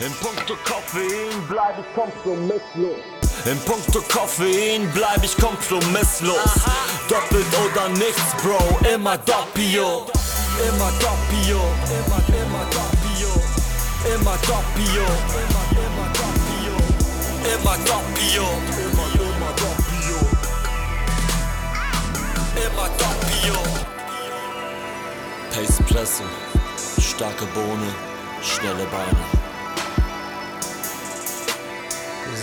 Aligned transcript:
In 0.00 0.12
puncto 0.12 0.56
Koffein 0.64 1.46
bleib 1.46 1.78
ich 1.78 1.94
kompromisslos. 1.94 2.96
In 3.44 3.58
puncto 3.66 4.00
Koffein 4.08 4.90
bleib 4.94 5.22
ich 5.22 5.36
kompromisslos. 5.36 6.54
Doppelt 7.06 7.44
oder 7.62 7.90
nichts, 7.90 8.32
Bro, 8.42 8.78
immer 8.94 9.18
Doppio. 9.18 10.06
Immer 10.56 10.90
Doppio, 11.04 11.60
immer, 11.98 12.22
immer 12.32 12.64
Doppio. 12.72 13.28
Immer 14.14 14.38
Doppio, 14.48 15.04
immer, 15.36 15.66
immer 15.84 16.08
Doppio. 16.16 16.74
Immer 17.44 17.76
Doppio, 17.84 18.46
immer, 18.80 19.08
immer 19.20 19.52
Doppio. 19.60 20.16
Immer 22.56 22.88
Doppio. 22.96 23.58
Pace 25.50 25.82
Presse, 25.86 26.24
starke 26.98 27.44
Bohne, 27.52 27.92
schnelle 28.40 28.86
Beine. 28.86 29.39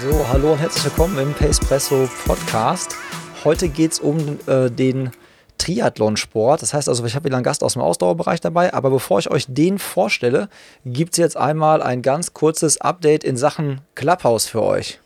So, 0.03 0.27
hallo 0.27 0.51
und 0.51 0.59
herzlich 0.59 0.85
willkommen 0.85 1.17
im 1.17 1.33
Pacepresso 1.33 2.07
Podcast. 2.25 2.95
Heute 3.43 3.67
geht 3.67 3.93
es 3.93 3.99
um 3.99 4.37
äh, 4.45 4.69
den 4.69 5.09
Triathlonsport. 5.57 6.61
Das 6.61 6.75
heißt 6.75 6.87
also, 6.87 7.03
ich 7.05 7.15
habe 7.15 7.25
wieder 7.25 7.37
einen 7.37 7.43
Gast 7.43 7.63
aus 7.63 7.73
dem 7.73 7.81
Ausdauerbereich 7.81 8.39
dabei. 8.39 8.75
Aber 8.75 8.91
bevor 8.91 9.17
ich 9.17 9.31
euch 9.31 9.47
den 9.47 9.79
vorstelle, 9.79 10.49
gibt 10.85 11.13
es 11.13 11.17
jetzt 11.17 11.35
einmal 11.35 11.81
ein 11.81 12.03
ganz 12.03 12.33
kurzes 12.33 12.79
Update 12.79 13.23
in 13.23 13.37
Sachen 13.37 13.81
Clubhouse 13.95 14.45
für 14.45 14.61
euch. 14.61 14.99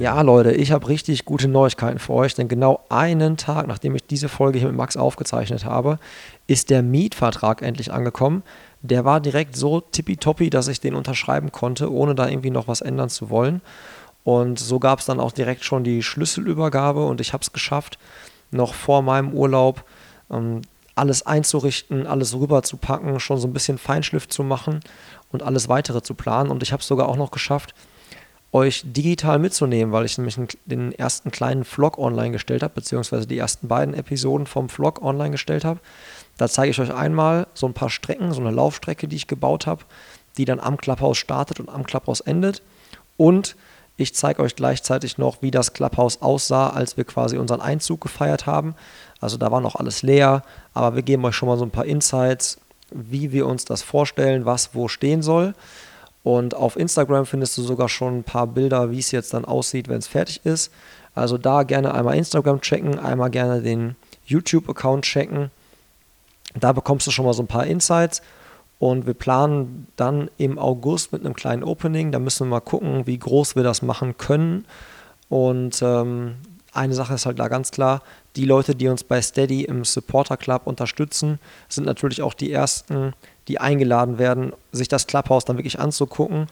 Ja, 0.00 0.22
Leute, 0.22 0.52
ich 0.52 0.72
habe 0.72 0.88
richtig 0.88 1.26
gute 1.26 1.46
Neuigkeiten 1.46 1.98
für 1.98 2.14
euch, 2.14 2.34
denn 2.34 2.48
genau 2.48 2.80
einen 2.88 3.36
Tag, 3.36 3.66
nachdem 3.66 3.94
ich 3.94 4.06
diese 4.06 4.30
Folge 4.30 4.58
hier 4.58 4.68
mit 4.68 4.76
Max 4.78 4.96
aufgezeichnet 4.96 5.66
habe, 5.66 5.98
ist 6.46 6.70
der 6.70 6.82
Mietvertrag 6.82 7.60
endlich 7.60 7.92
angekommen. 7.92 8.42
Der 8.80 9.04
war 9.04 9.20
direkt 9.20 9.56
so 9.56 9.82
tippitoppi, 9.82 10.48
dass 10.48 10.68
ich 10.68 10.80
den 10.80 10.94
unterschreiben 10.94 11.52
konnte, 11.52 11.92
ohne 11.92 12.14
da 12.14 12.30
irgendwie 12.30 12.48
noch 12.48 12.66
was 12.66 12.80
ändern 12.80 13.10
zu 13.10 13.28
wollen. 13.28 13.60
Und 14.24 14.58
so 14.58 14.78
gab 14.78 15.00
es 15.00 15.04
dann 15.04 15.20
auch 15.20 15.32
direkt 15.32 15.64
schon 15.64 15.84
die 15.84 16.02
Schlüsselübergabe 16.02 17.04
und 17.04 17.20
ich 17.20 17.34
habe 17.34 17.42
es 17.42 17.52
geschafft, 17.52 17.98
noch 18.50 18.72
vor 18.72 19.02
meinem 19.02 19.34
Urlaub 19.34 19.84
ähm, 20.30 20.62
alles 20.94 21.26
einzurichten, 21.26 22.06
alles 22.06 22.34
rüberzupacken, 22.34 23.20
schon 23.20 23.36
so 23.36 23.46
ein 23.46 23.52
bisschen 23.52 23.76
Feinschliff 23.76 24.28
zu 24.28 24.44
machen 24.44 24.80
und 25.30 25.42
alles 25.42 25.68
weitere 25.68 26.00
zu 26.00 26.14
planen. 26.14 26.50
Und 26.50 26.62
ich 26.62 26.72
habe 26.72 26.80
es 26.80 26.88
sogar 26.88 27.06
auch 27.06 27.16
noch 27.16 27.32
geschafft, 27.32 27.74
euch 28.52 28.82
digital 28.84 29.38
mitzunehmen, 29.38 29.92
weil 29.92 30.04
ich 30.04 30.18
nämlich 30.18 30.36
den 30.64 30.92
ersten 30.92 31.30
kleinen 31.30 31.64
Vlog 31.64 31.98
online 31.98 32.32
gestellt 32.32 32.62
habe, 32.62 32.74
beziehungsweise 32.74 33.26
die 33.26 33.38
ersten 33.38 33.68
beiden 33.68 33.94
Episoden 33.94 34.46
vom 34.46 34.68
Vlog 34.68 35.02
online 35.02 35.30
gestellt 35.30 35.64
habe. 35.64 35.80
Da 36.36 36.48
zeige 36.48 36.70
ich 36.70 36.80
euch 36.80 36.92
einmal 36.92 37.46
so 37.54 37.66
ein 37.66 37.74
paar 37.74 37.90
Strecken, 37.90 38.32
so 38.32 38.40
eine 38.40 38.50
Laufstrecke, 38.50 39.06
die 39.06 39.16
ich 39.16 39.26
gebaut 39.26 39.66
habe, 39.66 39.84
die 40.36 40.44
dann 40.44 40.58
am 40.58 40.76
Clubhouse 40.76 41.18
startet 41.18 41.60
und 41.60 41.68
am 41.68 41.84
Clubhouse 41.84 42.20
endet. 42.20 42.62
Und 43.16 43.56
ich 43.96 44.14
zeige 44.14 44.42
euch 44.42 44.56
gleichzeitig 44.56 45.18
noch, 45.18 45.42
wie 45.42 45.50
das 45.50 45.74
Clubhouse 45.74 46.22
aussah, 46.22 46.70
als 46.70 46.96
wir 46.96 47.04
quasi 47.04 47.36
unseren 47.36 47.60
Einzug 47.60 48.00
gefeiert 48.00 48.46
haben. 48.46 48.74
Also 49.20 49.36
da 49.36 49.52
war 49.52 49.60
noch 49.60 49.76
alles 49.76 50.02
leer, 50.02 50.42
aber 50.72 50.96
wir 50.96 51.02
geben 51.02 51.24
euch 51.26 51.36
schon 51.36 51.48
mal 51.48 51.58
so 51.58 51.64
ein 51.64 51.70
paar 51.70 51.84
Insights, 51.84 52.58
wie 52.90 53.30
wir 53.30 53.46
uns 53.46 53.66
das 53.66 53.82
vorstellen, 53.82 54.46
was 54.46 54.74
wo 54.74 54.88
stehen 54.88 55.22
soll. 55.22 55.54
Und 56.22 56.54
auf 56.54 56.76
Instagram 56.76 57.26
findest 57.26 57.56
du 57.56 57.62
sogar 57.62 57.88
schon 57.88 58.18
ein 58.18 58.24
paar 58.24 58.46
Bilder, 58.46 58.90
wie 58.90 58.98
es 58.98 59.10
jetzt 59.10 59.32
dann 59.32 59.44
aussieht, 59.44 59.88
wenn 59.88 59.98
es 59.98 60.08
fertig 60.08 60.40
ist. 60.44 60.70
Also 61.14 61.38
da 61.38 61.62
gerne 61.62 61.94
einmal 61.94 62.16
Instagram 62.16 62.60
checken, 62.60 62.98
einmal 62.98 63.30
gerne 63.30 63.62
den 63.62 63.96
YouTube-Account 64.26 65.04
checken. 65.04 65.50
Da 66.58 66.72
bekommst 66.72 67.06
du 67.06 67.10
schon 67.10 67.24
mal 67.24 67.32
so 67.32 67.42
ein 67.42 67.48
paar 67.48 67.66
Insights. 67.66 68.22
Und 68.78 69.06
wir 69.06 69.14
planen 69.14 69.88
dann 69.96 70.30
im 70.38 70.58
August 70.58 71.12
mit 71.12 71.24
einem 71.24 71.34
kleinen 71.34 71.64
Opening. 71.64 72.12
Da 72.12 72.18
müssen 72.18 72.46
wir 72.46 72.50
mal 72.50 72.60
gucken, 72.60 73.06
wie 73.06 73.18
groß 73.18 73.56
wir 73.56 73.62
das 73.62 73.82
machen 73.82 74.16
können. 74.16 74.64
Und 75.28 75.82
ähm, 75.82 76.36
eine 76.72 76.94
Sache 76.94 77.14
ist 77.14 77.26
halt 77.26 77.38
da 77.38 77.48
ganz 77.48 77.70
klar, 77.70 78.02
die 78.36 78.44
Leute, 78.44 78.74
die 78.74 78.88
uns 78.88 79.04
bei 79.04 79.20
Steady 79.20 79.64
im 79.64 79.84
Supporter 79.84 80.36
Club 80.36 80.62
unterstützen, 80.66 81.38
sind 81.68 81.84
natürlich 81.84 82.22
auch 82.22 82.34
die 82.34 82.52
ersten, 82.52 83.12
die 83.48 83.60
eingeladen 83.60 84.18
werden, 84.18 84.52
sich 84.72 84.88
das 84.88 85.06
Clubhouse 85.06 85.44
dann 85.44 85.56
wirklich 85.58 85.80
anzugucken 85.80 86.46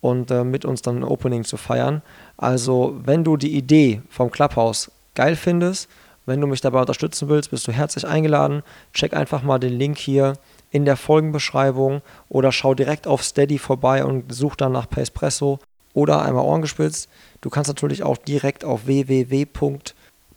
und 0.00 0.30
äh, 0.30 0.44
mit 0.44 0.64
uns 0.64 0.82
dann 0.82 0.98
ein 0.98 1.04
Opening 1.04 1.44
zu 1.44 1.56
feiern. 1.56 2.02
Also, 2.36 2.94
wenn 3.04 3.24
du 3.24 3.36
die 3.36 3.56
Idee 3.56 4.02
vom 4.10 4.30
Clubhouse 4.30 4.90
geil 5.14 5.36
findest, 5.36 5.88
wenn 6.26 6.40
du 6.40 6.46
mich 6.46 6.60
dabei 6.60 6.80
unterstützen 6.80 7.28
willst, 7.28 7.50
bist 7.50 7.66
du 7.68 7.72
herzlich 7.72 8.06
eingeladen. 8.06 8.62
Check 8.92 9.14
einfach 9.14 9.42
mal 9.42 9.58
den 9.58 9.72
Link 9.72 9.98
hier 9.98 10.34
in 10.70 10.84
der 10.84 10.96
Folgenbeschreibung 10.96 12.02
oder 12.28 12.50
schau 12.50 12.74
direkt 12.74 13.06
auf 13.06 13.22
Steady 13.22 13.58
vorbei 13.58 14.04
und 14.04 14.32
such 14.34 14.56
dann 14.56 14.72
nach 14.72 14.88
Pacepresso 14.88 15.58
oder 15.92 16.22
einmal 16.22 16.44
Ohren 16.44 16.62
gespitzt. 16.62 17.08
Du 17.40 17.50
kannst 17.50 17.68
natürlich 17.68 18.02
auch 18.02 18.16
direkt 18.16 18.64
auf 18.64 18.86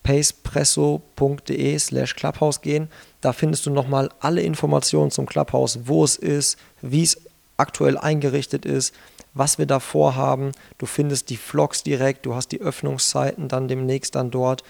www.pacepresso.de 0.07 1.79
slash 1.79 2.15
Clubhouse 2.15 2.61
gehen. 2.61 2.89
Da 3.21 3.33
findest 3.33 3.65
du 3.65 3.71
nochmal 3.71 4.09
alle 4.19 4.41
Informationen 4.41 5.11
zum 5.11 5.25
Clubhouse, 5.25 5.79
wo 5.83 6.03
es 6.03 6.15
ist, 6.15 6.57
wie 6.81 7.03
es 7.03 7.19
aktuell 7.57 7.97
eingerichtet 7.97 8.65
ist, 8.65 8.93
was 9.33 9.57
wir 9.57 9.65
da 9.65 9.79
vorhaben. 9.79 10.51
Du 10.77 10.85
findest 10.85 11.29
die 11.29 11.37
Vlogs 11.37 11.83
direkt, 11.83 12.25
du 12.25 12.35
hast 12.35 12.49
die 12.49 12.61
Öffnungszeiten 12.61 13.47
dann 13.47 13.67
demnächst 13.67 14.15
dann 14.15 14.31
dort. 14.31 14.63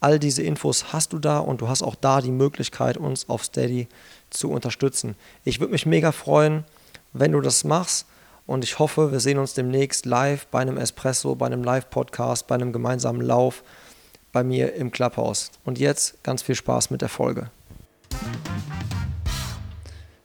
All 0.00 0.18
diese 0.18 0.42
Infos 0.42 0.92
hast 0.92 1.12
du 1.12 1.18
da 1.18 1.38
und 1.38 1.60
du 1.60 1.68
hast 1.68 1.82
auch 1.82 1.94
da 1.94 2.20
die 2.20 2.32
Möglichkeit, 2.32 2.96
uns 2.96 3.28
auf 3.28 3.44
Steady 3.44 3.88
zu 4.30 4.50
unterstützen. 4.50 5.14
Ich 5.44 5.60
würde 5.60 5.72
mich 5.72 5.86
mega 5.86 6.10
freuen, 6.10 6.64
wenn 7.12 7.32
du 7.32 7.40
das 7.40 7.62
machst 7.62 8.06
und 8.46 8.64
ich 8.64 8.80
hoffe, 8.80 9.12
wir 9.12 9.20
sehen 9.20 9.38
uns 9.38 9.54
demnächst 9.54 10.06
live 10.06 10.46
bei 10.46 10.60
einem 10.60 10.76
Espresso, 10.76 11.36
bei 11.36 11.46
einem 11.46 11.62
Live-Podcast, 11.62 12.48
bei 12.48 12.56
einem 12.56 12.72
gemeinsamen 12.72 13.20
Lauf 13.20 13.62
bei 14.32 14.42
mir 14.42 14.74
im 14.74 14.90
Clubhouse. 14.90 15.50
Und 15.64 15.78
jetzt 15.78 16.22
ganz 16.22 16.42
viel 16.42 16.54
Spaß 16.54 16.90
mit 16.90 17.02
der 17.02 17.08
Folge. 17.08 17.50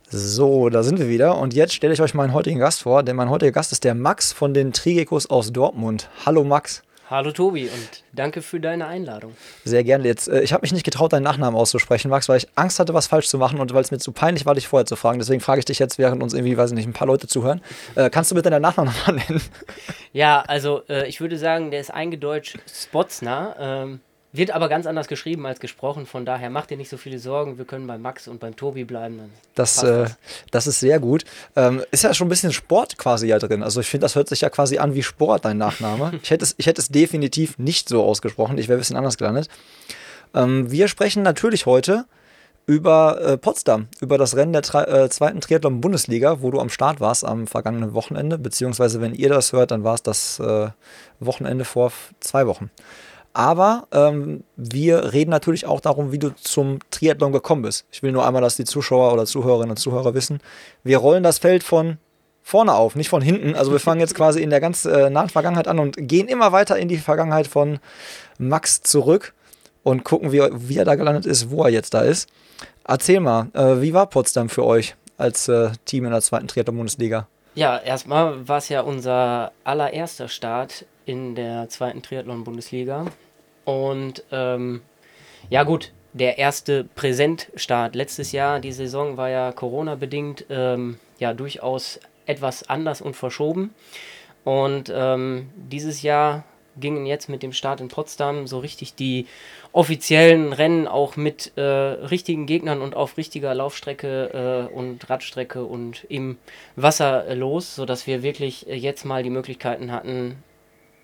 So, 0.09 0.69
da 0.69 0.83
sind 0.83 0.99
wir 0.99 1.09
wieder 1.09 1.37
und 1.37 1.53
jetzt 1.53 1.73
stelle 1.73 1.93
ich 1.93 2.01
euch 2.01 2.13
meinen 2.13 2.33
heutigen 2.33 2.59
Gast 2.59 2.83
vor, 2.83 3.03
denn 3.03 3.17
mein 3.17 3.29
heutiger 3.29 3.51
Gast 3.51 3.73
ist 3.73 3.83
der 3.83 3.93
Max 3.93 4.31
von 4.31 4.53
den 4.53 4.71
Trigekos 4.71 5.29
aus 5.29 5.51
Dortmund. 5.51 6.09
Hallo 6.25 6.45
Max. 6.45 6.81
Hallo 7.09 7.31
Tobi 7.31 7.69
und 7.69 8.03
danke 8.11 8.41
für 8.41 8.59
deine 8.59 8.85
Einladung. 8.85 9.31
Sehr 9.63 9.85
gerne. 9.85 10.05
Jetzt, 10.05 10.27
äh, 10.27 10.41
ich 10.41 10.51
habe 10.51 10.63
mich 10.63 10.73
nicht 10.73 10.83
getraut, 10.83 11.13
deinen 11.13 11.23
Nachnamen 11.23 11.57
auszusprechen, 11.57 12.09
Max, 12.09 12.27
weil 12.27 12.35
ich 12.35 12.49
Angst 12.55 12.79
hatte, 12.79 12.93
was 12.93 13.07
falsch 13.07 13.29
zu 13.29 13.37
machen 13.37 13.61
und 13.61 13.73
weil 13.73 13.81
es 13.81 13.91
mir 13.91 13.97
zu 13.97 14.11
peinlich 14.11 14.45
war, 14.45 14.55
dich 14.55 14.67
vorher 14.67 14.85
zu 14.85 14.97
fragen. 14.97 15.17
Deswegen 15.17 15.39
frage 15.39 15.59
ich 15.59 15.65
dich 15.65 15.79
jetzt, 15.79 15.97
während 15.97 16.21
uns 16.21 16.33
irgendwie, 16.33 16.57
weiß 16.57 16.71
ich 16.71 16.75
nicht, 16.75 16.85
ein 16.85 16.91
paar 16.91 17.07
Leute 17.07 17.27
zuhören. 17.27 17.61
Äh, 17.95 18.09
kannst 18.09 18.31
du 18.31 18.35
bitte 18.35 18.49
deinen 18.49 18.61
Nachnamen 18.61 18.93
nochmal 18.93 19.23
nennen? 19.29 19.41
Ja, 20.11 20.41
also 20.41 20.81
äh, 20.89 21.07
ich 21.07 21.21
würde 21.21 21.37
sagen, 21.37 21.71
der 21.71 21.79
ist 21.79 21.93
eingedeutscht 21.93 22.57
Spotsner. 22.69 23.55
Ähm, 23.57 23.99
wird 24.37 24.51
aber 24.51 24.69
ganz 24.69 24.85
anders 24.85 25.07
geschrieben 25.07 25.45
als 25.45 25.59
gesprochen, 25.59 26.05
von 26.05 26.25
daher 26.25 26.49
macht 26.49 26.69
dir 26.69 26.77
nicht 26.77 26.89
so 26.89 26.97
viele 26.97 27.19
Sorgen. 27.19 27.57
Wir 27.57 27.65
können 27.65 27.87
bei 27.87 27.97
Max 27.97 28.27
und 28.27 28.39
beim 28.39 28.55
Tobi 28.55 28.83
bleiben. 28.83 29.19
Das, 29.55 29.83
äh, 29.83 30.05
das 30.51 30.67
ist 30.67 30.79
sehr 30.79 30.99
gut. 30.99 31.25
Ähm, 31.55 31.83
ist 31.91 32.03
ja 32.03 32.13
schon 32.13 32.27
ein 32.27 32.29
bisschen 32.29 32.53
Sport 32.53 32.97
quasi 32.97 33.27
ja 33.27 33.39
drin. 33.39 33.63
Also 33.63 33.81
ich 33.81 33.87
finde, 33.87 34.05
das 34.05 34.15
hört 34.15 34.29
sich 34.29 34.41
ja 34.41 34.49
quasi 34.49 34.77
an 34.77 34.95
wie 34.95 35.03
Sport, 35.03 35.45
dein 35.45 35.57
Nachname. 35.57 36.19
ich, 36.23 36.29
hätte 36.29 36.43
es, 36.43 36.55
ich 36.57 36.67
hätte 36.67 36.81
es 36.81 36.89
definitiv 36.89 37.57
nicht 37.57 37.89
so 37.89 38.03
ausgesprochen. 38.03 38.57
Ich 38.57 38.67
wäre 38.67 38.77
ein 38.77 38.81
bisschen 38.81 38.97
anders 38.97 39.17
gelandet. 39.17 39.49
Ähm, 40.33 40.71
wir 40.71 40.87
sprechen 40.87 41.23
natürlich 41.23 41.65
heute 41.65 42.05
über 42.67 43.21
äh, 43.21 43.37
Potsdam, 43.37 43.87
über 44.01 44.17
das 44.17 44.35
Rennen 44.35 44.51
der 44.51 44.61
äh, 44.61 45.09
zweiten 45.09 45.39
Triathlon-Bundesliga, 45.39 46.41
wo 46.41 46.51
du 46.51 46.59
am 46.59 46.69
Start 46.69 46.99
warst 46.99 47.25
am 47.25 47.47
vergangenen 47.47 47.93
Wochenende. 47.93 48.37
Beziehungsweise, 48.37 48.99
wenn 48.99 49.15
ihr 49.15 49.29
das 49.29 49.53
hört, 49.53 49.71
dann 49.71 49.85
war 49.85 49.95
es 49.95 50.03
das 50.03 50.39
äh, 50.39 50.69
Wochenende 51.21 51.63
vor 51.63 51.93
zwei 52.19 52.45
Wochen. 52.45 52.69
Aber 53.37 53.87
ähm, 53.91 54.43
wir 54.55 55.13
reden 55.13 55.29
natürlich 55.29 55.67
auch 55.67 55.79
darum, 55.79 56.11
wie 56.11 56.17
du 56.17 56.33
zum 56.33 56.79
Triathlon 56.89 57.31
gekommen 57.31 57.61
bist. 57.61 57.85
Ich 57.91 58.01
will 58.01 58.11
nur 58.11 58.25
einmal, 58.25 58.41
dass 58.41 58.55
die 58.55 58.63
Zuschauer 58.65 59.13
oder 59.13 59.27
Zuhörerinnen 59.27 59.69
und 59.69 59.77
Zuhörer 59.77 60.15
wissen, 60.15 60.39
wir 60.83 60.97
rollen 60.97 61.21
das 61.21 61.37
Feld 61.37 61.63
von 61.63 61.99
vorne 62.41 62.73
auf, 62.73 62.95
nicht 62.95 63.09
von 63.09 63.21
hinten. 63.21 63.53
Also 63.53 63.71
wir 63.71 63.79
fangen 63.79 63.99
jetzt 63.99 64.15
quasi 64.15 64.41
in 64.41 64.49
der 64.49 64.59
ganz 64.59 64.85
äh, 64.85 65.11
nahen 65.11 65.29
Vergangenheit 65.29 65.67
an 65.67 65.77
und 65.77 65.97
gehen 65.99 66.27
immer 66.27 66.51
weiter 66.51 66.79
in 66.79 66.87
die 66.87 66.97
Vergangenheit 66.97 67.45
von 67.45 67.77
Max 68.39 68.81
zurück 68.81 69.35
und 69.83 70.03
gucken, 70.03 70.31
wie, 70.31 70.41
wie 70.51 70.79
er 70.79 70.85
da 70.85 70.95
gelandet 70.95 71.27
ist, 71.27 71.51
wo 71.51 71.63
er 71.63 71.69
jetzt 71.69 71.93
da 71.93 72.01
ist. 72.01 72.27
Erzähl 72.87 73.19
mal, 73.19 73.49
äh, 73.53 73.83
wie 73.83 73.93
war 73.93 74.07
Potsdam 74.07 74.49
für 74.49 74.65
euch 74.65 74.95
als 75.19 75.47
äh, 75.47 75.69
Team 75.85 76.05
in 76.05 76.11
der 76.11 76.21
zweiten 76.21 76.47
Triathlon-Bundesliga? 76.47 77.27
Ja, 77.53 77.77
erstmal 77.77 78.47
war 78.47 78.57
es 78.57 78.69
ja 78.69 78.81
unser 78.81 79.51
allererster 79.63 80.27
Start 80.27 80.87
in 81.05 81.35
der 81.35 81.69
zweiten 81.69 82.01
Triathlon-Bundesliga. 82.01 83.05
Und 83.67 84.23
ähm, 84.31 84.79
ja 85.49 85.63
gut, 85.63 85.91
der 86.13 86.37
erste 86.37 86.85
Präsentstart 86.85 87.95
letztes 87.95 88.31
Jahr, 88.31 88.61
die 88.61 88.71
Saison 88.71 89.17
war 89.17 89.29
ja 89.29 89.51
Corona-bedingt 89.51 90.45
ähm, 90.49 90.97
ja 91.19 91.33
durchaus 91.33 91.99
etwas 92.25 92.69
anders 92.69 93.01
und 93.01 93.17
verschoben. 93.17 93.73
Und 94.45 94.89
ähm, 94.95 95.49
dieses 95.57 96.01
Jahr 96.01 96.45
gingen 96.79 97.05
jetzt 97.05 97.27
mit 97.27 97.43
dem 97.43 97.51
Start 97.51 97.81
in 97.81 97.89
Potsdam 97.89 98.47
so 98.47 98.59
richtig 98.59 98.95
die 98.95 99.27
offiziellen 99.73 100.53
Rennen 100.53 100.87
auch 100.87 101.17
mit 101.17 101.51
äh, 101.57 101.61
richtigen 101.61 102.45
Gegnern 102.45 102.81
und 102.81 102.95
auf 102.95 103.17
richtiger 103.17 103.53
Laufstrecke 103.53 104.69
äh, 104.71 104.73
und 104.73 105.09
Radstrecke 105.09 105.65
und 105.65 106.05
im 106.07 106.37
Wasser 106.77 107.35
los, 107.35 107.75
sodass 107.75 108.07
wir 108.07 108.23
wirklich 108.23 108.69
äh, 108.69 108.75
jetzt 108.75 109.03
mal 109.03 109.23
die 109.23 109.29
Möglichkeiten 109.29 109.91
hatten, 109.91 110.41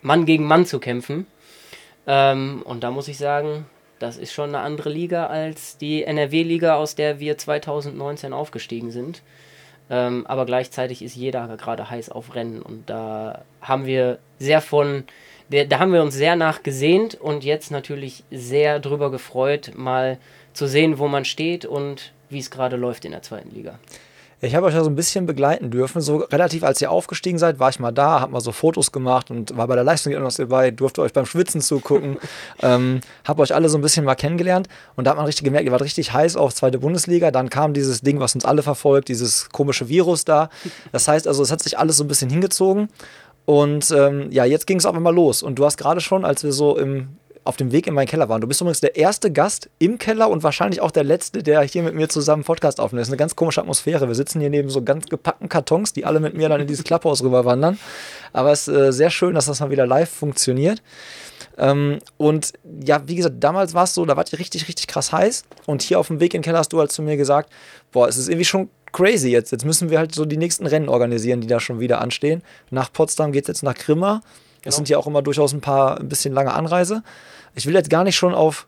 Mann 0.01 0.25
gegen 0.25 0.45
Mann 0.45 0.65
zu 0.65 0.80
kämpfen. 0.80 1.27
Ähm, 2.07 2.61
und 2.65 2.83
da 2.83 2.91
muss 2.91 3.07
ich 3.07 3.17
sagen, 3.17 3.65
das 4.00 4.17
ist 4.17 4.33
schon 4.33 4.50
eine 4.50 4.59
andere 4.59 4.89
Liga 4.89 5.27
als 5.27 5.77
die 5.77 6.03
NRW-Liga, 6.03 6.75
aus 6.75 6.95
der 6.95 7.19
wir 7.19 7.38
2019 7.38 8.33
aufgestiegen 8.33 8.91
sind. 8.91 9.21
Ähm, 9.89 10.25
aber 10.27 10.45
gleichzeitig 10.45 11.01
ist 11.01 11.15
jeder 11.15 11.55
gerade 11.57 11.89
heiß 11.89 12.09
auf 12.09 12.35
Rennen 12.35 12.61
und 12.61 12.89
da 12.89 13.44
haben 13.61 13.85
wir 13.85 14.19
sehr 14.39 14.61
von, 14.61 15.03
da 15.50 15.79
haben 15.79 15.94
wir 15.94 16.01
uns 16.01 16.15
sehr 16.15 16.35
nachgesehnt 16.35 17.15
und 17.15 17.44
jetzt 17.44 17.69
natürlich 17.69 18.23
sehr 18.31 18.79
drüber 18.79 19.11
gefreut, 19.11 19.71
mal 19.75 20.17
zu 20.53 20.67
sehen, 20.67 21.00
wo 21.00 21.07
man 21.07 21.25
steht 21.25 21.65
und 21.65 22.13
wie 22.29 22.39
es 22.39 22.50
gerade 22.50 22.75
läuft 22.75 23.05
in 23.05 23.11
der 23.11 23.21
zweiten 23.21 23.53
Liga. 23.53 23.77
Ich 24.44 24.56
habe 24.56 24.66
euch 24.66 24.74
ja 24.74 24.84
so 24.84 24.90
ein 24.90 24.95
bisschen 24.95 25.25
begleiten 25.25 25.72
dürfen. 25.72 26.01
So 26.01 26.18
relativ, 26.18 26.63
als 26.63 26.81
ihr 26.81 26.92
aufgestiegen 26.92 27.38
seid, 27.38 27.60
war 27.60 27.69
ich 27.69 27.80
mal 27.80 27.94
da, 27.94 28.19
habe 28.19 28.34
mal 28.34 28.42
so 28.42 28.51
Fotos 28.51 28.92
gemacht 28.92 29.31
und 29.31 29.56
war 29.56 29.68
bei 29.68 29.75
der 29.75 29.86
Leistung 29.86 30.12
dabei, 30.12 30.69
durfte 30.69 31.01
euch 31.01 31.13
beim 31.13 31.25
Schwitzen 31.25 31.62
zugucken, 31.62 32.18
ähm, 32.62 33.00
habe 33.24 33.42
euch 33.42 33.56
alle 33.56 33.69
so 33.69 33.78
ein 33.78 33.81
bisschen 33.81 34.04
mal 34.04 34.16
kennengelernt 34.16 34.68
und 34.98 35.06
da 35.06 35.12
hat 35.12 35.18
man 35.18 35.25
richtig 35.25 35.45
gemerkt, 35.45 35.66
ihr 35.66 35.72
wart 35.72 35.81
richtig 35.81 36.12
heiß 36.12 36.36
auf 36.36 36.54
zweite 36.54 36.80
Bundesliga. 36.80 37.31
Dann 37.31 37.50
kam 37.50 37.74
dieses 37.74 38.01
Ding, 38.01 38.19
was 38.19 38.36
uns 38.36 38.44
alle 38.44 38.63
verfolgt, 38.63 39.07
dieses 39.07 39.48
komische 39.50 39.88
Virus 39.88 40.25
da. 40.25 40.50
Das 40.92 41.07
heißt 41.07 41.25
also, 41.25 41.42
es 41.42 41.50
hat 41.50 41.63
sich 41.63 41.80
alles 41.80 41.96
so 41.96 42.04
ein 42.04 42.10
bisschen 42.10 42.30
hingezogen. 42.30 42.89
Und 43.46 43.92
ähm, 43.92 44.30
ja, 44.30 44.44
jetzt 44.44 44.68
ging 44.68 44.78
es 44.78 44.86
auf 44.86 44.96
einmal 44.96 45.16
los. 45.16 45.42
Und 45.42 45.56
du 45.56 45.66
hast 45.66 45.78
gerade 45.78 46.01
schon, 46.01 46.25
als 46.25 46.44
wir 46.44 46.51
so 46.51 46.78
im, 46.78 47.18
auf 47.44 47.57
dem 47.57 47.72
Weg 47.72 47.88
in 47.88 47.94
meinen 47.94 48.07
Keller 48.07 48.30
waren. 48.30 48.42
Du 48.42 48.48
bist 48.48 48.62
übrigens 48.62 48.81
der 48.81 48.95
erste 48.95 49.31
Gast 49.31 49.69
im 49.80 49.98
Keller 49.98 50.30
und 50.30 50.44
wahrscheinlich 50.44 50.81
auch 50.81 50.92
der 50.92 51.04
letzte, 51.04 51.44
der 51.44 51.62
hier 51.62 51.84
mit 51.84 51.94
mir 51.94 52.10
zusammen 52.10 52.44
Podcast 52.44 52.80
aufnimmt. 52.80 53.01
Das 53.01 53.07
ist 53.07 53.13
eine 53.13 53.18
ganz 53.18 53.36
komische 53.36 53.62
Atmosphäre. 53.62 54.07
Wir 54.07 54.16
sitzen 54.16 54.40
hier 54.40 54.50
neben 54.50 54.69
so 54.69 54.84
ganz 54.84 55.07
gepackten 55.07 55.50
Kartons, 55.50 55.94
die 55.94 56.06
alle 56.06 56.19
mit 56.19 56.36
mir 56.36 56.50
dann 56.50 56.62
in 56.62 56.68
dieses 56.68 56.84
Klapphaus 56.84 57.24
rüberwandern. 57.24 57.80
Aber 58.31 58.51
es 58.51 58.68
ist 58.68 58.75
äh, 58.75 58.94
sehr 58.94 59.10
schön, 59.10 59.36
dass 59.36 59.45
das 59.45 59.60
mal 59.60 59.69
wieder 59.69 59.86
live 59.86 60.10
funktioniert. 60.10 60.81
Ähm, 61.57 62.00
und 62.18 62.54
ja, 62.84 63.01
wie 63.07 63.16
gesagt, 63.16 63.36
damals 63.40 63.74
war 63.74 63.84
es 63.84 63.94
so, 63.94 64.06
da 64.06 64.16
war 64.16 64.25
ich 64.25 64.38
richtig, 64.39 64.68
richtig 64.68 64.88
krass 64.88 65.12
heiß. 65.12 65.44
Und 65.66 65.81
hier 65.81 66.00
auf 66.00 66.07
dem 66.07 66.19
Weg 66.19 66.34
in 66.34 66.39
den 66.39 66.46
Keller 66.46 66.60
hast 66.60 66.74
du 66.74 66.80
halt 66.80 66.92
zu 66.92 67.01
mir 67.01 67.18
gesagt, 67.18 67.51
boah, 67.92 68.07
es 68.07 68.18
ist 68.18 68.30
irgendwie 68.30 68.46
schon 68.46 68.69
crazy 68.92 69.30
jetzt. 69.30 69.51
Jetzt 69.51 69.66
müssen 69.66 69.89
wir 69.89 70.00
halt 70.00 70.16
so 70.16 70.25
die 70.25 70.38
nächsten 70.38 70.66
Rennen 70.66 70.89
organisieren, 70.89 71.42
die 71.42 71.48
da 71.48 71.60
schon 71.60 71.80
wieder 71.80 72.00
anstehen. 72.00 72.42
Nach 72.69 72.92
Potsdam 72.92 73.31
geht 73.31 73.44
es 73.44 73.48
jetzt 73.48 73.63
nach 73.63 73.75
Grimma. 73.75 74.22
Das 74.63 74.75
genau. 74.75 74.75
sind 74.78 74.89
ja 74.89 74.98
auch 74.98 75.07
immer 75.07 75.22
durchaus 75.22 75.54
ein 75.54 75.62
paar, 75.62 76.00
ein 76.00 76.07
bisschen 76.07 76.34
lange 76.34 76.54
Anreise. 76.54 77.04
Ich 77.55 77.65
will 77.65 77.73
jetzt 77.73 77.89
gar 77.89 78.03
nicht 78.03 78.15
schon 78.15 78.33
auf 78.33 78.67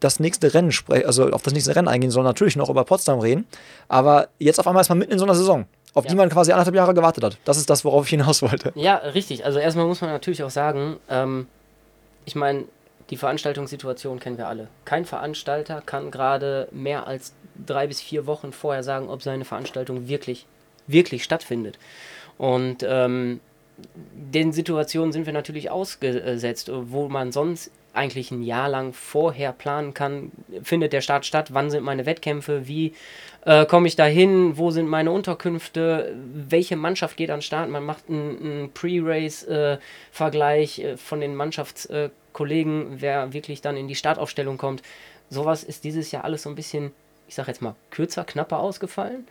das 0.00 0.20
nächste 0.20 0.52
Rennen 0.52 0.72
sprechen, 0.72 1.06
also 1.06 1.30
auf 1.30 1.42
das 1.42 1.54
nächste 1.54 1.74
Rennen 1.74 1.88
eingehen, 1.88 2.10
sondern 2.10 2.30
natürlich 2.30 2.56
noch 2.56 2.68
über 2.68 2.84
Potsdam 2.84 3.20
reden. 3.20 3.46
Aber 3.88 4.28
jetzt 4.38 4.60
auf 4.60 4.66
einmal 4.66 4.82
ist 4.82 4.88
man 4.88 4.98
mitten 4.98 5.12
in 5.12 5.18
so 5.18 5.24
einer 5.24 5.34
Saison, 5.34 5.66
auf 5.94 6.04
ja. 6.04 6.10
die 6.10 6.16
man 6.16 6.28
quasi 6.28 6.52
anderthalb 6.52 6.74
Jahre 6.74 6.94
gewartet 6.94 7.24
hat. 7.24 7.38
Das 7.44 7.56
ist 7.56 7.70
das, 7.70 7.84
worauf 7.84 8.04
ich 8.04 8.10
hinaus 8.10 8.42
wollte. 8.42 8.72
Ja, 8.74 8.96
richtig. 8.96 9.44
Also 9.44 9.58
erstmal 9.58 9.86
muss 9.86 10.00
man 10.00 10.10
natürlich 10.10 10.42
auch 10.42 10.50
sagen, 10.50 10.96
ähm, 11.08 11.46
ich 12.26 12.34
meine, 12.34 12.64
die 13.10 13.16
Veranstaltungssituation 13.16 14.18
kennen 14.18 14.38
wir 14.38 14.48
alle. 14.48 14.68
Kein 14.84 15.04
Veranstalter 15.04 15.82
kann 15.84 16.10
gerade 16.10 16.68
mehr 16.70 17.06
als 17.06 17.34
drei 17.66 17.86
bis 17.86 18.00
vier 18.00 18.26
Wochen 18.26 18.52
vorher 18.52 18.82
sagen, 18.82 19.08
ob 19.08 19.22
seine 19.22 19.44
Veranstaltung 19.44 20.08
wirklich, 20.08 20.46
wirklich 20.86 21.24
stattfindet. 21.24 21.78
Und 22.38 22.84
ähm, 22.86 23.40
den 24.14 24.52
Situationen 24.52 25.12
sind 25.12 25.26
wir 25.26 25.32
natürlich 25.32 25.70
ausgesetzt, 25.70 26.70
wo 26.72 27.08
man 27.08 27.32
sonst 27.32 27.70
eigentlich 27.94 28.30
ein 28.30 28.42
Jahr 28.42 28.68
lang 28.68 28.92
vorher 28.92 29.52
planen 29.52 29.94
kann, 29.94 30.30
findet 30.62 30.92
der 30.92 31.00
Start 31.00 31.24
statt, 31.26 31.54
wann 31.54 31.70
sind 31.70 31.84
meine 31.84 32.06
Wettkämpfe, 32.06 32.68
wie 32.68 32.94
äh, 33.44 33.66
komme 33.66 33.88
ich 33.88 33.96
da 33.96 34.04
hin, 34.04 34.56
wo 34.56 34.70
sind 34.70 34.86
meine 34.88 35.10
Unterkünfte, 35.10 36.14
welche 36.32 36.76
Mannschaft 36.76 37.16
geht 37.16 37.30
an 37.30 37.38
den 37.38 37.42
Start, 37.42 37.70
man 37.70 37.84
macht 37.84 38.04
einen, 38.08 38.70
Pre-Race-Vergleich 38.72 40.78
äh, 40.80 40.96
von 40.96 41.20
den 41.20 41.36
Mannschaftskollegen, 41.36 43.00
wer 43.00 43.32
wirklich 43.32 43.60
dann 43.60 43.76
in 43.76 43.88
die 43.88 43.94
Startaufstellung 43.94 44.58
kommt. 44.58 44.82
Sowas 45.30 45.64
ist 45.64 45.84
dieses 45.84 46.10
Jahr 46.10 46.24
alles 46.24 46.42
so 46.42 46.50
ein 46.50 46.56
bisschen, 46.56 46.92
ich 47.28 47.34
sage 47.34 47.48
jetzt 47.48 47.62
mal, 47.62 47.74
kürzer, 47.90 48.24
knapper 48.24 48.58
ausgefallen 48.58 49.26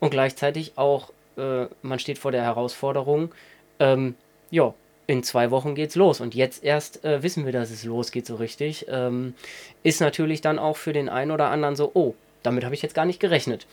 und 0.00 0.10
gleichzeitig 0.10 0.72
auch, 0.76 1.10
äh, 1.36 1.66
man 1.82 1.98
steht 1.98 2.18
vor 2.18 2.32
der 2.32 2.42
Herausforderung, 2.42 3.32
ähm, 3.80 4.14
ja, 4.50 4.74
in 5.06 5.22
zwei 5.22 5.50
Wochen 5.50 5.74
geht's 5.74 5.96
los. 5.96 6.20
Und 6.20 6.34
jetzt 6.34 6.64
erst 6.64 7.04
äh, 7.04 7.22
wissen 7.22 7.44
wir, 7.44 7.52
dass 7.52 7.70
es 7.70 7.84
losgeht 7.84 8.26
so 8.26 8.36
richtig. 8.36 8.86
Ähm, 8.88 9.34
ist 9.82 10.00
natürlich 10.00 10.40
dann 10.40 10.58
auch 10.58 10.76
für 10.76 10.92
den 10.92 11.08
einen 11.08 11.30
oder 11.30 11.50
anderen 11.50 11.76
so, 11.76 11.90
oh, 11.94 12.14
damit 12.42 12.64
habe 12.64 12.74
ich 12.74 12.82
jetzt 12.82 12.94
gar 12.94 13.04
nicht 13.04 13.20
gerechnet. 13.20 13.66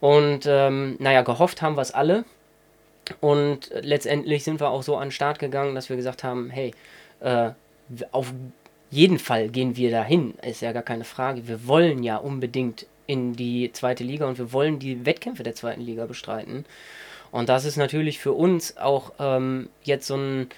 Und 0.00 0.46
ähm, 0.46 0.96
naja, 0.98 1.22
gehofft 1.22 1.62
haben 1.62 1.76
wir 1.76 1.82
es 1.82 1.92
alle. 1.92 2.24
Und 3.20 3.70
letztendlich 3.80 4.44
sind 4.44 4.60
wir 4.60 4.70
auch 4.70 4.82
so 4.82 4.96
an 4.96 5.08
den 5.08 5.12
Start 5.12 5.38
gegangen, 5.38 5.74
dass 5.74 5.88
wir 5.88 5.96
gesagt 5.96 6.24
haben, 6.24 6.50
hey, 6.50 6.72
äh, 7.20 7.50
auf 8.12 8.32
jeden 8.90 9.18
Fall 9.18 9.48
gehen 9.48 9.76
wir 9.76 9.90
dahin, 9.90 10.34
ist 10.42 10.62
ja 10.62 10.72
gar 10.72 10.82
keine 10.82 11.04
Frage. 11.04 11.48
Wir 11.48 11.66
wollen 11.66 12.02
ja 12.02 12.16
unbedingt 12.16 12.86
in 13.06 13.34
die 13.34 13.72
zweite 13.72 14.04
Liga 14.04 14.26
und 14.26 14.38
wir 14.38 14.52
wollen 14.52 14.78
die 14.78 15.04
Wettkämpfe 15.04 15.42
der 15.42 15.54
zweiten 15.54 15.80
Liga 15.80 16.06
bestreiten. 16.06 16.64
Und 17.32 17.48
das 17.48 17.64
ist 17.64 17.76
natürlich 17.76 18.18
für 18.18 18.32
uns 18.32 18.76
auch 18.76 19.12
ähm, 19.18 19.68
jetzt 19.82 20.06
so 20.06 20.16
ein 20.16 20.48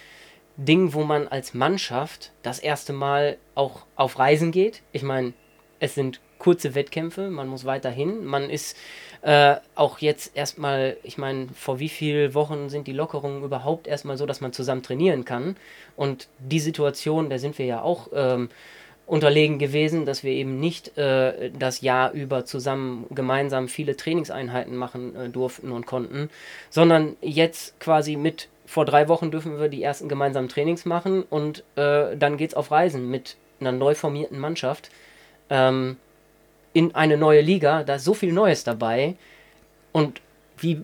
Ding, 0.64 0.94
wo 0.94 1.02
man 1.02 1.28
als 1.28 1.54
Mannschaft 1.54 2.32
das 2.42 2.58
erste 2.58 2.92
Mal 2.92 3.36
auch 3.54 3.84
auf 3.96 4.18
Reisen 4.18 4.52
geht. 4.52 4.82
Ich 4.92 5.02
meine, 5.02 5.32
es 5.80 5.94
sind 5.94 6.20
kurze 6.38 6.74
Wettkämpfe, 6.74 7.30
man 7.30 7.48
muss 7.48 7.64
weiterhin. 7.64 8.24
Man 8.24 8.50
ist 8.50 8.76
äh, 9.22 9.56
auch 9.76 9.98
jetzt 9.98 10.36
erstmal, 10.36 10.96
ich 11.04 11.16
meine, 11.16 11.48
vor 11.54 11.78
wie 11.78 11.88
vielen 11.88 12.34
Wochen 12.34 12.68
sind 12.68 12.86
die 12.86 12.92
Lockerungen 12.92 13.44
überhaupt 13.44 13.86
erstmal 13.86 14.16
so, 14.16 14.26
dass 14.26 14.40
man 14.40 14.52
zusammen 14.52 14.82
trainieren 14.82 15.24
kann? 15.24 15.56
Und 15.96 16.28
die 16.38 16.60
Situation, 16.60 17.30
da 17.30 17.38
sind 17.38 17.58
wir 17.58 17.66
ja 17.66 17.82
auch 17.82 18.08
ähm, 18.12 18.48
unterlegen 19.06 19.58
gewesen, 19.58 20.04
dass 20.04 20.24
wir 20.24 20.32
eben 20.32 20.58
nicht 20.58 20.96
äh, 20.98 21.50
das 21.56 21.80
Jahr 21.80 22.12
über 22.12 22.44
zusammen 22.44 23.06
gemeinsam 23.10 23.68
viele 23.68 23.96
Trainingseinheiten 23.96 24.76
machen 24.76 25.14
äh, 25.14 25.28
durften 25.28 25.70
und 25.70 25.86
konnten, 25.86 26.30
sondern 26.70 27.16
jetzt 27.20 27.78
quasi 27.78 28.16
mit 28.16 28.48
vor 28.72 28.86
drei 28.86 29.06
Wochen 29.08 29.30
dürfen 29.30 29.60
wir 29.60 29.68
die 29.68 29.82
ersten 29.82 30.08
gemeinsamen 30.08 30.48
Trainings 30.48 30.86
machen 30.86 31.24
und 31.28 31.62
äh, 31.76 32.16
dann 32.16 32.38
es 32.38 32.54
auf 32.54 32.70
Reisen 32.70 33.10
mit 33.10 33.36
einer 33.60 33.70
neu 33.70 33.94
formierten 33.94 34.38
Mannschaft 34.38 34.88
ähm, 35.50 35.98
in 36.72 36.94
eine 36.94 37.18
neue 37.18 37.42
Liga. 37.42 37.84
Da 37.84 37.96
ist 37.96 38.04
so 38.04 38.14
viel 38.14 38.32
Neues 38.32 38.64
dabei 38.64 39.16
und 39.92 40.22
wie 40.56 40.82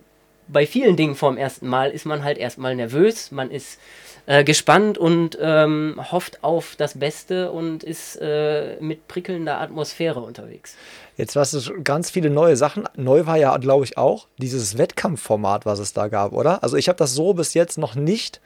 bei 0.49 0.66
vielen 0.66 0.97
Dingen 0.97 1.14
vorm 1.14 1.38
ersten 1.38 1.66
Mal 1.66 1.90
ist 1.90 2.04
man 2.04 2.25
halt 2.25 2.37
erstmal 2.37 2.76
nervös, 2.76 3.33
man 3.33 3.50
ist 3.50 3.80
äh, 4.26 4.45
gespannt 4.45 4.99
und 4.99 5.38
ähm, 5.40 5.99
hofft 6.12 6.45
auf 6.45 6.76
das 6.76 6.99
Beste 6.99 7.50
und 7.50 7.85
ist 7.85 8.16
äh, 8.16 8.76
mit 8.80 9.09
prickelnder 9.09 9.62
Atmosphäre 9.62 10.21
unterwegs. 10.21 10.76
Jetzt 11.19 11.35
hast 11.35 11.53
du 11.53 11.83
ganz 11.83 12.11
viele 12.11 12.31
neue 12.31 12.57
Sachen. 12.57 12.85
Neu 12.97 13.27
war 13.27 13.37
ja, 13.37 13.57
glaube 13.57 13.85
ich, 13.85 13.99
auch 13.99 14.29
dieses 14.39 14.79
Wettkampfformat, 14.79 15.67
was 15.67 15.81
es 15.81 15.93
da 15.93 16.07
gab, 16.07 16.33
oder? 16.33 16.63
Also 16.63 16.77
ich 16.77 16.89
habe 16.89 16.97
das 16.97 17.13
so 17.13 17.35
bis 17.35 17.55
jetzt 17.55 17.77
noch 17.77 17.97
nicht 17.97 18.41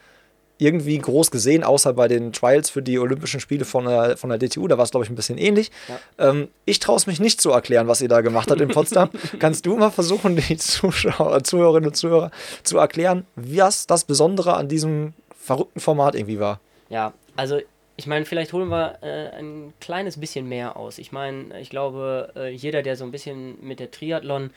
irgendwie 0.57 0.97
groß 0.97 1.31
gesehen, 1.31 1.65
außer 1.65 1.93
bei 1.93 2.09
den 2.09 2.33
Trials 2.33 2.71
für 2.71 2.81
die 2.81 2.99
Olympischen 2.99 3.41
Spiele 3.41 3.67
von 3.67 3.85
der, 3.85 4.17
von 4.17 4.31
der 4.31 4.39
DTU. 4.39 4.67
Da 4.69 4.79
war 4.79 4.85
es, 4.85 4.91
glaube 4.91 5.05
ich, 5.05 5.11
ein 5.11 5.17
bisschen 5.17 5.37
ähnlich. 5.37 5.71
Ja. 5.89 6.31
Ähm, 6.31 6.49
ich 6.65 6.81
traue 6.81 6.97
es 6.97 7.07
mich 7.07 7.21
nicht 7.21 7.43
zu 7.43 7.51
erklären, 7.51 7.89
was 7.89 8.01
ihr 8.01 8.09
da 8.09 8.23
gemacht 8.23 8.51
habt 8.51 8.61
in 8.61 8.69
Potsdam. 8.69 9.11
Kannst 9.39 9.67
du 9.67 9.77
mal 9.77 9.91
versuchen, 9.91 10.37
die 10.37 10.57
Zuschauer, 10.57 11.45
Zuhörerinnen 11.45 11.91
und 11.91 11.95
Zuhörer 11.95 12.31
zu 12.63 12.79
erklären, 12.79 13.27
was 13.37 13.87
das 13.87 14.05
Besondere 14.05 14.55
an 14.55 14.69
diesem 14.69 15.13
verrückten 15.39 15.81
Format 15.81 16.15
irgendwie 16.15 16.41
war. 16.41 16.59
Ja, 16.89 17.13
also 17.37 17.59
ich 18.03 18.09
meine, 18.09 18.25
vielleicht 18.25 18.53
holen 18.53 18.69
wir 18.69 18.99
äh, 19.03 19.29
ein 19.39 19.73
kleines 19.79 20.19
bisschen 20.19 20.49
mehr 20.49 20.77
aus. 20.77 20.99
Ich 20.99 21.13
meine, 21.13 21.61
ich 21.61 21.71
glaube, 21.71 22.33
äh, 22.35 22.49
jeder, 22.51 22.83
der 22.83 22.97
so 22.97 23.05
ein 23.05 23.13
bisschen 23.13 23.65
mit 23.65 23.79
der 23.79 23.93
Triathlon 23.93 24.51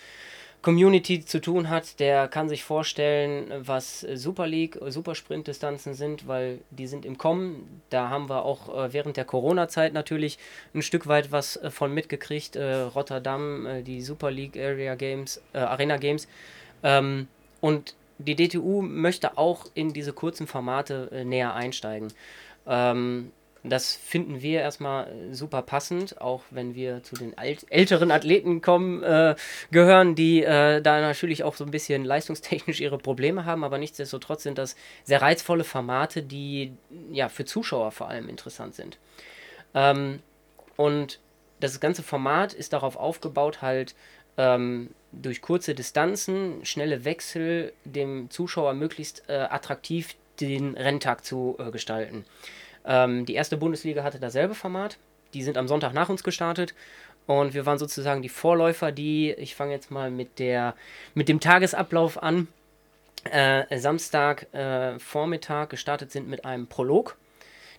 Community 0.64 1.24
zu 1.24 1.40
tun 1.40 1.70
hat, 1.70 2.00
der 2.00 2.28
kann 2.28 2.50
sich 2.50 2.64
vorstellen, 2.64 3.52
was 3.60 4.00
Super 4.00 4.48
League, 4.48 4.80
Supersprint-Distanzen 4.84 5.94
sind, 5.94 6.28
weil 6.28 6.58
die 6.72 6.88
sind 6.88 7.06
im 7.06 7.20
Kommen. 7.20 7.84
Da 7.92 8.10
haben 8.10 8.30
wir 8.30 8.46
auch 8.46 8.76
äh, 8.76 8.92
während 8.92 9.16
der 9.16 9.26
Corona-Zeit 9.26 9.94
natürlich 9.94 10.40
ein 10.74 10.82
Stück 10.82 11.06
weit 11.06 11.32
was 11.32 11.56
äh, 11.58 11.70
von 11.70 11.94
mitgekriegt. 11.94 12.56
Äh, 12.56 12.82
Rotterdam, 12.82 13.68
äh, 13.68 13.84
die 13.84 14.02
Super 14.02 14.32
League 14.32 14.58
Area 14.58 14.96
Games, 14.96 15.40
äh, 15.54 15.60
Arena 15.60 15.98
Games. 15.98 16.28
Ähm, 16.82 17.28
und 17.62 17.94
die 18.18 18.36
DTU 18.36 18.82
möchte 18.82 19.38
auch 19.38 19.66
in 19.74 19.94
diese 19.94 20.14
kurzen 20.14 20.48
Formate 20.48 21.10
äh, 21.12 21.26
näher 21.26 21.54
einsteigen. 21.54 22.14
Ähm, 22.68 23.32
das 23.70 23.96
finden 23.96 24.42
wir 24.42 24.62
erstmal 24.62 25.12
super 25.32 25.64
passend, 25.64 26.22
auch 26.22 26.44
wenn 26.52 26.76
wir 26.76 27.02
zu 27.02 27.16
den 27.16 27.36
älteren 27.38 28.12
Athleten 28.12 28.62
kommen, 28.62 29.02
äh, 29.02 29.36
gehören, 29.72 30.14
die 30.14 30.44
äh, 30.44 30.82
da 30.82 31.02
natürlich 31.02 31.44
auch 31.44 31.56
so 31.56 31.66
ein 31.66 31.72
bisschen 31.72 32.06
leistungstechnisch 32.06 32.80
ihre 32.80 33.00
Probleme 33.00 33.46
haben, 33.46 33.64
aber 33.64 33.78
nichtsdestotrotz 33.78 34.44
sind 34.44 34.58
das 34.58 34.76
sehr 35.04 35.22
reizvolle 35.22 35.64
Formate, 35.64 36.22
die 36.22 36.74
ja 37.12 37.28
für 37.28 37.46
Zuschauer 37.46 37.92
vor 37.92 38.08
allem 38.08 38.30
interessant 38.30 38.76
sind. 38.76 39.00
Ähm, 39.74 40.20
und 40.76 41.20
das 41.60 41.80
ganze 41.80 42.04
Format 42.04 42.54
ist 42.54 42.74
darauf 42.74 42.96
aufgebaut, 42.96 43.62
halt 43.62 43.96
ähm, 44.38 44.92
durch 45.22 45.42
kurze 45.42 45.76
Distanzen, 45.76 46.66
schnelle 46.66 47.06
Wechsel 47.06 47.74
dem 47.84 48.30
Zuschauer 48.30 48.74
möglichst 48.74 49.24
äh, 49.28 49.34
attraktiv 49.34 50.16
den 50.40 50.76
Renntag 50.76 51.24
zu 51.24 51.56
äh, 51.60 51.72
gestalten. 51.72 52.26
Ähm, 52.86 53.26
die 53.26 53.36
erste 53.36 53.58
Bundesliga 53.58 54.04
hatte 54.04 54.20
dasselbe 54.20 54.56
Format. 54.56 54.98
Die 55.34 55.44
sind 55.44 55.58
am 55.58 55.68
Sonntag 55.68 55.94
nach 55.94 56.10
uns 56.10 56.24
gestartet. 56.24 56.74
Und 57.28 57.54
wir 57.54 57.66
waren 57.66 57.80
sozusagen 57.80 58.22
die 58.22 58.30
Vorläufer, 58.30 58.92
die, 58.92 59.32
ich 59.32 59.56
fange 59.56 59.72
jetzt 59.74 59.90
mal 59.90 60.12
mit, 60.12 60.38
der, 60.38 60.76
mit 61.16 61.28
dem 61.28 61.40
Tagesablauf 61.40 62.22
an, 62.22 62.48
äh, 63.24 63.80
Samstag 63.80 64.54
äh, 64.54 65.00
Vormittag 65.00 65.72
gestartet 65.72 66.12
sind 66.12 66.28
mit 66.28 66.46
einem 66.46 66.68
Prolog. 66.68 67.18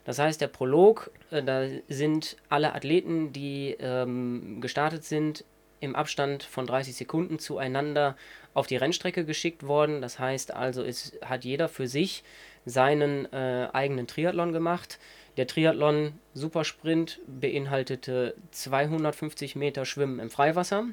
Das 0.04 0.18
heißt, 0.18 0.40
der 0.40 0.48
Prolog, 0.48 1.10
äh, 1.30 1.42
da 1.42 1.68
sind 1.88 2.36
alle 2.48 2.74
Athleten, 2.74 3.32
die 3.32 3.76
ähm, 3.78 4.60
gestartet 4.60 5.04
sind, 5.04 5.44
im 5.80 5.94
Abstand 5.94 6.42
von 6.42 6.66
30 6.66 6.94
Sekunden 6.94 7.38
zueinander 7.38 8.16
auf 8.54 8.66
die 8.66 8.76
Rennstrecke 8.76 9.24
geschickt 9.24 9.66
worden. 9.66 10.00
Das 10.00 10.18
heißt 10.18 10.52
also, 10.52 10.82
es 10.82 11.18
hat 11.24 11.44
jeder 11.44 11.68
für 11.68 11.88
sich 11.88 12.24
seinen 12.64 13.32
äh, 13.32 13.68
eigenen 13.72 14.06
Triathlon 14.06 14.52
gemacht. 14.52 14.98
Der 15.36 15.46
Triathlon 15.46 16.14
Supersprint 16.34 17.20
beinhaltete 17.26 18.34
250 18.52 19.56
Meter 19.56 19.84
Schwimmen 19.84 20.18
im 20.18 20.30
Freiwasser, 20.30 20.86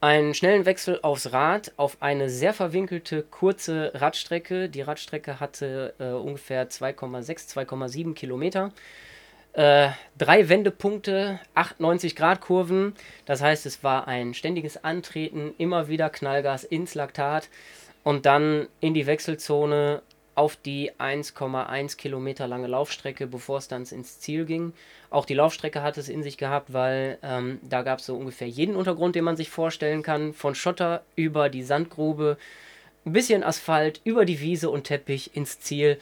einen 0.00 0.32
schnellen 0.32 0.64
Wechsel 0.64 1.00
aufs 1.02 1.32
Rad 1.32 1.72
auf 1.76 1.96
eine 2.00 2.30
sehr 2.30 2.54
verwinkelte 2.54 3.24
kurze 3.24 3.90
Radstrecke. 3.94 4.68
Die 4.68 4.80
Radstrecke 4.80 5.40
hatte 5.40 5.94
äh, 5.98 6.10
ungefähr 6.10 6.70
2,6, 6.70 7.52
2,7 7.52 8.14
Kilometer. 8.14 8.72
Äh, 9.58 9.90
drei 10.16 10.48
Wendepunkte, 10.48 11.40
98 11.56 12.14
Grad 12.14 12.40
Kurven. 12.40 12.94
Das 13.26 13.42
heißt, 13.42 13.66
es 13.66 13.82
war 13.82 14.06
ein 14.06 14.32
ständiges 14.34 14.84
Antreten, 14.84 15.52
immer 15.58 15.88
wieder 15.88 16.10
Knallgas 16.10 16.62
ins 16.62 16.94
Laktat 16.94 17.48
und 18.04 18.24
dann 18.24 18.68
in 18.78 18.94
die 18.94 19.06
Wechselzone 19.06 20.02
auf 20.36 20.54
die 20.54 20.92
1,1 20.92 21.96
Kilometer 21.96 22.46
lange 22.46 22.68
Laufstrecke, 22.68 23.26
bevor 23.26 23.58
es 23.58 23.66
dann 23.66 23.82
ins 23.82 24.20
Ziel 24.20 24.44
ging. 24.44 24.74
Auch 25.10 25.24
die 25.24 25.34
Laufstrecke 25.34 25.82
hat 25.82 25.98
es 25.98 26.08
in 26.08 26.22
sich 26.22 26.38
gehabt, 26.38 26.72
weil 26.72 27.18
ähm, 27.24 27.58
da 27.68 27.82
gab 27.82 27.98
es 27.98 28.06
so 28.06 28.14
ungefähr 28.14 28.48
jeden 28.48 28.76
Untergrund, 28.76 29.16
den 29.16 29.24
man 29.24 29.36
sich 29.36 29.50
vorstellen 29.50 30.04
kann. 30.04 30.34
Von 30.34 30.54
Schotter 30.54 31.02
über 31.16 31.48
die 31.48 31.64
Sandgrube, 31.64 32.38
ein 33.04 33.12
bisschen 33.12 33.42
Asphalt, 33.42 34.00
über 34.04 34.24
die 34.24 34.40
Wiese 34.40 34.70
und 34.70 34.84
Teppich 34.84 35.34
ins 35.34 35.58
Ziel. 35.58 35.98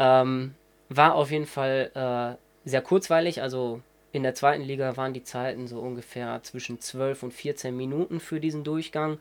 Ähm, 0.00 0.56
war 0.88 1.14
auf 1.14 1.30
jeden 1.30 1.46
Fall 1.46 1.92
äh, 1.94 2.45
sehr 2.66 2.82
kurzweilig. 2.82 3.40
Also 3.40 3.80
in 4.12 4.22
der 4.22 4.34
zweiten 4.34 4.62
Liga 4.62 4.98
waren 4.98 5.14
die 5.14 5.24
Zeiten 5.24 5.66
so 5.66 5.80
ungefähr 5.80 6.42
zwischen 6.42 6.80
12 6.80 7.22
und 7.22 7.32
14 7.32 7.74
Minuten 7.74 8.20
für 8.20 8.40
diesen 8.40 8.64
Durchgang. 8.64 9.18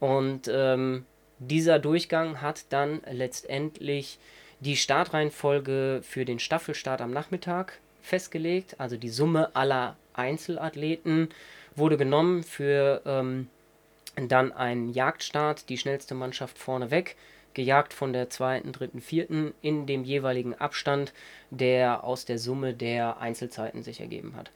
Und 0.00 0.48
ähm, 0.50 1.04
dieser 1.38 1.78
Durchgang 1.78 2.40
hat 2.40 2.64
dann 2.70 3.02
letztendlich 3.10 4.18
die 4.60 4.76
Startreihenfolge 4.76 6.00
für 6.02 6.24
den 6.24 6.38
Staffelstart 6.38 7.02
am 7.02 7.12
Nachmittag 7.12 7.78
festgelegt. 8.00 8.80
Also 8.80 8.96
die 8.96 9.10
Summe 9.10 9.54
aller 9.54 9.96
Einzelathleten 10.14 11.28
wurde 11.74 11.98
genommen 11.98 12.42
für 12.42 13.02
ähm, 13.04 13.48
dann 14.16 14.52
einen 14.52 14.92
Jagdstart, 14.92 15.68
die 15.68 15.76
schnellste 15.76 16.14
Mannschaft 16.14 16.56
vorneweg, 16.56 17.16
gejagt 17.56 17.92
von 17.92 18.12
der 18.12 18.30
zweiten, 18.30 18.70
dritten, 18.70 19.00
vierten 19.00 19.52
in 19.62 19.86
dem 19.86 20.04
jeweiligen 20.04 20.54
Abstand, 20.54 21.12
der 21.50 22.04
aus 22.04 22.24
der 22.24 22.38
Summe 22.38 22.74
der 22.74 23.18
Einzelzeiten 23.18 23.82
sich 23.82 24.00
ergeben 24.00 24.36
hat. 24.36 24.52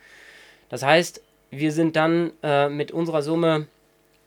Das 0.68 0.84
heißt, 0.84 1.20
wir 1.50 1.72
sind 1.72 1.96
dann 1.96 2.30
äh, 2.44 2.68
mit 2.68 2.92
unserer 2.92 3.22
Summe 3.22 3.66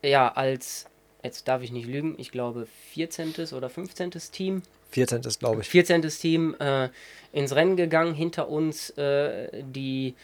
ja 0.03 0.29
als 0.33 0.87
jetzt 1.23 1.47
darf 1.47 1.61
ich 1.61 1.71
nicht 1.71 1.87
lügen, 1.87 2.15
ich 2.17 2.31
glaube 2.31 2.67
14. 2.91 3.33
oder 3.53 3.69
15. 3.69 4.11
Team. 4.31 4.61
14. 4.91 5.21
glaube 5.39 5.61
ich. 5.61 5.69
14. 5.69 6.01
Team 6.01 6.55
äh, 6.59 6.89
ins 7.31 7.55
Rennen 7.55 7.77
gegangen, 7.77 8.13
hinter 8.13 8.49
uns 8.49 8.89
äh, 8.91 9.63
die 9.63 10.15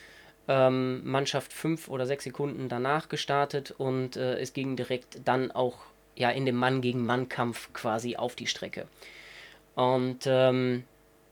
ähm, 0.49 1.01
Mannschaft 1.09 1.53
fünf 1.53 1.87
oder 1.87 2.05
sechs 2.05 2.25
Sekunden 2.25 2.67
danach 2.67 3.07
gestartet 3.07 3.73
und 3.77 4.17
äh, 4.17 4.39
es 4.39 4.51
ging 4.53 4.75
direkt 4.75 5.19
dann 5.23 5.51
auch 5.51 5.77
ja 6.19 6.29
in 6.29 6.45
dem 6.45 6.55
Mann 6.55 6.81
gegen 6.81 7.05
Mann 7.05 7.29
Kampf 7.29 7.73
quasi 7.73 8.15
auf 8.15 8.35
die 8.35 8.47
Strecke. 8.47 8.87
Und 9.75 10.27
ähm, 10.27 10.83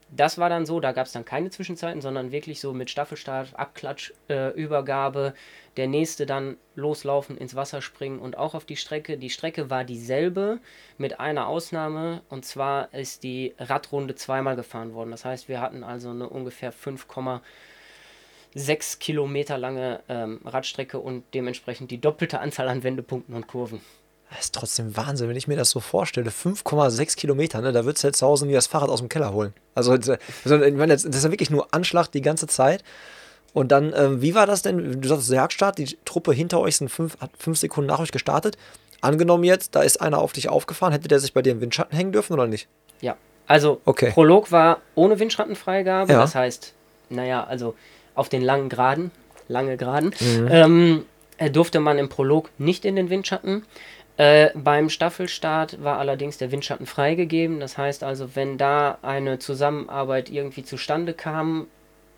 das 0.10 0.38
war 0.38 0.50
dann 0.50 0.66
so, 0.66 0.80
da 0.80 0.94
gab 0.94 1.06
es 1.06 1.12
dann 1.12 1.26
keine 1.26 1.50
Zwischenzeiten, 1.50 2.00
sondern 2.02 2.32
wirklich 2.32 2.62
so 2.62 2.72
mit 2.74 2.90
Staffelstart, 2.90 3.60
Abklatsch, 3.60 4.14
äh, 4.30 4.54
Übergabe, 4.54 5.34
der 5.76 5.88
nächste 5.88 6.26
dann 6.26 6.56
loslaufen, 6.76 7.38
ins 7.38 7.56
Wasser 7.56 7.82
springen 7.82 8.20
und 8.20 8.38
auch 8.38 8.56
auf 8.56 8.64
die 8.64 8.78
Strecke. 8.78 9.18
Die 9.18 9.30
Strecke 9.30 9.70
war 9.70 9.84
dieselbe 9.84 10.60
mit 10.98 11.20
einer 11.20 11.48
Ausnahme 11.48 12.22
und 12.30 12.46
zwar 12.46 12.94
ist 12.94 13.24
die 13.24 13.54
Radrunde 13.60 14.16
zweimal 14.16 14.56
gefahren 14.56 14.94
worden. 14.94 15.12
Das 15.12 15.26
heißt, 15.26 15.50
wir 15.50 15.60
hatten 15.60 15.84
also 15.84 16.12
eine 16.12 16.30
ungefähr 16.30 16.72
5,6 16.74 19.00
Kilometer 19.00 19.58
lange 19.58 20.00
ähm, 20.08 20.40
Radstrecke 20.46 21.00
und 21.00 21.26
dementsprechend 21.34 21.92
die 21.92 22.00
doppelte 22.00 22.40
Anzahl 22.40 22.70
an 22.70 22.84
Wendepunkten 22.84 23.36
und 23.36 23.48
Kurven. 23.48 23.82
Das 24.30 24.40
ist 24.46 24.56
trotzdem 24.56 24.98
Wahnsinn, 24.98 25.30
wenn 25.30 25.38
ich 25.38 25.48
mir 25.48 25.56
das 25.56 25.70
so 25.70 25.80
vorstelle. 25.80 26.30
5,6 26.30 27.16
Kilometer, 27.16 27.62
ne? 27.62 27.72
da 27.72 27.86
würdest 27.86 28.04
du 28.04 28.08
jetzt 28.10 28.20
zu 28.20 28.28
Hause 28.28 28.46
nie 28.46 28.54
das 28.54 28.68
Fahrrad 28.68 28.90
aus 28.90 29.00
dem 29.00 29.10
Keller 29.10 29.32
holen. 29.32 29.54
Also, 29.74 29.92
also 29.94 30.14
ich 30.14 30.74
meine, 30.74 30.94
das 30.94 31.06
ist 31.06 31.24
ja 31.24 31.32
wirklich 31.32 31.50
nur 31.50 31.74
Anschlag 31.74 32.08
die 32.12 32.22
ganze 32.22 32.48
Zeit. 32.48 32.84
Und 33.54 33.72
dann, 33.72 33.94
ähm, 33.96 34.22
wie 34.22 34.36
war 34.36 34.46
das 34.46 34.62
denn? 34.62 35.02
Du 35.02 35.08
sagst 35.08 35.32
Jagdstart, 35.32 35.78
die 35.78 35.98
Truppe 36.06 36.34
hinter 36.34 36.60
euch 36.60 36.78
sind 36.78 36.90
fünf, 36.90 37.20
hat 37.20 37.32
fünf 37.40 37.58
Sekunden 37.58 37.88
nach 37.88 38.00
euch 38.00 38.12
gestartet. 38.12 38.58
Angenommen 39.02 39.44
jetzt, 39.44 39.76
da 39.76 39.82
ist 39.82 40.02
einer 40.02 40.20
auf 40.20 40.34
dich 40.34 40.50
aufgefahren, 40.50 40.92
hätte 40.92 41.08
der 41.08 41.20
sich 41.20 41.34
bei 41.34 41.42
dir 41.42 41.54
im 41.54 41.62
Windschatten 41.62 41.96
hängen 41.96 42.12
dürfen 42.12 42.34
oder 42.34 42.48
nicht? 42.48 42.68
Ja, 43.00 43.16
also 43.48 43.82
okay. 43.86 44.12
Prolog 44.12 44.52
war 44.52 44.82
ohne 44.96 45.20
Windschattenfreigabe. 45.20 46.12
Ja. 46.12 46.20
Das 46.20 46.36
heißt, 46.36 46.74
naja, 47.10 47.44
also 47.46 47.76
auf 48.16 48.30
den 48.30 48.42
langen 48.42 48.70
Geraden, 48.70 49.12
lange 49.48 49.78
Geraden, 49.78 50.14
mhm. 50.20 50.48
ähm, 50.52 51.06
durfte 51.52 51.80
man 51.80 51.98
im 51.98 52.10
Prolog 52.10 52.50
nicht 52.58 52.86
in 52.86 52.96
den 52.96 53.10
Windschatten. 53.10 53.64
Äh, 54.18 54.50
beim 54.56 54.90
Staffelstart 54.90 55.84
war 55.84 56.00
allerdings 56.00 56.38
der 56.38 56.52
Windschatten 56.52 56.88
freigegeben. 56.88 57.60
Das 57.60 57.78
heißt 57.78 58.04
also, 58.04 58.36
wenn 58.36 58.58
da 58.58 58.98
eine 59.04 59.40
Zusammenarbeit 59.40 60.30
irgendwie 60.30 60.64
zustande 60.64 61.14
kam, 61.14 61.68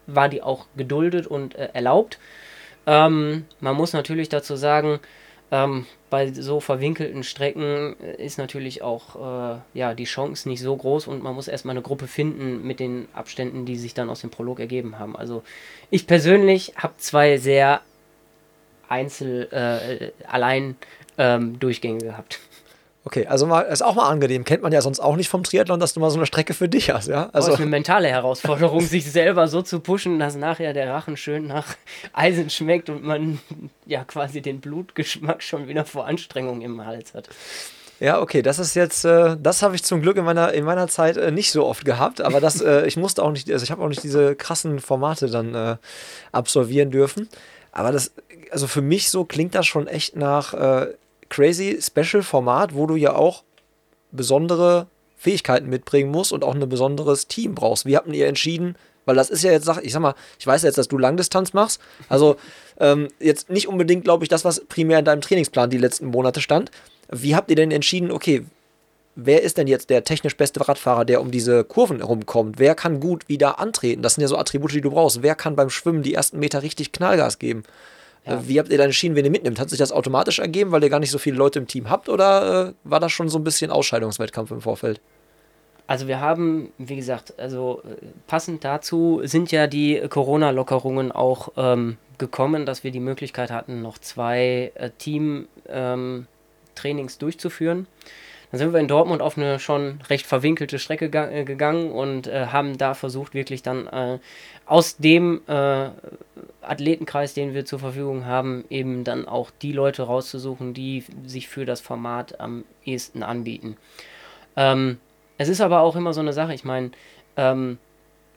war 0.07 0.29
die 0.29 0.41
auch 0.41 0.65
geduldet 0.75 1.27
und 1.27 1.55
äh, 1.55 1.69
erlaubt. 1.73 2.17
Ähm, 2.87 3.45
man 3.59 3.75
muss 3.75 3.93
natürlich 3.93 4.29
dazu 4.29 4.55
sagen, 4.55 4.99
ähm, 5.51 5.85
bei 6.09 6.31
so 6.31 6.59
verwinkelten 6.59 7.23
Strecken 7.23 7.95
äh, 7.99 8.23
ist 8.23 8.37
natürlich 8.37 8.81
auch 8.81 9.55
äh, 9.55 9.59
ja, 9.73 9.93
die 9.93 10.05
Chance 10.05 10.47
nicht 10.47 10.61
so 10.61 10.75
groß 10.75 11.07
und 11.07 11.21
man 11.21 11.35
muss 11.35 11.47
erstmal 11.47 11.73
eine 11.73 11.81
Gruppe 11.81 12.07
finden 12.07 12.65
mit 12.65 12.79
den 12.79 13.07
Abständen, 13.13 13.65
die 13.65 13.75
sich 13.75 13.93
dann 13.93 14.09
aus 14.09 14.21
dem 14.21 14.29
Prolog 14.29 14.59
ergeben 14.59 14.99
haben. 14.99 15.15
Also 15.15 15.43
ich 15.89 16.07
persönlich 16.07 16.73
habe 16.77 16.93
zwei 16.97 17.37
sehr 17.37 17.81
einzel 18.87 19.47
äh, 19.51 20.11
allein 20.27 20.75
ähm, 21.19 21.59
Durchgänge 21.59 21.99
gehabt. 21.99 22.39
Okay, 23.05 23.27
also 23.27 23.45
mal, 23.45 23.61
ist 23.61 23.81
auch 23.81 23.95
mal 23.95 24.09
angenehm. 24.09 24.43
Kennt 24.43 24.61
man 24.61 24.71
ja 24.71 24.81
sonst 24.81 24.99
auch 24.99 25.15
nicht 25.15 25.29
vom 25.29 25.43
Triathlon, 25.43 25.79
dass 25.79 25.93
du 25.93 25.99
mal 25.99 26.09
so 26.09 26.17
eine 26.17 26.25
Strecke 26.25 26.53
für 26.53 26.67
dich 26.67 26.89
hast, 26.89 27.07
ja? 27.07 27.29
Also 27.31 27.53
ist 27.53 27.59
eine 27.59 27.69
mentale 27.69 28.09
Herausforderung, 28.09 28.81
sich 28.85 29.09
selber 29.09 29.47
so 29.47 29.61
zu 29.61 29.79
pushen, 29.79 30.19
dass 30.19 30.35
nachher 30.35 30.73
der 30.73 30.91
Rachen 30.91 31.15
schön 31.15 31.47
nach 31.47 31.65
Eisen 32.13 32.49
schmeckt 32.49 32.89
und 32.89 33.03
man 33.03 33.39
ja 33.85 34.03
quasi 34.03 34.41
den 34.41 34.59
Blutgeschmack 34.59 35.41
schon 35.41 35.67
wieder 35.67 35.85
vor 35.85 36.07
Anstrengung 36.07 36.61
im 36.61 36.85
Hals 36.85 37.13
hat. 37.13 37.29
Ja, 38.01 38.21
okay, 38.21 38.41
das 38.41 38.59
ist 38.59 38.75
jetzt, 38.75 39.03
äh, 39.05 39.35
das 39.41 39.61
habe 39.61 39.75
ich 39.75 39.83
zum 39.83 40.01
Glück 40.01 40.17
in 40.17 40.23
meiner, 40.23 40.53
in 40.53 40.63
meiner 40.63 40.87
Zeit 40.87 41.17
äh, 41.17 41.31
nicht 41.31 41.51
so 41.51 41.65
oft 41.65 41.85
gehabt, 41.85 42.21
aber 42.21 42.39
das, 42.39 42.61
äh, 42.61 42.85
ich 42.85 42.97
musste 42.97 43.23
auch 43.23 43.31
nicht, 43.31 43.51
also 43.51 43.63
ich 43.63 43.71
habe 43.71 43.81
auch 43.81 43.89
nicht 43.89 44.03
diese 44.03 44.35
krassen 44.35 44.79
Formate 44.79 45.29
dann 45.29 45.55
äh, 45.55 45.77
absolvieren 46.31 46.91
dürfen. 46.91 47.29
Aber 47.71 47.91
das, 47.91 48.11
also 48.51 48.67
für 48.67 48.81
mich 48.81 49.09
so 49.09 49.25
klingt 49.25 49.55
das 49.55 49.67
schon 49.67 49.87
echt 49.87 50.15
nach 50.15 50.53
äh, 50.53 50.93
crazy 51.29 51.79
Special 51.81 52.23
Format, 52.23 52.73
wo 52.73 52.85
du 52.85 52.95
ja 52.95 53.15
auch 53.15 53.43
besondere 54.11 54.87
Fähigkeiten 55.17 55.69
mitbringen 55.69 56.11
musst 56.11 56.31
und 56.31 56.43
auch 56.43 56.55
ein 56.55 56.69
besonderes 56.69 57.27
Team 57.27 57.55
brauchst. 57.55 57.85
Wie 57.85 57.97
habt 57.97 58.07
ihr 58.07 58.27
entschieden? 58.27 58.75
Weil 59.05 59.15
das 59.15 59.29
ist 59.29 59.43
ja 59.43 59.51
jetzt, 59.51 59.69
ich 59.81 59.91
sag 59.91 60.01
mal, 60.01 60.15
ich 60.39 60.47
weiß 60.47 60.63
jetzt, 60.63 60.77
dass 60.77 60.87
du 60.87 60.97
Langdistanz 60.97 61.53
machst. 61.53 61.81
Also 62.07 62.37
ähm, 62.79 63.07
jetzt 63.19 63.49
nicht 63.49 63.67
unbedingt, 63.67 64.03
glaube 64.03 64.23
ich, 64.23 64.29
das, 64.29 64.45
was 64.45 64.63
primär 64.65 64.99
in 64.99 65.05
deinem 65.05 65.21
Trainingsplan 65.21 65.69
die 65.69 65.77
letzten 65.77 66.07
Monate 66.07 66.41
stand. 66.41 66.71
Wie 67.11 67.35
habt 67.35 67.49
ihr 67.49 67.55
denn 67.55 67.71
entschieden, 67.71 68.11
okay, 68.11 68.45
wer 69.15 69.41
ist 69.41 69.57
denn 69.57 69.67
jetzt 69.67 69.89
der 69.89 70.03
technisch 70.03 70.37
beste 70.37 70.65
Radfahrer, 70.67 71.05
der 71.05 71.21
um 71.21 71.31
diese 71.31 71.63
Kurven 71.63 71.97
herumkommt? 71.97 72.59
Wer 72.59 72.75
kann 72.75 72.99
gut 72.99 73.27
wieder 73.27 73.59
antreten? 73.59 74.01
Das 74.01 74.15
sind 74.15 74.21
ja 74.21 74.27
so 74.27 74.37
Attribute, 74.37 74.73
die 74.73 74.81
du 74.81 74.91
brauchst. 74.91 75.21
Wer 75.21 75.35
kann 75.35 75.55
beim 75.55 75.69
Schwimmen 75.69 76.03
die 76.03 76.13
ersten 76.13 76.39
Meter 76.39 76.61
richtig 76.61 76.91
Knallgas 76.91 77.39
geben? 77.39 77.63
Ja. 78.25 78.33
Äh, 78.33 78.47
wie 78.47 78.59
habt 78.59 78.69
ihr 78.69 78.77
deine 78.77 78.93
Schienen, 78.93 79.15
wenn 79.15 79.25
ihr 79.25 79.31
mitnimmt? 79.31 79.59
Hat 79.59 79.69
sich 79.69 79.79
das 79.79 79.91
automatisch 79.91 80.39
ergeben, 80.39 80.71
weil 80.71 80.83
ihr 80.83 80.89
gar 80.89 80.99
nicht 80.99 81.11
so 81.11 81.17
viele 81.17 81.37
Leute 81.37 81.59
im 81.59 81.67
Team 81.67 81.89
habt 81.89 82.09
oder 82.09 82.69
äh, 82.69 82.73
war 82.83 82.99
das 82.99 83.11
schon 83.11 83.29
so 83.29 83.39
ein 83.39 83.43
bisschen 83.43 83.71
Ausscheidungswettkampf 83.71 84.51
im 84.51 84.61
Vorfeld? 84.61 85.01
Also 85.87 86.07
wir 86.07 86.19
haben, 86.19 86.71
wie 86.77 86.95
gesagt, 86.95 87.33
also 87.39 87.81
äh, 87.83 88.05
passend 88.27 88.63
dazu 88.63 89.21
sind 89.23 89.51
ja 89.51 89.65
die 89.65 89.99
Corona-Lockerungen 90.07 91.11
auch 91.11 91.53
ähm, 91.57 91.97
gekommen, 92.19 92.67
dass 92.67 92.83
wir 92.83 92.91
die 92.91 92.99
Möglichkeit 92.99 93.49
hatten, 93.49 93.81
noch 93.81 93.97
zwei 93.97 94.71
äh, 94.75 94.91
Team-Trainings 94.99 97.13
ähm, 97.13 97.19
durchzuführen. 97.19 97.87
Dann 98.51 98.59
sind 98.59 98.73
wir 98.73 98.79
in 98.79 98.87
Dortmund 98.87 99.23
auf 99.23 99.37
eine 99.37 99.59
schon 99.59 99.99
recht 100.09 100.25
verwinkelte 100.25 100.79
Strecke 100.79 101.09
gegangen 101.09 101.91
und 101.91 102.27
äh, 102.27 102.47
haben 102.47 102.77
da 102.77 102.93
versucht, 102.93 103.33
wirklich 103.33 103.63
dann 103.63 103.87
äh, 103.87 104.19
aus 104.69 104.97
dem 104.97 105.41
äh, 105.47 105.89
Athletenkreis, 106.61 107.33
den 107.33 107.55
wir 107.55 107.65
zur 107.65 107.79
Verfügung 107.79 108.25
haben, 108.27 108.65
eben 108.69 109.03
dann 109.03 109.27
auch 109.27 109.49
die 109.49 109.71
Leute 109.71 110.03
rauszusuchen, 110.03 110.75
die 110.75 111.03
sich 111.25 111.47
für 111.47 111.65
das 111.65 111.81
Format 111.81 112.39
am 112.39 112.65
ehesten 112.85 113.23
anbieten. 113.23 113.77
Ähm, 114.55 114.99
es 115.39 115.49
ist 115.49 115.59
aber 115.59 115.81
auch 115.81 115.95
immer 115.95 116.13
so 116.13 116.19
eine 116.21 116.33
Sache, 116.33 116.53
ich 116.53 116.65
meine, 116.65 116.91
ähm, 117.35 117.79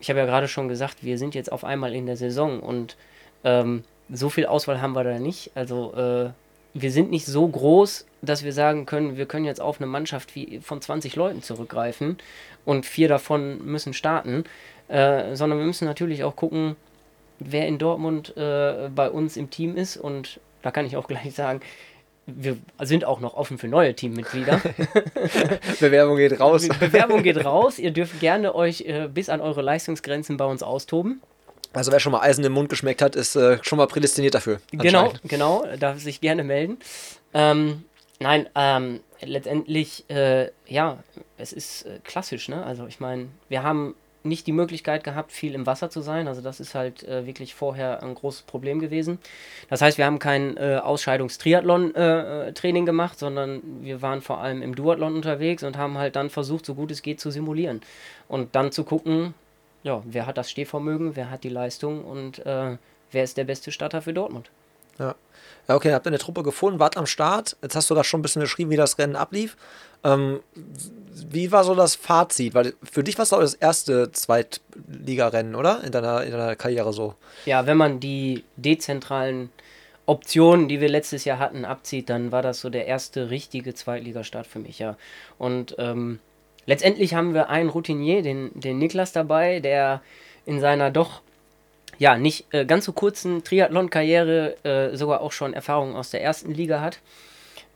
ich 0.00 0.08
habe 0.08 0.20
ja 0.20 0.24
gerade 0.24 0.48
schon 0.48 0.68
gesagt, 0.68 1.04
wir 1.04 1.18
sind 1.18 1.34
jetzt 1.34 1.52
auf 1.52 1.64
einmal 1.64 1.94
in 1.94 2.06
der 2.06 2.16
Saison 2.16 2.60
und 2.60 2.96
ähm, 3.44 3.84
so 4.10 4.30
viel 4.30 4.46
Auswahl 4.46 4.80
haben 4.80 4.94
wir 4.94 5.04
da 5.04 5.18
nicht. 5.18 5.50
Also 5.54 5.92
äh, 5.94 6.30
wir 6.72 6.90
sind 6.90 7.10
nicht 7.10 7.26
so 7.26 7.46
groß, 7.46 8.06
dass 8.22 8.42
wir 8.42 8.54
sagen 8.54 8.86
können, 8.86 9.18
wir 9.18 9.26
können 9.26 9.44
jetzt 9.44 9.60
auf 9.60 9.80
eine 9.80 9.86
Mannschaft 9.86 10.34
wie 10.34 10.60
von 10.62 10.80
20 10.80 11.14
Leuten 11.14 11.42
zurückgreifen 11.42 12.16
und 12.64 12.86
vier 12.86 13.08
davon 13.08 13.62
müssen 13.66 13.92
starten, 13.92 14.44
äh, 14.92 15.34
sondern 15.34 15.58
wir 15.58 15.66
müssen 15.66 15.86
natürlich 15.86 16.22
auch 16.22 16.36
gucken, 16.36 16.76
wer 17.38 17.66
in 17.66 17.78
Dortmund 17.78 18.36
äh, 18.36 18.90
bei 18.94 19.10
uns 19.10 19.36
im 19.36 19.50
Team 19.50 19.76
ist 19.76 19.96
und 19.96 20.38
da 20.60 20.70
kann 20.70 20.84
ich 20.84 20.96
auch 20.96 21.08
gleich 21.08 21.34
sagen, 21.34 21.60
wir 22.26 22.56
sind 22.80 23.04
auch 23.04 23.18
noch 23.18 23.34
offen 23.34 23.58
für 23.58 23.66
neue 23.66 23.96
Teammitglieder. 23.96 24.60
Bewerbung 25.80 26.16
geht 26.16 26.38
raus. 26.38 26.68
Bewerbung 26.80 27.24
geht 27.24 27.44
raus. 27.44 27.80
Ihr 27.80 27.90
dürft 27.90 28.20
gerne 28.20 28.54
euch 28.54 28.82
äh, 28.82 29.08
bis 29.12 29.28
an 29.28 29.40
eure 29.40 29.60
Leistungsgrenzen 29.60 30.36
bei 30.36 30.44
uns 30.44 30.62
austoben. 30.62 31.20
Also 31.72 31.90
wer 31.90 31.98
schon 31.98 32.12
mal 32.12 32.20
Eisen 32.20 32.44
im 32.44 32.52
Mund 32.52 32.68
geschmeckt 32.68 33.02
hat, 33.02 33.16
ist 33.16 33.34
äh, 33.34 33.58
schon 33.62 33.78
mal 33.78 33.88
prädestiniert 33.88 34.34
dafür. 34.34 34.60
Genau, 34.70 35.12
genau, 35.24 35.64
darf 35.80 35.98
sich 35.98 36.20
gerne 36.20 36.44
melden. 36.44 36.78
Ähm, 37.34 37.84
nein, 38.20 38.48
ähm, 38.54 39.00
letztendlich, 39.20 40.04
äh, 40.08 40.50
ja, 40.68 41.02
es 41.38 41.52
ist 41.52 41.86
äh, 41.86 41.98
klassisch, 42.04 42.48
ne? 42.48 42.64
Also 42.64 42.86
ich 42.86 43.00
meine, 43.00 43.28
wir 43.48 43.64
haben 43.64 43.96
nicht 44.24 44.46
die 44.46 44.52
Möglichkeit 44.52 45.04
gehabt, 45.04 45.32
viel 45.32 45.54
im 45.54 45.66
Wasser 45.66 45.90
zu 45.90 46.00
sein. 46.00 46.28
Also 46.28 46.40
das 46.40 46.60
ist 46.60 46.74
halt 46.74 47.02
äh, 47.04 47.26
wirklich 47.26 47.54
vorher 47.54 48.02
ein 48.02 48.14
großes 48.14 48.42
Problem 48.42 48.80
gewesen. 48.80 49.18
Das 49.68 49.82
heißt, 49.82 49.98
wir 49.98 50.06
haben 50.06 50.18
kein 50.18 50.56
äh, 50.56 50.80
Ausscheidungstriathlon-Training 50.82 52.82
äh, 52.82 52.86
gemacht, 52.86 53.18
sondern 53.18 53.62
wir 53.82 54.02
waren 54.02 54.22
vor 54.22 54.40
allem 54.40 54.62
im 54.62 54.74
Duathlon 54.74 55.14
unterwegs 55.14 55.62
und 55.62 55.76
haben 55.76 55.98
halt 55.98 56.16
dann 56.16 56.30
versucht, 56.30 56.66
so 56.66 56.74
gut 56.74 56.90
es 56.90 57.02
geht, 57.02 57.20
zu 57.20 57.30
simulieren. 57.30 57.80
Und 58.28 58.54
dann 58.54 58.72
zu 58.72 58.84
gucken, 58.84 59.34
ja, 59.82 60.02
wer 60.04 60.26
hat 60.26 60.38
das 60.38 60.50
Stehvermögen, 60.50 61.16
wer 61.16 61.30
hat 61.30 61.44
die 61.44 61.48
Leistung 61.48 62.04
und 62.04 62.44
äh, 62.46 62.76
wer 63.10 63.24
ist 63.24 63.36
der 63.36 63.44
beste 63.44 63.72
Starter 63.72 64.02
für 64.02 64.12
Dortmund. 64.12 64.50
Ja. 64.98 65.14
Ja, 65.68 65.76
okay, 65.76 65.92
habt 65.92 66.06
ihr 66.06 66.10
eine 66.10 66.18
Truppe 66.18 66.42
gefunden, 66.42 66.80
wart 66.80 66.96
am 66.96 67.06
Start. 67.06 67.56
Jetzt 67.62 67.76
hast 67.76 67.88
du 67.88 67.94
da 67.94 68.02
schon 68.02 68.18
ein 68.18 68.22
bisschen 68.22 68.42
geschrieben, 68.42 68.70
wie 68.70 68.76
das 68.76 68.98
Rennen 68.98 69.14
ablief. 69.14 69.56
Ähm, 70.02 70.40
wie 71.30 71.52
war 71.52 71.62
so 71.62 71.74
das 71.76 71.94
Fazit? 71.94 72.54
Weil 72.54 72.74
für 72.82 73.04
dich 73.04 73.16
war 73.16 73.22
es 73.22 73.28
doch 73.28 73.40
das 73.40 73.54
erste 73.54 74.10
Zweitligarennen, 74.10 75.54
oder? 75.54 75.84
In 75.84 75.92
deiner, 75.92 76.24
in 76.24 76.32
deiner 76.32 76.56
Karriere 76.56 76.92
so. 76.92 77.14
Ja, 77.46 77.66
wenn 77.66 77.76
man 77.76 78.00
die 78.00 78.42
dezentralen 78.56 79.50
Optionen, 80.04 80.68
die 80.68 80.80
wir 80.80 80.88
letztes 80.88 81.24
Jahr 81.24 81.38
hatten, 81.38 81.64
abzieht, 81.64 82.10
dann 82.10 82.32
war 82.32 82.42
das 82.42 82.60
so 82.60 82.68
der 82.68 82.86
erste 82.86 83.30
richtige 83.30 83.72
Zweitligastart 83.72 84.48
für 84.48 84.58
mich, 84.58 84.80
ja. 84.80 84.96
Und 85.38 85.76
ähm, 85.78 86.18
Letztendlich 86.66 87.14
haben 87.14 87.34
wir 87.34 87.48
einen 87.48 87.68
Routinier, 87.68 88.22
den, 88.22 88.50
den 88.54 88.78
Niklas 88.78 89.12
dabei, 89.12 89.60
der 89.60 90.00
in 90.46 90.60
seiner 90.60 90.90
doch 90.90 91.22
ja 92.02 92.18
nicht 92.18 92.52
äh, 92.52 92.64
ganz 92.64 92.84
so 92.84 92.92
kurzen 92.92 93.44
Triathlon-Karriere 93.44 94.64
äh, 94.64 94.96
sogar 94.96 95.20
auch 95.20 95.30
schon 95.30 95.54
Erfahrungen 95.54 95.94
aus 95.94 96.10
der 96.10 96.20
ersten 96.20 96.52
Liga 96.52 96.80
hat. 96.80 96.98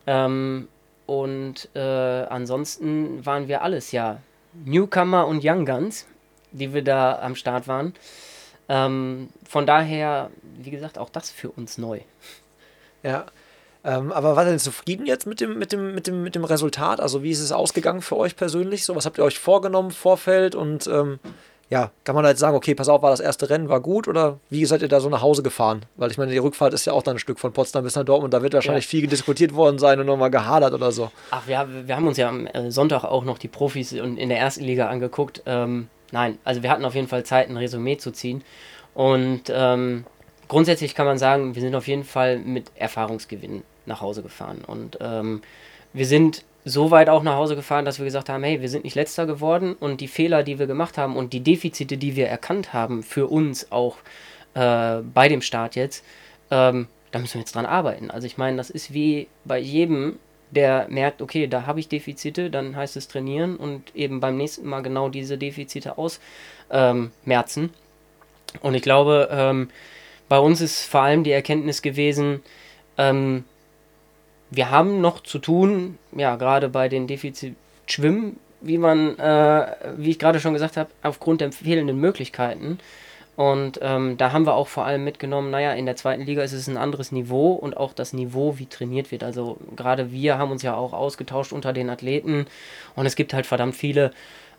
Ähm, 0.08 0.66
und 1.06 1.68
äh, 1.76 1.78
ansonsten 1.78 3.24
waren 3.24 3.46
wir 3.46 3.62
alles 3.62 3.92
ja 3.92 4.20
Newcomer 4.64 5.28
und 5.28 5.44
Young 5.44 5.64
Guns, 5.64 6.08
die 6.50 6.74
wir 6.74 6.82
da 6.82 7.20
am 7.20 7.36
Start 7.36 7.68
waren. 7.68 7.94
Ähm, 8.68 9.28
von 9.48 9.64
daher, 9.64 10.30
wie 10.58 10.70
gesagt, 10.70 10.98
auch 10.98 11.10
das 11.10 11.30
für 11.30 11.50
uns 11.50 11.78
neu. 11.78 12.00
Ja, 13.04 13.26
ähm, 13.84 14.10
aber 14.10 14.34
war 14.34 14.44
denn 14.44 14.58
zufrieden 14.58 15.06
jetzt 15.06 15.28
mit 15.28 15.40
dem, 15.40 15.56
mit, 15.56 15.70
dem, 15.70 15.94
mit, 15.94 16.08
dem, 16.08 16.24
mit 16.24 16.34
dem 16.34 16.44
Resultat? 16.44 16.98
Also 16.98 17.22
wie 17.22 17.30
ist 17.30 17.38
es 17.38 17.52
ausgegangen 17.52 18.02
für 18.02 18.16
euch 18.16 18.34
persönlich? 18.34 18.84
So, 18.84 18.96
was 18.96 19.06
habt 19.06 19.18
ihr 19.18 19.24
euch 19.24 19.38
vorgenommen, 19.38 19.92
Vorfeld? 19.92 20.56
Und 20.56 20.88
ähm, 20.88 21.20
ja, 21.68 21.90
kann 22.04 22.14
man 22.14 22.24
jetzt 22.24 22.38
sagen, 22.38 22.56
okay, 22.56 22.74
pass 22.76 22.88
auf, 22.88 23.02
war 23.02 23.10
das 23.10 23.18
erste 23.18 23.50
Rennen, 23.50 23.68
war 23.68 23.80
gut? 23.80 24.06
Oder 24.06 24.38
wie 24.50 24.64
seid 24.66 24.82
ihr 24.82 24.88
da 24.88 25.00
so 25.00 25.08
nach 25.08 25.22
Hause 25.22 25.42
gefahren? 25.42 25.84
Weil 25.96 26.12
ich 26.12 26.18
meine, 26.18 26.30
die 26.30 26.38
Rückfahrt 26.38 26.72
ist 26.72 26.84
ja 26.86 26.92
auch 26.92 27.02
dann 27.02 27.16
ein 27.16 27.18
Stück 27.18 27.40
von 27.40 27.52
Potsdam 27.52 27.82
bis 27.82 27.96
nach 27.96 28.04
Dortmund. 28.04 28.32
Da 28.32 28.42
wird 28.42 28.54
wahrscheinlich 28.54 28.84
ja. 28.84 28.90
viel 28.90 29.06
diskutiert 29.08 29.52
worden 29.54 29.78
sein 29.78 29.98
und 29.98 30.06
nochmal 30.06 30.30
gehadert 30.30 30.74
oder 30.74 30.92
so. 30.92 31.10
Ach, 31.32 31.46
wir, 31.46 31.66
wir 31.86 31.96
haben 31.96 32.06
uns 32.06 32.18
ja 32.18 32.28
am 32.28 32.46
äh, 32.46 32.70
Sonntag 32.70 33.02
auch 33.02 33.24
noch 33.24 33.38
die 33.38 33.48
Profis 33.48 33.92
in 33.92 34.28
der 34.28 34.38
ersten 34.38 34.62
Liga 34.62 34.88
angeguckt. 34.88 35.42
Ähm, 35.46 35.88
nein, 36.12 36.38
also 36.44 36.62
wir 36.62 36.70
hatten 36.70 36.84
auf 36.84 36.94
jeden 36.94 37.08
Fall 37.08 37.24
Zeit, 37.24 37.48
ein 37.48 37.56
Resümee 37.56 37.96
zu 37.96 38.12
ziehen. 38.12 38.44
Und 38.94 39.42
ähm, 39.48 40.04
grundsätzlich 40.46 40.94
kann 40.94 41.06
man 41.06 41.18
sagen, 41.18 41.56
wir 41.56 41.62
sind 41.62 41.74
auf 41.74 41.88
jeden 41.88 42.04
Fall 42.04 42.38
mit 42.38 42.70
Erfahrungsgewinnen 42.76 43.64
nach 43.86 44.00
Hause 44.00 44.22
gefahren. 44.22 44.62
Und 44.64 44.98
ähm, 45.00 45.42
wir 45.92 46.06
sind 46.06 46.44
so 46.68 46.90
weit 46.90 47.08
auch 47.08 47.22
nach 47.22 47.36
Hause 47.36 47.54
gefahren, 47.54 47.84
dass 47.84 48.00
wir 48.00 48.04
gesagt 48.04 48.28
haben, 48.28 48.42
hey, 48.42 48.60
wir 48.60 48.68
sind 48.68 48.82
nicht 48.82 48.96
letzter 48.96 49.24
geworden 49.24 49.74
und 49.78 50.00
die 50.00 50.08
Fehler, 50.08 50.42
die 50.42 50.58
wir 50.58 50.66
gemacht 50.66 50.98
haben 50.98 51.16
und 51.16 51.32
die 51.32 51.40
Defizite, 51.40 51.96
die 51.96 52.16
wir 52.16 52.26
erkannt 52.26 52.72
haben, 52.72 53.04
für 53.04 53.28
uns 53.28 53.70
auch 53.70 53.98
äh, 54.54 54.96
bei 55.14 55.28
dem 55.28 55.42
Start 55.42 55.76
jetzt, 55.76 56.04
ähm, 56.50 56.88
da 57.12 57.20
müssen 57.20 57.34
wir 57.34 57.42
jetzt 57.42 57.54
dran 57.54 57.66
arbeiten. 57.66 58.10
Also 58.10 58.26
ich 58.26 58.36
meine, 58.36 58.56
das 58.56 58.70
ist 58.70 58.92
wie 58.92 59.28
bei 59.44 59.60
jedem, 59.60 60.18
der 60.50 60.88
merkt, 60.88 61.22
okay, 61.22 61.46
da 61.46 61.66
habe 61.66 61.78
ich 61.78 61.86
Defizite, 61.86 62.50
dann 62.50 62.74
heißt 62.74 62.96
es 62.96 63.06
trainieren 63.06 63.56
und 63.56 63.94
eben 63.94 64.18
beim 64.18 64.36
nächsten 64.36 64.66
Mal 64.66 64.82
genau 64.82 65.08
diese 65.08 65.38
Defizite 65.38 65.96
ausmerzen. 65.96 67.62
Ähm, 67.62 67.70
und 68.60 68.74
ich 68.74 68.82
glaube, 68.82 69.28
ähm, 69.30 69.70
bei 70.28 70.40
uns 70.40 70.60
ist 70.60 70.82
vor 70.84 71.02
allem 71.02 71.22
die 71.22 71.30
Erkenntnis 71.30 71.80
gewesen, 71.80 72.42
ähm, 72.98 73.44
wir 74.50 74.70
haben 74.70 75.00
noch 75.00 75.22
zu 75.22 75.38
tun, 75.38 75.98
ja, 76.16 76.36
gerade 76.36 76.68
bei 76.68 76.88
den 76.88 77.06
Defizit 77.06 77.56
Schwimmen, 77.86 78.38
wie 78.60 78.78
man, 78.78 79.18
äh, 79.18 79.66
wie 79.96 80.10
ich 80.10 80.18
gerade 80.18 80.40
schon 80.40 80.52
gesagt 80.52 80.76
habe, 80.76 80.90
aufgrund 81.02 81.40
der 81.40 81.52
fehlenden 81.52 82.00
Möglichkeiten. 82.00 82.78
Und 83.36 83.78
ähm, 83.82 84.16
da 84.16 84.32
haben 84.32 84.46
wir 84.46 84.54
auch 84.54 84.66
vor 84.66 84.86
allem 84.86 85.04
mitgenommen, 85.04 85.50
naja, 85.50 85.72
in 85.72 85.84
der 85.84 85.96
zweiten 85.96 86.22
Liga 86.22 86.42
ist 86.42 86.54
es 86.54 86.68
ein 86.68 86.78
anderes 86.78 87.12
Niveau 87.12 87.52
und 87.52 87.76
auch 87.76 87.92
das 87.92 88.14
Niveau, 88.14 88.58
wie 88.58 88.66
trainiert 88.66 89.12
wird. 89.12 89.22
Also 89.22 89.58
gerade 89.76 90.10
wir 90.10 90.38
haben 90.38 90.50
uns 90.50 90.62
ja 90.62 90.74
auch 90.74 90.94
ausgetauscht 90.94 91.52
unter 91.52 91.74
den 91.74 91.90
Athleten 91.90 92.46
und 92.94 93.04
es 93.04 93.14
gibt 93.14 93.34
halt 93.34 93.44
verdammt 93.44 93.76
viele 93.76 94.12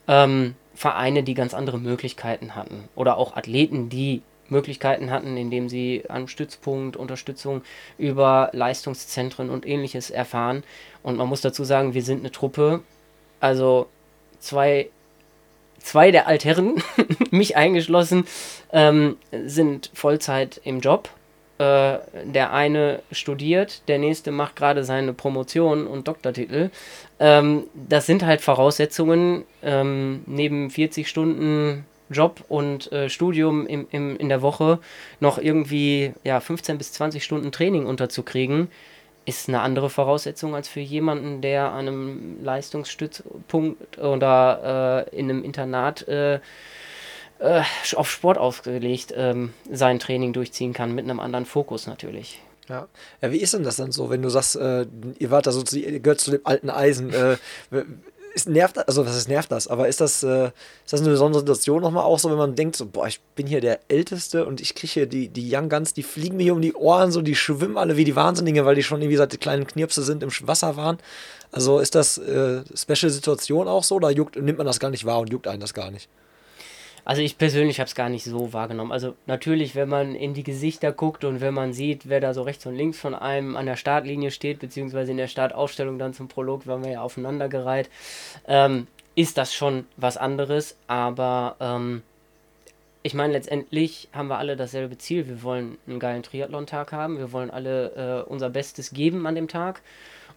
ähm, 0.08 0.54
Vereine, 0.76 1.24
die 1.24 1.34
ganz 1.34 1.56
andere 1.56 1.80
Möglichkeiten 1.80 2.56
hatten. 2.56 2.88
Oder 2.96 3.18
auch 3.18 3.36
Athleten, 3.36 3.90
die 3.90 4.22
Möglichkeiten 4.50 5.12
hatten, 5.12 5.38
indem 5.38 5.70
sie 5.70 6.04
an 6.10 6.28
Stützpunkt, 6.28 6.98
Unterstützung 6.98 7.62
über 7.98 8.50
Leistungszentren 8.54 9.50
und 9.50 9.66
ähnliches 9.66 10.10
erfahren. 10.10 10.64
Und 11.04 11.18
man 11.18 11.28
muss 11.28 11.42
dazu 11.42 11.64
sagen, 11.64 11.94
wir 11.94 12.04
sind 12.04 12.20
eine 12.20 12.32
Truppe, 12.32 12.82
also 13.40 13.88
zwei, 14.40 14.90
zwei 15.80 16.12
der 16.12 16.28
Altherren, 16.28 16.82
mich 17.32 17.56
eingeschlossen, 17.56 18.26
ähm, 18.72 19.18
sind 19.32 19.92
Vollzeit 19.94 20.62
im 20.64 20.80
Job. 20.80 21.10
Äh, 21.60 21.98
der 22.24 22.54
eine 22.54 23.02
studiert, 23.12 23.82
der 23.88 23.98
nächste 23.98 24.32
macht 24.32 24.56
gerade 24.56 24.84
seine 24.84 25.14
Promotion 25.14 25.88
und 25.88 26.08
Doktortitel. 26.08 26.70
Ähm, 27.20 27.64
das 27.74 28.06
sind 28.06 28.24
halt 28.24 28.42
Voraussetzungen, 28.42 29.44
ähm, 29.64 30.22
neben 30.28 30.70
40 30.70 31.08
Stunden 31.08 31.84
Job 32.10 32.44
und 32.48 32.92
äh, 32.92 33.10
Studium 33.10 33.68
im, 33.68 33.88
im, 33.92 34.18
in 34.18 34.30
der 34.30 34.42
Woche 34.42 34.80
noch 35.20 35.38
irgendwie 35.38 36.14
ja, 36.24 36.40
15 36.40 36.78
bis 36.78 36.94
20 36.94 37.24
Stunden 37.24 37.52
Training 37.52 37.86
unterzukriegen, 37.86 38.70
ist 39.26 39.50
eine 39.50 39.60
andere 39.60 39.90
Voraussetzung 39.90 40.56
als 40.56 40.70
für 40.70 40.80
jemanden, 40.80 41.42
der 41.42 41.72
an 41.72 41.88
einem 41.88 42.44
Leistungsstützpunkt 42.44 43.98
oder 43.98 45.06
äh, 45.12 45.18
in 45.18 45.30
einem 45.30 45.44
Internat 45.44 46.08
äh, 46.08 46.36
äh 47.40 47.62
auf 47.96 48.10
Sport 48.10 48.38
ausgelegt 48.38 49.14
ähm, 49.16 49.54
sein 49.70 50.00
Training 50.00 50.32
durchziehen 50.32 50.74
kann, 50.74 50.96
mit 50.96 51.04
einem 51.04 51.20
anderen 51.20 51.46
Fokus 51.46 51.88
natürlich. 51.88 52.40
Ja. 52.70 52.88
ja, 53.22 53.32
wie 53.32 53.38
ist 53.38 53.54
denn 53.54 53.64
das 53.64 53.78
dann 53.78 53.92
so, 53.92 54.10
wenn 54.10 54.22
du 54.22 54.30
sagst, 54.30 54.56
äh, 54.58 54.86
ihr 55.20 55.32
wart 55.32 55.48
da 55.48 55.52
so, 55.52 55.64
ihr 55.78 56.00
gehört 56.00 56.20
zu 56.20 56.32
dem 56.32 56.42
alten 56.46 56.70
Eisen? 56.70 57.14
Ist, 58.38 58.48
nervt, 58.48 58.78
also 58.88 59.04
was 59.04 59.18
ist 59.18 59.28
nervt 59.28 59.52
das? 59.52 59.68
Aber 59.68 59.88
ist 59.88 60.00
das, 60.00 60.22
äh, 60.22 60.46
ist 60.86 60.94
das 60.94 61.02
eine 61.02 61.10
besondere 61.10 61.40
Situation 61.40 61.82
nochmal 61.82 62.04
auch 62.04 62.20
so, 62.20 62.30
wenn 62.30 62.38
man 62.38 62.54
denkt, 62.54 62.76
so, 62.76 62.86
boah, 62.86 63.08
ich 63.08 63.20
bin 63.36 63.48
hier 63.48 63.62
der 63.62 63.80
Älteste 63.88 64.46
und 64.46 64.62
ich 64.62 64.76
kriege 64.76 64.94
hier 64.94 65.06
die, 65.08 65.28
die 65.28 65.50
Young 65.52 65.70
Guns, 65.70 65.96
die 65.96 66.04
fliegen 66.04 66.38
mir 66.38 66.44
hier 66.44 66.54
um 66.54 66.62
die 66.62 66.76
Ohren, 66.76 67.12
so, 67.12 67.24
die 67.24 67.34
schwimmen 67.34 67.80
alle 67.80 67.98
wie 67.98 68.04
die 68.04 68.16
Wahnsinnige, 68.16 68.64
weil 68.64 68.76
die 68.76 68.84
schon 68.84 69.02
irgendwie 69.02 69.18
seit 69.18 69.42
kleinen 69.42 69.66
Knirpse 69.66 70.04
sind, 70.04 70.22
im 70.22 70.30
Wasser 70.44 70.78
waren. 70.78 71.00
Also 71.52 71.80
ist 71.80 71.96
das 71.96 72.20
äh, 72.20 72.62
Special-Situation 72.76 73.68
auch 73.68 73.84
so 73.84 73.96
oder 73.96 74.12
juckt, 74.12 74.36
nimmt 74.36 74.60
man 74.60 74.68
das 74.68 74.80
gar 74.80 74.92
nicht 74.92 75.06
wahr 75.06 75.22
und 75.22 75.32
juckt 75.32 75.48
einen 75.48 75.62
das 75.62 75.74
gar 75.74 75.90
nicht? 75.90 76.08
Also 77.08 77.22
ich 77.22 77.38
persönlich 77.38 77.80
habe 77.80 77.88
es 77.88 77.96
gar 77.96 78.10
nicht 78.10 78.26
so 78.26 78.52
wahrgenommen. 78.52 78.92
Also 78.92 79.16
natürlich, 79.28 79.76
wenn 79.76 79.88
man 79.88 80.14
in 80.14 80.34
die 80.34 80.44
Gesichter 80.44 80.92
guckt 80.92 81.24
und 81.24 81.40
wenn 81.40 81.54
man 81.54 81.72
sieht, 81.72 82.10
wer 82.10 82.20
da 82.20 82.34
so 82.34 82.42
rechts 82.42 82.66
und 82.66 82.76
links 82.76 83.00
von 83.00 83.16
einem 83.16 83.56
an 83.56 83.66
der 83.66 83.78
Startlinie 83.78 84.30
steht, 84.30 84.60
beziehungsweise 84.60 85.12
in 85.12 85.18
der 85.18 85.30
Startaufstellung 85.30 86.00
dann 86.00 86.14
zum 86.14 86.28
Prolog, 86.28 86.68
waren 86.68 86.84
wir 86.84 86.92
ja 86.92 87.02
aufeinandergereiht, 87.02 87.90
ähm, 88.46 88.88
ist 89.16 89.38
das 89.38 89.54
schon 89.54 89.86
was 89.96 90.18
anderes. 90.18 90.76
Aber 90.88 91.56
ähm, 91.62 92.02
ich 93.04 93.14
meine, 93.14 93.32
letztendlich 93.32 94.10
haben 94.12 94.28
wir 94.28 94.38
alle 94.38 94.58
dasselbe 94.58 94.98
Ziel. 94.98 95.30
Wir 95.30 95.44
wollen 95.44 95.78
einen 95.88 96.02
geilen 96.02 96.24
Triathlon-Tag 96.24 96.92
haben. 96.92 97.20
Wir 97.20 97.32
wollen 97.32 97.52
alle 97.52 98.26
äh, 98.26 98.30
unser 98.30 98.50
Bestes 98.50 98.92
geben 98.92 99.26
an 99.28 99.36
dem 99.36 99.48
Tag. 99.48 99.82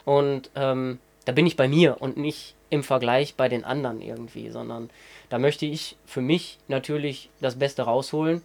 Und 0.04 0.50
ähm, 0.54 1.00
da 1.24 1.33
bin 1.33 1.48
ich 1.48 1.56
bei 1.56 1.66
mir 1.66 2.00
und 2.00 2.16
nicht 2.16 2.54
im 2.70 2.85
Vergleich 2.85 3.35
bei 3.35 3.48
den 3.48 3.64
anderen 3.64 4.00
irgendwie, 4.00 4.50
sondern 4.50 4.88
da 5.30 5.38
möchte 5.38 5.64
ich 5.64 5.96
für 6.04 6.20
mich 6.20 6.58
natürlich 6.68 7.30
das 7.40 7.58
Beste 7.58 7.82
rausholen. 7.82 8.42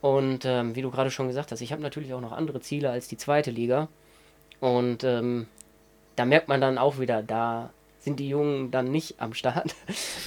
Und 0.00 0.46
ähm, 0.46 0.74
wie 0.74 0.82
du 0.82 0.90
gerade 0.90 1.10
schon 1.10 1.26
gesagt 1.26 1.52
hast, 1.52 1.60
ich 1.60 1.72
habe 1.72 1.82
natürlich 1.82 2.14
auch 2.14 2.20
noch 2.22 2.32
andere 2.32 2.60
Ziele 2.60 2.90
als 2.90 3.08
die 3.08 3.18
zweite 3.18 3.50
Liga. 3.50 3.88
Und 4.60 5.04
ähm, 5.04 5.46
da 6.16 6.24
merkt 6.24 6.48
man 6.48 6.60
dann 6.60 6.78
auch 6.78 6.98
wieder, 6.98 7.22
da 7.22 7.70
sind 7.98 8.18
die 8.18 8.28
Jungen 8.28 8.70
dann 8.70 8.90
nicht 8.90 9.20
am 9.20 9.34
Start. 9.34 9.74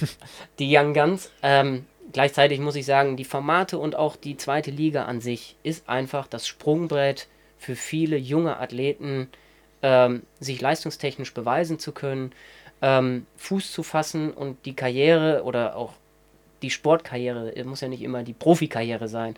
die 0.58 0.76
Young 0.76 0.94
Guns. 0.94 1.30
Ähm, 1.42 1.86
gleichzeitig 2.12 2.60
muss 2.60 2.76
ich 2.76 2.86
sagen, 2.86 3.16
die 3.16 3.24
Formate 3.24 3.78
und 3.78 3.96
auch 3.96 4.14
die 4.14 4.36
zweite 4.36 4.70
Liga 4.70 5.06
an 5.06 5.20
sich 5.20 5.56
ist 5.62 5.88
einfach 5.88 6.28
das 6.28 6.46
Sprungbrett 6.46 7.26
für 7.58 7.74
viele 7.74 8.16
junge 8.16 8.58
Athleten, 8.58 9.28
ähm, 9.82 10.22
sich 10.38 10.60
leistungstechnisch 10.60 11.34
beweisen 11.34 11.78
zu 11.78 11.92
können, 11.92 12.32
ähm, 12.84 13.26
Fuß 13.38 13.72
zu 13.72 13.82
fassen 13.82 14.30
und 14.30 14.66
die 14.66 14.76
Karriere 14.76 15.42
oder 15.44 15.74
auch 15.74 15.94
die 16.60 16.68
Sportkarriere, 16.68 17.52
muss 17.64 17.80
ja 17.80 17.88
nicht 17.88 18.02
immer 18.02 18.22
die 18.22 18.34
Profikarriere 18.34 19.08
sein, 19.08 19.36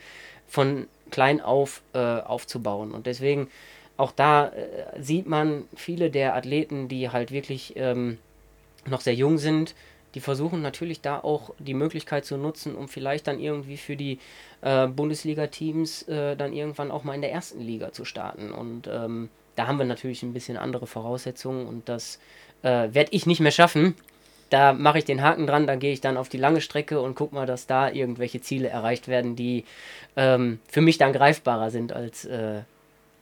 von 0.49 0.89
klein 1.13 1.41
auf 1.41 1.83
äh, 1.93 1.99
aufzubauen. 1.99 2.91
Und 2.91 3.07
deswegen 3.07 3.49
auch 3.97 4.11
da 4.11 4.49
äh, 4.49 5.01
sieht 5.01 5.29
man 5.29 5.65
viele 5.77 6.11
der 6.11 6.35
Athleten, 6.35 6.89
die 6.89 7.11
halt 7.11 7.31
wirklich 7.31 7.75
ähm, 7.77 8.19
noch 8.85 9.01
sehr 9.01 9.15
jung 9.15 9.39
sind, 9.39 9.77
die 10.17 10.21
versuchen 10.21 10.61
natürlich 10.61 11.01
da 11.01 11.21
auch 11.21 11.51
die 11.59 11.75
Möglichkeit 11.75 12.25
zu 12.25 12.37
nutzen, 12.37 12.75
um 12.75 12.89
vielleicht 12.89 13.29
dann 13.29 13.39
irgendwie 13.39 13.77
für 13.77 13.97
die 13.97 14.19
äh, 14.63 14.89
Bundesliga-Teams 14.89 16.03
äh, 16.09 16.37
dann 16.37 16.53
irgendwann 16.53 16.91
auch 16.91 17.05
mal 17.05 17.15
in 17.15 17.21
der 17.21 17.33
ersten 17.33 17.61
Liga 17.61 17.93
zu 17.93 18.05
starten. 18.05 18.51
Und 18.51 18.89
ähm, 18.89 19.29
da 19.55 19.67
haben 19.67 19.79
wir 19.79 19.87
natürlich 19.87 20.23
ein 20.23 20.33
bisschen 20.33 20.57
andere 20.57 20.87
Voraussetzungen 20.87 21.67
und 21.67 21.89
das 21.89 22.19
äh, 22.67 22.93
werde 22.93 23.13
ich 23.13 23.27
nicht 23.27 23.41
mehr 23.41 23.53
schaffen. 23.53 23.95
Da 24.51 24.73
mache 24.73 24.99
ich 24.99 25.05
den 25.05 25.23
Haken 25.23 25.47
dran, 25.47 25.67
dann 25.67 25.79
gehe 25.79 25.93
ich 25.93 26.01
dann 26.01 26.17
auf 26.17 26.29
die 26.29 26.37
lange 26.37 26.61
Strecke 26.61 27.01
und 27.01 27.15
gucke 27.15 27.35
mal, 27.35 27.47
dass 27.47 27.67
da 27.67 27.91
irgendwelche 27.91 28.41
Ziele 28.41 28.69
erreicht 28.69 29.09
werden, 29.09 29.37
die 29.37 29.65
ähm, 30.17 30.61
für 30.69 30.81
mich 30.81 30.99
dann 30.99 31.13
greifbarer 31.13 31.71
sind, 31.71 31.93
als 31.93 32.25
äh, 32.25 32.61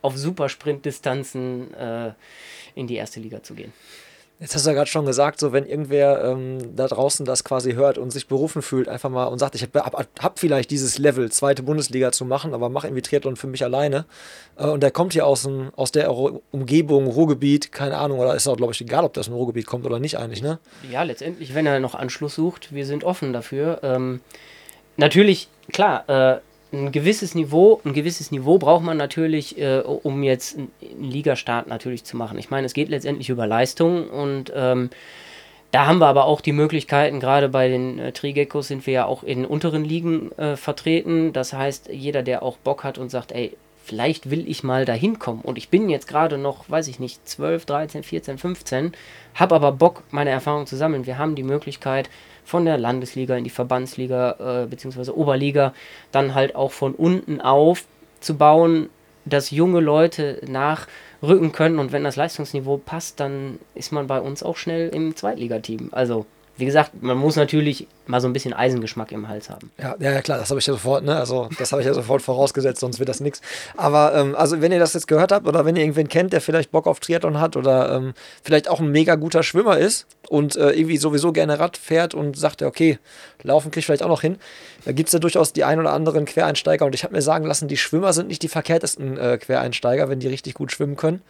auf 0.02 0.16
Supersprintdistanzen 0.16 1.74
äh, 1.74 2.12
in 2.74 2.86
die 2.86 2.96
erste 2.96 3.20
Liga 3.20 3.42
zu 3.42 3.54
gehen. 3.54 3.72
Jetzt 4.40 4.54
hast 4.54 4.66
du 4.66 4.70
ja 4.70 4.74
gerade 4.74 4.90
schon 4.90 5.06
gesagt, 5.06 5.38
so 5.38 5.52
wenn 5.52 5.64
irgendwer 5.64 6.24
ähm, 6.24 6.74
da 6.74 6.88
draußen 6.88 7.24
das 7.24 7.44
quasi 7.44 7.74
hört 7.74 7.98
und 7.98 8.10
sich 8.10 8.26
berufen 8.26 8.62
fühlt, 8.62 8.88
einfach 8.88 9.08
mal 9.08 9.26
und 9.26 9.38
sagt, 9.38 9.54
ich 9.54 9.62
habe 9.62 9.80
hab, 9.80 10.08
hab 10.20 10.38
vielleicht 10.40 10.72
dieses 10.72 10.98
Level, 10.98 11.30
zweite 11.30 11.62
Bundesliga 11.62 12.10
zu 12.10 12.24
machen, 12.24 12.52
aber 12.52 12.68
mache 12.68 12.88
irgendwie 12.88 13.02
Triathlon 13.02 13.36
für 13.36 13.46
mich 13.46 13.62
alleine. 13.62 14.06
Äh, 14.56 14.66
und 14.66 14.82
der 14.82 14.90
kommt 14.90 15.12
hier 15.12 15.24
aus, 15.26 15.44
dem, 15.44 15.70
aus 15.76 15.92
der 15.92 16.12
Umgebung, 16.50 17.06
Ruhrgebiet, 17.06 17.70
keine 17.70 17.96
Ahnung, 17.96 18.18
oder 18.18 18.34
ist 18.34 18.48
auch, 18.48 18.56
glaube 18.56 18.72
ich, 18.72 18.80
egal, 18.80 19.04
ob 19.04 19.12
das 19.12 19.28
im 19.28 19.34
Ruhrgebiet 19.34 19.66
kommt 19.66 19.86
oder 19.86 20.00
nicht 20.00 20.18
eigentlich, 20.18 20.42
ne? 20.42 20.58
Ja, 20.90 21.04
letztendlich, 21.04 21.54
wenn 21.54 21.66
er 21.66 21.78
noch 21.78 21.94
Anschluss 21.94 22.34
sucht, 22.34 22.74
wir 22.74 22.86
sind 22.86 23.04
offen 23.04 23.32
dafür. 23.32 23.80
Ähm, 23.84 24.20
natürlich, 24.96 25.48
klar, 25.72 26.08
äh, 26.08 26.40
ein 26.74 26.92
gewisses 26.92 27.34
Niveau, 27.34 27.80
ein 27.84 27.92
gewisses 27.92 28.30
Niveau 28.30 28.58
braucht 28.58 28.84
man 28.84 28.96
natürlich, 28.96 29.58
äh, 29.58 29.78
um 29.80 30.22
jetzt 30.22 30.58
einen 30.58 30.70
Ligastart 31.00 31.68
natürlich 31.68 32.04
zu 32.04 32.16
machen. 32.16 32.38
Ich 32.38 32.50
meine, 32.50 32.66
es 32.66 32.74
geht 32.74 32.88
letztendlich 32.88 33.30
über 33.30 33.46
Leistung 33.46 34.08
und 34.10 34.52
ähm, 34.54 34.90
da 35.70 35.86
haben 35.86 35.98
wir 35.98 36.06
aber 36.06 36.26
auch 36.26 36.40
die 36.40 36.52
Möglichkeiten, 36.52 37.18
gerade 37.18 37.48
bei 37.48 37.68
den 37.68 37.98
äh, 37.98 38.12
Trigeckos 38.12 38.68
sind 38.68 38.86
wir 38.86 38.94
ja 38.94 39.04
auch 39.06 39.22
in 39.22 39.44
unteren 39.44 39.84
Ligen 39.84 40.30
äh, 40.38 40.56
vertreten. 40.56 41.32
Das 41.32 41.52
heißt, 41.52 41.88
jeder, 41.90 42.22
der 42.22 42.42
auch 42.42 42.58
Bock 42.58 42.84
hat 42.84 42.98
und 42.98 43.10
sagt, 43.10 43.32
ey, 43.32 43.56
vielleicht 43.84 44.30
will 44.30 44.48
ich 44.48 44.62
mal 44.62 44.84
dahin 44.84 45.18
kommen 45.18 45.40
und 45.42 45.58
ich 45.58 45.68
bin 45.68 45.90
jetzt 45.90 46.08
gerade 46.08 46.38
noch, 46.38 46.70
weiß 46.70 46.88
ich 46.88 47.00
nicht, 47.00 47.28
12, 47.28 47.66
13, 47.66 48.02
14, 48.02 48.38
15, 48.38 48.92
habe 49.34 49.54
aber 49.54 49.72
Bock, 49.72 50.04
meine 50.10 50.30
Erfahrungen 50.30 50.66
zu 50.66 50.76
sammeln. 50.76 51.06
Wir 51.06 51.18
haben 51.18 51.34
die 51.34 51.42
Möglichkeit, 51.42 52.08
von 52.44 52.64
der 52.64 52.78
Landesliga 52.78 53.36
in 53.36 53.44
die 53.44 53.50
Verbandsliga 53.50 54.62
äh, 54.62 54.66
bzw. 54.66 55.10
Oberliga 55.10 55.74
dann 56.12 56.34
halt 56.34 56.54
auch 56.54 56.72
von 56.72 56.94
unten 56.94 57.40
auf 57.40 57.84
zu 58.20 58.36
bauen, 58.36 58.88
dass 59.24 59.50
junge 59.50 59.80
Leute 59.80 60.40
nachrücken 60.46 61.52
können 61.52 61.78
und 61.78 61.92
wenn 61.92 62.04
das 62.04 62.16
Leistungsniveau 62.16 62.78
passt, 62.78 63.20
dann 63.20 63.58
ist 63.74 63.92
man 63.92 64.06
bei 64.06 64.20
uns 64.20 64.42
auch 64.42 64.56
schnell 64.56 64.88
im 64.90 65.16
Zweitligateam. 65.16 65.88
Also 65.92 66.26
wie 66.56 66.66
gesagt, 66.66 67.02
man 67.02 67.16
muss 67.16 67.34
natürlich 67.34 67.88
mal 68.06 68.20
so 68.20 68.28
ein 68.28 68.32
bisschen 68.32 68.52
Eisengeschmack 68.52 69.10
im 69.12 69.28
Hals 69.28 69.50
haben. 69.50 69.70
Ja, 69.78 69.96
ja, 69.98 70.20
klar, 70.22 70.38
das 70.38 70.50
habe 70.50 70.60
ich 70.60 70.66
ja 70.66 70.74
sofort, 70.74 71.04
ne? 71.04 71.16
Also 71.16 71.48
das 71.58 71.72
habe 71.72 71.82
ich 71.82 71.86
ja 71.86 71.94
sofort 71.94 72.22
vorausgesetzt, 72.22 72.80
sonst 72.80 72.98
wird 72.98 73.08
das 73.08 73.20
nichts. 73.20 73.40
Aber 73.76 74.14
ähm, 74.14 74.36
also 74.36 74.60
wenn 74.60 74.70
ihr 74.70 74.78
das 74.78 74.94
jetzt 74.94 75.08
gehört 75.08 75.32
habt 75.32 75.46
oder 75.48 75.64
wenn 75.64 75.74
ihr 75.74 75.82
irgendwen 75.82 76.08
kennt, 76.08 76.32
der 76.32 76.40
vielleicht 76.40 76.70
Bock 76.70 76.86
auf 76.86 77.00
Triathlon 77.00 77.40
hat 77.40 77.56
oder 77.56 77.96
ähm, 77.96 78.14
vielleicht 78.42 78.68
auch 78.68 78.78
ein 78.78 78.90
mega 78.90 79.16
guter 79.16 79.42
Schwimmer 79.42 79.78
ist 79.78 80.06
und 80.28 80.54
äh, 80.54 80.70
irgendwie 80.70 80.96
sowieso 80.96 81.32
gerne 81.32 81.58
Rad 81.58 81.76
fährt 81.76 82.14
und 82.14 82.38
sagt, 82.38 82.60
ja, 82.60 82.68
okay, 82.68 82.98
laufen 83.42 83.70
kriege 83.70 83.80
ich 83.80 83.86
vielleicht 83.86 84.02
auch 84.02 84.08
noch 84.08 84.22
hin, 84.22 84.36
da 84.84 84.92
gibt 84.92 85.08
es 85.08 85.12
ja 85.12 85.18
durchaus 85.18 85.52
die 85.52 85.64
ein 85.64 85.80
oder 85.80 85.92
anderen 85.92 86.24
Quereinsteiger 86.24 86.86
und 86.86 86.94
ich 86.94 87.04
habe 87.04 87.14
mir 87.14 87.22
sagen 87.22 87.46
lassen, 87.46 87.68
die 87.68 87.76
Schwimmer 87.76 88.12
sind 88.12 88.28
nicht 88.28 88.42
die 88.42 88.48
verkehrtesten 88.48 89.18
äh, 89.18 89.38
Quereinsteiger, 89.38 90.08
wenn 90.08 90.20
die 90.20 90.28
richtig 90.28 90.54
gut 90.54 90.72
schwimmen 90.72 90.96
können 90.96 91.22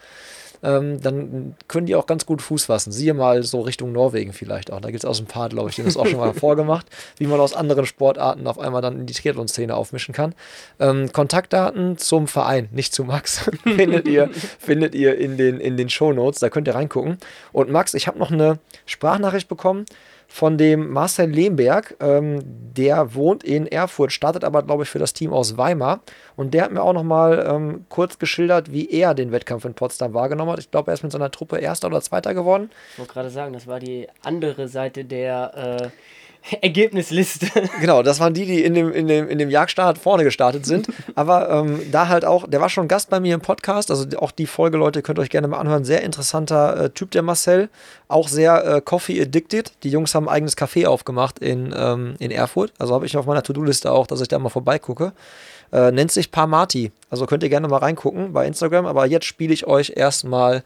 ähm, 0.62 1.00
dann 1.00 1.54
können 1.68 1.86
die 1.86 1.96
auch 1.96 2.06
ganz 2.06 2.26
gut 2.26 2.42
Fuß 2.42 2.66
fassen. 2.66 2.92
Siehe 2.92 3.14
mal 3.14 3.42
so 3.42 3.60
Richtung 3.60 3.92
Norwegen 3.92 4.32
vielleicht 4.32 4.72
auch. 4.72 4.80
Da 4.80 4.90
gibt 4.90 5.04
es 5.04 5.08
auch 5.08 5.14
so 5.14 5.22
ein 5.22 5.26
paar, 5.26 5.48
glaube 5.48 5.70
ich, 5.70 5.76
die 5.76 5.82
das 5.82 5.96
auch 5.96 6.06
schon 6.06 6.18
mal 6.18 6.34
vorgemacht, 6.34 6.86
wie 7.18 7.26
man 7.26 7.40
aus 7.40 7.54
anderen 7.54 7.86
Sportarten 7.86 8.46
auf 8.46 8.58
einmal 8.58 8.82
dann 8.82 9.00
in 9.00 9.06
die 9.06 9.14
Triathlon-Szene 9.14 9.74
aufmischen 9.74 10.14
kann. 10.14 10.34
Ähm, 10.78 11.12
Kontaktdaten 11.12 11.98
zum 11.98 12.26
Verein, 12.26 12.68
nicht 12.72 12.94
zu 12.94 13.04
Max, 13.04 13.50
findet 13.62 14.08
ihr, 14.08 14.30
findet 14.58 14.94
ihr 14.94 15.18
in 15.18 15.36
den, 15.36 15.60
in 15.60 15.76
den 15.76 15.90
Show 15.90 16.12
Notes. 16.12 16.40
Da 16.40 16.50
könnt 16.50 16.68
ihr 16.68 16.74
reingucken. 16.74 17.18
Und 17.52 17.70
Max, 17.70 17.94
ich 17.94 18.06
habe 18.06 18.18
noch 18.18 18.30
eine 18.30 18.58
Sprachnachricht 18.86 19.48
bekommen 19.48 19.84
von 20.34 20.58
dem 20.58 20.90
Marcel 20.90 21.30
Lehmberg. 21.30 21.96
Ähm, 22.00 22.40
der 22.42 23.14
wohnt 23.14 23.44
in 23.44 23.68
Erfurt, 23.68 24.10
startet 24.10 24.42
aber, 24.42 24.64
glaube 24.64 24.82
ich, 24.82 24.88
für 24.88 24.98
das 24.98 25.12
Team 25.12 25.32
aus 25.32 25.56
Weimar. 25.56 26.00
Und 26.34 26.54
der 26.54 26.64
hat 26.64 26.72
mir 26.72 26.82
auch 26.82 26.92
noch 26.92 27.04
mal 27.04 27.46
ähm, 27.48 27.84
kurz 27.88 28.18
geschildert, 28.18 28.72
wie 28.72 28.90
er 28.90 29.14
den 29.14 29.30
Wettkampf 29.30 29.64
in 29.64 29.74
Potsdam 29.74 30.12
wahrgenommen 30.12 30.50
hat. 30.50 30.58
Ich 30.58 30.72
glaube, 30.72 30.90
er 30.90 30.94
ist 30.94 31.04
mit 31.04 31.12
seiner 31.12 31.30
Truppe 31.30 31.58
Erster 31.58 31.86
oder 31.86 32.00
Zweiter 32.00 32.34
geworden. 32.34 32.72
Ich 32.94 32.98
wollte 32.98 33.12
gerade 33.12 33.30
sagen, 33.30 33.52
das 33.52 33.68
war 33.68 33.78
die 33.78 34.08
andere 34.24 34.66
Seite 34.66 35.04
der 35.04 35.78
äh, 35.84 35.88
Ergebnisliste. 36.60 37.46
Genau, 37.80 38.02
das 38.02 38.20
waren 38.20 38.34
die, 38.34 38.46
die 38.46 38.62
in 38.62 38.74
dem, 38.74 38.92
in 38.92 39.08
dem, 39.08 39.28
in 39.28 39.38
dem 39.38 39.50
Jagdstart 39.50 39.98
vorne 39.98 40.24
gestartet 40.24 40.64
sind. 40.64 40.88
Aber 41.14 41.50
ähm, 41.50 41.80
da 41.90 42.08
halt 42.08 42.24
auch, 42.24 42.46
der 42.48 42.60
war 42.60 42.68
schon 42.68 42.88
Gast 42.88 43.10
bei 43.10 43.20
mir 43.20 43.34
im 43.34 43.40
Podcast, 43.40 43.90
also 43.90 44.06
auch 44.18 44.30
die 44.30 44.46
Folge, 44.46 44.76
Leute, 44.76 45.02
könnt 45.02 45.18
ihr 45.18 45.22
euch 45.22 45.30
gerne 45.30 45.48
mal 45.48 45.58
anhören. 45.58 45.84
Sehr 45.84 46.02
interessanter 46.02 46.84
äh, 46.84 46.90
Typ, 46.90 47.10
der 47.10 47.22
Marcel. 47.22 47.68
Auch 48.08 48.28
sehr 48.28 48.64
äh, 48.64 48.80
Coffee 48.80 49.20
addicted. 49.20 49.72
Die 49.82 49.90
Jungs 49.90 50.14
haben 50.14 50.28
ein 50.28 50.34
eigenes 50.34 50.56
Café 50.56 50.86
aufgemacht 50.86 51.38
in, 51.38 51.74
ähm, 51.76 52.14
in 52.18 52.30
Erfurt. 52.30 52.72
Also 52.78 52.94
habe 52.94 53.06
ich 53.06 53.16
auf 53.16 53.26
meiner 53.26 53.42
To-Do-Liste 53.42 53.90
auch, 53.90 54.06
dass 54.06 54.20
ich 54.20 54.28
da 54.28 54.38
mal 54.38 54.50
vorbeigucke. 54.50 55.12
Äh, 55.72 55.90
nennt 55.90 56.12
sich 56.12 56.30
Parmati. 56.30 56.92
Also 57.10 57.26
könnt 57.26 57.42
ihr 57.42 57.48
gerne 57.48 57.68
mal 57.68 57.78
reingucken 57.78 58.32
bei 58.32 58.46
Instagram. 58.46 58.86
Aber 58.86 59.06
jetzt 59.06 59.26
spiele 59.26 59.52
ich 59.52 59.66
euch 59.66 59.92
erstmal 59.96 60.62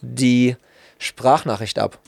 die 0.00 0.56
Sprachnachricht 0.98 1.78
ab. 1.78 1.98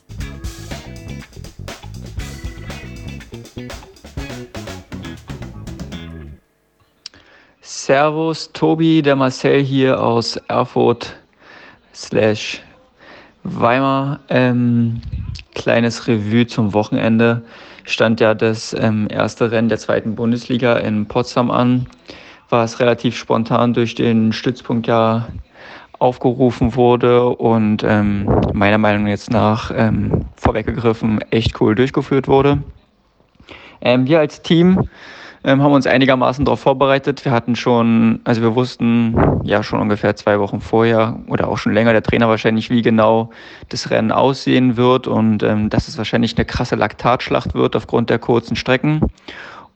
Servus, 7.86 8.52
Tobi, 8.52 9.00
der 9.00 9.16
Marcel 9.16 9.62
hier 9.62 10.02
aus 10.02 10.36
Erfurt 10.48 11.16
slash 11.94 12.60
Weimar. 13.42 14.20
Ähm, 14.28 15.00
kleines 15.54 16.06
Revue 16.06 16.46
zum 16.46 16.74
Wochenende. 16.74 17.40
Stand 17.84 18.20
ja 18.20 18.34
das 18.34 18.76
ähm, 18.78 19.08
erste 19.10 19.50
Rennen 19.50 19.70
der 19.70 19.78
zweiten 19.78 20.14
Bundesliga 20.14 20.76
in 20.76 21.06
Potsdam 21.06 21.50
an. 21.50 21.86
War 22.50 22.64
es 22.64 22.80
relativ 22.80 23.16
spontan 23.16 23.72
durch 23.72 23.94
den 23.94 24.34
Stützpunkt 24.34 24.86
ja 24.86 25.28
aufgerufen 25.98 26.74
wurde 26.74 27.30
und 27.30 27.82
ähm, 27.82 28.28
meiner 28.52 28.78
Meinung 28.78 29.06
jetzt 29.06 29.30
nach 29.30 29.72
ähm, 29.74 30.26
vorweggegriffen 30.36 31.22
echt 31.30 31.58
cool 31.62 31.74
durchgeführt 31.74 32.28
wurde. 32.28 32.58
Ähm, 33.80 34.06
wir 34.06 34.18
als 34.18 34.42
Team 34.42 34.86
ähm, 35.42 35.62
haben 35.62 35.72
uns 35.72 35.86
einigermaßen 35.86 36.44
darauf 36.44 36.60
vorbereitet. 36.60 37.24
Wir 37.24 37.32
hatten 37.32 37.56
schon, 37.56 38.20
also 38.24 38.42
wir 38.42 38.54
wussten 38.54 39.40
ja 39.44 39.62
schon 39.62 39.80
ungefähr 39.80 40.14
zwei 40.16 40.38
Wochen 40.38 40.60
vorher 40.60 41.18
oder 41.28 41.48
auch 41.48 41.58
schon 41.58 41.72
länger 41.72 41.92
der 41.92 42.02
Trainer 42.02 42.28
wahrscheinlich, 42.28 42.70
wie 42.70 42.82
genau 42.82 43.30
das 43.68 43.90
Rennen 43.90 44.12
aussehen 44.12 44.76
wird 44.76 45.06
und 45.06 45.42
ähm, 45.42 45.70
dass 45.70 45.88
es 45.88 45.96
wahrscheinlich 45.96 46.36
eine 46.36 46.44
krasse 46.44 46.76
Laktatschlacht 46.76 47.54
wird 47.54 47.74
aufgrund 47.74 48.10
der 48.10 48.18
kurzen 48.18 48.56
Strecken. 48.56 49.00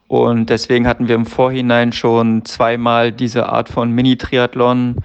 Und 0.06 0.50
deswegen 0.50 0.86
hatten 0.86 1.08
wir 1.08 1.14
im 1.14 1.26
Vorhinein 1.26 1.92
schon 1.92 2.44
zweimal 2.44 3.10
diese 3.10 3.48
Art 3.48 3.70
von 3.70 3.90
Mini-Triathlon 3.90 4.96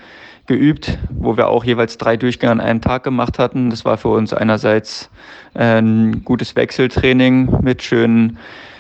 geübt, 0.46 0.98
wo 1.10 1.38
wir 1.38 1.48
auch 1.48 1.64
jeweils 1.64 1.98
drei 1.98 2.18
Durchgänge 2.18 2.52
an 2.52 2.60
einem 2.60 2.82
Tag 2.82 3.04
gemacht 3.04 3.40
hatten. 3.40 3.70
Das 3.70 3.86
war 3.86 3.98
für 3.98 4.10
uns 4.10 4.34
einerseits 4.34 5.10
äh, 5.54 5.80
ein 5.80 6.26
gutes 6.26 6.56
Wechseltraining 6.56 7.62
mit 7.62 7.82
schönen 7.82 8.38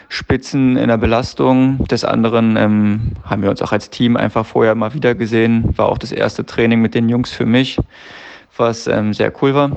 Spitzen 0.09 0.75
in 0.75 0.87
der 0.87 0.97
Belastung. 0.97 1.85
Des 1.87 2.03
anderen 2.03 2.57
ähm, 2.57 3.11
haben 3.23 3.43
wir 3.43 3.51
uns 3.51 3.61
auch 3.61 3.71
als 3.71 3.89
Team 3.91 4.17
einfach 4.17 4.45
vorher 4.45 4.75
mal 4.75 4.93
wieder 4.93 5.15
gesehen. 5.15 5.71
War 5.77 5.87
auch 5.87 5.99
das 5.99 6.11
erste 6.11 6.45
Training 6.45 6.81
mit 6.81 6.95
den 6.95 7.07
Jungs 7.07 7.31
für 7.31 7.45
mich, 7.45 7.77
was 8.57 8.87
ähm, 8.87 9.13
sehr 9.13 9.31
cool 9.41 9.53
war. 9.53 9.71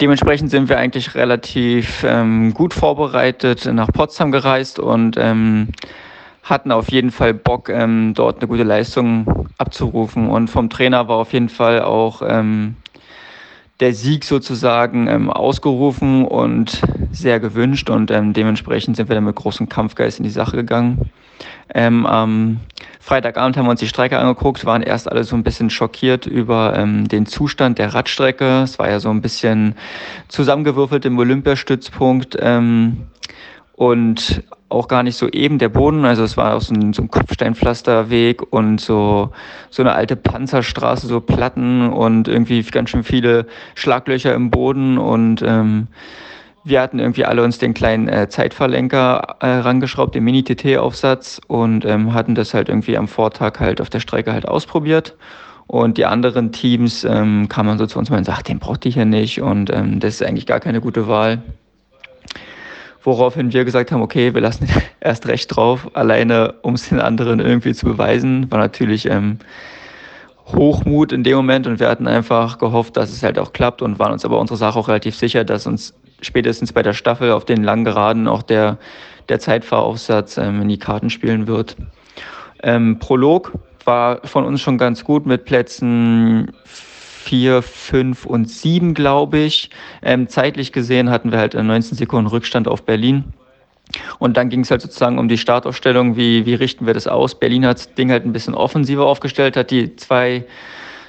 Dementsprechend 0.00 0.50
sind 0.50 0.68
wir 0.68 0.78
eigentlich 0.78 1.14
relativ 1.14 2.04
ähm, 2.06 2.52
gut 2.52 2.74
vorbereitet 2.74 3.64
nach 3.72 3.88
Potsdam 3.88 4.30
gereist 4.30 4.78
und 4.78 5.16
ähm, 5.18 5.68
hatten 6.42 6.70
auf 6.70 6.90
jeden 6.90 7.10
Fall 7.10 7.32
Bock, 7.32 7.70
ähm, 7.70 8.12
dort 8.14 8.38
eine 8.38 8.48
gute 8.48 8.64
Leistung 8.64 9.48
abzurufen. 9.56 10.28
Und 10.28 10.48
vom 10.48 10.68
Trainer 10.68 11.08
war 11.08 11.16
auf 11.16 11.32
jeden 11.32 11.48
Fall 11.48 11.80
auch 11.80 12.20
ähm, 12.26 12.76
der 13.80 13.92
Sieg 13.94 14.24
sozusagen 14.24 15.08
ähm, 15.08 15.30
ausgerufen 15.30 16.24
und 16.24 16.80
sehr 17.10 17.40
gewünscht 17.40 17.90
und 17.90 18.10
ähm, 18.10 18.32
dementsprechend 18.32 18.96
sind 18.96 19.08
wir 19.08 19.14
dann 19.14 19.24
mit 19.24 19.34
großem 19.34 19.68
Kampfgeist 19.68 20.18
in 20.18 20.24
die 20.24 20.30
Sache 20.30 20.56
gegangen. 20.56 21.10
Ähm, 21.74 22.06
am 22.06 22.60
Freitagabend 23.00 23.56
haben 23.56 23.66
wir 23.66 23.72
uns 23.72 23.80
die 23.80 23.88
Strecke 23.88 24.18
angeguckt, 24.18 24.64
waren 24.64 24.82
erst 24.82 25.10
alle 25.10 25.24
so 25.24 25.34
ein 25.34 25.42
bisschen 25.42 25.70
schockiert 25.70 26.26
über 26.26 26.76
ähm, 26.76 27.08
den 27.08 27.26
Zustand 27.26 27.78
der 27.78 27.92
Radstrecke. 27.92 28.62
Es 28.62 28.78
war 28.78 28.88
ja 28.88 29.00
so 29.00 29.10
ein 29.10 29.20
bisschen 29.20 29.74
zusammengewürfelt 30.28 31.04
im 31.04 31.18
Olympiastützpunkt. 31.18 32.36
Ähm, 32.40 33.08
und 33.76 34.44
auch 34.68 34.88
gar 34.88 35.02
nicht 35.02 35.16
so 35.16 35.28
eben 35.28 35.58
der 35.58 35.68
Boden. 35.68 36.04
Also 36.04 36.22
es 36.24 36.36
war 36.36 36.54
auch 36.54 36.60
so 36.60 36.74
ein, 36.74 36.92
so 36.92 37.02
ein 37.02 37.10
Kopfsteinpflasterweg 37.10 38.52
und 38.52 38.80
so, 38.80 39.30
so 39.70 39.82
eine 39.82 39.92
alte 39.92 40.16
Panzerstraße, 40.16 41.06
so 41.06 41.20
Platten 41.20 41.88
und 41.88 42.28
irgendwie 42.28 42.62
ganz 42.62 42.90
schön 42.90 43.04
viele 43.04 43.46
Schlaglöcher 43.74 44.34
im 44.34 44.50
Boden 44.50 44.98
und 44.98 45.42
ähm, 45.42 45.88
wir 46.66 46.80
hatten 46.80 46.98
irgendwie 46.98 47.26
alle 47.26 47.44
uns 47.44 47.58
den 47.58 47.74
kleinen 47.74 48.08
äh, 48.08 48.28
Zeitverlenker 48.28 49.36
äh, 49.40 49.46
rangeschraubt, 49.46 50.14
den 50.14 50.24
Mini-TT-Aufsatz 50.24 51.40
und 51.46 51.84
ähm, 51.84 52.14
hatten 52.14 52.34
das 52.34 52.54
halt 52.54 52.70
irgendwie 52.70 52.96
am 52.96 53.06
Vortag 53.06 53.60
halt 53.60 53.82
auf 53.82 53.90
der 53.90 54.00
Strecke 54.00 54.32
halt 54.32 54.48
ausprobiert. 54.48 55.14
Und 55.66 55.98
die 55.98 56.06
anderen 56.06 56.52
Teams 56.52 57.04
ähm, 57.04 57.48
kamen 57.48 57.76
so 57.76 57.86
zu 57.86 57.98
uns 57.98 58.08
und 58.08 58.16
meinten, 58.16 58.30
ach, 58.30 58.42
den 58.42 58.60
braucht 58.60 58.84
ihr 58.86 58.92
hier 58.92 59.04
nicht 59.04 59.42
und 59.42 59.70
ähm, 59.70 60.00
das 60.00 60.14
ist 60.14 60.22
eigentlich 60.22 60.46
gar 60.46 60.60
keine 60.60 60.80
gute 60.80 61.06
Wahl. 61.06 61.42
Woraufhin 63.04 63.52
wir 63.52 63.64
gesagt 63.64 63.92
haben, 63.92 64.02
okay, 64.02 64.34
wir 64.34 64.40
lassen 64.40 64.68
erst 65.00 65.28
recht 65.28 65.54
drauf, 65.54 65.90
alleine 65.94 66.54
um 66.62 66.74
es 66.74 66.88
den 66.88 67.00
anderen 67.00 67.38
irgendwie 67.38 67.74
zu 67.74 67.86
beweisen. 67.86 68.50
War 68.50 68.58
natürlich 68.58 69.06
ähm, 69.06 69.38
Hochmut 70.46 71.12
in 71.12 71.22
dem 71.22 71.36
Moment 71.36 71.66
und 71.66 71.80
wir 71.80 71.88
hatten 71.88 72.06
einfach 72.06 72.58
gehofft, 72.58 72.96
dass 72.96 73.10
es 73.10 73.22
halt 73.22 73.38
auch 73.38 73.52
klappt 73.52 73.82
und 73.82 73.98
waren 73.98 74.12
uns 74.12 74.24
aber 74.24 74.38
unsere 74.38 74.56
Sache 74.56 74.78
auch 74.78 74.88
relativ 74.88 75.16
sicher, 75.16 75.44
dass 75.44 75.66
uns 75.66 75.94
spätestens 76.20 76.72
bei 76.72 76.82
der 76.82 76.94
Staffel 76.94 77.30
auf 77.30 77.44
den 77.44 77.62
langen 77.62 77.84
Geraden 77.84 78.26
auch 78.26 78.42
der, 78.42 78.78
der 79.28 79.38
Zeitfahraufsatz 79.38 80.38
ähm, 80.38 80.62
in 80.62 80.68
die 80.68 80.78
Karten 80.78 81.10
spielen 81.10 81.46
wird. 81.46 81.76
Ähm, 82.62 82.98
Prolog 82.98 83.52
war 83.84 84.20
von 84.24 84.44
uns 84.44 84.60
schon 84.62 84.78
ganz 84.78 85.04
gut 85.04 85.26
mit 85.26 85.44
Plätzen 85.44 86.52
vier, 87.24 87.62
fünf 87.62 88.26
und 88.26 88.50
sieben, 88.50 88.94
glaube 88.94 89.38
ich. 89.38 89.70
Ähm, 90.02 90.28
zeitlich 90.28 90.72
gesehen 90.72 91.10
hatten 91.10 91.32
wir 91.32 91.38
halt 91.38 91.54
19 91.54 91.96
Sekunden 91.96 92.28
Rückstand 92.28 92.68
auf 92.68 92.84
Berlin. 92.84 93.24
Und 94.18 94.36
dann 94.36 94.48
ging 94.48 94.60
es 94.60 94.70
halt 94.70 94.82
sozusagen 94.82 95.18
um 95.18 95.28
die 95.28 95.38
Startaufstellung, 95.38 96.16
wie, 96.16 96.46
wie 96.46 96.54
richten 96.54 96.86
wir 96.86 96.94
das 96.94 97.06
aus. 97.06 97.38
Berlin 97.38 97.66
hat 97.66 97.78
das 97.78 97.94
Ding 97.94 98.10
halt 98.10 98.24
ein 98.24 98.32
bisschen 98.32 98.54
offensiver 98.54 99.06
aufgestellt, 99.06 99.56
hat 99.56 99.70
die 99.70 99.96
zwei 99.96 100.44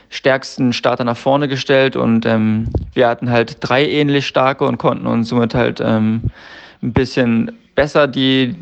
stärksten 0.09 0.71
Starter 0.71 1.03
nach 1.03 1.17
vorne 1.17 1.47
gestellt 1.47 1.95
und 1.95 2.25
ähm, 2.25 2.69
wir 2.93 3.07
hatten 3.07 3.29
halt 3.29 3.57
drei 3.59 3.85
ähnlich 3.85 4.27
starke 4.27 4.65
und 4.65 4.77
konnten 4.77 5.07
uns 5.07 5.29
somit 5.29 5.55
halt 5.55 5.81
ähm, 5.83 6.21
ein 6.81 6.93
bisschen 6.93 7.57
besser 7.73 8.07
die, 8.07 8.55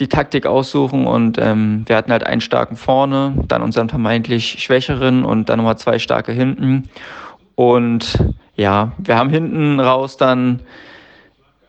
die 0.00 0.08
Taktik 0.08 0.46
aussuchen 0.46 1.06
und 1.06 1.38
ähm, 1.38 1.84
wir 1.86 1.96
hatten 1.96 2.10
halt 2.10 2.24
einen 2.24 2.40
starken 2.40 2.76
vorne, 2.76 3.34
dann 3.46 3.62
unseren 3.62 3.88
vermeintlich 3.88 4.56
schwächeren 4.62 5.24
und 5.24 5.48
dann 5.48 5.58
nochmal 5.58 5.78
zwei 5.78 5.98
starke 5.98 6.32
hinten. 6.32 6.88
Und 7.54 8.18
ja, 8.56 8.92
wir 8.98 9.16
haben 9.16 9.28
hinten 9.28 9.78
raus 9.78 10.16
dann 10.16 10.60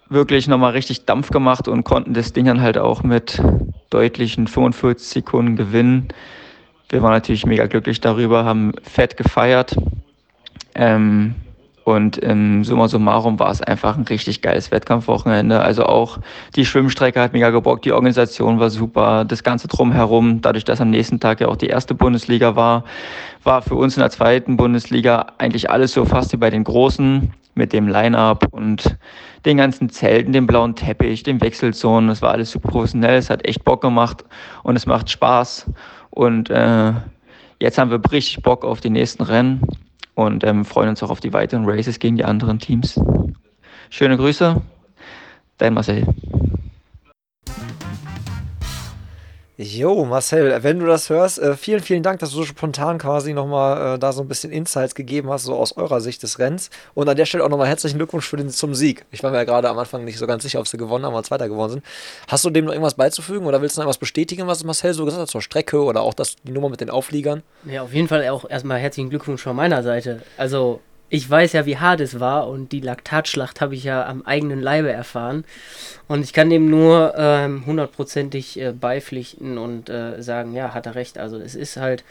wirklich 0.07 0.47
nochmal 0.47 0.71
richtig 0.71 1.05
Dampf 1.05 1.29
gemacht 1.29 1.67
und 1.67 1.83
konnten 1.83 2.13
das 2.13 2.33
Ding 2.33 2.45
dann 2.45 2.61
halt 2.61 2.77
auch 2.77 3.03
mit 3.03 3.41
deutlichen 3.89 4.47
45 4.47 5.07
Sekunden 5.07 5.55
gewinnen. 5.57 6.07
Wir 6.89 7.01
waren 7.01 7.11
natürlich 7.11 7.45
mega 7.45 7.67
glücklich 7.67 8.01
darüber, 8.01 8.45
haben 8.45 8.71
fett 8.83 9.17
gefeiert. 9.17 9.75
Ähm, 10.75 11.35
und 11.83 12.17
im 12.17 12.63
Summa 12.63 12.87
summarum 12.87 13.39
war 13.39 13.49
es 13.49 13.61
einfach 13.61 13.97
ein 13.97 14.03
richtig 14.03 14.41
geiles 14.41 14.71
Wettkampfwochenende. 14.71 15.61
Also 15.61 15.85
auch 15.85 16.19
die 16.55 16.65
Schwimmstrecke 16.65 17.19
hat 17.19 17.33
mega 17.33 17.49
gebockt, 17.49 17.85
die 17.85 17.91
Organisation 17.91 18.59
war 18.59 18.69
super, 18.69 19.25
das 19.25 19.43
Ganze 19.43 19.67
drumherum, 19.67 20.41
dadurch, 20.41 20.63
dass 20.63 20.79
am 20.81 20.91
nächsten 20.91 21.19
Tag 21.19 21.41
ja 21.41 21.47
auch 21.47 21.55
die 21.55 21.67
erste 21.67 21.95
Bundesliga 21.95 22.55
war, 22.55 22.83
war 23.43 23.61
für 23.61 23.75
uns 23.75 23.97
in 23.97 24.01
der 24.01 24.11
zweiten 24.11 24.57
Bundesliga 24.57 25.27
eigentlich 25.37 25.69
alles 25.69 25.93
so 25.93 26.05
fast 26.05 26.31
wie 26.33 26.37
bei 26.37 26.49
den 26.49 26.63
Großen 26.63 27.33
mit 27.55 27.73
dem 27.73 27.87
Line-Up 27.87 28.47
und 28.51 28.97
den 29.45 29.57
ganzen 29.57 29.89
Zelten, 29.89 30.33
dem 30.33 30.47
blauen 30.47 30.75
Teppich, 30.75 31.23
den 31.23 31.41
Wechselzonen. 31.41 32.09
Das 32.09 32.21
war 32.21 32.31
alles 32.31 32.51
super 32.51 32.69
professionell, 32.69 33.17
es 33.17 33.29
hat 33.29 33.45
echt 33.45 33.63
Bock 33.63 33.81
gemacht 33.81 34.23
und 34.63 34.75
es 34.75 34.85
macht 34.85 35.09
Spaß. 35.09 35.65
Und 36.11 36.49
äh, 36.49 36.93
jetzt 37.59 37.77
haben 37.77 37.89
wir 37.89 37.99
richtig 38.11 38.43
Bock 38.43 38.63
auf 38.63 38.81
die 38.81 38.89
nächsten 38.89 39.23
Rennen 39.23 39.61
und 40.25 40.43
ähm, 40.43 40.65
freuen 40.65 40.89
uns 40.89 41.03
auch 41.03 41.10
auf 41.10 41.19
die 41.19 41.34
weiteren 41.34 41.69
Races 41.69 41.99
gegen 41.99 42.15
die 42.15 42.25
anderen 42.25 42.60
Teams. 42.60 42.99
Schöne 43.89 44.17
Grüße, 44.17 44.62
dein 45.57 45.73
Marcel. 45.73 46.07
Jo, 49.63 50.06
Marcel, 50.06 50.63
wenn 50.63 50.80
du 50.80 50.88
das 50.88 51.12
hörst, 51.12 51.38
äh, 51.38 51.56
vielen, 51.56 51.82
vielen 51.82 52.02
Dank, 52.02 52.19
dass 52.19 52.32
du 52.32 52.38
so 52.38 52.45
spontan 52.45 52.97
quasi 52.97 53.32
nochmal 53.32 53.95
äh, 53.95 54.00
da 54.00 54.12
so 54.12 54.24
ein 54.24 54.28
bisschen 54.28 54.52
Insights 54.52 54.95
gegeben 54.95 55.30
hast, 55.30 55.43
so 55.43 55.56
aus 55.56 55.78
eurer 55.78 56.02
Sicht 56.02 56.24
des 56.24 56.39
Rennens. 56.39 56.71
Und 56.95 57.08
an 57.08 57.15
der 57.15 57.28
Stelle 57.28 57.43
auch 57.43 57.50
nochmal 57.50 57.67
herzlichen 57.67 57.97
Glückwunsch 57.97 58.28
für 58.28 58.38
den, 58.38 58.50
zum 58.50 58.74
Sieg. 58.74 59.06
Ich 59.12 59.21
war 59.21 59.30
mir 59.30 59.38
ja 59.38 59.43
gerade 59.43 59.69
am 59.69 59.78
Anfang 59.78 60.04
nicht 60.04 60.17
so 60.17 60.26
ganz 60.26 60.41
sicher, 60.41 60.60
ob 60.60 60.67
sie 60.67 60.78
gewonnen 60.78 61.06
haben 61.06 61.13
oder 61.13 61.21
Zweiter 61.21 61.47
geworden 61.47 61.74
sind. 61.74 61.86
Hast 62.28 62.43
du 62.43 62.50
dem 62.50 62.65
noch 62.65 62.71
irgendwas 62.71 62.95
beizufügen 62.95 63.45
oder 63.45 63.62
willst 63.62 63.78
du 63.78 63.82
noch 63.82 63.84
irgendwas 63.84 64.00
bestätigen, 64.00 64.47
was 64.47 64.63
Marcel 64.63 64.95
so 64.95 65.06
gesagt 65.06 65.21
hat 65.21 65.30
zur 65.30 65.43
Strecke 65.43 65.84
oder 65.84 66.02
auch 66.02 66.15
das, 66.15 66.38
die 66.43 66.54
Nummer 66.54 66.69
mit 66.69 66.82
den 66.82 66.89
Aufliegern? 66.89 67.43
Ja, 67.65 67.84
auf 67.84 67.93
jeden 67.93 68.08
Fall 68.08 68.28
auch 68.30 68.50
erstmal 68.50 68.80
herzlichen 68.80 69.12
Glückwunsch 69.12 69.43
von 69.43 69.56
meiner 69.56 69.84
Seite. 69.84 70.24
Also, 70.38 70.80
ich 71.12 71.30
weiß 71.30 71.52
ja, 71.52 71.65
wie 71.65 71.78
hart 71.78 72.00
es 72.00 72.21
war 72.21 72.47
und 72.47 72.71
die 72.71 72.80
Laktatschlacht 72.80 73.60
habe 73.60 73.76
ich 73.76 73.84
ja 73.84 74.06
am 74.06 74.21
eigenen 74.21 74.62
Leibe 74.62 74.89
erfahren. 74.89 75.43
Und 76.08 76.24
ich 76.24 76.32
kann 76.32 76.50
dem 76.50 76.69
nur 76.69 77.13
ähm, 77.17 77.65
hundertprozentig 77.65 78.58
äh, 78.58 78.71
beipflichten 78.71 79.58
und 79.58 79.89
äh, 79.89 80.24
sagen, 80.24 80.54
ja, 80.54 80.74
hat 80.74 80.86
er 80.86 80.95
recht. 80.95 81.17
Also 81.17 81.38
es 81.38 81.54
ist 81.54 81.76
halt 81.76 82.06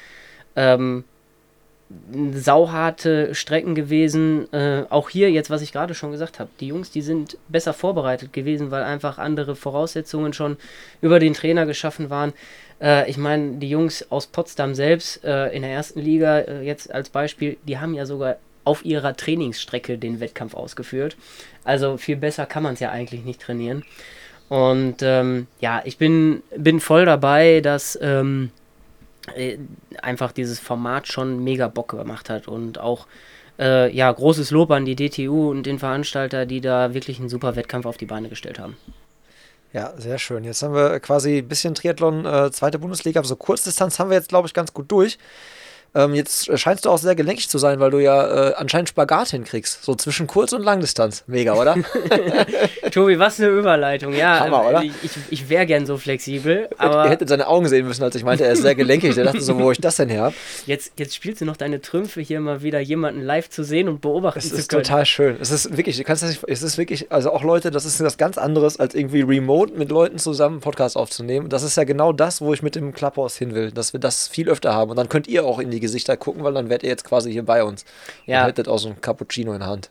ähm, 0.55 1.05
sauharte 2.35 3.35
Strecken 3.35 3.75
gewesen. 3.75 4.53
Äh, 4.53 4.85
auch 4.91 5.09
hier 5.09 5.31
jetzt, 5.31 5.49
was 5.49 5.63
ich 5.63 5.73
gerade 5.73 5.95
schon 5.95 6.13
gesagt 6.13 6.39
habe, 6.39 6.51
die 6.61 6.67
Jungs, 6.67 6.91
die 6.91 7.01
sind 7.01 7.39
besser 7.49 7.73
vorbereitet 7.73 8.35
gewesen, 8.35 8.71
weil 8.71 8.83
einfach 8.83 9.17
andere 9.17 9.57
Voraussetzungen 9.57 10.35
schon 10.35 10.59
über 11.01 11.19
den 11.19 11.33
Trainer 11.33 11.65
geschaffen 11.65 12.11
waren. 12.11 12.35
Äh, 12.83 13.09
ich 13.09 13.17
meine, 13.17 13.53
die 13.53 13.71
Jungs 13.71 14.11
aus 14.11 14.27
Potsdam 14.27 14.75
selbst 14.75 15.25
äh, 15.25 15.49
in 15.55 15.63
der 15.63 15.71
ersten 15.71 16.01
Liga, 16.01 16.41
äh, 16.41 16.61
jetzt 16.61 16.93
als 16.93 17.09
Beispiel, 17.09 17.57
die 17.67 17.79
haben 17.79 17.95
ja 17.95 18.05
sogar 18.05 18.37
auf 18.65 18.85
ihrer 18.85 19.17
Trainingsstrecke 19.17 19.99
den 19.99 20.21
Wettkampf 20.21 20.55
ausgeführt. 20.55 21.17
Also 21.65 21.97
viel 21.97 22.17
besser 22.17 22.47
kann 22.47 22.63
man 22.63 22.75
es 22.75 22.81
ja 22.81 22.91
eigentlich 22.91 23.25
nicht 23.25 23.41
trainieren. 23.41 23.85
Und 24.49 24.97
ähm, 25.03 25.47
ja, 25.61 25.81
ich 25.85 25.97
bin, 25.97 26.43
bin 26.57 26.81
voll 26.81 27.05
dabei, 27.05 27.61
dass 27.61 27.99
ähm, 28.03 28.51
äh, 29.35 29.59
einfach 30.03 30.33
dieses 30.33 30.59
Format 30.59 31.07
schon 31.07 31.45
mega 31.45 31.69
Bock 31.69 31.91
gemacht 31.91 32.29
hat 32.29 32.49
und 32.49 32.79
auch 32.79 33.07
äh, 33.61 33.95
ja, 33.95 34.11
großes 34.11 34.51
Lob 34.51 34.71
an 34.71 34.85
die 34.85 34.97
DTU 34.97 35.51
und 35.51 35.65
den 35.65 35.79
Veranstalter, 35.79 36.47
die 36.47 36.61
da 36.61 36.95
wirklich 36.95 37.21
einen 37.21 37.29
super 37.29 37.55
Wettkampf 37.57 37.87
auf 37.87 37.97
die 37.97 38.07
Beine 38.07 38.29
gestellt 38.29 38.59
haben. 38.59 38.77
Ja, 39.73 39.93
sehr 39.97 40.19
schön. 40.19 40.43
Jetzt 40.43 40.63
haben 40.63 40.75
wir 40.75 40.99
quasi 40.99 41.39
ein 41.39 41.49
bisschen 41.49 41.75
Triathlon, 41.75 42.27
äh, 42.27 42.51
zweite 42.51 42.79
Bundesliga, 42.81 43.21
aber 43.21 43.29
so 43.29 43.37
Kurzdistanz 43.37 44.01
haben 44.01 44.11
wir 44.11 44.17
jetzt, 44.17 44.31
glaube 44.31 44.49
ich, 44.49 44.55
ganz 44.55 44.75
gut 44.75 44.91
durch. 44.91 45.17
Ähm, 45.95 46.15
jetzt 46.15 46.57
scheinst 46.59 46.85
du 46.85 46.91
auch 46.91 46.99
sehr 46.99 47.15
gelenkig 47.15 47.49
zu 47.49 47.59
sein, 47.59 47.81
weil 47.81 47.91
du 47.91 47.99
ja 47.99 48.51
äh, 48.51 48.55
anscheinend 48.55 48.91
Spagat 48.91 49.31
hinkriegst. 49.31 49.85
So 49.85 49.95
zwischen 49.95 50.27
Kurz- 50.27 50.53
und 50.53 50.63
Langdistanz. 50.63 51.25
Mega, 51.27 51.55
oder? 51.55 51.77
Tobi, 52.93 53.19
was 53.19 53.41
eine 53.41 53.49
Überleitung. 53.49 54.15
Ja, 54.15 54.41
Hammer, 54.41 54.69
oder? 54.69 54.83
ich, 54.83 54.93
ich, 55.31 55.49
wäre 55.49 55.67
gern 55.67 55.87
so 55.87 55.97
flexibel, 55.97 56.69
aber 56.79 57.05
Ihr 57.05 57.11
hättet 57.11 57.29
seine 57.29 57.49
Augen 57.49 57.69
sehen 57.69 57.87
müssen, 57.87 58.03
als 58.05 58.15
ich 58.15 58.25
meinte, 58.25 58.45
er 58.45 58.53
ist 58.53 58.63
sehr 58.63 58.75
gelenkig. 58.75 59.15
Der 59.15 59.25
dachte 59.25 59.41
so, 59.41 59.59
wo 59.59 59.73
ich 59.73 59.81
das 59.81 59.97
denn 59.97 60.09
her 60.09 60.23
habe. 60.23 60.35
jetzt, 60.67 60.93
jetzt 60.97 61.15
spielst 61.15 61.41
du 61.41 61.45
noch 61.45 61.57
deine 61.57 61.81
Trümpfe, 61.81 62.21
hier 62.21 62.41
mal 62.41 62.63
wieder 62.63 62.81
jemanden 62.81 63.23
live 63.23 63.51
zu 63.51 63.65
sehen 63.65 63.89
und 63.89 64.01
beobachten 64.01 64.39
Es 64.39 64.51
zu 64.51 64.57
ist 64.57 64.69
können. 64.69 64.85
total 64.85 65.07
schön. 65.07 65.37
Es 65.41 65.51
ist 65.51 65.77
wirklich, 65.77 65.97
du 65.97 66.05
kannst 66.05 66.23
das 66.23 66.31
nicht, 66.31 66.45
es 66.47 66.63
ist 66.63 66.79
wirklich, 66.79 67.11
also 67.11 67.33
auch 67.33 67.43
Leute, 67.43 67.71
das 67.71 67.85
ist 67.85 68.01
was 68.03 68.17
ganz 68.17 68.39
anderes, 68.39 68.79
als 68.79 68.95
irgendwie 68.95 69.23
remote 69.23 69.73
mit 69.75 69.91
Leuten 69.91 70.19
zusammen 70.19 70.57
einen 70.57 70.61
Podcast 70.61 70.97
aufzunehmen. 70.97 71.49
Das 71.49 71.63
ist 71.63 71.77
ja 71.77 71.85
genau 71.85 72.13
das, 72.13 72.41
wo 72.41 72.53
ich 72.53 72.63
mit 72.63 72.77
dem 72.77 72.93
Clubhouse 72.93 73.37
hin 73.37 73.55
will, 73.55 73.73
dass 73.73 73.93
wir 73.93 74.01
das 74.01 74.29
viel 74.29 74.49
öfter 74.49 74.73
haben. 74.73 74.91
Und 74.91 74.97
dann 74.97 75.09
könnt 75.09 75.27
ihr 75.27 75.45
auch 75.45 75.59
in 75.59 75.71
die 75.71 75.80
Gesichter 75.81 76.17
gucken, 76.17 76.45
weil 76.45 76.55
dann 76.55 76.69
werdet 76.69 76.85
ihr 76.85 76.91
jetzt 76.91 77.05
quasi 77.05 77.33
hier 77.33 77.45
bei 77.45 77.65
uns. 77.65 77.85
Ja. 78.27 78.43
Und 78.43 78.49
hättet 78.49 78.69
auch 78.69 78.79
so 78.79 78.89
ein 78.89 79.01
Cappuccino 79.01 79.53
in 79.53 79.61
der 79.61 79.69
Hand. 79.69 79.91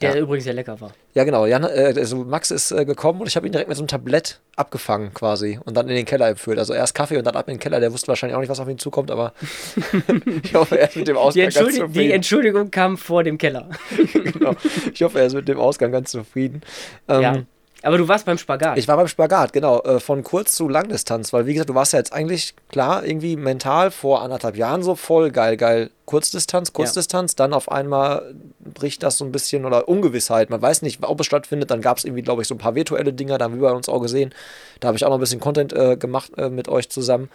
der 0.00 0.14
ja. 0.14 0.20
übrigens 0.20 0.44
sehr 0.44 0.54
lecker 0.54 0.80
war. 0.80 0.92
Ja, 1.14 1.24
genau. 1.24 1.44
Jan, 1.46 1.64
äh, 1.64 1.94
also 1.96 2.16
Max 2.24 2.50
ist 2.50 2.72
äh, 2.72 2.84
gekommen 2.84 3.20
und 3.20 3.26
ich 3.26 3.36
habe 3.36 3.46
ihn 3.46 3.52
direkt 3.52 3.68
mit 3.68 3.76
so 3.76 3.82
einem 3.82 3.88
Tablett 3.88 4.40
abgefangen 4.56 5.12
quasi 5.12 5.58
und 5.64 5.76
dann 5.76 5.88
in 5.88 5.94
den 5.94 6.04
Keller 6.04 6.32
geführt. 6.32 6.58
Also 6.58 6.72
erst 6.74 6.94
Kaffee 6.94 7.18
und 7.18 7.26
dann 7.26 7.36
ab 7.36 7.48
in 7.48 7.54
den 7.54 7.60
Keller. 7.60 7.80
Der 7.80 7.92
wusste 7.92 8.08
wahrscheinlich 8.08 8.36
auch 8.36 8.40
nicht, 8.40 8.48
was 8.48 8.60
auf 8.60 8.68
ihn 8.68 8.78
zukommt, 8.78 9.10
aber 9.10 9.34
ich 10.42 10.54
hoffe, 10.54 10.78
er 10.78 10.88
ist 10.88 10.96
mit 10.96 11.08
dem 11.08 11.16
Die, 11.16 11.20
Ausgang 11.20 11.44
ganz 11.44 11.56
Entschuldi 11.56 11.78
zufrieden. 11.78 11.92
die 11.94 12.12
Entschuldigung 12.12 12.70
kam 12.70 12.96
vor 12.96 13.22
dem 13.24 13.38
Keller. 13.38 13.68
genau. 14.12 14.54
Ich 14.92 15.02
hoffe, 15.02 15.20
er 15.20 15.26
ist 15.26 15.34
mit 15.34 15.48
dem 15.48 15.58
Ausgang 15.58 15.92
ganz 15.92 16.10
zufrieden. 16.10 16.62
Ähm, 17.08 17.22
ja. 17.22 17.42
Aber 17.82 17.98
du 17.98 18.06
warst 18.06 18.26
beim 18.26 18.38
Spagat. 18.38 18.78
Ich 18.78 18.86
war 18.86 18.96
beim 18.96 19.08
Spagat, 19.08 19.52
genau, 19.52 19.80
äh, 19.82 19.98
von 19.98 20.22
Kurz- 20.22 20.54
zu 20.54 20.68
Langdistanz, 20.68 21.32
weil 21.32 21.46
wie 21.46 21.54
gesagt, 21.54 21.68
du 21.70 21.74
warst 21.74 21.92
ja 21.92 21.98
jetzt 21.98 22.12
eigentlich 22.12 22.54
klar 22.68 23.04
irgendwie 23.04 23.36
mental 23.36 23.90
vor 23.90 24.22
anderthalb 24.22 24.56
Jahren 24.56 24.82
so 24.82 24.94
voll 24.94 25.30
geil, 25.30 25.56
geil 25.56 25.90
Kurzdistanz, 26.06 26.72
Kurzdistanz, 26.72 27.34
dann 27.36 27.52
auf 27.52 27.70
einmal 27.70 28.34
bricht 28.60 29.02
das 29.02 29.18
so 29.18 29.24
ein 29.24 29.32
bisschen 29.32 29.64
oder 29.64 29.88
Ungewissheit, 29.88 30.50
man 30.50 30.62
weiß 30.62 30.82
nicht, 30.82 31.02
ob 31.02 31.18
es 31.20 31.26
stattfindet, 31.26 31.70
dann 31.70 31.80
gab 31.80 31.98
es 31.98 32.04
irgendwie, 32.04 32.22
glaube 32.22 32.42
ich, 32.42 32.48
so 32.48 32.54
ein 32.54 32.58
paar 32.58 32.74
virtuelle 32.74 33.12
Dinger, 33.12 33.38
da 33.38 33.46
haben 33.46 33.54
wir 33.60 33.68
bei 33.68 33.74
uns 33.74 33.88
auch 33.88 34.00
gesehen, 34.00 34.32
da 34.80 34.88
habe 34.88 34.96
ich 34.96 35.04
auch 35.04 35.08
noch 35.10 35.16
ein 35.16 35.20
bisschen 35.20 35.40
Content 35.40 35.72
äh, 35.72 35.96
gemacht 35.96 36.32
äh, 36.36 36.50
mit 36.50 36.68
euch 36.68 36.88
zusammen. 36.88 37.30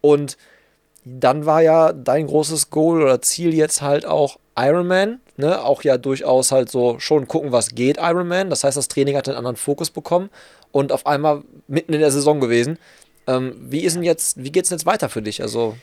Und 0.00 0.36
dann 1.04 1.46
war 1.46 1.62
ja 1.62 1.92
dein 1.92 2.26
großes 2.26 2.70
Goal 2.70 3.02
oder 3.02 3.22
Ziel 3.22 3.54
jetzt 3.54 3.80
halt 3.80 4.04
auch 4.04 4.38
Ironman, 4.58 5.20
ne? 5.36 5.62
Auch 5.62 5.82
ja 5.82 5.98
durchaus 5.98 6.52
halt 6.52 6.70
so 6.70 6.98
schon 6.98 7.28
gucken, 7.28 7.52
was 7.52 7.74
geht 7.74 7.98
Ironman. 7.98 8.50
Das 8.50 8.64
heißt, 8.64 8.76
das 8.76 8.88
Training 8.88 9.16
hat 9.16 9.28
einen 9.28 9.38
anderen 9.38 9.56
Fokus 9.56 9.90
bekommen 9.90 10.30
und 10.72 10.92
auf 10.92 11.06
einmal 11.06 11.42
mitten 11.68 11.92
in 11.92 12.00
der 12.00 12.10
Saison 12.10 12.40
gewesen. 12.40 12.78
Ähm, 13.26 13.56
wie 13.58 13.80
ist 13.80 13.96
denn 13.96 14.02
jetzt, 14.02 14.42
wie 14.42 14.52
geht's 14.52 14.68
denn 14.68 14.78
jetzt 14.78 14.86
weiter 14.86 15.08
für 15.08 15.22
dich? 15.22 15.42
Also, 15.42 15.76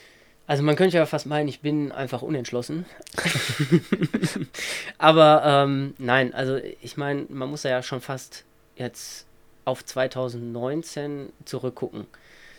Also 0.47 0.63
man 0.63 0.75
könnte 0.75 0.97
ja 0.97 1.05
fast 1.05 1.25
meinen, 1.25 1.47
ich 1.47 1.61
bin 1.61 1.91
einfach 1.91 2.21
unentschlossen. 2.21 2.85
Aber 4.97 5.43
ähm, 5.45 5.93
nein, 5.97 6.33
also 6.33 6.57
ich 6.81 6.97
meine, 6.97 7.25
man 7.29 7.49
muss 7.49 7.63
ja 7.63 7.81
schon 7.83 8.01
fast 8.01 8.43
jetzt 8.75 9.25
auf 9.65 9.85
2019 9.85 11.31
zurückgucken. 11.45 12.07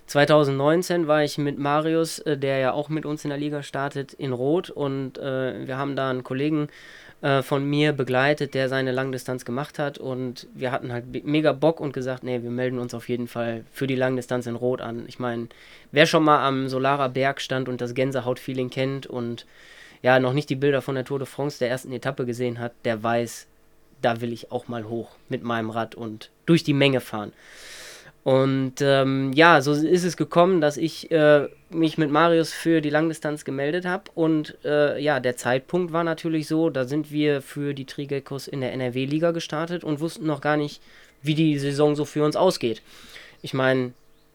2019 0.07 1.07
war 1.07 1.25
ich 1.25 1.39
mit 1.39 1.59
Marius, 1.59 2.19
äh, 2.21 2.37
der 2.37 2.59
ja 2.59 2.73
auch 2.73 2.89
mit 2.89 3.07
uns 3.07 3.25
in 3.25 3.31
der 3.31 3.39
Liga 3.39 3.63
startet, 3.63 4.13
in 4.13 4.33
Rot 4.33 4.71
und 4.71 5.19
äh, 5.19 5.67
wir 5.67 5.79
haben 5.79 5.97
da 5.97 6.11
einen 6.11 6.25
Kollegen 6.25 6.69
äh, 7.23 7.43
von 7.43 7.65
mir 7.65 7.93
begleitet, 7.93 8.53
der 8.53 8.69
seine 8.69 8.93
Langdistanz 8.93 9.45
gemacht 9.47 9.79
hat 9.79 9.97
und 9.97 10.47
wir 10.55 10.71
hatten 10.73 10.93
halt 10.93 11.25
mega 11.25 11.53
Bock 11.53 11.81
und 11.81 11.93
gesagt, 11.93 12.23
nee, 12.23 12.43
wir 12.43 12.51
melden 12.51 12.79
uns 12.79 12.93
auf 12.93 13.09
jeden 13.09 13.29
Fall 13.29 13.65
für 13.73 13.87
die 13.87 13.97
Langdistanz 13.97 14.47
in 14.47 14.57
Rot 14.57 14.83
an. 14.83 15.05
Ich 15.09 15.19
meine, 15.19 15.49
wer 15.91 16.05
schon 16.05 16.23
mal 16.23 16.47
am 16.47 16.69
Solarer 16.69 17.09
Berg 17.09 17.41
stand 17.41 17.69
und 17.69 17.81
das 17.81 17.95
Gänsehaut-Feeling 17.95 18.69
kennt 18.69 19.07
und 19.07 19.47
ja, 20.03 20.21
noch 20.21 20.35
nicht 20.35 20.51
die 20.51 20.55
Bilder 20.55 20.83
von 20.83 20.97
der 20.97 21.07
Tour 21.07 21.19
de 21.19 21.27
France 21.27 21.59
der 21.59 21.71
ersten 21.71 21.93
Etappe 21.93 22.27
gesehen 22.27 22.59
hat, 22.59 22.73
der 22.85 23.03
weiß, 23.03 23.47
da 24.03 24.21
will 24.21 24.35
ich 24.35 24.53
auch 24.53 24.69
mal 24.69 24.85
hoch 24.85 25.17
mit 25.31 25.43
meinem 25.43 25.71
Rad 25.71 25.95
und 25.95 26.31
durch 26.45 26.63
die 26.63 26.75
Menge 26.75 27.01
fahren. 27.01 27.33
Und 28.25 28.81
ähm, 28.81 29.35
ja, 29.35 29.61
so 29.61 29.73
ist 29.73 30.05
es 30.05 30.17
gekommen, 30.17 30.63
dass 30.63 30.79
ich 30.79 31.11
äh, 31.11 31.47
mich 31.69 31.99
mit 31.99 32.11
Marius 32.11 32.55
für 32.55 32.81
die 32.81 32.89
Langdistanz 32.89 33.45
gemeldet 33.45 33.85
habe. 33.85 34.05
Und 34.15 34.57
äh, 34.65 34.99
ja, 34.99 35.21
der 35.21 35.37
Zeitpunkt 35.37 35.93
war 35.93 36.05
natürlich 36.05 36.49
so, 36.49 36.71
da 36.71 36.87
sind 36.87 37.13
wir 37.13 37.43
für 37.43 37.75
die 37.75 37.85
Trigekos 37.85 38.49
in 38.49 38.63
der 38.63 38.73
NRW-Liga 38.73 39.33
gestartet 39.33 39.85
und 39.85 40.01
wussten 40.01 40.25
noch 40.25 40.41
gar 40.41 40.57
nicht, 40.57 40.81
wie 41.21 41.35
die 41.35 41.59
Saison 41.59 41.95
so 41.95 42.07
für 42.07 42.25
uns 42.25 42.35
ausgeht. 42.35 42.81
Ich 43.43 43.53
meine, 43.53 43.93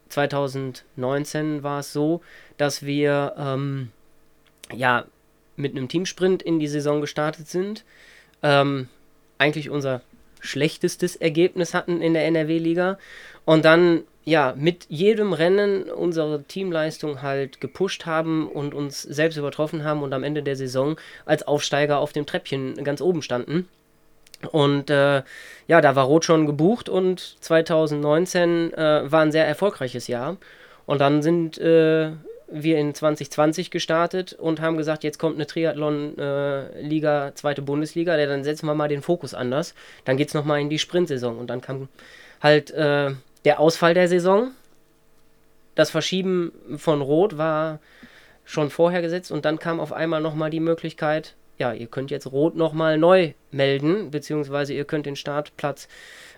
2019 0.09 1.63
war 1.63 1.79
es 1.79 1.91
so, 1.91 2.21
dass 2.57 2.85
wir 2.85 3.33
ähm, 3.39 3.89
ja 4.71 5.05
mit 5.55 5.75
einem 5.75 5.87
Teamsprint 5.87 6.43
in 6.43 6.59
die 6.59 6.67
Saison 6.67 7.01
gestartet 7.01 7.47
sind. 7.47 7.83
Ähm, 8.43 8.87
eigentlich 9.39 9.71
unser 9.71 10.01
schlechtestes 10.39 11.15
Ergebnis 11.15 11.73
hatten 11.73 12.01
in 12.01 12.13
der 12.13 12.25
NRW-Liga 12.25 12.97
und 13.45 13.65
dann 13.65 14.03
ja 14.25 14.53
mit 14.57 14.85
jedem 14.89 15.33
Rennen 15.33 15.83
unsere 15.83 16.43
Teamleistung 16.43 17.21
halt 17.21 17.61
gepusht 17.61 18.05
haben 18.05 18.47
und 18.47 18.73
uns 18.73 19.01
selbst 19.01 19.37
übertroffen 19.37 19.83
haben 19.83 20.03
und 20.03 20.13
am 20.13 20.23
Ende 20.23 20.43
der 20.43 20.55
Saison 20.55 20.97
als 21.25 21.47
Aufsteiger 21.47 21.99
auf 21.99 22.13
dem 22.13 22.25
Treppchen 22.25 22.83
ganz 22.83 23.01
oben 23.01 23.21
standen. 23.21 23.67
Und 24.51 24.89
äh, 24.89 25.23
ja, 25.67 25.81
da 25.81 25.95
war 25.95 26.05
Rot 26.05 26.23
schon 26.23 26.45
gebucht 26.45 26.87
und 26.87 27.37
2019 27.41 28.73
äh, 28.73 29.11
war 29.11 29.21
ein 29.21 29.31
sehr 29.31 29.45
erfolgreiches 29.45 30.07
Jahr. 30.07 30.37
Und 30.85 31.01
dann 31.01 31.21
sind 31.21 31.57
äh, 31.57 32.11
wir 32.51 32.77
in 32.77 32.93
2020 32.93 33.71
gestartet 33.71 34.33
und 34.33 34.61
haben 34.61 34.77
gesagt, 34.77 35.03
jetzt 35.03 35.19
kommt 35.19 35.35
eine 35.35 35.47
Triathlon-Liga, 35.47 37.33
zweite 37.35 37.61
Bundesliga, 37.61 38.15
der 38.17 38.27
dann 38.27 38.43
setzen 38.43 38.65
wir 38.65 38.75
mal 38.75 38.87
den 38.87 39.01
Fokus 39.01 39.33
anders. 39.33 39.75
Dann 40.05 40.17
geht 40.17 40.29
es 40.29 40.33
nochmal 40.33 40.61
in 40.61 40.69
die 40.69 40.79
Sprintsaison 40.79 41.37
und 41.37 41.47
dann 41.47 41.61
kam 41.61 41.89
halt 42.41 42.71
äh, 42.71 43.11
der 43.45 43.59
Ausfall 43.59 43.93
der 43.93 44.07
Saison. 44.07 44.51
Das 45.75 45.91
Verschieben 45.91 46.51
von 46.77 47.01
Rot 47.01 47.37
war 47.37 47.79
schon 48.45 48.69
vorher 48.69 49.01
gesetzt 49.01 49.31
und 49.31 49.45
dann 49.45 49.59
kam 49.59 49.79
auf 49.79 49.93
einmal 49.93 50.21
nochmal 50.21 50.49
die 50.49 50.59
Möglichkeit, 50.59 51.35
ja, 51.57 51.73
ihr 51.73 51.87
könnt 51.87 52.09
jetzt 52.09 52.31
Rot 52.31 52.55
nochmal 52.55 52.97
neu 52.97 53.33
melden, 53.51 54.11
beziehungsweise 54.11 54.73
ihr 54.73 54.85
könnt 54.85 55.05
den 55.05 55.15
Startplatz 55.15 55.87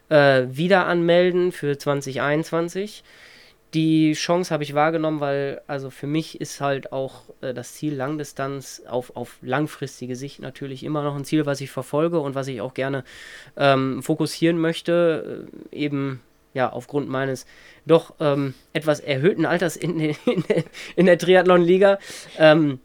äh, 0.09 0.43
wieder 0.49 0.87
anmelden 0.87 1.51
für 1.51 1.77
2021 1.77 3.03
die 3.73 4.13
Chance 4.13 4.53
habe 4.53 4.63
ich 4.63 4.73
wahrgenommen, 4.73 5.21
weil 5.21 5.61
also 5.67 5.89
für 5.89 6.07
mich 6.07 6.41
ist 6.41 6.59
halt 6.59 6.91
auch 6.91 7.23
äh, 7.41 7.53
das 7.53 7.73
Ziel 7.73 7.95
Langdistanz 7.95 8.83
auf, 8.87 9.15
auf 9.15 9.37
langfristige 9.41 10.15
Sicht 10.15 10.39
natürlich 10.39 10.83
immer 10.83 11.03
noch 11.03 11.15
ein 11.15 11.23
Ziel, 11.23 11.45
was 11.45 11.61
ich 11.61 11.71
verfolge 11.71 12.19
und 12.19 12.35
was 12.35 12.47
ich 12.47 12.59
auch 12.59 12.73
gerne 12.73 13.03
ähm, 13.55 14.03
fokussieren 14.03 14.57
möchte, 14.57 15.47
äh, 15.71 15.75
eben 15.75 16.21
ja 16.53 16.69
aufgrund 16.69 17.07
meines 17.07 17.45
doch 17.85 18.15
ähm, 18.19 18.55
etwas 18.73 18.99
erhöhten 18.99 19.45
Alters 19.45 19.77
in, 19.77 19.99
in, 19.99 20.15
in 20.95 21.05
der 21.05 21.17
Triathlon-Liga. 21.17 21.97
Ähm, 22.37 22.79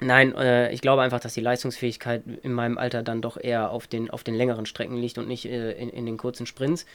Nein, 0.00 0.34
äh, 0.34 0.72
ich 0.72 0.80
glaube 0.80 1.02
einfach, 1.02 1.20
dass 1.20 1.34
die 1.34 1.42
Leistungsfähigkeit 1.42 2.22
in 2.42 2.54
meinem 2.54 2.78
Alter 2.78 3.02
dann 3.02 3.20
doch 3.20 3.36
eher 3.36 3.70
auf 3.70 3.86
den, 3.86 4.10
auf 4.10 4.24
den 4.24 4.34
längeren 4.34 4.64
Strecken 4.64 4.96
liegt 4.96 5.18
und 5.18 5.28
nicht 5.28 5.44
äh, 5.44 5.72
in, 5.72 5.90
in 5.90 6.06
den 6.06 6.16
kurzen 6.16 6.46
Sprints. 6.46 6.86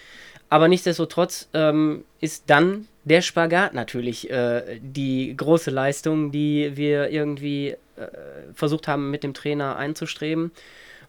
Aber 0.50 0.68
nichtsdestotrotz 0.68 1.48
ähm, 1.54 2.04
ist 2.20 2.46
dann 2.48 2.88
der 3.04 3.22
Spagat 3.22 3.76
natürlich 3.76 4.30
äh, 4.32 4.80
die 4.82 5.38
große 5.38 5.70
Leistung, 5.70 6.32
die 6.32 6.76
wir 6.76 7.10
irgendwie 7.10 7.76
äh, 7.96 8.08
versucht 8.54 8.88
haben 8.88 9.12
mit 9.12 9.24
dem 9.24 9.36
Trainer 9.36 9.76
einzustreben. 9.76 10.52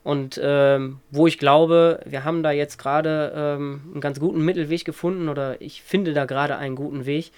Und 0.04 0.38
ähm, 0.40 1.00
wo 1.10 1.26
ich 1.26 1.38
glaube, 1.38 2.00
wir 2.04 2.24
haben 2.24 2.42
da 2.42 2.52
jetzt 2.52 2.78
gerade 2.78 3.32
ähm, 3.34 3.80
einen 3.92 4.00
ganz 4.00 4.20
guten 4.20 4.44
Mittelweg 4.44 4.84
gefunden 4.84 5.28
oder 5.28 5.60
ich 5.60 5.82
finde 5.82 6.12
da 6.12 6.26
gerade 6.26 6.58
einen 6.58 6.76
guten 6.76 7.06
Weg, 7.06 7.32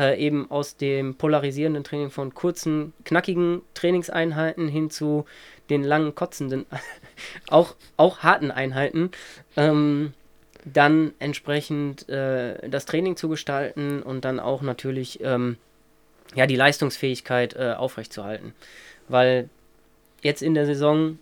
äh, 0.00 0.18
eben 0.18 0.50
aus 0.50 0.76
dem 0.78 1.14
polarisierenden 1.14 1.84
Training 1.84 2.10
von 2.10 2.32
kurzen, 2.32 2.94
knackigen 3.04 3.60
Trainingseinheiten 3.74 4.66
hin 4.66 4.88
zu 4.88 5.26
den 5.68 5.84
langen, 5.84 6.14
kotzenden, 6.14 6.64
auch, 7.48 7.76
auch 7.98 8.20
harten 8.20 8.50
Einheiten. 8.50 9.10
Ähm, 9.56 10.14
dann 10.64 11.12
entsprechend 11.18 12.08
äh, 12.08 12.68
das 12.68 12.86
Training 12.86 13.16
zu 13.16 13.28
gestalten 13.28 14.02
und 14.02 14.24
dann 14.24 14.40
auch 14.40 14.62
natürlich 14.62 15.20
ähm, 15.22 15.56
ja, 16.34 16.46
die 16.46 16.56
Leistungsfähigkeit 16.56 17.54
äh, 17.56 17.74
aufrechtzuerhalten. 17.76 18.54
Weil 19.08 19.48
jetzt 20.22 20.42
in 20.42 20.54
der 20.54 20.66
Saison, 20.66 21.18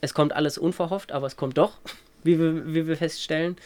es 0.00 0.14
kommt 0.14 0.34
alles 0.34 0.58
unverhofft, 0.58 1.12
aber 1.12 1.26
es 1.26 1.36
kommt 1.36 1.58
doch, 1.58 1.78
wie 2.24 2.38
wir, 2.38 2.74
wie 2.74 2.86
wir 2.86 2.96
feststellen. 2.96 3.56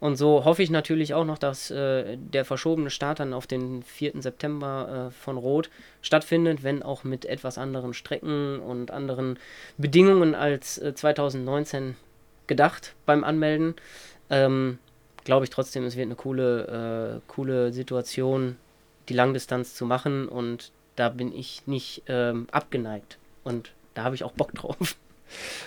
Und 0.00 0.16
so 0.16 0.46
hoffe 0.46 0.62
ich 0.62 0.70
natürlich 0.70 1.12
auch 1.12 1.26
noch, 1.26 1.36
dass 1.36 1.70
äh, 1.70 2.16
der 2.16 2.46
verschobene 2.46 2.88
Start 2.88 3.20
dann 3.20 3.34
auf 3.34 3.46
den 3.46 3.82
4. 3.82 4.22
September 4.22 5.08
äh, 5.08 5.10
von 5.12 5.36
Rot 5.36 5.68
stattfindet, 6.00 6.62
wenn 6.62 6.82
auch 6.82 7.04
mit 7.04 7.26
etwas 7.26 7.58
anderen 7.58 7.92
Strecken 7.92 8.60
und 8.60 8.90
anderen 8.90 9.38
Bedingungen 9.76 10.34
als 10.34 10.78
äh, 10.78 10.94
2019 10.94 11.96
gedacht 12.46 12.94
beim 13.04 13.24
Anmelden. 13.24 13.74
Ähm, 14.30 14.78
Glaube 15.24 15.44
ich 15.44 15.50
trotzdem, 15.50 15.84
es 15.84 15.96
wird 15.96 16.06
eine 16.06 16.14
coole, 16.14 17.20
äh, 17.20 17.30
coole 17.30 17.74
Situation, 17.74 18.56
die 19.10 19.14
Langdistanz 19.14 19.74
zu 19.74 19.84
machen 19.84 20.28
und 20.28 20.72
da 20.96 21.10
bin 21.10 21.34
ich 21.34 21.66
nicht 21.66 22.04
ähm, 22.06 22.46
abgeneigt. 22.50 23.18
Und 23.44 23.72
da 23.92 24.04
habe 24.04 24.14
ich 24.14 24.24
auch 24.24 24.32
Bock 24.32 24.54
drauf. 24.54 24.96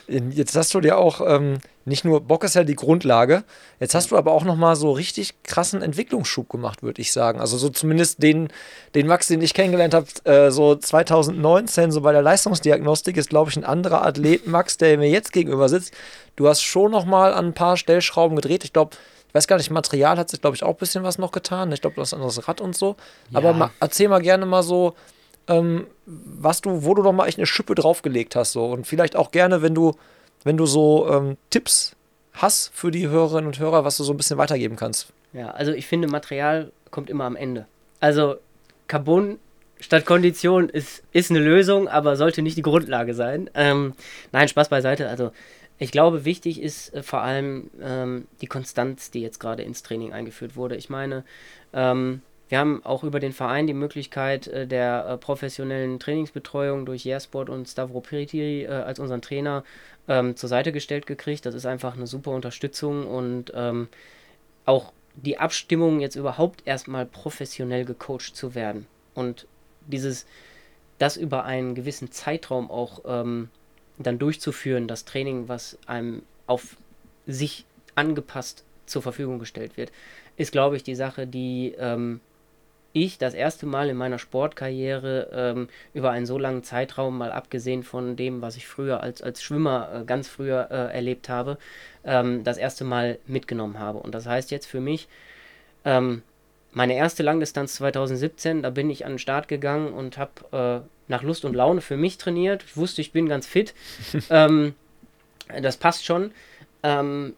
Jetzt 0.07 0.55
hast 0.55 0.74
du 0.74 0.82
dir 0.82 0.97
auch 0.97 1.22
ähm, 1.26 1.59
nicht 1.86 2.05
nur 2.05 2.22
Bock 2.22 2.43
ist 2.43 2.55
ja 2.55 2.64
die 2.64 2.76
Grundlage, 2.76 3.43
jetzt 3.80 3.93
hast 3.93 4.11
du 4.11 4.18
aber 4.18 4.32
auch 4.32 4.43
noch 4.43 4.55
mal 4.55 4.76
so 4.76 4.91
richtig 4.91 5.43
krassen 5.43 5.82
Entwicklungsschub 5.82 6.49
gemacht, 6.49 6.82
würde 6.84 7.01
ich 7.01 7.11
sagen. 7.11 7.39
Also 7.39 7.57
so 7.57 7.70
zumindest 7.70 8.24
den, 8.24 8.49
den 8.95 9.07
Max, 9.07 9.28
den 9.28 9.41
ich 9.41 9.53
kennengelernt 9.53 9.93
habe, 9.93 10.07
äh, 10.24 10.51
so 10.51 10.76
2019, 10.76 11.91
so 11.91 12.01
bei 12.01 12.11
der 12.14 12.22
Leistungsdiagnostik 12.22 13.18
ist, 13.18 13.30
glaube 13.30 13.49
ich, 13.49 13.57
ein 13.57 13.66
anderer 13.66 14.05
Athlet, 14.05 14.47
Max, 14.47 14.78
der 14.78 14.97
mir 14.97 15.09
jetzt 15.09 15.34
gegenüber 15.34 15.68
sitzt. 15.68 15.93
Du 16.36 16.47
hast 16.47 16.61
schon 16.61 16.91
noch 16.91 17.05
mal 17.05 17.34
an 17.34 17.47
ein 17.47 17.53
paar 17.53 17.78
Stellschrauben 17.78 18.36
gedreht. 18.36 18.64
Ich 18.64 18.74
glaube, 18.74 18.95
ich 19.28 19.34
weiß 19.34 19.47
gar 19.47 19.57
nicht, 19.57 19.72
Material 19.72 20.18
hat 20.18 20.30
sich, 20.30 20.41
glaube 20.41 20.55
ich, 20.55 20.64
auch 20.64 20.76
ein 20.76 20.78
bisschen 20.78 21.03
was 21.03 21.18
noch 21.18 21.32
getan. 21.32 21.72
Ich 21.72 21.82
glaube, 21.82 21.95
du 21.95 22.01
hast 22.01 22.14
ein 22.14 22.18
anderes 22.18 22.47
Rad 22.47 22.61
und 22.61 22.76
so. 22.76 22.95
Ja. 23.32 23.39
Aber 23.39 23.53
ma, 23.53 23.72
erzähl 23.80 24.07
mal 24.07 24.22
gerne 24.22 24.45
mal 24.45 24.64
so, 24.64 24.95
ähm, 25.47 25.87
was 26.05 26.61
du, 26.61 26.83
wo 26.83 26.93
du 26.93 27.03
noch 27.03 27.13
mal 27.13 27.27
echt 27.27 27.37
eine 27.37 27.47
Schippe 27.47 27.75
draufgelegt 27.75 28.35
hast. 28.35 28.53
So. 28.53 28.65
Und 28.65 28.87
vielleicht 28.87 29.15
auch 29.15 29.31
gerne, 29.31 29.61
wenn 29.61 29.75
du, 29.75 29.95
wenn 30.43 30.57
du 30.57 30.65
so 30.65 31.09
ähm, 31.09 31.37
Tipps 31.49 31.95
hast 32.33 32.71
für 32.73 32.91
die 32.91 33.07
Hörerinnen 33.07 33.47
und 33.47 33.59
Hörer, 33.59 33.85
was 33.85 33.97
du 33.97 34.03
so 34.03 34.13
ein 34.13 34.17
bisschen 34.17 34.37
weitergeben 34.37 34.75
kannst. 34.75 35.07
Ja, 35.33 35.51
also 35.51 35.71
ich 35.71 35.87
finde, 35.87 36.07
Material 36.07 36.71
kommt 36.91 37.09
immer 37.09 37.25
am 37.25 37.35
Ende. 37.35 37.65
Also 37.99 38.35
Carbon 38.87 39.39
statt 39.79 40.05
Kondition 40.05 40.69
ist, 40.69 41.03
ist 41.11 41.29
eine 41.29 41.39
Lösung, 41.39 41.87
aber 41.87 42.15
sollte 42.15 42.41
nicht 42.41 42.57
die 42.57 42.61
Grundlage 42.61 43.13
sein. 43.13 43.49
Ähm, 43.53 43.93
nein, 44.31 44.47
Spaß 44.47 44.69
beiseite. 44.69 45.09
Also 45.09 45.31
ich 45.77 45.91
glaube, 45.91 46.25
wichtig 46.25 46.61
ist 46.61 46.93
äh, 46.93 47.03
vor 47.03 47.21
allem 47.21 47.69
ähm, 47.81 48.27
die 48.41 48.47
Konstanz, 48.47 49.11
die 49.11 49.21
jetzt 49.21 49.39
gerade 49.39 49.63
ins 49.63 49.83
Training 49.83 50.13
eingeführt 50.13 50.55
wurde. 50.55 50.75
Ich 50.75 50.89
meine, 50.89 51.23
ähm, 51.73 52.21
wir 52.53 52.59
haben 52.59 52.85
auch 52.85 53.03
über 53.03 53.19
den 53.19 53.33
Verein 53.33 53.65
die 53.65 53.73
Möglichkeit 53.73 54.45
äh, 54.45 54.67
der 54.67 55.07
äh, 55.07 55.17
professionellen 55.17 55.99
Trainingsbetreuung 55.99 56.85
durch 56.85 57.03
Yersport 57.03 57.49
und 57.49 57.67
Stavro 57.67 57.99
Piritiri 57.99 58.65
äh, 58.65 58.67
als 58.67 58.99
unseren 58.99 59.23
Trainer 59.23 59.63
ähm, 60.07 60.35
zur 60.35 60.49
Seite 60.49 60.71
gestellt 60.71 61.07
gekriegt. 61.07 61.47
Das 61.47 61.55
ist 61.55 61.65
einfach 61.65 61.95
eine 61.95 62.05
super 62.05 62.29
Unterstützung 62.29 63.07
und 63.07 63.51
ähm, 63.55 63.87
auch 64.65 64.93
die 65.15 65.39
Abstimmung 65.39 65.99
jetzt 65.99 66.15
überhaupt 66.15 66.61
erstmal 66.67 67.07
professionell 67.07 67.85
gecoacht 67.85 68.35
zu 68.35 68.53
werden 68.53 68.85
und 69.15 69.47
dieses, 69.87 70.27
das 70.99 71.17
über 71.17 71.45
einen 71.45 71.73
gewissen 71.73 72.11
Zeitraum 72.11 72.69
auch 72.69 73.01
ähm, 73.07 73.49
dann 73.97 74.19
durchzuführen, 74.19 74.87
das 74.87 75.05
Training, 75.05 75.47
was 75.47 75.79
einem 75.87 76.21
auf 76.45 76.77
sich 77.25 77.65
angepasst 77.95 78.63
zur 78.85 79.01
Verfügung 79.01 79.39
gestellt 79.39 79.75
wird, 79.75 79.91
ist, 80.37 80.51
glaube 80.51 80.75
ich, 80.75 80.83
die 80.83 80.93
Sache, 80.93 81.25
die 81.25 81.73
ähm, 81.79 82.19
ich 82.93 83.17
das 83.17 83.33
erste 83.33 83.65
Mal 83.65 83.89
in 83.89 83.97
meiner 83.97 84.19
Sportkarriere 84.19 85.29
ähm, 85.33 85.67
über 85.93 86.11
einen 86.11 86.25
so 86.25 86.37
langen 86.37 86.63
Zeitraum, 86.63 87.17
mal 87.17 87.31
abgesehen 87.31 87.83
von 87.83 88.15
dem, 88.15 88.41
was 88.41 88.55
ich 88.55 88.67
früher 88.67 89.01
als, 89.01 89.21
als 89.21 89.41
Schwimmer 89.41 89.89
äh, 89.93 90.05
ganz 90.05 90.27
früher 90.27 90.69
äh, 90.71 90.93
erlebt 90.93 91.27
habe, 91.27 91.57
ähm, 92.05 92.43
das 92.43 92.57
erste 92.57 92.83
Mal 92.83 93.17
mitgenommen 93.25 93.79
habe. 93.79 93.97
Und 93.97 94.13
das 94.13 94.27
heißt 94.27 94.51
jetzt 94.51 94.67
für 94.67 94.79
mich, 94.79 95.07
ähm, 95.85 96.21
meine 96.71 96.95
erste 96.95 97.23
Langdistanz 97.23 97.75
2017, 97.75 98.63
da 98.63 98.69
bin 98.69 98.89
ich 98.89 99.05
an 99.05 99.13
den 99.13 99.19
Start 99.19 99.47
gegangen 99.47 99.93
und 99.93 100.17
habe 100.17 100.83
äh, 100.85 100.87
nach 101.07 101.23
Lust 101.23 101.45
und 101.45 101.55
Laune 101.55 101.81
für 101.81 101.97
mich 101.97 102.17
trainiert. 102.17 102.63
Ich 102.63 102.77
wusste, 102.77 103.01
ich 103.01 103.11
bin 103.11 103.27
ganz 103.27 103.47
fit. 103.47 103.73
Ähm, 104.29 104.75
das 105.61 105.77
passt 105.77 106.05
schon. 106.05 106.31
Ähm, 106.83 107.33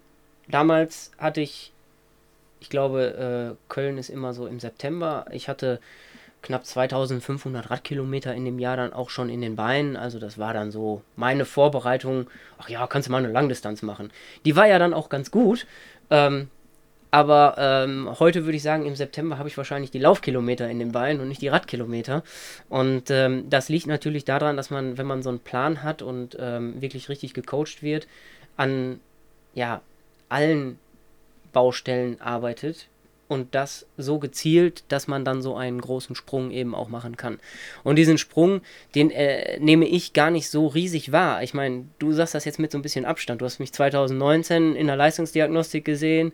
damals 0.47 1.12
hatte 1.18 1.41
ich 1.41 1.74
ich 2.66 2.70
glaube, 2.72 3.53
äh, 3.53 3.72
Köln 3.72 3.99
ist 3.99 4.09
immer 4.09 4.34
so 4.34 4.47
im 4.47 4.59
September. 4.59 5.28
Ich 5.30 5.47
hatte 5.47 5.80
knapp 6.41 6.66
2500 6.66 7.70
Radkilometer 7.70 8.34
in 8.34 8.43
dem 8.43 8.57
Jahr 8.57 8.76
dann 8.76 8.91
auch 8.91 9.11
schon 9.11 9.30
in 9.30 9.39
den 9.41 9.55
Beinen. 9.55 9.95
Also 9.95 10.18
das 10.18 10.39
war 10.39 10.51
dann 10.51 10.72
so 10.72 11.03
meine 11.16 11.45
Vorbereitung. 11.45 12.28
Ach 12.57 12.68
ja, 12.68 12.88
kannst 12.88 13.07
du 13.07 13.11
mal 13.11 13.20
eine 13.20 13.32
Langdistanz 13.32 13.84
machen. 13.84 14.09
Die 14.45 14.55
war 14.55 14.68
ja 14.68 14.80
dann 14.80 14.95
auch 14.95 15.09
ganz 15.09 15.30
gut. 15.30 15.68
Ähm, 16.09 16.49
aber 17.11 17.53
ähm, 17.59 18.09
heute 18.20 18.45
würde 18.45 18.57
ich 18.57 18.63
sagen, 18.63 18.88
im 18.88 18.95
September 18.95 19.38
habe 19.38 19.47
ich 19.47 19.57
wahrscheinlich 19.57 19.91
die 19.91 19.99
Laufkilometer 19.99 20.68
in 20.68 20.80
den 20.80 20.91
Beinen 20.91 21.22
und 21.22 21.28
nicht 21.28 21.43
die 21.43 21.49
Radkilometer. 21.49 22.24
Und 22.68 23.11
ähm, 23.11 23.47
das 23.47 23.70
liegt 23.70 23.86
natürlich 23.86 24.26
daran, 24.26 24.57
dass 24.57 24.72
man, 24.72 24.97
wenn 24.97 25.05
man 25.05 25.22
so 25.22 25.30
einen 25.30 25.39
Plan 25.39 25.84
hat 25.84 26.01
und 26.01 26.36
ähm, 26.39 26.82
wirklich 26.82 27.09
richtig 27.09 27.36
gecoacht 27.36 27.84
wird, 27.84 28.07
an 28.57 28.99
ja, 29.53 29.82
allen 30.30 30.80
Baustellen 31.56 32.20
arbeitet 32.20 32.89
und 33.30 33.56
das 33.56 33.88
so 33.97 34.20
gezielt, 34.20 34.84
dass 34.89 35.08
man 35.08 35.24
dann 35.26 35.41
so 35.41 35.56
einen 35.56 35.80
großen 35.80 36.16
Sprung 36.16 36.51
eben 36.51 36.76
auch 36.76 36.89
machen 36.89 37.18
kann. 37.18 37.39
Und 37.84 37.95
diesen 37.95 38.18
Sprung, 38.18 38.62
den 38.93 39.10
äh, 39.10 39.58
nehme 39.60 39.88
ich 39.88 40.12
gar 40.14 40.30
nicht 40.30 40.49
so 40.49 40.68
riesig 40.68 41.14
wahr. 41.14 41.41
Ich 41.41 41.53
meine, 41.53 41.86
du 41.97 42.12
sagst 42.12 42.36
das 42.36 42.45
jetzt 42.45 42.60
mit 42.60 42.72
so 42.72 42.78
ein 42.78 42.82
bisschen 42.82 43.06
Abstand. 43.06 43.41
Du 43.41 43.45
hast 43.45 43.60
mich 43.60 43.74
2019 43.74 44.76
in 44.76 44.88
der 44.88 44.97
Leistungsdiagnostik 44.97 45.86
gesehen. 45.86 46.34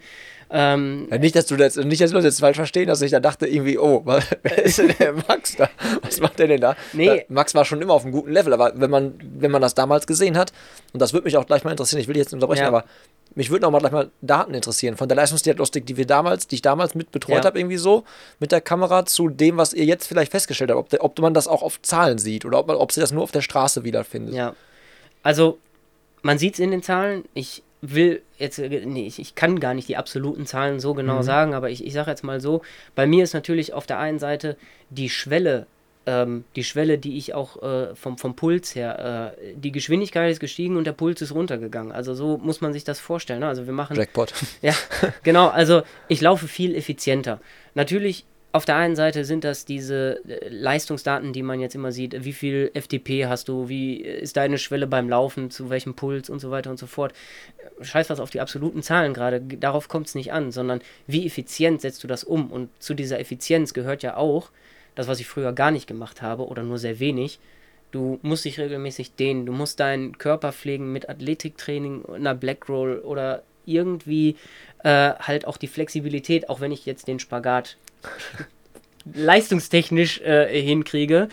Ähm, 0.53 1.07
ja, 1.09 1.17
nicht, 1.17 1.35
dass 1.35 1.45
du 1.45 1.55
das, 1.55 1.77
nicht, 1.77 2.01
dass 2.01 2.11
das 2.11 2.25
jetzt 2.25 2.41
falsch 2.41 2.57
verstehen, 2.57 2.87
dass 2.87 3.01
ich 3.01 3.11
da 3.11 3.21
dachte 3.21 3.47
irgendwie, 3.47 3.79
oh, 3.79 4.03
wer 4.05 4.63
ist 4.63 4.79
denn 4.79 4.93
der 4.99 5.13
Max 5.13 5.55
da? 5.55 5.69
Was 6.01 6.19
macht 6.19 6.39
der 6.39 6.47
denn 6.47 6.59
da? 6.59 6.75
Nee. 6.91 7.25
Max 7.29 7.55
war 7.55 7.63
schon 7.63 7.81
immer 7.81 7.93
auf 7.93 8.03
einem 8.03 8.11
guten 8.11 8.31
Level, 8.31 8.53
aber 8.53 8.73
wenn 8.75 8.89
man, 8.89 9.13
wenn 9.39 9.49
man 9.49 9.61
das 9.61 9.75
damals 9.75 10.07
gesehen 10.07 10.37
hat, 10.37 10.51
und 10.91 11.01
das 11.01 11.13
würde 11.13 11.23
mich 11.23 11.37
auch 11.37 11.45
gleich 11.45 11.63
mal 11.63 11.71
interessieren, 11.71 12.01
ich 12.01 12.09
will 12.09 12.17
jetzt 12.17 12.33
unterbrechen, 12.33 12.63
ja. 12.63 12.67
aber 12.67 12.83
mich 13.33 13.49
würden 13.49 13.63
auch 13.63 13.71
mal 13.71 13.79
gleich 13.79 13.93
mal 13.93 14.11
Daten 14.21 14.53
interessieren 14.53 14.97
von 14.97 15.07
der 15.07 15.15
Leistungsdiagnostik, 15.15 15.85
die 15.85 15.95
wir 15.95 16.05
damals, 16.05 16.47
die 16.47 16.55
ich 16.55 16.61
damals 16.61 16.95
mit 16.95 17.11
betreut 17.11 17.37
ja. 17.37 17.45
habe, 17.45 17.57
irgendwie 17.57 17.77
so 17.77 18.03
mit 18.39 18.51
der 18.51 18.59
Kamera 18.59 19.05
zu 19.05 19.29
dem, 19.29 19.55
was 19.55 19.73
ihr 19.73 19.85
jetzt 19.85 20.05
vielleicht 20.05 20.31
festgestellt 20.31 20.71
habt, 20.71 20.79
ob, 20.79 20.89
der, 20.89 21.03
ob 21.03 21.17
man 21.19 21.33
das 21.33 21.47
auch 21.47 21.63
auf 21.63 21.81
Zahlen 21.81 22.17
sieht 22.17 22.43
oder 22.43 22.59
ob, 22.59 22.67
man, 22.67 22.75
ob 22.75 22.91
sie 22.91 22.99
das 22.99 23.13
nur 23.13 23.23
auf 23.23 23.31
der 23.31 23.41
Straße 23.41 23.85
wiederfindet. 23.85 24.35
Ja, 24.35 24.53
also 25.23 25.59
man 26.23 26.37
sieht 26.37 26.55
es 26.55 26.59
in 26.59 26.71
den 26.71 26.83
Zahlen. 26.83 27.23
Ich 27.33 27.63
will 27.81 28.21
jetzt, 28.37 28.59
nee, 28.59 29.07
ich, 29.07 29.19
ich 29.19 29.35
kann 29.35 29.59
gar 29.59 29.73
nicht 29.73 29.87
die 29.87 29.97
absoluten 29.97 30.45
Zahlen 30.45 30.79
so 30.79 30.93
genau 30.93 31.17
mhm. 31.17 31.23
sagen, 31.23 31.53
aber 31.53 31.69
ich, 31.69 31.85
ich 31.85 31.93
sage 31.93 32.11
jetzt 32.11 32.23
mal 32.23 32.39
so, 32.39 32.61
bei 32.95 33.07
mir 33.07 33.23
ist 33.23 33.33
natürlich 33.33 33.73
auf 33.73 33.87
der 33.87 33.99
einen 33.99 34.19
Seite 34.19 34.55
die 34.89 35.09
Schwelle 35.09 35.65
ähm, 36.05 36.45
die 36.55 36.63
Schwelle, 36.63 36.97
die 36.97 37.17
ich 37.17 37.33
auch 37.33 37.61
äh, 37.61 37.95
vom, 37.95 38.17
vom 38.17 38.35
Puls 38.35 38.73
her, 38.75 39.35
äh, 39.37 39.53
die 39.55 39.71
Geschwindigkeit 39.71 40.31
ist 40.31 40.39
gestiegen 40.39 40.77
und 40.77 40.85
der 40.85 40.93
Puls 40.93 41.21
ist 41.21 41.33
runtergegangen. 41.33 41.91
Also 41.91 42.15
so 42.15 42.37
muss 42.37 42.61
man 42.61 42.73
sich 42.73 42.83
das 42.83 42.99
vorstellen. 42.99 43.41
Ne? 43.41 43.47
Also 43.47 43.65
wir 43.65 43.73
machen. 43.73 43.95
Jackpot. 43.95 44.33
Ja, 44.61 44.73
genau. 45.23 45.49
Also 45.49 45.83
ich 46.07 46.21
laufe 46.21 46.47
viel 46.47 46.75
effizienter. 46.75 47.39
Natürlich 47.73 48.25
auf 48.53 48.65
der 48.65 48.75
einen 48.75 48.95
Seite 48.95 49.23
sind 49.23 49.43
das 49.43 49.65
diese 49.65 50.21
äh, 50.27 50.49
Leistungsdaten, 50.49 51.31
die 51.33 51.43
man 51.43 51.59
jetzt 51.59 51.75
immer 51.75 51.91
sieht. 51.91 52.25
Wie 52.25 52.33
viel 52.33 52.71
FTP 52.73 53.25
hast 53.27 53.47
du? 53.47 53.69
Wie 53.69 53.97
ist 53.97 54.35
deine 54.35 54.57
Schwelle 54.57 54.87
beim 54.87 55.09
Laufen? 55.09 55.51
Zu 55.51 55.69
welchem 55.69 55.93
Puls 55.93 56.29
und 56.29 56.39
so 56.39 56.51
weiter 56.51 56.69
und 56.69 56.77
so 56.77 56.87
fort? 56.87 57.13
Scheiß 57.81 58.09
was 58.09 58.19
auf 58.19 58.29
die 58.29 58.41
absoluten 58.41 58.83
Zahlen 58.83 59.13
gerade. 59.13 59.41
Darauf 59.41 59.87
kommt 59.87 60.07
es 60.07 60.15
nicht 60.15 60.33
an, 60.33 60.51
sondern 60.51 60.81
wie 61.07 61.25
effizient 61.25 61.81
setzt 61.81 62.03
du 62.03 62.07
das 62.07 62.23
um? 62.23 62.51
Und 62.51 62.69
zu 62.81 62.93
dieser 62.93 63.19
Effizienz 63.19 63.73
gehört 63.73 64.03
ja 64.03 64.17
auch, 64.17 64.51
das, 64.95 65.07
was 65.07 65.21
ich 65.21 65.27
früher 65.27 65.53
gar 65.53 65.71
nicht 65.71 65.87
gemacht 65.87 66.21
habe 66.21 66.47
oder 66.47 66.63
nur 66.63 66.77
sehr 66.77 66.99
wenig. 66.99 67.39
Du 67.91 68.19
musst 68.21 68.45
dich 68.45 68.59
regelmäßig 68.59 69.15
dehnen, 69.15 69.45
du 69.45 69.53
musst 69.53 69.79
deinen 69.79 70.17
Körper 70.17 70.51
pflegen 70.51 70.91
mit 70.91 71.09
Athletiktraining, 71.09 72.05
einer 72.05 72.35
Black 72.35 72.67
Roll 72.69 72.99
oder 72.99 73.43
irgendwie 73.65 74.35
äh, 74.83 75.13
halt 75.13 75.45
auch 75.45 75.57
die 75.57 75.67
Flexibilität, 75.67 76.49
auch 76.49 76.61
wenn 76.61 76.71
ich 76.71 76.85
jetzt 76.85 77.07
den 77.07 77.19
Spagat 77.19 77.77
leistungstechnisch 79.13 80.21
äh, 80.21 80.61
hinkriege. 80.61 81.29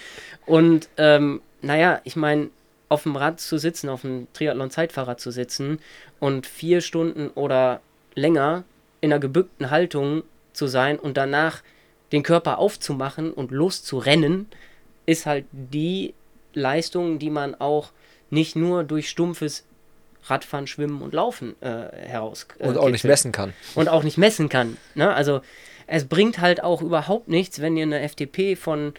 Und 0.46 0.88
ähm, 0.96 1.40
naja, 1.62 2.00
ich 2.04 2.16
meine, 2.16 2.50
auf 2.88 3.02
dem 3.02 3.16
Rad 3.16 3.40
zu 3.40 3.58
sitzen, 3.58 3.88
auf 3.88 4.02
dem 4.02 4.28
Triathlon-Zeitfahrrad 4.32 5.20
zu 5.20 5.30
sitzen 5.30 5.78
und 6.20 6.46
vier 6.46 6.80
Stunden 6.80 7.28
oder 7.30 7.80
länger 8.14 8.64
in 9.00 9.12
einer 9.12 9.20
gebückten 9.20 9.70
Haltung 9.70 10.22
zu 10.52 10.66
sein 10.66 10.98
und 10.98 11.16
danach 11.16 11.62
den 12.12 12.22
Körper 12.22 12.58
aufzumachen 12.58 13.32
und 13.32 13.50
loszurennen, 13.50 14.46
ist 15.06 15.26
halt 15.26 15.44
die 15.52 16.14
Leistung, 16.54 17.18
die 17.18 17.30
man 17.30 17.54
auch 17.54 17.92
nicht 18.30 18.56
nur 18.56 18.84
durch 18.84 19.08
stumpfes 19.08 19.64
Radfahren, 20.30 20.66
Schwimmen 20.66 21.02
und 21.02 21.14
Laufen 21.14 21.54
äh, 21.60 21.88
heraus. 21.96 22.46
Äh, 22.58 22.68
und 22.68 22.78
auch 22.78 22.88
nicht 22.88 23.04
messen 23.04 23.32
kann. 23.32 23.52
Und 23.74 23.88
auch 23.88 24.02
nicht 24.02 24.18
messen 24.18 24.48
kann. 24.48 24.76
Ne? 24.94 25.12
Also 25.12 25.40
es 25.86 26.06
bringt 26.06 26.38
halt 26.38 26.62
auch 26.62 26.82
überhaupt 26.82 27.28
nichts, 27.28 27.60
wenn 27.60 27.76
ihr 27.76 27.84
eine 27.84 28.06
FTP 28.06 28.56
von 28.56 28.94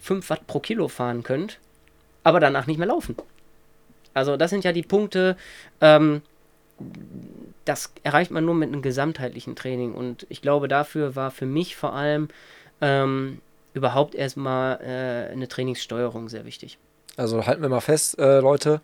5 0.00 0.30
Watt 0.30 0.46
pro 0.46 0.60
Kilo 0.60 0.88
fahren 0.88 1.22
könnt, 1.22 1.58
aber 2.24 2.40
danach 2.40 2.66
nicht 2.66 2.78
mehr 2.78 2.88
laufen. 2.88 3.16
Also 4.14 4.36
das 4.36 4.50
sind 4.50 4.64
ja 4.64 4.72
die 4.72 4.82
Punkte, 4.82 5.36
ähm, 5.80 6.22
das 7.64 7.92
erreicht 8.02 8.30
man 8.30 8.44
nur 8.44 8.54
mit 8.54 8.68
einem 8.68 8.82
gesamtheitlichen 8.82 9.54
Training. 9.54 9.92
Und 9.92 10.26
ich 10.28 10.42
glaube, 10.42 10.66
dafür 10.66 11.14
war 11.14 11.30
für 11.30 11.46
mich 11.46 11.76
vor 11.76 11.94
allem 11.94 12.28
ähm, 12.80 13.40
überhaupt 13.74 14.14
erstmal 14.14 14.80
äh, 14.80 15.32
eine 15.32 15.46
Trainingssteuerung 15.46 16.28
sehr 16.28 16.44
wichtig. 16.44 16.78
Also 17.16 17.46
halten 17.46 17.62
wir 17.62 17.68
mal 17.68 17.80
fest, 17.80 18.18
äh, 18.18 18.40
Leute. 18.40 18.80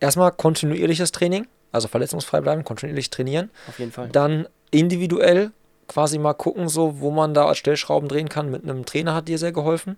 Erstmal 0.00 0.32
kontinuierliches 0.32 1.12
Training, 1.12 1.46
also 1.70 1.88
verletzungsfrei 1.88 2.40
bleiben, 2.40 2.64
kontinuierlich 2.64 3.10
trainieren. 3.10 3.50
Auf 3.68 3.78
jeden 3.78 3.92
Fall. 3.92 4.08
Dann 4.08 4.48
individuell 4.70 5.52
quasi 5.88 6.18
mal 6.18 6.34
gucken, 6.34 6.68
so 6.68 7.00
wo 7.00 7.10
man 7.10 7.34
da 7.34 7.46
als 7.46 7.58
Stellschrauben 7.58 8.08
drehen 8.08 8.28
kann. 8.28 8.50
Mit 8.50 8.64
einem 8.64 8.84
Trainer 8.86 9.14
hat 9.14 9.28
dir 9.28 9.38
sehr 9.38 9.52
geholfen. 9.52 9.96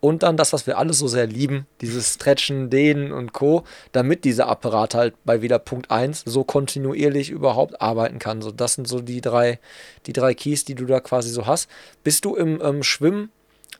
und 0.00 0.22
dann 0.22 0.36
das, 0.36 0.52
was 0.52 0.66
wir 0.66 0.76
alle 0.78 0.92
so 0.92 1.08
sehr 1.08 1.26
lieben, 1.26 1.66
dieses 1.80 2.14
Stretchen, 2.14 2.68
Dehnen 2.68 3.12
und 3.12 3.32
Co., 3.32 3.64
damit 3.92 4.24
dieser 4.24 4.46
Apparat 4.46 4.94
halt 4.94 5.14
bei 5.24 5.40
wieder 5.40 5.58
Punkt 5.58 5.90
1 5.90 6.22
so 6.26 6.44
kontinuierlich 6.44 7.30
überhaupt 7.30 7.80
arbeiten 7.80 8.18
kann. 8.18 8.42
So, 8.42 8.52
das 8.52 8.74
sind 8.74 8.86
so 8.86 9.00
die 9.00 9.20
drei, 9.20 9.58
die 10.06 10.12
drei 10.12 10.34
Keys, 10.34 10.64
die 10.64 10.74
du 10.74 10.84
da 10.84 11.00
quasi 11.00 11.30
so 11.30 11.46
hast. 11.46 11.68
Bist 12.04 12.24
du 12.24 12.36
im 12.36 12.60
ähm, 12.62 12.82
Schwimmen 12.82 13.30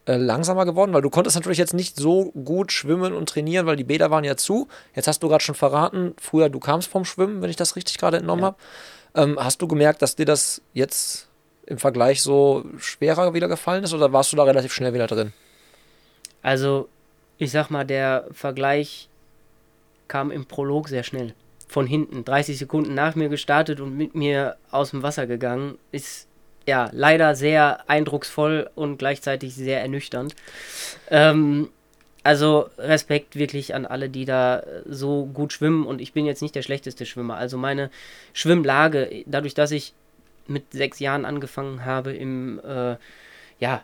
äh, 0.07 0.17
langsamer 0.17 0.65
geworden? 0.65 0.93
Weil 0.93 1.03
du 1.03 1.11
konntest 1.11 1.37
natürlich 1.37 1.59
jetzt 1.59 1.75
nicht 1.75 1.97
so 1.97 2.33
gut 2.33 2.73
schwimmen 2.73 3.13
und 3.13 3.29
trainieren, 3.29 3.67
weil 3.67 3.77
die 3.77 3.85
Bäder 3.85 4.11
waren 4.11 4.25
ja 4.25 4.37
zu. 4.37 4.69
Jetzt 4.95 5.09
hast 5.09 5.23
du 5.23 5.29
gerade 5.29 5.45
schon 5.45 5.55
verraten, 5.55 6.15
früher 6.19 6.49
du 6.49 6.61
kamst 6.61 6.89
vom 6.89 7.05
Schwimmen, 7.05 7.43
wenn 7.43 7.51
ich 7.51 7.57
das 7.57 7.77
richtig 7.77 7.99
gerade 7.99 8.17
entnommen 8.17 8.43
ja. 8.43 8.47
habe. 8.47 8.57
Ähm, 9.15 9.39
hast 9.39 9.63
du 9.63 9.69
gemerkt, 9.69 10.03
dass 10.03 10.17
dir 10.17 10.27
das 10.27 10.63
jetzt 10.73 11.29
im 11.67 11.79
Vergleich 11.79 12.23
so 12.23 12.65
schwerer 12.79 13.35
wieder 13.35 13.49
gefallen 13.49 13.85
ist 13.85 13.93
oder 13.93 14.13
warst 14.13 14.33
du 14.33 14.37
da 14.37 14.45
relativ 14.45 14.73
schnell 14.73 14.95
wieder 14.95 15.07
drin? 15.07 15.33
Also, 16.43 16.89
ich 17.39 17.51
sag 17.51 17.71
mal, 17.71 17.85
der 17.85 18.29
Vergleich 18.31 19.09
kam 20.09 20.31
im 20.31 20.47
Prolog 20.47 20.89
sehr 20.89 21.03
schnell. 21.03 21.35
Von 21.67 21.87
hinten, 21.87 22.25
30 22.25 22.59
Sekunden 22.59 22.95
nach 22.95 23.17
mir 23.17 23.29
gestartet 23.29 23.81
und 23.81 23.97
mit 23.97 24.15
mir 24.15 24.57
aus 24.71 24.91
dem 24.91 25.03
Wasser 25.03 25.27
gegangen. 25.27 25.79
Ist 25.91 26.29
ja 26.67 26.91
leider 26.93 27.35
sehr 27.35 27.89
eindrucksvoll 27.89 28.71
und 28.75 28.99
gleichzeitig 28.99 29.55
sehr 29.55 29.81
ernüchternd. 29.81 30.35
Ähm, 31.11 31.69
also 32.23 32.69
Respekt 32.77 33.37
wirklich 33.37 33.75
an 33.75 33.87
alle, 33.87 34.09
die 34.09 34.25
da 34.25 34.65
so 34.85 35.27
gut 35.27 35.53
schwimmen 35.53 35.87
und 35.87 36.01
ich 36.01 36.13
bin 36.13 36.27
jetzt 36.27 36.43
nicht 36.43 36.57
der 36.57 36.63
schlechteste 36.63 37.07
Schwimmer. 37.07 37.37
Also 37.37 37.57
meine 37.57 37.91
Schwimmlage, 38.33 39.23
dadurch, 39.27 39.55
dass 39.55 39.71
ich 39.71 39.95
mit 40.49 40.73
sechs 40.73 40.99
Jahren 40.99 41.25
angefangen 41.25 41.85
habe 41.85 42.13
im 42.13 42.61
äh, 42.65 42.97
ja, 43.61 43.83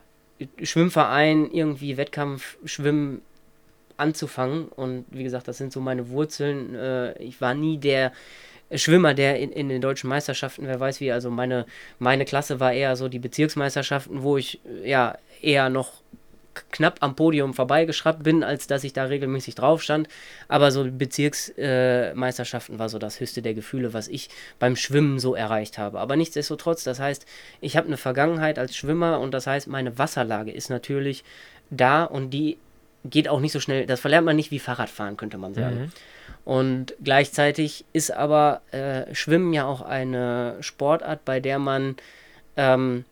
Schwimmverein 0.63 1.51
irgendwie 1.53 1.97
Wettkampfschwimmen 1.97 3.23
anzufangen. 3.97 4.67
Und 4.69 5.05
wie 5.11 5.23
gesagt, 5.23 5.49
das 5.49 5.59
sind 5.59 5.73
so 5.73 5.81
meine 5.81 6.09
Wurzeln. 6.09 6.75
Äh, 6.75 7.19
ich 7.19 7.41
war 7.41 7.55
nie 7.55 7.79
der 7.79 8.13
Schwimmer, 8.75 9.15
der 9.15 9.39
in, 9.39 9.53
in, 9.53 9.69
den 9.69 9.81
deutschen 9.81 10.09
Meisterschaften, 10.09 10.67
wer 10.67 10.81
weiß 10.81 11.01
wie, 11.01 11.13
also 11.13 11.31
meine, 11.31 11.67
meine 11.99 12.25
Klasse 12.25 12.61
war 12.61 12.73
eher 12.73 12.97
so 12.97 13.09
die 13.09 13.19
Bezirksmeisterschaften, 13.19 14.23
wo 14.23 14.37
ich 14.37 14.61
ja 14.85 15.17
eher 15.41 15.69
noch 15.69 16.03
knapp 16.71 16.99
am 17.01 17.17
Podium 17.17 17.55
vorbeigeschraubt 17.55 18.23
bin, 18.23 18.43
als 18.43 18.67
dass 18.67 18.85
ich 18.85 18.93
da 18.93 19.05
regelmäßig 19.05 19.55
drauf 19.55 19.83
stand. 19.83 20.09
Aber 20.49 20.71
so 20.71 20.85
Bezirksmeisterschaften 20.91 22.77
äh, 22.77 22.79
war 22.79 22.89
so 22.89 22.99
das 22.99 23.21
höchste 23.21 23.43
der 23.43 23.55
Gefühle, 23.55 23.95
was 23.95 24.09
ich 24.09 24.29
beim 24.59 24.77
Schwimmen 24.77 25.19
so 25.19 25.35
erreicht 25.35 25.79
habe. 25.79 25.99
Aber 25.99 26.17
nichtsdestotrotz, 26.17 26.85
das 26.85 27.01
heißt, 27.01 27.27
ich 27.61 27.77
habe 27.77 27.87
eine 27.87 27.97
Vergangenheit 27.97 28.59
als 28.59 28.77
Schwimmer 28.77 29.21
und 29.21 29.33
das 29.33 29.47
heißt, 29.47 29.67
meine 29.67 29.99
Wasserlage 29.99 30.53
ist 30.53 30.71
natürlich 30.71 31.25
da 31.71 32.05
und 32.05 32.31
die 32.31 32.59
geht 33.05 33.29
auch 33.29 33.41
nicht 33.41 33.53
so 33.53 33.61
schnell. 33.61 33.87
Das 33.87 34.01
verlernt 34.01 34.27
man 34.27 34.37
nicht 34.37 34.51
wie 34.51 34.59
Fahrradfahren, 34.59 35.17
könnte 35.17 35.39
man 35.39 35.55
sagen. 35.55 35.81
Mhm. 35.81 35.93
Und 36.45 36.95
gleichzeitig 37.03 37.85
ist 37.93 38.11
aber 38.11 38.63
äh, 38.73 39.15
Schwimmen 39.15 39.53
ja 39.53 39.65
auch 39.65 39.81
eine 39.81 40.57
Sportart, 40.61 41.25
bei 41.25 41.39
der 41.39 41.59
man 41.59 41.97
ähm, 42.57 43.05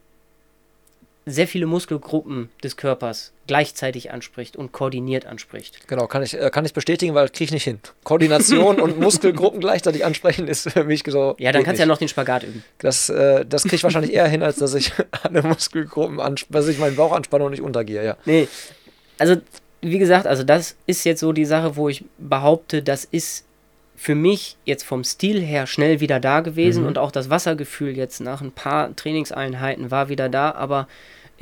sehr 1.26 1.46
viele 1.46 1.66
Muskelgruppen 1.66 2.50
des 2.62 2.76
Körpers 2.76 3.32
gleichzeitig 3.46 4.10
anspricht 4.10 4.56
und 4.56 4.72
koordiniert 4.72 5.26
anspricht. 5.26 5.86
Genau, 5.88 6.06
kann 6.06 6.22
ich, 6.22 6.34
äh, 6.34 6.50
kann 6.50 6.64
ich 6.64 6.72
bestätigen, 6.72 7.14
weil 7.14 7.28
kriege 7.28 7.44
ich 7.44 7.50
nicht 7.52 7.64
hin. 7.64 7.80
Koordination 8.04 8.80
und 8.80 8.98
Muskelgruppen 9.00 9.60
gleichzeitig 9.60 10.04
ansprechen 10.04 10.48
ist 10.48 10.70
für 10.70 10.84
mich 10.84 11.02
so. 11.06 11.34
Ja, 11.38 11.52
dann 11.52 11.62
kannst 11.62 11.78
du 11.78 11.82
ja 11.82 11.86
noch 11.86 11.98
den 11.98 12.08
Spagat 12.08 12.44
üben. 12.44 12.64
Das, 12.78 13.08
äh, 13.08 13.44
das 13.46 13.62
kriege 13.62 13.76
ich 13.76 13.84
wahrscheinlich 13.84 14.12
eher 14.12 14.28
hin, 14.28 14.42
als 14.42 14.56
dass 14.56 14.74
ich 14.74 14.92
alle 15.22 15.42
Muskelgruppen, 15.42 16.20
dass 16.48 16.68
ich 16.68 16.78
meinen 16.78 16.96
Bauch 16.96 17.12
anspanne 17.12 17.44
und 17.44 17.52
nicht 17.52 17.62
untergehe, 17.62 18.04
ja. 18.04 18.16
Nee, 18.24 18.48
also 19.18 19.36
wie 19.80 19.98
gesagt, 19.98 20.26
also 20.26 20.42
das 20.42 20.76
ist 20.86 21.04
jetzt 21.04 21.20
so 21.20 21.32
die 21.32 21.44
Sache, 21.44 21.76
wo 21.76 21.88
ich 21.88 22.04
behaupte, 22.18 22.82
das 22.82 23.04
ist 23.04 23.44
für 23.96 24.14
mich 24.14 24.56
jetzt 24.64 24.84
vom 24.84 25.04
Stil 25.04 25.40
her 25.42 25.66
schnell 25.66 26.00
wieder 26.00 26.20
da 26.20 26.40
gewesen 26.40 26.82
mhm. 26.82 26.88
und 26.88 26.98
auch 26.98 27.10
das 27.10 27.28
Wassergefühl 27.28 27.96
jetzt 27.96 28.20
nach 28.20 28.40
ein 28.40 28.52
paar 28.52 28.94
Trainingseinheiten 28.96 29.90
war 29.90 30.08
wieder 30.08 30.28
da, 30.28 30.52
aber 30.52 30.88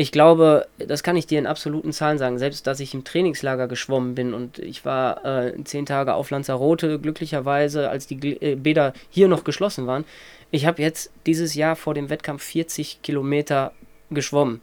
ich 0.01 0.13
glaube, 0.13 0.69
das 0.79 1.03
kann 1.03 1.17
ich 1.17 1.27
dir 1.27 1.41
in 1.41 1.47
absoluten 1.47 1.93
Zahlen 1.93 2.19
sagen, 2.19 2.39
selbst 2.39 2.69
dass 2.69 2.79
ich 2.79 2.95
im 2.95 3.03
Trainingslager 3.03 3.67
geschwommen 3.67 4.15
bin 4.15 4.33
und 4.33 4.61
ich 4.61 4.85
war 4.85 5.25
äh, 5.25 5.65
zehn 5.65 5.87
Tage 5.87 6.15
auf 6.15 6.31
Lanzarote, 6.31 7.01
glücklicherweise, 7.01 7.91
als 7.91 8.07
die 8.07 8.41
äh, 8.41 8.55
Bäder 8.55 8.93
hier 9.11 9.27
noch 9.27 9.43
geschlossen 9.43 9.89
waren. 9.89 10.05
Ich 10.53 10.67
habe 10.67 10.81
jetzt 10.83 11.11
dieses 11.27 11.55
Jahr 11.55 11.75
vor 11.75 11.95
dem 11.95 12.11
Wettkampf 12.11 12.45
40 12.45 13.03
Kilometer 13.03 13.73
geschwommen. 14.11 14.61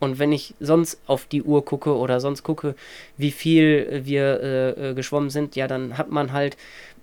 Und 0.00 0.18
wenn 0.18 0.32
ich 0.32 0.54
sonst 0.60 1.00
auf 1.06 1.26
die 1.26 1.42
Uhr 1.42 1.64
gucke 1.64 1.96
oder 1.96 2.20
sonst 2.20 2.42
gucke, 2.42 2.74
wie 3.16 3.30
viel 3.30 4.02
wir 4.04 4.40
äh, 4.40 4.90
äh 4.90 4.94
geschwommen 4.94 5.30
sind, 5.30 5.56
ja, 5.56 5.66
dann 5.66 5.98
hat 5.98 6.10
man 6.10 6.32
halt 6.32 6.56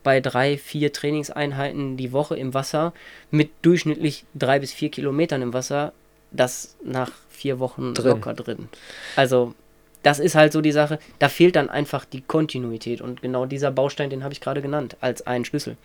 bei 0.04 0.22
drei, 0.22 0.58
vier 0.58 0.94
Trainingseinheiten 0.94 1.98
die 1.98 2.12
Woche 2.12 2.38
im 2.38 2.54
Wasser 2.54 2.94
mit 3.32 3.50
durchschnittlich 3.64 4.24
drei 4.36 4.60
bis 4.60 4.72
vier 4.72 4.90
Kilometern 4.90 5.42
im 5.42 5.54
Wasser, 5.54 5.94
das 6.32 6.78
nach 6.84 7.12
vier 7.30 7.60
Wochen 7.60 7.94
drin. 7.94 8.12
locker 8.12 8.34
drin. 8.34 8.70
Also 9.16 9.56
das 10.04 10.20
ist 10.20 10.36
halt 10.36 10.54
so 10.54 10.62
die 10.62 10.72
Sache, 10.72 11.00
da 11.18 11.30
fehlt 11.30 11.56
dann 11.56 11.70
einfach 11.70 12.06
die 12.06 12.22
Kontinuität 12.22 13.02
und 13.02 13.24
genau 13.24 13.48
dieser 13.48 13.72
Baustein, 13.72 14.12
den 14.12 14.24
habe 14.24 14.34
ich 14.34 14.42
gerade 14.42 14.62
genannt, 14.62 14.96
als 15.02 15.26
einen 15.26 15.46
Schlüssel. 15.46 15.78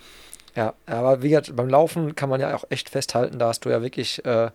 Ja, 0.54 0.74
aber 0.84 1.22
wie 1.22 1.30
gesagt, 1.30 1.56
beim 1.56 1.70
Laufen 1.70 2.14
kann 2.14 2.28
man 2.28 2.40
ja 2.40 2.54
auch 2.54 2.64
echt 2.68 2.90
festhalten, 2.90 3.38
da 3.38 3.48
hast 3.48 3.64
du 3.64 3.70
ja 3.70 3.80
wirklich, 3.80 4.22
äh, 4.26 4.50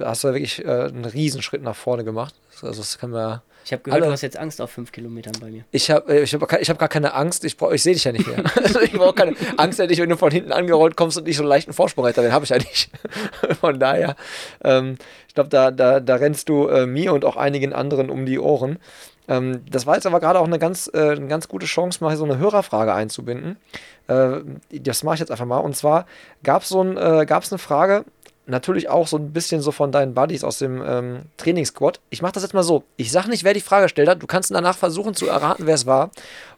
hast 0.00 0.24
du 0.24 0.28
wirklich 0.28 0.64
äh, 0.64 0.68
einen 0.68 1.04
Riesenschritt 1.04 1.62
nach 1.62 1.76
vorne 1.76 2.04
gemacht. 2.04 2.34
Also 2.62 2.80
das 2.80 2.98
kann 2.98 3.10
man 3.10 3.40
ich 3.66 3.72
habe 3.72 3.82
gehört, 3.82 4.00
Alle. 4.00 4.06
du 4.06 4.12
hast 4.12 4.22
jetzt 4.22 4.36
Angst 4.36 4.60
auf 4.60 4.70
fünf 4.70 4.92
Kilometern 4.92 5.34
bei 5.40 5.50
mir. 5.50 5.64
Ich 5.72 5.90
habe 5.90 6.14
äh, 6.14 6.22
ich 6.22 6.32
hab, 6.32 6.52
ich 6.60 6.70
hab 6.70 6.78
gar 6.78 6.88
keine 6.88 7.14
Angst. 7.14 7.44
Ich, 7.44 7.60
ich 7.60 7.82
sehe 7.82 7.94
dich 7.94 8.04
ja 8.04 8.12
nicht 8.12 8.24
mehr. 8.24 8.44
also 8.62 8.80
ich 8.80 8.92
brauche 8.92 9.14
keine 9.14 9.34
Angst, 9.56 9.80
hätte 9.80 9.92
ich, 9.92 10.00
wenn 10.00 10.08
du 10.08 10.16
von 10.16 10.30
hinten 10.30 10.52
angerollt 10.52 10.96
kommst 10.96 11.18
und 11.18 11.26
nicht 11.26 11.36
so 11.36 11.42
einen 11.42 11.48
leichten 11.48 11.72
Vorsprung 11.72 12.06
hätte. 12.06 12.22
Den 12.22 12.32
habe 12.32 12.44
ich 12.44 12.50
ja 12.50 12.58
nicht. 12.58 12.90
von 13.60 13.80
daher, 13.80 14.14
ähm, 14.62 14.98
ich 15.26 15.34
glaube, 15.34 15.50
da, 15.50 15.72
da, 15.72 15.98
da 15.98 16.14
rennst 16.14 16.48
du 16.48 16.68
äh, 16.68 16.86
mir 16.86 17.12
und 17.12 17.24
auch 17.24 17.34
einigen 17.34 17.72
anderen 17.72 18.08
um 18.08 18.24
die 18.24 18.38
Ohren. 18.38 18.78
Ähm, 19.26 19.64
das 19.68 19.84
war 19.84 19.96
jetzt 19.96 20.06
aber 20.06 20.20
gerade 20.20 20.38
auch 20.38 20.46
eine 20.46 20.60
ganz, 20.60 20.88
äh, 20.94 21.16
eine 21.16 21.26
ganz 21.26 21.48
gute 21.48 21.66
Chance, 21.66 22.04
mal 22.04 22.16
so 22.16 22.22
eine 22.22 22.38
Hörerfrage 22.38 22.94
einzubinden. 22.94 23.56
Äh, 24.06 24.42
das 24.70 25.02
mache 25.02 25.14
ich 25.14 25.20
jetzt 25.20 25.32
einfach 25.32 25.44
mal. 25.44 25.58
Und 25.58 25.76
zwar 25.76 26.06
gab 26.44 26.62
es 26.62 26.68
so 26.68 26.82
ein, 26.82 26.96
äh, 26.96 27.26
eine 27.28 27.58
Frage, 27.58 28.04
natürlich 28.46 28.88
auch 28.88 29.08
so 29.08 29.16
ein 29.16 29.32
bisschen 29.32 29.60
so 29.60 29.72
von 29.72 29.92
deinen 29.92 30.14
Buddies 30.14 30.44
aus 30.44 30.58
dem 30.58 30.82
ähm, 30.84 31.22
Trainingssquad. 31.36 32.00
Ich 32.10 32.22
mache 32.22 32.32
das 32.32 32.44
jetzt 32.44 32.54
mal 32.54 32.62
so. 32.62 32.84
Ich 32.96 33.10
sage 33.10 33.28
nicht, 33.28 33.44
wer 33.44 33.54
die 33.54 33.60
Frage 33.60 33.84
gestellt 33.84 34.08
hat. 34.08 34.22
Du 34.22 34.26
kannst 34.26 34.50
danach 34.50 34.76
versuchen 34.76 35.14
zu 35.14 35.26
erraten, 35.26 35.66
wer 35.66 35.74
es 35.74 35.86
war. 35.86 36.10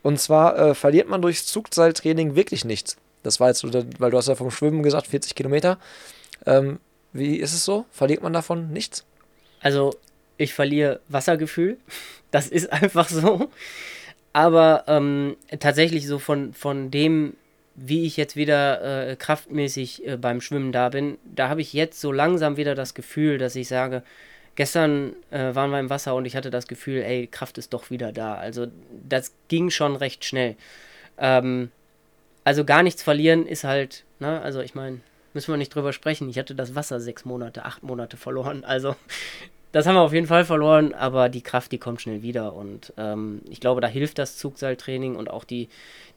Und 0.02 0.20
zwar 0.20 0.58
äh, 0.58 0.74
verliert 0.74 1.08
man 1.08 1.22
durchs 1.22 1.46
Zugseiltraining 1.46 2.34
wirklich 2.34 2.64
nichts. 2.64 2.96
Das 3.22 3.40
war 3.40 3.48
jetzt 3.48 3.64
weil 3.64 4.10
du 4.10 4.16
hast 4.16 4.28
ja 4.28 4.34
vom 4.34 4.50
Schwimmen 4.50 4.82
gesagt, 4.82 5.06
40 5.06 5.34
Kilometer. 5.34 5.78
Ähm, 6.46 6.78
wie 7.12 7.36
ist 7.36 7.54
es 7.54 7.64
so? 7.64 7.86
Verliert 7.90 8.22
man 8.22 8.32
davon 8.32 8.70
nichts? 8.72 9.04
Also, 9.60 9.94
ich 10.36 10.54
verliere 10.54 11.00
Wassergefühl. 11.08 11.78
Das 12.30 12.46
ist 12.46 12.70
einfach 12.70 13.08
so. 13.08 13.48
Aber 14.34 14.84
ähm, 14.86 15.38
tatsächlich 15.60 16.06
so 16.06 16.18
von, 16.18 16.52
von 16.52 16.90
dem 16.90 17.38
wie 17.80 18.06
ich 18.06 18.16
jetzt 18.16 18.36
wieder 18.36 19.10
äh, 19.10 19.16
kraftmäßig 19.16 20.06
äh, 20.06 20.16
beim 20.16 20.40
Schwimmen 20.40 20.72
da 20.72 20.88
bin, 20.88 21.18
da 21.24 21.48
habe 21.48 21.60
ich 21.60 21.72
jetzt 21.72 22.00
so 22.00 22.10
langsam 22.10 22.56
wieder 22.56 22.74
das 22.74 22.94
Gefühl, 22.94 23.38
dass 23.38 23.54
ich 23.54 23.68
sage, 23.68 24.02
gestern 24.56 25.14
äh, 25.30 25.54
waren 25.54 25.70
wir 25.70 25.78
im 25.78 25.90
Wasser 25.90 26.14
und 26.16 26.24
ich 26.24 26.34
hatte 26.34 26.50
das 26.50 26.66
Gefühl, 26.66 27.02
ey, 27.02 27.28
Kraft 27.28 27.58
ist 27.58 27.72
doch 27.72 27.90
wieder 27.90 28.10
da. 28.12 28.34
Also 28.34 28.66
das 29.08 29.32
ging 29.46 29.70
schon 29.70 29.94
recht 29.94 30.24
schnell. 30.24 30.56
Ähm, 31.18 31.70
also 32.42 32.64
gar 32.64 32.82
nichts 32.82 33.02
verlieren 33.02 33.46
ist 33.46 33.64
halt, 33.64 34.04
ne, 34.18 34.40
also 34.40 34.60
ich 34.60 34.74
meine, 34.74 35.00
müssen 35.32 35.52
wir 35.52 35.58
nicht 35.58 35.74
drüber 35.74 35.92
sprechen. 35.92 36.28
Ich 36.28 36.38
hatte 36.38 36.54
das 36.56 36.74
Wasser 36.74 37.00
sechs 37.00 37.24
Monate, 37.24 37.64
acht 37.64 37.84
Monate 37.84 38.16
verloren. 38.16 38.64
Also 38.64 38.96
das 39.72 39.86
haben 39.86 39.94
wir 39.94 40.00
auf 40.00 40.12
jeden 40.12 40.26
Fall 40.26 40.44
verloren, 40.44 40.94
aber 40.94 41.28
die 41.28 41.42
Kraft, 41.42 41.72
die 41.72 41.78
kommt 41.78 42.00
schnell 42.00 42.22
wieder. 42.22 42.54
Und 42.54 42.92
ähm, 42.96 43.42
ich 43.50 43.60
glaube, 43.60 43.80
da 43.80 43.86
hilft 43.86 44.18
das 44.18 44.36
Zugseiltraining 44.36 45.16
und 45.16 45.30
auch 45.30 45.44
die, 45.44 45.68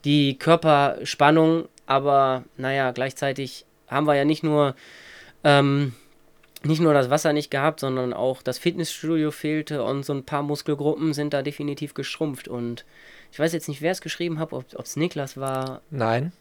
die 0.05 0.37
Körperspannung. 0.37 1.67
Aber 1.85 2.43
naja, 2.57 2.91
gleichzeitig 2.91 3.65
haben 3.87 4.07
wir 4.07 4.15
ja 4.15 4.23
nicht 4.23 4.43
nur, 4.43 4.75
ähm, 5.43 5.93
nicht 6.63 6.81
nur 6.81 6.93
das 6.93 7.09
Wasser 7.09 7.33
nicht 7.33 7.51
gehabt, 7.51 7.81
sondern 7.81 8.13
auch 8.13 8.41
das 8.41 8.57
Fitnessstudio 8.57 9.31
fehlte 9.31 9.83
und 9.83 10.05
so 10.05 10.13
ein 10.13 10.23
paar 10.23 10.43
Muskelgruppen 10.43 11.13
sind 11.13 11.33
da 11.33 11.41
definitiv 11.41 11.93
geschrumpft. 11.93 12.47
Und 12.47 12.85
ich 13.33 13.39
weiß 13.39 13.51
jetzt 13.51 13.67
nicht, 13.67 13.81
wer 13.81 13.91
es 13.91 14.01
geschrieben 14.01 14.39
hat, 14.39 14.53
ob 14.53 14.65
es 14.79 14.95
Niklas 14.95 15.35
war. 15.35 15.81
Nein. 15.89 16.31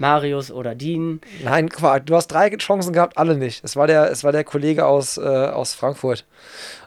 Marius 0.00 0.50
oder 0.50 0.74
Dean. 0.74 1.20
Nein, 1.44 1.68
Quark, 1.68 2.06
du 2.06 2.16
hast 2.16 2.28
drei 2.28 2.50
Chancen 2.56 2.92
gehabt, 2.92 3.18
alle 3.18 3.36
nicht. 3.36 3.62
Es 3.62 3.76
war 3.76 3.86
der, 3.86 4.10
es 4.10 4.24
war 4.24 4.32
der 4.32 4.44
Kollege 4.44 4.86
aus, 4.86 5.18
äh, 5.18 5.20
aus 5.20 5.74
Frankfurt 5.74 6.24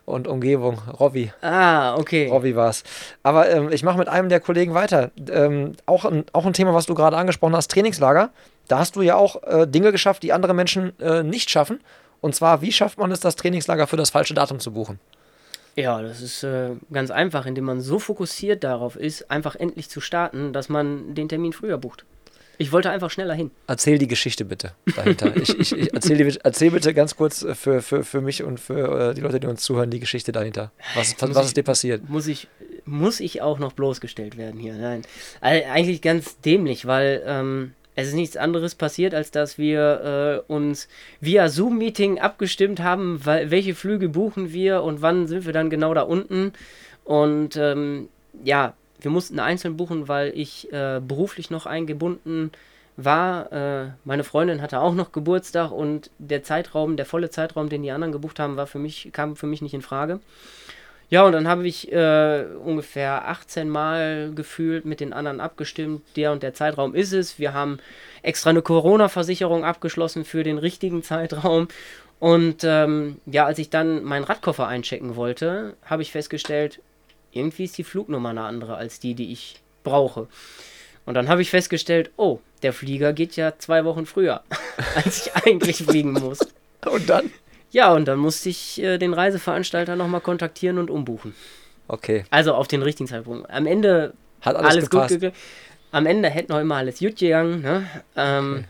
und 0.06 0.28
Umgebung, 0.28 0.80
Robby. 1.00 1.32
Ah, 1.42 1.96
okay. 1.96 2.28
Robby 2.28 2.56
war 2.56 2.70
es. 2.70 2.84
Aber 3.22 3.50
ähm, 3.50 3.70
ich 3.72 3.84
mache 3.84 4.00
mit 4.00 4.10
einem 4.10 4.30
der 4.30 4.40
Kollegen 4.40 4.74
weiter. 4.74 5.12
Ähm, 5.30 5.74
auch, 5.86 6.06
ein, 6.06 6.26
auch 6.34 6.46
ein 6.46 6.54
Thema, 6.54 6.74
was 6.74 6.88
du 6.88 6.96
gerade 6.96 7.16
angesprochen 7.16 7.56
hast, 7.56 7.72
Trainingslager. 7.72 8.32
Da 8.68 8.80
hast 8.80 8.96
du 8.96 9.02
ja 9.02 9.16
auch 9.16 9.44
äh, 9.44 9.68
Dinge 9.68 9.92
geschafft, 9.92 10.24
die 10.24 10.34
andere 10.34 10.54
Menschen 10.54 11.00
äh, 11.00 11.24
nicht 11.24 11.50
schaffen. 11.50 11.80
Und 12.20 12.34
zwar, 12.34 12.62
wie 12.62 12.72
schafft 12.72 12.98
man 12.98 13.12
es, 13.12 13.20
das 13.20 13.36
Trainingslager 13.36 13.86
für 13.86 13.98
das 13.98 14.10
falsche 14.10 14.34
Datum 14.34 14.60
zu 14.60 14.72
buchen? 14.72 15.00
Ja, 15.76 16.02
das 16.02 16.22
ist 16.22 16.44
äh, 16.44 16.72
ganz 16.92 17.12
einfach, 17.12 17.46
indem 17.46 17.66
man 17.66 17.82
so 17.82 18.00
fokussiert 18.00 18.64
darauf 18.64 18.96
ist, 18.96 19.30
einfach 19.30 19.56
endlich 19.56 19.90
zu 19.90 20.02
starten, 20.02 20.54
dass 20.54 20.70
man 20.70 21.16
den 21.16 21.30
Termin 21.30 21.54
früher 21.54 21.78
bucht. 21.78 22.06
Ich 22.58 22.72
wollte 22.72 22.90
einfach 22.92 23.10
schneller 23.10 23.34
hin. 23.34 23.52
Erzähl 23.68 23.98
die 23.98 24.08
Geschichte 24.08 24.46
bitte 24.46 24.74
dahinter. 24.96 25.36
ich, 25.36 25.58
ich, 25.60 25.78
ich 25.78 25.94
erzähl, 25.94 26.18
die, 26.18 26.38
erzähl, 26.44 26.72
bitte 26.72 26.94
ganz 26.94 27.16
kurz 27.16 27.46
für, 27.54 27.82
für, 27.82 28.04
für 28.04 28.22
mich 28.22 28.44
und 28.44 28.60
für 28.60 29.10
äh, 29.10 29.14
die 29.14 29.22
Leute, 29.22 29.40
die 29.40 29.48
uns 29.48 29.64
zuhören, 29.64 29.90
die 29.90 30.00
Geschichte 30.00 30.32
dahinter. 30.32 30.72
Was, 30.96 31.16
was, 31.20 31.36
was 31.36 31.46
ist 31.48 31.58
dir 31.58 31.64
passiert? 31.64 32.10
Muss 32.10 32.28
ich, 32.28 32.48
muss 32.86 33.20
ich 33.20 33.42
auch 33.42 33.60
noch 33.60 33.74
bloßgestellt 33.74 34.38
werden 34.38 34.60
hier? 34.60 34.76
Nein. 34.76 35.02
Also 35.42 35.66
eigentlich 35.66 36.02
ganz 36.02 36.40
dämlich, 36.42 36.86
weil 36.86 37.24
ähm, 37.26 37.74
es 37.96 38.08
ist 38.08 38.14
nichts 38.16 38.38
anderes 38.38 38.76
passiert, 38.76 39.14
als 39.14 39.32
dass 39.32 39.58
wir 39.58 40.44
äh, 40.48 40.52
uns 40.52 40.88
via 41.22 41.50
Zoom-Meeting 41.50 42.20
abgestimmt 42.20 42.80
haben, 42.80 43.20
weil, 43.24 43.52
welche 43.52 43.76
Flüge 43.76 44.10
buchen 44.10 44.54
wir 44.54 44.84
und 44.84 45.02
wann 45.02 45.28
sind 45.28 45.46
wir 45.46 45.54
dann 45.54 45.70
genau 45.70 45.94
da 45.94 46.02
unten. 46.02 46.54
Und 47.04 47.56
ähm, 47.58 48.10
ja, 48.44 48.74
wir 49.04 49.12
mussten 49.12 49.40
einzeln 49.40 49.78
buchen, 49.78 50.08
weil 50.08 50.32
ich 50.36 50.72
äh, 50.74 51.00
beruflich 51.06 51.50
noch 51.52 51.66
eingebunden 51.66 52.52
war. 52.96 53.52
Äh, 53.52 53.92
meine 54.06 54.24
Freundin 54.24 54.62
hatte 54.62 54.80
auch 54.80 54.94
noch 54.94 55.12
Geburtstag 55.12 55.72
und 55.72 56.10
der 56.18 56.44
Zeitraum, 56.44 56.98
der 56.98 57.06
volle 57.06 57.30
Zeitraum, 57.30 57.70
den 57.70 57.84
die 57.84 57.92
anderen 57.92 58.12
gebucht 58.12 58.40
haben, 58.40 58.58
war 58.58 58.68
für 58.68 58.80
mich, 58.80 59.10
kam 59.14 59.36
für 59.36 59.48
mich 59.48 59.62
nicht 59.62 59.74
in 59.74 59.82
Frage. 59.82 60.20
Ja, 61.10 61.24
und 61.24 61.34
dann 61.34 61.48
habe 61.48 61.68
ich 61.68 61.92
äh, 61.92 62.46
ungefähr 62.64 63.28
18 63.28 63.70
Mal 63.70 64.32
gefühlt 64.34 64.86
mit 64.86 65.00
den 65.00 65.14
anderen 65.14 65.42
abgestimmt, 65.42 66.02
der 66.16 66.32
und 66.32 66.42
der 66.42 66.56
Zeitraum 66.56 66.96
ist 66.96 67.14
es. 67.14 67.38
Wir 67.38 67.54
haben 67.54 67.78
extra 68.24 68.50
eine 68.50 68.64
Corona-Versicherung 68.64 69.64
abgeschlossen 69.64 70.26
für 70.26 70.44
den 70.44 70.58
richtigen 70.58 71.04
Zeitraum. 71.04 71.68
Und 72.20 72.64
ähm, 72.64 73.18
ja, 73.26 73.46
als 73.46 73.60
ich 73.60 73.70
dann 73.70 74.04
meinen 74.04 74.24
Radkoffer 74.24 74.66
einchecken 74.68 75.16
wollte, 75.16 75.76
habe 75.86 76.02
ich 76.02 76.12
festgestellt, 76.12 76.80
irgendwie 77.34 77.66
ist 77.66 77.78
die 77.78 77.84
Flugnummer 77.84 78.30
eine 78.30 78.44
andere 78.44 78.76
als 78.76 79.00
die, 79.00 79.16
die 79.16 79.32
ich 79.32 79.56
brauche. 79.84 80.28
Und 81.06 81.16
dann 81.16 81.28
habe 81.28 81.42
ich 81.42 81.50
festgestellt, 81.50 82.12
oh, 82.16 82.40
der 82.62 82.74
Flieger 82.74 83.12
geht 83.14 83.36
ja 83.36 83.58
zwei 83.58 83.84
Wochen 83.86 84.06
früher, 84.06 84.44
als 84.96 85.28
ich 85.28 85.36
eigentlich 85.36 85.84
fliegen 85.84 86.14
muss. 86.14 86.40
Und 86.90 87.10
dann? 87.10 87.32
Ja, 87.72 87.94
und 87.94 88.06
dann 88.08 88.20
musste 88.20 88.50
ich 88.50 88.82
äh, 88.82 88.98
den 88.98 89.14
Reiseveranstalter 89.14 89.96
nochmal 89.96 90.22
kontaktieren 90.22 90.78
und 90.78 90.90
umbuchen. 90.90 91.36
Okay. 91.88 92.24
Also 92.30 92.54
auf 92.54 92.68
den 92.68 92.82
richtigen 92.84 93.08
Zeitpunkt. 93.08 93.50
Am 93.50 93.66
Ende 93.66 94.14
hat 94.42 94.56
alles, 94.56 94.72
alles 94.72 94.90
gut 94.90 95.08
gegangen. 95.10 95.36
Am 95.92 96.06
Ende 96.06 96.30
hätte 96.30 96.52
noch 96.52 96.60
immer 96.60 96.76
alles 96.76 97.00
gut 97.00 97.18
gegangen. 97.18 97.62
Ne? 97.62 97.88
Ähm, 98.16 98.54
okay. 98.54 98.66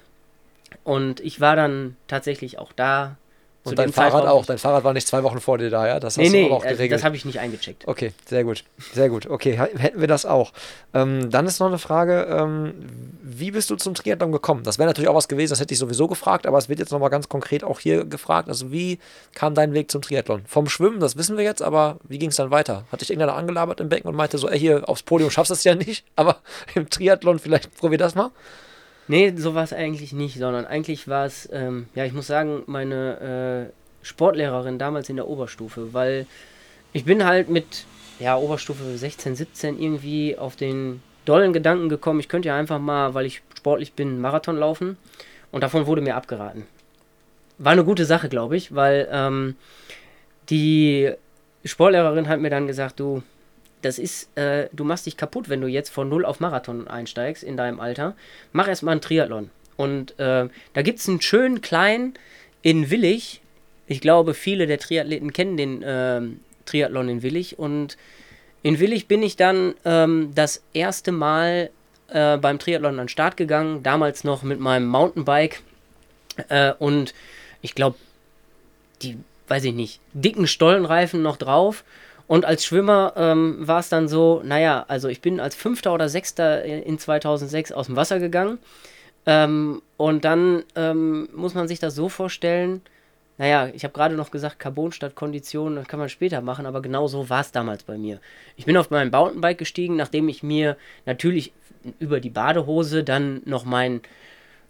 Und 0.84 1.20
ich 1.20 1.40
war 1.40 1.56
dann 1.56 1.96
tatsächlich 2.08 2.60
auch 2.60 2.74
da 2.74 3.18
und 3.64 3.80
dein 3.80 3.94
Fahrrad 3.94 4.26
auch. 4.28 4.46
Dein 4.46 4.58
Fahrrad 4.58 4.84
war 4.84 4.94
nicht 4.94 5.08
zwei 5.08 5.24
Wochen 5.24 5.40
vor 5.40 5.58
dir 5.58 5.70
da, 5.70 5.88
ja? 5.88 6.00
Das 6.00 6.18
hast 6.18 6.32
nee, 6.32 6.50
du 6.50 6.54
auch 6.54 6.64
geregelt. 6.64 6.92
das 6.92 7.04
habe 7.04 7.16
ich 7.16 7.24
nicht 7.24 7.40
eingecheckt. 7.40 7.88
Okay, 7.88 8.12
sehr 8.28 8.44
gut. 8.44 8.64
Sehr 8.94 9.10
gut. 9.10 9.28
Okay, 9.28 9.58
hätten 9.58 10.02
wir 10.02 10.08
das 10.08 10.26
auch. 10.26 10.52
Ähm, 10.94 11.30
dann 11.30 11.46
ist 11.48 11.60
noch 11.60 11.68
eine 11.68 11.78
Frage, 11.78 12.28
ähm, 12.30 12.74
wie 13.22 13.52
bist 13.52 13.70
du 13.70 13.76
zum 13.76 13.94
Triathlon 13.94 14.32
gekommen? 14.32 14.64
Das 14.64 14.80
wäre 14.80 14.88
natürlich 14.88 15.10
auch 15.10 15.16
was 15.16 15.30
gewesen, 15.30 15.52
das 15.52 15.62
hätte 15.62 15.74
ich 15.74 15.80
sowieso 15.80 16.08
gefragt, 16.08 16.46
aber 16.46 16.58
es 16.58 16.68
wird 16.68 16.80
jetzt 16.80 16.92
nochmal 16.92 17.10
ganz 17.10 17.30
konkret 17.30 17.64
auch 17.64 17.80
hier 17.80 18.04
gefragt. 18.04 18.50
Also 18.50 18.72
wie 18.72 19.00
kam 19.34 19.56
dein 19.56 19.74
Weg 19.74 19.90
zum 19.90 20.02
Triathlon? 20.02 20.44
Vom 20.46 20.68
Schwimmen, 20.68 21.00
das 21.00 21.16
wissen 21.16 21.38
wir 21.38 21.44
jetzt, 21.44 21.62
aber 21.62 21.98
wie 22.04 22.20
ging 22.20 22.30
es 22.30 22.36
dann 22.36 22.52
weiter? 22.52 22.84
Hat 22.92 23.02
dich 23.02 23.10
irgendeiner 23.10 23.38
angelabert 23.38 23.80
im 23.80 23.88
Becken 23.88 24.10
und 24.10 24.16
meinte 24.16 24.38
so, 24.38 24.50
ey, 24.50 24.60
hier 24.60 24.90
aufs 24.90 25.04
Podium 25.04 25.32
schaffst 25.32 25.52
du 25.52 25.54
es 25.54 25.64
ja 25.64 25.76
nicht, 25.76 26.06
aber 26.16 26.38
im 26.76 26.90
Triathlon 26.90 27.40
vielleicht 27.40 27.76
probier 27.78 27.98
das 27.98 28.16
mal? 28.16 28.32
Nee, 29.08 29.34
so 29.36 29.54
war 29.54 29.64
es 29.64 29.74
eigentlich 29.74 30.14
nicht, 30.14 30.38
sondern 30.38 30.66
eigentlich 30.66 31.08
war 31.08 31.26
es, 31.26 31.50
ähm, 31.52 31.88
ja, 31.94 32.06
ich 32.06 32.14
muss 32.14 32.28
sagen, 32.28 32.64
meine 32.68 33.70
äh, 33.70 34.06
Sportlehrerin 34.06 34.80
damals 34.80 35.10
in 35.10 35.18
der 35.18 35.28
Oberstufe, 35.28 35.94
weil 35.94 36.26
ich 36.94 37.06
bin 37.06 37.26
halt 37.26 37.50
mit, 37.50 37.86
ja, 38.20 38.38
Oberstufe 38.38 38.98
16, 38.98 39.36
17 39.36 39.82
irgendwie 39.82 40.38
auf 40.38 40.56
den 40.56 41.02
dollen 41.26 41.54
Gedanken 41.54 41.90
gekommen, 41.90 42.20
ich 42.20 42.30
könnte 42.30 42.50
ja 42.50 42.58
einfach 42.58 42.80
mal, 42.80 43.14
weil 43.14 43.26
ich 43.26 43.42
sportlich 43.58 43.94
bin, 43.94 44.22
Marathon 44.22 44.58
laufen 44.58 44.98
und 45.52 45.62
davon 45.62 45.86
wurde 45.86 46.02
mir 46.02 46.16
abgeraten. 46.16 46.66
War 47.58 47.74
eine 47.74 47.84
gute 47.86 48.06
Sache, 48.06 48.30
glaube 48.30 48.58
ich, 48.58 48.74
weil 48.74 49.08
ähm, 49.12 49.56
die 50.50 51.12
Sportlehrerin 51.66 52.28
hat 52.28 52.40
mir 52.40 52.50
dann 52.50 52.68
gesagt, 52.68 53.00
du, 53.00 53.24
das 53.84 54.00
ist, 54.00 54.36
äh, 54.38 54.70
du 54.72 54.84
machst 54.84 55.06
dich 55.06 55.18
kaputt, 55.18 55.50
wenn 55.50 55.62
du 55.62 55.68
jetzt 55.68 55.90
von 55.90 56.10
Null 56.10 56.26
auf 56.26 56.40
Marathon 56.40 56.88
einsteigst 56.88 57.44
in 57.44 57.58
deinem 57.58 57.80
Alter. 57.80 58.16
Mach 58.52 58.68
erstmal 58.68 58.94
einen 58.94 59.02
Triathlon. 59.02 59.50
Und 59.76 60.18
äh, 60.20 60.48
da 60.74 60.82
gibt 60.82 61.00
es 61.00 61.10
einen 61.10 61.22
schönen 61.22 61.62
kleinen 61.62 62.14
in 62.62 62.90
Willig. 62.90 63.42
Ich 63.88 64.02
glaube, 64.02 64.34
viele 64.34 64.68
der 64.68 64.80
Triathleten 64.80 65.34
kennen 65.34 65.58
den 65.58 65.84
äh, 65.84 66.22
Triathlon 66.66 67.10
in 67.10 67.24
Willig. 67.24 67.60
Und 67.60 67.98
in 68.62 68.80
Willig 68.80 69.08
bin 69.08 69.22
ich 69.22 69.36
dann 69.36 69.74
ähm, 69.84 70.32
das 70.34 70.64
erste 70.74 71.12
Mal 71.12 71.70
äh, 72.08 72.38
beim 72.38 72.60
Triathlon 72.60 73.00
an 73.00 73.06
den 73.06 73.10
Start 73.10 73.36
gegangen. 73.36 73.84
Damals 73.84 74.24
noch 74.24 74.44
mit 74.44 74.60
meinem 74.60 74.88
Mountainbike. 74.88 75.62
Äh, 76.48 76.74
und 76.80 77.14
ich 77.62 77.76
glaube, 77.76 77.98
die, 79.02 79.18
weiß 79.50 79.66
ich 79.66 79.74
nicht, 79.74 80.00
dicken 80.14 80.48
Stollenreifen 80.48 81.22
noch 81.22 81.38
drauf 81.38 81.84
und 82.28 82.46
als 82.46 82.66
Schwimmer 82.66 83.14
ähm, 83.16 83.58
war 83.60 83.80
es 83.80 83.90
dann 83.90 84.08
so, 84.08 84.42
naja, 84.44 84.86
also 84.88 85.08
ich 85.08 85.22
bin 85.22 85.40
als 85.40 85.56
Fünfter 85.56 85.94
oder 85.94 86.10
Sechster 86.10 86.64
in 86.64 86.98
2006 86.98 87.72
aus 87.72 87.88
dem 87.88 87.96
Wasser 87.96 88.20
gegangen. 88.20 88.60
Ähm, 89.26 89.82
und 89.98 90.26
dann 90.26 90.64
ähm, 90.76 91.30
muss 91.34 91.54
man 91.54 91.68
sich 91.68 91.80
das 91.80 91.96
so 91.96 92.10
vorstellen, 92.10 92.82
naja, 93.38 93.70
ich 93.74 93.84
habe 93.84 93.94
gerade 93.94 94.16
noch 94.16 94.32
gesagt, 94.32 94.60
Carbon 94.60 94.92
statt 94.92 95.16
Kondition, 95.16 95.76
das 95.76 95.88
kann 95.88 96.00
man 96.00 96.10
später 96.10 96.42
machen, 96.42 96.66
aber 96.66 96.82
genau 96.82 97.08
so 97.08 97.30
war 97.30 97.42
es 97.42 97.52
damals 97.52 97.84
bei 97.84 97.98
mir. 97.98 98.20
Ich 98.58 98.66
bin 98.66 98.78
auf 98.78 98.92
mein 98.92 99.10
Mountainbike 99.10 99.58
gestiegen, 99.58 99.96
nachdem 99.96 100.30
ich 100.30 100.44
mir 100.44 100.78
natürlich 101.06 101.52
über 102.00 102.20
die 102.20 102.30
Badehose 102.30 103.04
dann 103.04 103.42
noch 103.46 103.66
mein 103.66 104.02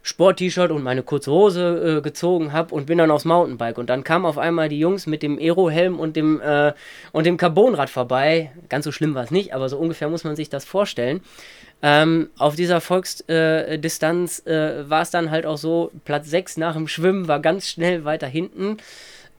Sport-T-Shirt 0.04 0.70
und 0.70 0.84
meine 0.84 1.02
kurze 1.02 1.32
Hose 1.32 1.98
äh, 1.98 2.02
gezogen 2.02 2.52
habe 2.52 2.76
und 2.76 2.86
bin 2.86 2.98
dann 2.98 3.10
aufs 3.10 3.26
Mountainbike. 3.26 3.78
Und 3.78 3.90
dann 3.90 4.04
kamen 4.04 4.26
auf 4.26 4.38
einmal 4.38 4.70
die 4.70 4.78
Jungs 4.78 5.08
mit 5.08 5.24
dem 5.24 5.40
Aero-Helm 5.40 6.00
und 6.00 6.16
dem, 6.16 6.42
äh, 6.42 6.74
und 7.14 7.26
dem 7.26 7.38
Carbonrad 7.38 7.90
vorbei. 7.90 8.52
Ganz 8.68 8.86
so 8.86 8.92
schlimm 8.92 9.16
war 9.16 9.24
es 9.24 9.32
nicht, 9.32 9.54
aber 9.54 9.70
so 9.70 9.78
ungefähr 9.78 10.10
muss 10.10 10.26
man 10.26 10.36
sich 10.36 10.50
das 10.50 10.66
vorstellen. 10.66 11.22
Ähm, 11.82 12.30
auf 12.38 12.56
dieser 12.56 12.82
Volksdistanz 12.82 14.46
äh, 14.46 14.90
war 14.90 15.02
es 15.02 15.10
dann 15.10 15.32
halt 15.32 15.46
auch 15.46 15.58
so, 15.58 15.92
Platz 16.06 16.30
6 16.30 16.58
nach 16.58 16.76
dem 16.76 16.88
Schwimmen 16.88 17.28
war 17.28 17.40
ganz 17.40 17.68
schnell 17.68 18.06
weiter 18.06 18.28
hinten. 18.28 18.78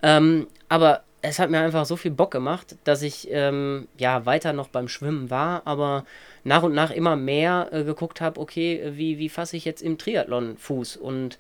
Ähm, 0.02 0.46
aber 0.68 1.02
es 1.22 1.38
hat 1.38 1.50
mir 1.50 1.60
einfach 1.60 1.86
so 1.86 1.96
viel 1.96 2.10
Bock 2.10 2.30
gemacht, 2.30 2.76
dass 2.84 3.02
ich 3.02 3.28
ähm, 3.30 3.88
ja 3.98 4.26
weiter 4.26 4.52
noch 4.52 4.68
beim 4.68 4.88
Schwimmen 4.88 5.30
war, 5.30 5.62
aber 5.64 6.04
nach 6.44 6.62
und 6.62 6.74
nach 6.74 6.90
immer 6.90 7.16
mehr 7.16 7.68
äh, 7.72 7.84
geguckt 7.84 8.20
habe, 8.20 8.40
okay, 8.40 8.92
wie, 8.92 9.18
wie 9.18 9.28
fasse 9.28 9.56
ich 9.56 9.64
jetzt 9.64 9.82
im 9.82 9.98
Triathlon 9.98 10.56
Fuß? 10.58 10.96
Und 10.96 11.38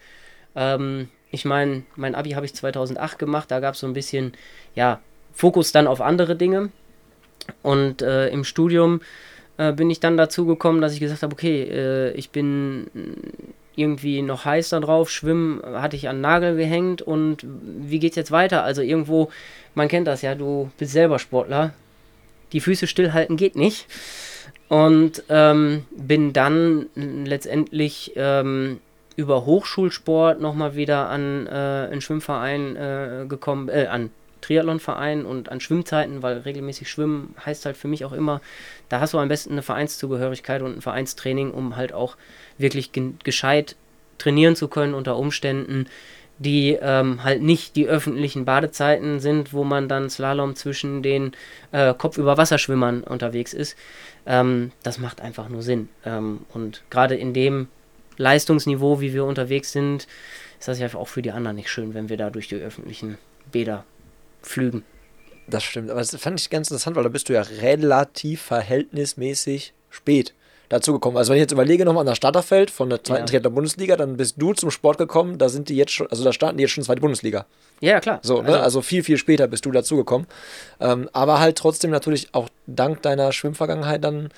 ähm, 0.56 1.08
ich 1.30 1.44
meine, 1.44 1.84
mein 1.96 2.14
Abi 2.14 2.30
habe 2.30 2.46
ich 2.46 2.54
2008 2.54 3.18
gemacht, 3.18 3.50
da 3.50 3.60
gab 3.60 3.74
es 3.74 3.80
so 3.80 3.86
ein 3.86 3.92
bisschen, 3.92 4.32
ja, 4.74 5.00
Fokus 5.32 5.72
dann 5.72 5.86
auf 5.86 6.00
andere 6.00 6.36
Dinge. 6.36 6.70
Und 7.62 8.02
äh, 8.02 8.28
im 8.28 8.44
Studium 8.44 9.00
äh, 9.58 9.72
bin 9.72 9.90
ich 9.90 10.00
dann 10.00 10.16
dazu 10.16 10.46
gekommen, 10.46 10.80
dass 10.80 10.94
ich 10.94 11.00
gesagt 11.00 11.22
habe, 11.22 11.32
okay, 11.32 11.62
äh, 11.62 12.12
ich 12.12 12.30
bin 12.30 12.86
irgendwie 13.76 14.22
noch 14.22 14.44
heiß 14.44 14.70
da 14.70 14.80
drauf, 14.80 15.10
Schwimmen 15.10 15.60
hatte 15.64 15.96
ich 15.96 16.08
an 16.08 16.20
Nagel 16.20 16.56
gehängt 16.56 17.02
und 17.02 17.44
wie 17.44 17.98
geht's 17.98 18.16
jetzt 18.16 18.30
weiter? 18.30 18.62
Also 18.62 18.82
irgendwo, 18.82 19.30
man 19.74 19.88
kennt 19.88 20.06
das 20.06 20.22
ja, 20.22 20.34
du 20.34 20.70
bist 20.78 20.92
selber 20.92 21.18
Sportler, 21.18 21.74
die 22.52 22.60
Füße 22.60 22.86
stillhalten 22.86 23.36
geht 23.36 23.56
nicht. 23.56 23.86
Und 24.68 25.22
ähm, 25.28 25.84
bin 25.94 26.32
dann 26.32 26.86
letztendlich 26.94 28.12
ähm, 28.16 28.80
über 29.16 29.44
Hochschulsport 29.44 30.40
nochmal 30.40 30.74
wieder 30.74 31.08
an 31.08 31.46
äh, 31.46 31.50
einen 31.50 32.00
Schwimmverein 32.00 32.76
äh, 32.76 33.26
gekommen, 33.28 33.68
äh, 33.68 33.86
an 33.86 34.10
Triathlonverein 34.40 35.24
und 35.24 35.50
an 35.50 35.60
Schwimmzeiten, 35.60 36.22
weil 36.22 36.38
regelmäßig 36.38 36.90
schwimmen 36.90 37.34
heißt 37.44 37.64
halt 37.64 37.76
für 37.76 37.88
mich 37.88 38.04
auch 38.04 38.12
immer, 38.12 38.40
da 38.88 39.00
hast 39.00 39.14
du 39.14 39.18
am 39.18 39.28
besten 39.28 39.52
eine 39.52 39.62
Vereinszugehörigkeit 39.62 40.60
und 40.60 40.76
ein 40.76 40.82
Vereinstraining, 40.82 41.50
um 41.50 41.76
halt 41.76 41.92
auch 41.92 42.16
wirklich 42.58 42.90
gescheit 42.92 43.76
trainieren 44.18 44.54
zu 44.54 44.68
können 44.68 44.94
unter 44.94 45.16
Umständen, 45.16 45.86
die 46.38 46.78
ähm, 46.80 47.22
halt 47.22 47.42
nicht 47.42 47.76
die 47.76 47.86
öffentlichen 47.86 48.44
Badezeiten 48.44 49.20
sind, 49.20 49.52
wo 49.52 49.64
man 49.64 49.88
dann 49.88 50.10
Slalom 50.10 50.56
zwischen 50.56 51.02
den 51.02 51.32
äh, 51.72 51.94
Kopfüberwasserschwimmern 51.94 53.02
unterwegs 53.04 53.52
ist. 53.52 53.76
Ähm, 54.26 54.72
das 54.82 54.98
macht 54.98 55.20
einfach 55.20 55.48
nur 55.48 55.62
Sinn. 55.62 55.88
Ähm, 56.04 56.40
und 56.52 56.82
gerade 56.90 57.14
in 57.14 57.34
dem 57.34 57.68
Leistungsniveau, 58.16 59.00
wie 59.00 59.12
wir 59.12 59.24
unterwegs 59.24 59.72
sind, 59.72 60.06
ist 60.58 60.68
das 60.68 60.78
ja 60.78 60.92
auch 60.94 61.08
für 61.08 61.22
die 61.22 61.32
anderen 61.32 61.56
nicht 61.56 61.70
schön, 61.70 61.94
wenn 61.94 62.08
wir 62.08 62.16
da 62.16 62.30
durch 62.30 62.48
die 62.48 62.56
öffentlichen 62.56 63.18
Bäder 63.52 63.84
flügen. 64.42 64.82
Das 65.46 65.62
stimmt, 65.62 65.90
aber 65.90 66.00
das 66.00 66.16
fand 66.16 66.40
ich 66.40 66.48
ganz 66.48 66.70
interessant, 66.70 66.96
weil 66.96 67.02
da 67.02 67.10
bist 67.10 67.28
du 67.28 67.34
ja 67.34 67.42
relativ 67.42 68.40
verhältnismäßig 68.42 69.74
spät 69.90 70.34
dazugekommen. 70.68 71.16
Also 71.16 71.30
wenn 71.30 71.36
ich 71.36 71.42
jetzt 71.42 71.52
überlege 71.52 71.84
nochmal 71.84 72.02
an 72.02 72.06
das 72.06 72.16
Starterfeld 72.16 72.70
von 72.70 72.90
der 72.90 73.02
zweiten 73.02 73.22
ja. 73.22 73.26
Triathlon-Bundesliga, 73.26 73.96
dann 73.96 74.16
bist 74.16 74.36
du 74.38 74.52
zum 74.52 74.70
Sport 74.70 74.98
gekommen, 74.98 75.38
da 75.38 75.48
sind 75.48 75.68
die 75.68 75.76
jetzt 75.76 75.92
schon, 75.92 76.06
also 76.10 76.24
da 76.24 76.32
starten 76.32 76.56
die 76.56 76.62
jetzt 76.62 76.72
schon 76.72 76.84
zweite 76.84 77.00
Bundesliga. 77.00 77.46
Ja, 77.80 78.00
klar. 78.00 78.20
So, 78.22 78.42
ne? 78.42 78.48
also, 78.48 78.60
also 78.60 78.82
viel, 78.82 79.02
viel 79.02 79.18
später 79.18 79.46
bist 79.46 79.66
du 79.66 79.70
dazugekommen. 79.70 80.26
Ähm, 80.80 81.08
aber 81.12 81.40
halt 81.40 81.56
trotzdem 81.56 81.90
natürlich 81.90 82.28
auch 82.32 82.48
dank 82.66 83.02
deiner 83.02 83.32
Schwimmvergangenheit 83.32 84.02
dann 84.04 84.30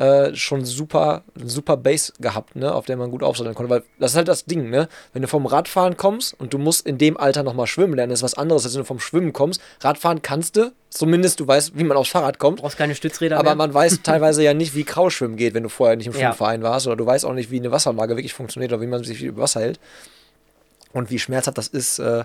äh, 0.00 0.34
schon 0.34 0.64
super, 0.64 1.24
super 1.34 1.76
Base 1.76 2.14
gehabt, 2.20 2.56
ne, 2.56 2.74
auf 2.74 2.86
der 2.86 2.96
man 2.96 3.10
gut 3.10 3.22
aufsatteln 3.22 3.54
konnte. 3.54 3.68
Weil 3.68 3.82
das 3.98 4.12
ist 4.12 4.16
halt 4.16 4.28
das 4.28 4.46
Ding, 4.46 4.70
ne? 4.70 4.88
Wenn 5.12 5.20
du 5.20 5.28
vom 5.28 5.44
Radfahren 5.44 5.98
kommst 5.98 6.32
und 6.40 6.54
du 6.54 6.58
musst 6.58 6.86
in 6.86 6.96
dem 6.96 7.18
Alter 7.18 7.42
nochmal 7.42 7.66
schwimmen 7.66 7.92
lernen, 7.92 8.10
ist 8.10 8.22
was 8.22 8.32
anderes, 8.32 8.64
als 8.64 8.72
wenn 8.72 8.80
du 8.80 8.86
vom 8.86 8.98
Schwimmen 8.98 9.34
kommst. 9.34 9.60
Radfahren 9.80 10.22
kannst 10.22 10.56
du, 10.56 10.72
zumindest 10.88 11.40
du 11.40 11.46
weißt, 11.46 11.78
wie 11.78 11.84
man 11.84 11.98
aufs 11.98 12.08
Fahrrad 12.08 12.38
kommt. 12.38 12.60
Du 12.60 12.62
brauchst 12.62 12.78
keine 12.78 12.94
Stützräder 12.94 13.36
Aber 13.36 13.50
mehr. 13.50 13.56
man 13.56 13.74
weiß 13.74 14.00
teilweise 14.02 14.42
ja 14.42 14.54
nicht, 14.54 14.74
wie 14.74 14.84
Krauschwimmen 14.84 15.36
geht, 15.36 15.52
wenn 15.52 15.64
du 15.64 15.68
vorher 15.68 15.96
nicht 15.96 16.06
im 16.06 16.14
Schwimmverein 16.14 16.62
ja. 16.62 16.70
warst. 16.70 16.86
Oder 16.86 16.96
du 16.96 17.04
weißt 17.04 17.26
auch 17.26 17.34
nicht, 17.34 17.50
wie 17.50 17.58
eine 17.58 17.70
Wasserlage 17.70 18.16
wirklich 18.16 18.32
funktioniert 18.32 18.72
oder 18.72 18.80
wie 18.80 18.86
man 18.86 19.04
sich 19.04 19.22
über 19.22 19.42
Wasser 19.42 19.60
hält. 19.60 19.78
Und 20.94 21.10
wie 21.10 21.18
schmerzhaft 21.18 21.58
das 21.58 21.68
ist, 21.68 21.98
äh, 21.98 22.24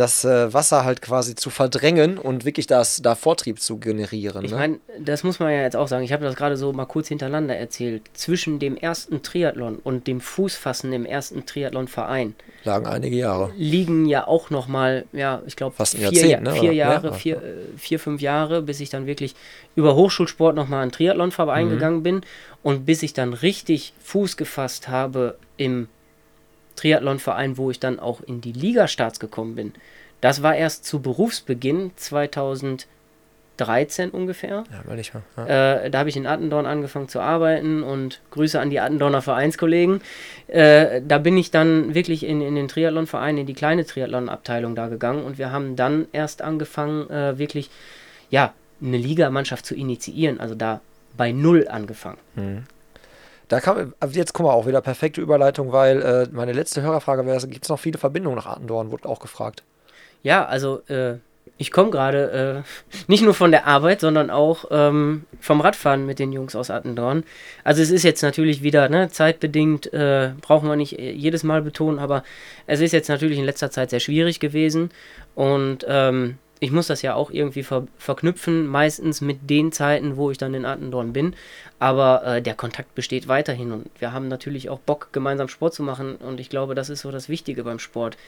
das 0.00 0.24
äh, 0.24 0.52
Wasser 0.52 0.84
halt 0.84 1.02
quasi 1.02 1.34
zu 1.34 1.50
verdrängen 1.50 2.16
und 2.16 2.46
wirklich 2.46 2.66
das, 2.66 3.02
da 3.02 3.14
Vortrieb 3.14 3.60
zu 3.60 3.76
generieren. 3.76 4.44
Ich 4.44 4.50
ne? 4.50 4.56
meine, 4.56 4.80
das 4.98 5.24
muss 5.24 5.38
man 5.38 5.52
ja 5.52 5.60
jetzt 5.60 5.76
auch 5.76 5.88
sagen. 5.88 6.02
Ich 6.04 6.12
habe 6.12 6.24
das 6.24 6.36
gerade 6.36 6.56
so 6.56 6.72
mal 6.72 6.86
kurz 6.86 7.08
hintereinander 7.08 7.54
erzählt. 7.54 8.02
Zwischen 8.14 8.58
dem 8.58 8.78
ersten 8.78 9.22
Triathlon 9.22 9.76
und 9.76 10.06
dem 10.06 10.22
Fußfassen 10.22 10.92
im 10.94 11.04
ersten 11.04 11.44
Triathlon-Verein 11.44 12.34
lagen 12.64 12.86
einige 12.86 13.16
Jahre. 13.16 13.52
Liegen 13.56 14.06
ja 14.06 14.26
auch 14.26 14.50
noch 14.50 14.68
mal, 14.68 15.04
ja, 15.12 15.42
ich 15.46 15.56
glaube, 15.56 15.74
vier, 15.84 16.00
Jahrzehnt, 16.00 16.42
ne? 16.44 16.52
vier 16.52 16.72
Jahre, 16.72 17.08
ja. 17.08 17.12
vier, 17.12 17.36
äh, 17.36 17.78
vier, 17.78 17.98
fünf 17.98 18.20
Jahre, 18.20 18.62
bis 18.62 18.80
ich 18.80 18.90
dann 18.90 19.06
wirklich 19.06 19.34
über 19.76 19.94
Hochschulsport 19.94 20.56
noch 20.56 20.68
mal 20.68 20.82
an 20.82 20.92
Triathlon-Verein 20.92 21.66
mhm. 21.66 21.70
gegangen 21.70 22.02
bin 22.02 22.20
und 22.62 22.86
bis 22.86 23.02
ich 23.02 23.12
dann 23.12 23.34
richtig 23.34 23.92
Fuß 24.02 24.36
gefasst 24.36 24.88
habe 24.88 25.36
im 25.56 25.88
Triathlonverein, 26.80 27.58
wo 27.58 27.70
ich 27.70 27.78
dann 27.78 28.00
auch 28.00 28.22
in 28.22 28.40
die 28.40 28.52
Ligastarts 28.52 29.20
gekommen 29.20 29.54
bin. 29.54 29.74
Das 30.22 30.42
war 30.42 30.56
erst 30.56 30.86
zu 30.86 31.00
Berufsbeginn 31.00 31.92
2013 31.96 34.10
ungefähr. 34.10 34.64
Ja, 34.70 34.80
weil 34.84 34.98
ich 34.98 35.12
mal. 35.12 35.22
Ja. 35.36 35.84
Äh, 35.84 35.90
da 35.90 35.98
habe 35.98 36.08
ich 36.08 36.16
in 36.16 36.26
Attendorn 36.26 36.64
angefangen 36.64 37.08
zu 37.08 37.20
arbeiten 37.20 37.82
und 37.82 38.20
Grüße 38.30 38.58
an 38.58 38.70
die 38.70 38.80
Attendorner 38.80 39.20
Vereinskollegen. 39.20 40.00
Äh, 40.48 41.02
da 41.06 41.18
bin 41.18 41.36
ich 41.36 41.50
dann 41.50 41.94
wirklich 41.94 42.24
in, 42.24 42.40
in 42.40 42.54
den 42.54 42.68
Triathlonverein, 42.68 43.36
in 43.36 43.46
die 43.46 43.54
kleine 43.54 43.84
Triathlon-Abteilung 43.84 44.74
da 44.74 44.88
gegangen 44.88 45.24
und 45.24 45.38
wir 45.38 45.52
haben 45.52 45.76
dann 45.76 46.06
erst 46.12 46.40
angefangen, 46.40 47.10
äh, 47.10 47.38
wirklich, 47.38 47.70
ja, 48.30 48.54
eine 48.82 48.96
Ligamannschaft 48.96 49.66
zu 49.66 49.74
initiieren. 49.74 50.40
Also 50.40 50.54
da 50.54 50.80
bei 51.16 51.32
Null 51.32 51.68
angefangen. 51.68 52.18
Mhm. 52.36 52.64
Da 53.50 53.58
kam, 53.58 53.94
jetzt 54.12 54.32
kommen 54.32 54.48
wir 54.48 54.52
auch 54.52 54.68
wieder 54.68 54.80
perfekte 54.80 55.20
Überleitung, 55.20 55.72
weil 55.72 56.00
äh, 56.02 56.28
meine 56.30 56.52
letzte 56.52 56.82
Hörerfrage 56.82 57.26
wäre, 57.26 57.48
gibt 57.48 57.64
es 57.64 57.68
noch 57.68 57.80
viele 57.80 57.98
Verbindungen 57.98 58.36
nach 58.36 58.46
Attendorn, 58.46 58.92
wurde 58.92 59.08
auch 59.08 59.18
gefragt. 59.18 59.64
Ja, 60.22 60.46
also 60.46 60.82
äh, 60.86 61.16
ich 61.58 61.72
komme 61.72 61.90
gerade 61.90 62.64
äh, 62.64 62.98
nicht 63.08 63.24
nur 63.24 63.34
von 63.34 63.50
der 63.50 63.66
Arbeit, 63.66 64.02
sondern 64.02 64.30
auch 64.30 64.66
ähm, 64.70 65.24
vom 65.40 65.60
Radfahren 65.60 66.06
mit 66.06 66.20
den 66.20 66.30
Jungs 66.30 66.54
aus 66.54 66.70
Attendorn. 66.70 67.24
Also 67.64 67.82
es 67.82 67.90
ist 67.90 68.04
jetzt 68.04 68.22
natürlich 68.22 68.62
wieder 68.62 68.88
ne, 68.88 69.08
zeitbedingt, 69.10 69.92
äh, 69.92 70.30
brauchen 70.40 70.68
wir 70.68 70.76
nicht 70.76 71.00
äh, 71.00 71.10
jedes 71.10 71.42
Mal 71.42 71.60
betonen, 71.60 71.98
aber 71.98 72.22
es 72.68 72.78
ist 72.78 72.92
jetzt 72.92 73.08
natürlich 73.08 73.40
in 73.40 73.44
letzter 73.44 73.72
Zeit 73.72 73.90
sehr 73.90 73.98
schwierig 73.98 74.38
gewesen 74.38 74.90
und 75.34 75.84
ähm, 75.88 76.38
ich 76.60 76.70
muss 76.70 76.86
das 76.86 77.02
ja 77.02 77.14
auch 77.14 77.30
irgendwie 77.30 77.62
ver 77.62 77.86
verknüpfen, 77.96 78.66
meistens 78.66 79.20
mit 79.20 79.48
den 79.50 79.72
Zeiten, 79.72 80.16
wo 80.16 80.30
ich 80.30 80.38
dann 80.38 80.54
in 80.54 80.66
Attendorn 80.66 81.12
bin. 81.12 81.34
Aber 81.80 82.22
äh, 82.26 82.42
der 82.42 82.54
Kontakt 82.54 82.94
besteht 82.94 83.26
weiterhin 83.26 83.72
und 83.72 83.90
wir 83.98 84.12
haben 84.12 84.28
natürlich 84.28 84.68
auch 84.68 84.78
Bock, 84.78 85.08
gemeinsam 85.12 85.48
Sport 85.48 85.72
zu 85.72 85.82
machen. 85.82 86.16
Und 86.16 86.38
ich 86.38 86.50
glaube, 86.50 86.74
das 86.74 86.90
ist 86.90 87.00
so 87.00 87.10
das 87.10 87.30
Wichtige 87.30 87.64
beim 87.64 87.78
Sport. 87.78 88.18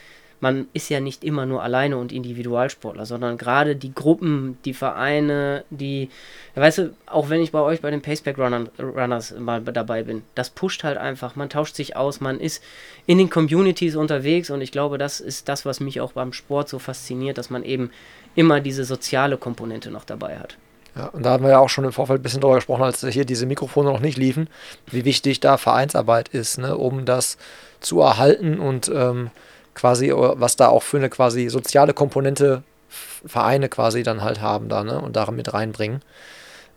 Man 0.41 0.67
ist 0.73 0.89
ja 0.89 1.01
nicht 1.01 1.23
immer 1.23 1.45
nur 1.45 1.63
alleine 1.63 1.99
und 1.99 2.13
Individualsportler, 2.13 3.05
sondern 3.05 3.37
gerade 3.37 3.77
die 3.77 3.95
Gruppen, 3.95 4.57
die 4.65 4.73
Vereine, 4.73 5.65
die, 5.71 6.09
weißt 6.57 6.79
du, 6.79 6.95
auch 7.07 7.29
wenn 7.29 7.43
ich 7.43 7.53
bei 7.53 7.61
euch 7.61 7.83
bei 7.83 7.91
den 7.91 8.01
Paceback 8.01 8.39
Runners 8.39 9.35
mal 9.39 9.61
dabei 9.61 10.03
bin, 10.03 10.23
das 10.35 10.51
pusht 10.51 10.83
halt 10.83 10.97
einfach. 10.97 11.37
Man 11.37 11.51
tauscht 11.51 11.77
sich 11.77 11.95
aus, 11.95 12.21
man 12.21 12.41
ist 12.41 12.65
in 13.07 13.19
den 13.19 13.31
Communities 13.31 13.95
unterwegs 13.95 14.51
und 14.51 14.63
ich 14.63 14.73
glaube, 14.73 14.97
das 14.99 15.21
ist 15.21 15.49
das, 15.49 15.65
was 15.67 15.79
mich 15.79 16.01
auch 16.01 16.13
beim 16.13 16.33
Sport 16.33 16.71
so 16.71 16.81
fasziniert, 16.81 17.39
dass 17.39 17.51
man 17.51 17.63
eben 17.63 17.91
immer 18.35 18.61
diese 18.61 18.85
soziale 18.85 19.37
Komponente 19.37 19.91
noch 19.91 20.05
dabei 20.05 20.39
hat. 20.39 20.57
Ja, 20.95 21.07
und 21.07 21.25
da 21.25 21.33
hatten 21.33 21.45
wir 21.45 21.51
ja 21.51 21.59
auch 21.59 21.71
schon 21.71 21.85
im 21.85 21.93
Vorfeld 21.93 22.21
ein 22.21 22.23
bisschen 22.23 22.41
drüber 22.41 22.57
gesprochen, 22.57 22.83
als 22.83 23.07
hier 23.07 23.25
diese 23.25 23.47
Mikrofone 23.47 23.91
noch 23.91 24.01
nicht 24.01 24.19
liefen, 24.19 24.49
wie 24.91 25.05
wichtig 25.05 25.41
da 25.41 25.57
Vereinsarbeit 25.57 26.29
ist, 26.29 26.59
ne, 26.59 26.77
um 26.77 27.07
das 27.07 27.39
zu 27.81 28.01
erhalten 28.01 28.61
und 28.61 28.91
ähm, 28.95 29.31
quasi, 29.75 30.13
was 30.15 30.57
da 30.57 30.69
auch 30.69 30.83
für 30.83 30.99
eine 30.99 31.09
quasi 31.09 31.49
soziale 31.49 31.95
Komponente 31.95 32.63
Vereine 32.89 33.69
quasi 33.71 34.03
dann 34.03 34.23
halt 34.23 34.43
haben 34.43 34.69
da, 34.69 34.85
ne, 34.85 35.01
und 35.01 35.17
darin 35.17 35.37
mit 35.37 35.55
reinbringen. 35.55 36.03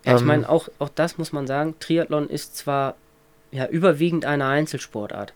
Ja, 0.05 0.15
ich 0.15 0.21
ähm, 0.21 0.27
meine, 0.27 0.49
auch, 0.49 0.69
auch 0.79 0.89
das 0.89 1.17
muss 1.17 1.33
man 1.33 1.45
sagen, 1.45 1.75
Triathlon 1.79 2.29
ist 2.29 2.55
zwar 2.55 2.95
ja 3.51 3.67
überwiegend 3.67 4.25
eine 4.25 4.45
Einzelsportart, 4.45 5.33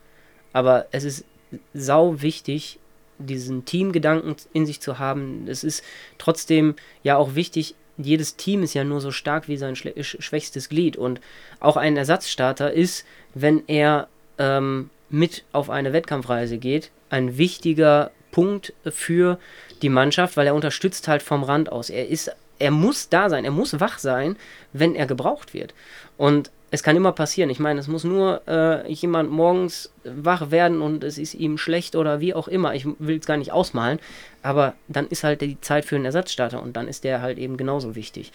aber 0.54 0.86
es 0.92 1.04
ist 1.04 1.26
sau 1.74 2.22
wichtig, 2.22 2.80
diesen 3.18 3.66
Teamgedanken 3.66 4.36
in 4.54 4.66
sich 4.66 4.80
zu 4.80 5.00
haben. 5.00 5.48
Es 5.48 5.64
ist 5.64 5.84
trotzdem 6.18 6.76
ja 7.04 7.18
auch 7.18 7.36
wichtig, 7.36 7.76
jedes 8.02 8.36
Team 8.36 8.64
ist 8.64 8.74
ja 8.74 8.84
nur 8.84 9.02
so 9.02 9.12
stark 9.12 9.48
wie 9.48 9.58
sein 9.58 9.76
schwächstes 9.76 10.70
Glied. 10.70 10.98
Und 10.98 11.20
auch 11.60 11.78
ein 11.78 11.98
Ersatzstarter 11.98 12.72
ist, 12.72 13.06
wenn 13.34 13.64
er 13.68 14.08
ähm, 14.38 14.90
mit 15.10 15.44
auf 15.52 15.70
eine 15.70 15.94
Wettkampfreise 15.94 16.58
geht, 16.58 16.92
ein 17.10 17.38
wichtiger 17.38 18.12
Punkt 18.32 18.74
für 18.86 19.40
die 19.82 19.90
Mannschaft, 19.90 20.38
weil 20.38 20.48
er 20.48 20.56
unterstützt 20.56 21.08
halt 21.08 21.22
vom 21.22 21.44
Rand 21.44 21.72
aus. 21.72 21.90
Er 21.90 22.08
ist, 22.08 22.32
er 22.58 22.72
muss 22.72 23.10
da 23.10 23.30
sein, 23.30 23.46
er 23.46 23.52
muss 23.52 23.80
wach 23.80 24.00
sein, 24.00 24.38
wenn 24.72 24.96
er 24.96 25.06
gebraucht 25.06 25.54
wird. 25.54 25.74
Und 26.18 26.52
es 26.72 26.84
kann 26.84 26.96
immer 26.96 27.12
passieren. 27.12 27.50
Ich 27.50 27.60
meine, 27.60 27.80
es 27.80 27.88
muss 27.88 28.04
nur 28.04 28.42
äh, 28.48 28.92
jemand 28.92 29.32
morgens 29.32 29.92
wach 30.04 30.52
werden 30.52 30.82
und 30.82 31.04
es 31.04 31.18
ist 31.18 31.34
ihm 31.34 31.58
schlecht 31.58 31.96
oder 31.96 32.20
wie 32.20 32.34
auch 32.34 32.48
immer. 32.48 32.76
Ich 32.76 32.86
will 33.00 33.18
es 33.18 33.26
gar 33.26 33.38
nicht 33.38 33.52
ausmalen. 33.52 34.00
Aber 34.44 34.74
dann 34.88 35.08
ist 35.08 35.24
halt 35.24 35.42
die 35.42 35.60
Zeit 35.62 35.86
für 35.86 35.96
einen 35.96 36.06
Ersatzstarter 36.06 36.62
und 36.62 36.76
dann 36.76 36.88
ist 36.88 37.04
der 37.04 37.22
halt 37.22 37.38
eben 37.38 37.58
genauso 37.58 37.96
wichtig. 37.96 38.32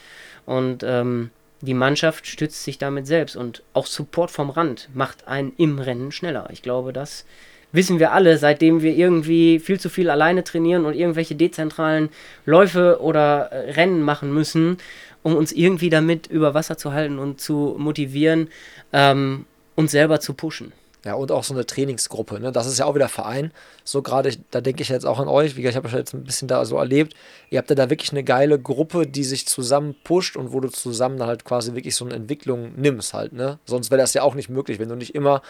Und 0.47 0.82
ähm, 0.82 1.30
die 1.61 1.74
Mannschaft 1.74 2.26
stützt 2.26 2.64
sich 2.64 2.78
damit 2.78 3.07
selbst 3.07 3.37
und 3.37 3.62
auch 3.72 3.87
Support 3.87 4.30
vom 4.30 4.51
Rand 4.51 4.89
macht 4.95 5.28
einen 5.28 5.53
im 5.57 5.78
Rennen 5.78 6.12
schneller. 6.12 6.49
Ich 6.51 6.62
glaube, 6.62 6.93
das 6.93 7.24
wissen 7.72 7.99
wir 7.99 8.12
alle, 8.12 8.39
seitdem 8.39 8.82
wir 8.82 8.95
irgendwie 8.95 9.59
viel 9.59 9.80
zu 9.80 9.89
viel 9.89 10.11
alleine 10.11 10.45
trainieren 10.45 10.85
und 10.85 10.95
irgendwelche 10.95 11.35
dezentralen 11.35 12.11
Läufe 12.47 13.01
oder 13.01 13.51
äh, 13.51 13.72
Rennen 13.72 14.03
machen 14.03 14.32
müssen 14.32 14.78
um 15.25 15.35
uns 15.35 15.51
irgendwie 15.51 15.91
damit 15.91 16.29
über 16.29 16.55
Wasser 16.55 16.77
zu 16.77 16.93
halten 16.93 17.18
und 17.18 17.41
zu 17.41 17.75
motivieren, 17.79 18.49
ähm, 18.93 19.47
uns 19.75 19.91
selber 19.91 20.20
zu 20.20 20.35
pushen. 20.35 20.72
Ja, 21.05 21.14
und 21.14 21.33
auch 21.33 21.45
so 21.45 21.53
eine 21.53 21.66
Trainingsgruppe, 21.66 22.41
ne? 22.41 22.53
Das 22.53 22.66
ist 22.66 22.79
ja 22.79 22.87
auch 22.87 22.95
wieder 22.95 23.09
Verein. 23.09 23.53
So 23.85 24.01
gerade, 24.01 24.35
da 24.51 24.61
denke 24.62 24.83
ich 24.83 24.89
jetzt 24.89 25.05
auch 25.05 25.18
an 25.18 25.29
euch, 25.29 25.57
wie 25.57 25.62
gesagt, 25.62 25.72
ich 25.72 25.77
habe 25.77 25.89
euch 25.89 25.95
jetzt 25.95 26.14
ein 26.14 26.25
bisschen 26.25 26.49
da 26.49 26.64
so 26.64 26.79
erlebt. 26.79 27.14
Ihr 27.51 27.59
habt 27.59 27.68
ja 27.68 27.77
da 27.77 27.91
wirklich 27.91 28.12
eine 28.12 28.25
geile 28.25 28.59
Gruppe, 28.59 29.07
die 29.07 29.25
sich 29.25 29.47
zusammen 29.47 29.97
pusht 30.05 30.37
und 30.37 30.53
wo 30.53 30.61
du 30.61 30.68
zusammen 30.68 31.18
dann 31.18 31.29
halt 31.29 31.45
quasi 31.45 31.75
wirklich 31.75 31.95
so 31.95 32.07
eine 32.07 32.14
Entwicklung 32.14 32.72
nimmst 32.77 33.12
halt, 33.12 33.33
ne? 33.35 33.59
Sonst 33.66 33.91
wäre 33.91 34.01
das 34.01 34.14
ja 34.14 34.22
auch 34.22 34.35
nicht 34.35 34.49
möglich, 34.49 34.79
wenn 34.79 34.89
du 34.89 34.95
nicht 34.95 35.14
immer 35.14 35.43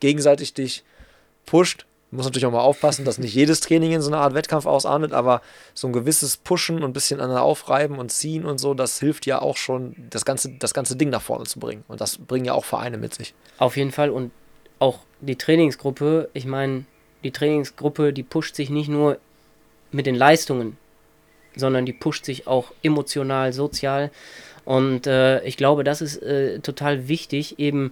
gegenseitig 0.00 0.54
dich 0.54 0.84
pusht 1.44 1.84
muss 2.12 2.26
natürlich 2.26 2.46
auch 2.46 2.52
mal 2.52 2.60
aufpassen, 2.60 3.04
dass 3.04 3.18
nicht 3.18 3.34
jedes 3.34 3.60
Training 3.60 3.92
in 3.92 4.02
so 4.02 4.10
eine 4.10 4.18
Art 4.18 4.34
Wettkampf 4.34 4.66
ausartet, 4.66 5.12
aber 5.12 5.40
so 5.74 5.86
ein 5.86 5.92
gewisses 5.92 6.36
Pushen 6.36 6.76
und 6.76 6.84
ein 6.84 6.92
bisschen 6.92 7.20
an 7.20 7.30
aufreiben 7.30 7.98
und 7.98 8.12
ziehen 8.12 8.44
und 8.44 8.58
so, 8.58 8.74
das 8.74 9.00
hilft 9.00 9.24
ja 9.26 9.40
auch 9.40 9.56
schon, 9.56 9.96
das 10.10 10.24
ganze, 10.24 10.50
das 10.50 10.74
ganze 10.74 10.96
Ding 10.96 11.08
nach 11.08 11.22
vorne 11.22 11.44
zu 11.44 11.58
bringen. 11.58 11.84
Und 11.88 12.00
das 12.00 12.18
bringen 12.18 12.44
ja 12.44 12.52
auch 12.52 12.66
Vereine 12.66 12.98
mit 12.98 13.14
sich. 13.14 13.34
Auf 13.58 13.76
jeden 13.76 13.92
Fall. 13.92 14.10
Und 14.10 14.30
auch 14.78 15.00
die 15.20 15.36
Trainingsgruppe, 15.36 16.28
ich 16.34 16.44
meine, 16.44 16.84
die 17.24 17.30
Trainingsgruppe, 17.30 18.12
die 18.12 18.22
pusht 18.22 18.56
sich 18.56 18.68
nicht 18.68 18.88
nur 18.88 19.18
mit 19.90 20.06
den 20.06 20.14
Leistungen, 20.14 20.76
sondern 21.56 21.86
die 21.86 21.92
pusht 21.92 22.24
sich 22.24 22.46
auch 22.46 22.72
emotional, 22.82 23.52
sozial. 23.52 24.10
Und 24.64 25.06
äh, 25.06 25.42
ich 25.44 25.56
glaube, 25.56 25.84
das 25.84 26.02
ist 26.02 26.22
äh, 26.22 26.60
total 26.60 27.08
wichtig, 27.08 27.58
eben 27.58 27.90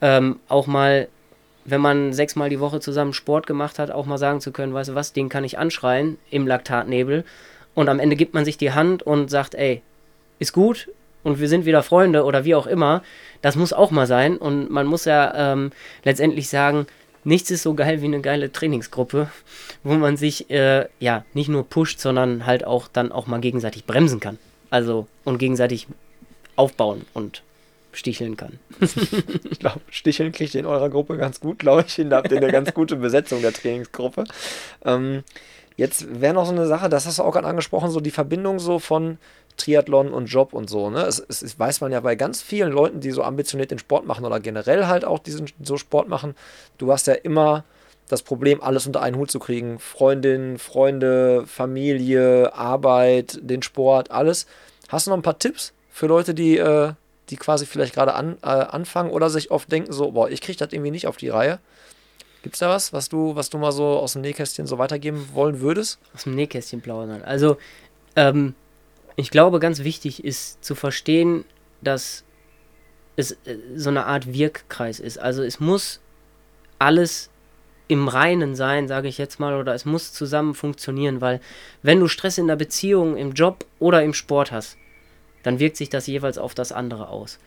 ähm, 0.00 0.40
auch 0.48 0.66
mal 0.66 1.08
wenn 1.64 1.80
man 1.80 2.12
sechsmal 2.12 2.50
die 2.50 2.60
Woche 2.60 2.80
zusammen 2.80 3.12
Sport 3.12 3.46
gemacht 3.46 3.78
hat, 3.78 3.90
auch 3.90 4.06
mal 4.06 4.18
sagen 4.18 4.40
zu 4.40 4.52
können, 4.52 4.74
weißt 4.74 4.90
du 4.90 4.94
was, 4.94 5.12
den 5.12 5.28
kann 5.28 5.44
ich 5.44 5.58
anschreien 5.58 6.18
im 6.30 6.46
Laktatnebel. 6.46 7.24
Und 7.74 7.88
am 7.88 8.00
Ende 8.00 8.16
gibt 8.16 8.34
man 8.34 8.44
sich 8.44 8.58
die 8.58 8.72
Hand 8.72 9.02
und 9.02 9.30
sagt, 9.30 9.54
ey, 9.54 9.82
ist 10.38 10.52
gut 10.52 10.88
und 11.22 11.40
wir 11.40 11.48
sind 11.48 11.64
wieder 11.64 11.82
Freunde 11.82 12.24
oder 12.24 12.44
wie 12.44 12.54
auch 12.54 12.66
immer. 12.66 13.02
Das 13.40 13.56
muss 13.56 13.72
auch 13.72 13.90
mal 13.90 14.06
sein. 14.06 14.36
Und 14.36 14.70
man 14.70 14.86
muss 14.86 15.04
ja 15.04 15.52
ähm, 15.52 15.70
letztendlich 16.04 16.48
sagen, 16.48 16.86
nichts 17.24 17.50
ist 17.50 17.62
so 17.62 17.74
geil 17.74 18.02
wie 18.02 18.06
eine 18.06 18.20
geile 18.20 18.52
Trainingsgruppe, 18.52 19.30
wo 19.84 19.94
man 19.94 20.16
sich 20.16 20.50
äh, 20.50 20.86
ja 20.98 21.24
nicht 21.32 21.48
nur 21.48 21.68
pusht, 21.68 22.00
sondern 22.00 22.46
halt 22.46 22.64
auch 22.64 22.88
dann 22.88 23.12
auch 23.12 23.26
mal 23.26 23.40
gegenseitig 23.40 23.84
bremsen 23.84 24.20
kann. 24.20 24.38
Also 24.70 25.06
und 25.24 25.38
gegenseitig 25.38 25.86
aufbauen 26.56 27.06
und 27.14 27.42
sticheln 27.92 28.36
kann. 28.36 28.58
ich 28.80 29.58
glaube, 29.58 29.80
Sticheln 29.90 30.32
kriegt 30.32 30.54
ihr 30.54 30.60
in 30.60 30.66
eurer 30.66 30.88
Gruppe 30.88 31.16
ganz 31.16 31.40
gut, 31.40 31.58
glaube 31.58 31.84
ich. 31.86 31.96
Da 32.08 32.16
habt 32.16 32.32
ihr 32.32 32.38
eine 32.38 32.50
ganz 32.50 32.72
gute 32.74 32.96
Besetzung 32.96 33.42
der 33.42 33.52
Trainingsgruppe. 33.52 34.24
Ähm, 34.84 35.22
jetzt 35.76 36.20
wäre 36.20 36.34
noch 36.34 36.46
so 36.46 36.52
eine 36.52 36.66
Sache, 36.66 36.88
das 36.88 37.06
hast 37.06 37.18
du 37.18 37.22
auch 37.22 37.32
gerade 37.32 37.48
angesprochen, 37.48 37.90
so 37.90 38.00
die 38.00 38.10
Verbindung 38.10 38.58
so 38.58 38.78
von 38.78 39.18
Triathlon 39.56 40.12
und 40.12 40.26
Job 40.26 40.54
und 40.54 40.68
so. 40.68 40.90
Ne? 40.90 41.02
Es, 41.02 41.18
es, 41.18 41.58
weiß 41.58 41.80
man 41.80 41.92
ja 41.92 42.00
bei 42.00 42.14
ganz 42.16 42.40
vielen 42.40 42.72
Leuten, 42.72 43.00
die 43.00 43.10
so 43.10 43.22
ambitioniert 43.22 43.70
den 43.70 43.78
Sport 43.78 44.06
machen 44.06 44.24
oder 44.24 44.40
generell 44.40 44.86
halt 44.86 45.04
auch 45.04 45.18
diesen 45.18 45.50
so 45.62 45.76
Sport 45.76 46.08
machen. 46.08 46.34
Du 46.78 46.90
hast 46.90 47.06
ja 47.06 47.14
immer 47.14 47.64
das 48.08 48.22
Problem, 48.22 48.62
alles 48.62 48.86
unter 48.86 49.02
einen 49.02 49.16
Hut 49.16 49.30
zu 49.30 49.38
kriegen. 49.38 49.78
Freundin, 49.78 50.58
Freunde, 50.58 51.44
Familie, 51.46 52.54
Arbeit, 52.54 53.38
den 53.42 53.62
Sport, 53.62 54.10
alles. 54.10 54.46
Hast 54.88 55.06
du 55.06 55.10
noch 55.10 55.18
ein 55.18 55.22
paar 55.22 55.38
Tipps 55.38 55.72
für 55.90 56.06
Leute, 56.06 56.34
die, 56.34 56.58
äh, 56.58 56.92
die 57.32 57.36
quasi 57.36 57.66
vielleicht 57.66 57.94
gerade 57.94 58.14
an, 58.14 58.36
äh, 58.42 58.46
anfangen 58.46 59.10
oder 59.10 59.30
sich 59.30 59.50
oft 59.50 59.72
denken, 59.72 59.92
so, 59.92 60.12
boah, 60.12 60.30
ich 60.30 60.40
kriege 60.40 60.58
das 60.58 60.72
irgendwie 60.72 60.90
nicht 60.90 61.06
auf 61.06 61.16
die 61.16 61.30
Reihe? 61.30 61.58
Gibt 62.42 62.56
es 62.56 62.60
da 62.60 62.68
was, 62.68 62.92
was 62.92 63.08
du, 63.08 63.34
was 63.36 63.50
du 63.50 63.58
mal 63.58 63.72
so 63.72 63.84
aus 63.84 64.12
dem 64.12 64.22
Nähkästchen 64.22 64.66
so 64.66 64.78
weitergeben 64.78 65.28
wollen 65.32 65.60
würdest? 65.60 65.98
Aus 66.14 66.24
dem 66.24 66.34
Nähkästchen 66.34 66.80
plaudern. 66.80 67.22
Also, 67.22 67.56
ähm, 68.16 68.54
ich 69.16 69.30
glaube, 69.30 69.60
ganz 69.60 69.80
wichtig 69.80 70.24
ist 70.24 70.62
zu 70.64 70.74
verstehen, 70.74 71.44
dass 71.80 72.24
es 73.16 73.32
äh, 73.44 73.56
so 73.76 73.90
eine 73.90 74.06
Art 74.06 74.32
Wirkkreis 74.32 75.00
ist. 75.00 75.18
Also 75.18 75.42
es 75.42 75.60
muss 75.60 76.00
alles 76.78 77.30
im 77.88 78.08
Reinen 78.08 78.54
sein, 78.54 78.88
sage 78.88 79.08
ich 79.08 79.18
jetzt 79.18 79.38
mal, 79.38 79.54
oder 79.54 79.74
es 79.74 79.84
muss 79.84 80.12
zusammen 80.12 80.54
funktionieren, 80.54 81.20
weil 81.20 81.40
wenn 81.82 82.00
du 82.00 82.08
Stress 82.08 82.38
in 82.38 82.46
der 82.46 82.56
Beziehung, 82.56 83.16
im 83.16 83.32
Job 83.32 83.64
oder 83.78 84.02
im 84.02 84.14
Sport 84.14 84.50
hast, 84.50 84.78
dann 85.42 85.58
wirkt 85.58 85.76
sich 85.76 85.90
das 85.90 86.06
jeweils 86.06 86.38
auf 86.38 86.54
das 86.54 86.72
andere 86.72 87.08
aus. 87.08 87.38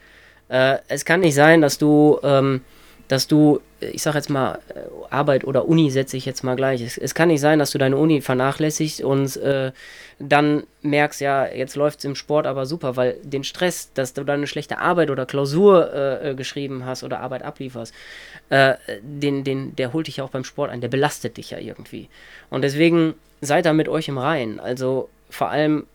Äh, 0.48 0.78
es 0.88 1.04
kann 1.04 1.20
nicht 1.20 1.34
sein, 1.34 1.60
dass 1.60 1.78
du 1.78 2.18
ähm, 2.22 2.62
dass 3.08 3.28
du, 3.28 3.60
ich 3.80 4.02
sag 4.02 4.14
jetzt 4.14 4.30
mal, 4.30 4.58
äh, 4.74 4.80
Arbeit 5.10 5.44
oder 5.44 5.68
Uni 5.68 5.90
setze 5.90 6.16
ich 6.16 6.26
jetzt 6.26 6.42
mal 6.42 6.56
gleich. 6.56 6.80
Es, 6.80 6.98
es 6.98 7.14
kann 7.14 7.28
nicht 7.28 7.40
sein, 7.40 7.58
dass 7.58 7.70
du 7.70 7.78
deine 7.78 7.96
Uni 7.96 8.20
vernachlässigst 8.20 9.00
und 9.02 9.36
äh, 9.36 9.72
dann 10.18 10.64
merkst, 10.82 11.20
ja, 11.20 11.46
jetzt 11.46 11.76
läuft 11.76 12.00
es 12.00 12.04
im 12.04 12.16
Sport 12.16 12.46
aber 12.46 12.66
super, 12.66 12.96
weil 12.96 13.16
den 13.22 13.44
Stress, 13.44 13.92
dass 13.92 14.12
du 14.12 14.24
dann 14.24 14.40
eine 14.40 14.46
schlechte 14.46 14.78
Arbeit 14.78 15.10
oder 15.10 15.26
Klausur 15.26 15.92
äh, 15.92 16.30
äh, 16.30 16.34
geschrieben 16.34 16.84
hast 16.84 17.04
oder 17.04 17.20
Arbeit 17.20 17.42
ablieferst, 17.42 17.94
äh, 18.50 18.74
den, 19.02 19.44
den, 19.44 19.76
der 19.76 19.92
holt 19.92 20.08
dich 20.08 20.16
ja 20.16 20.24
auch 20.24 20.30
beim 20.30 20.44
Sport 20.44 20.70
ein, 20.70 20.80
der 20.80 20.88
belastet 20.88 21.36
dich 21.36 21.50
ja 21.50 21.58
irgendwie. 21.58 22.08
Und 22.50 22.62
deswegen 22.62 23.14
seid 23.40 23.66
da 23.66 23.72
mit 23.72 23.88
euch 23.88 24.08
im 24.08 24.18
Reinen. 24.18 24.58
Also 24.58 25.08
vor 25.30 25.50
allem 25.50 25.86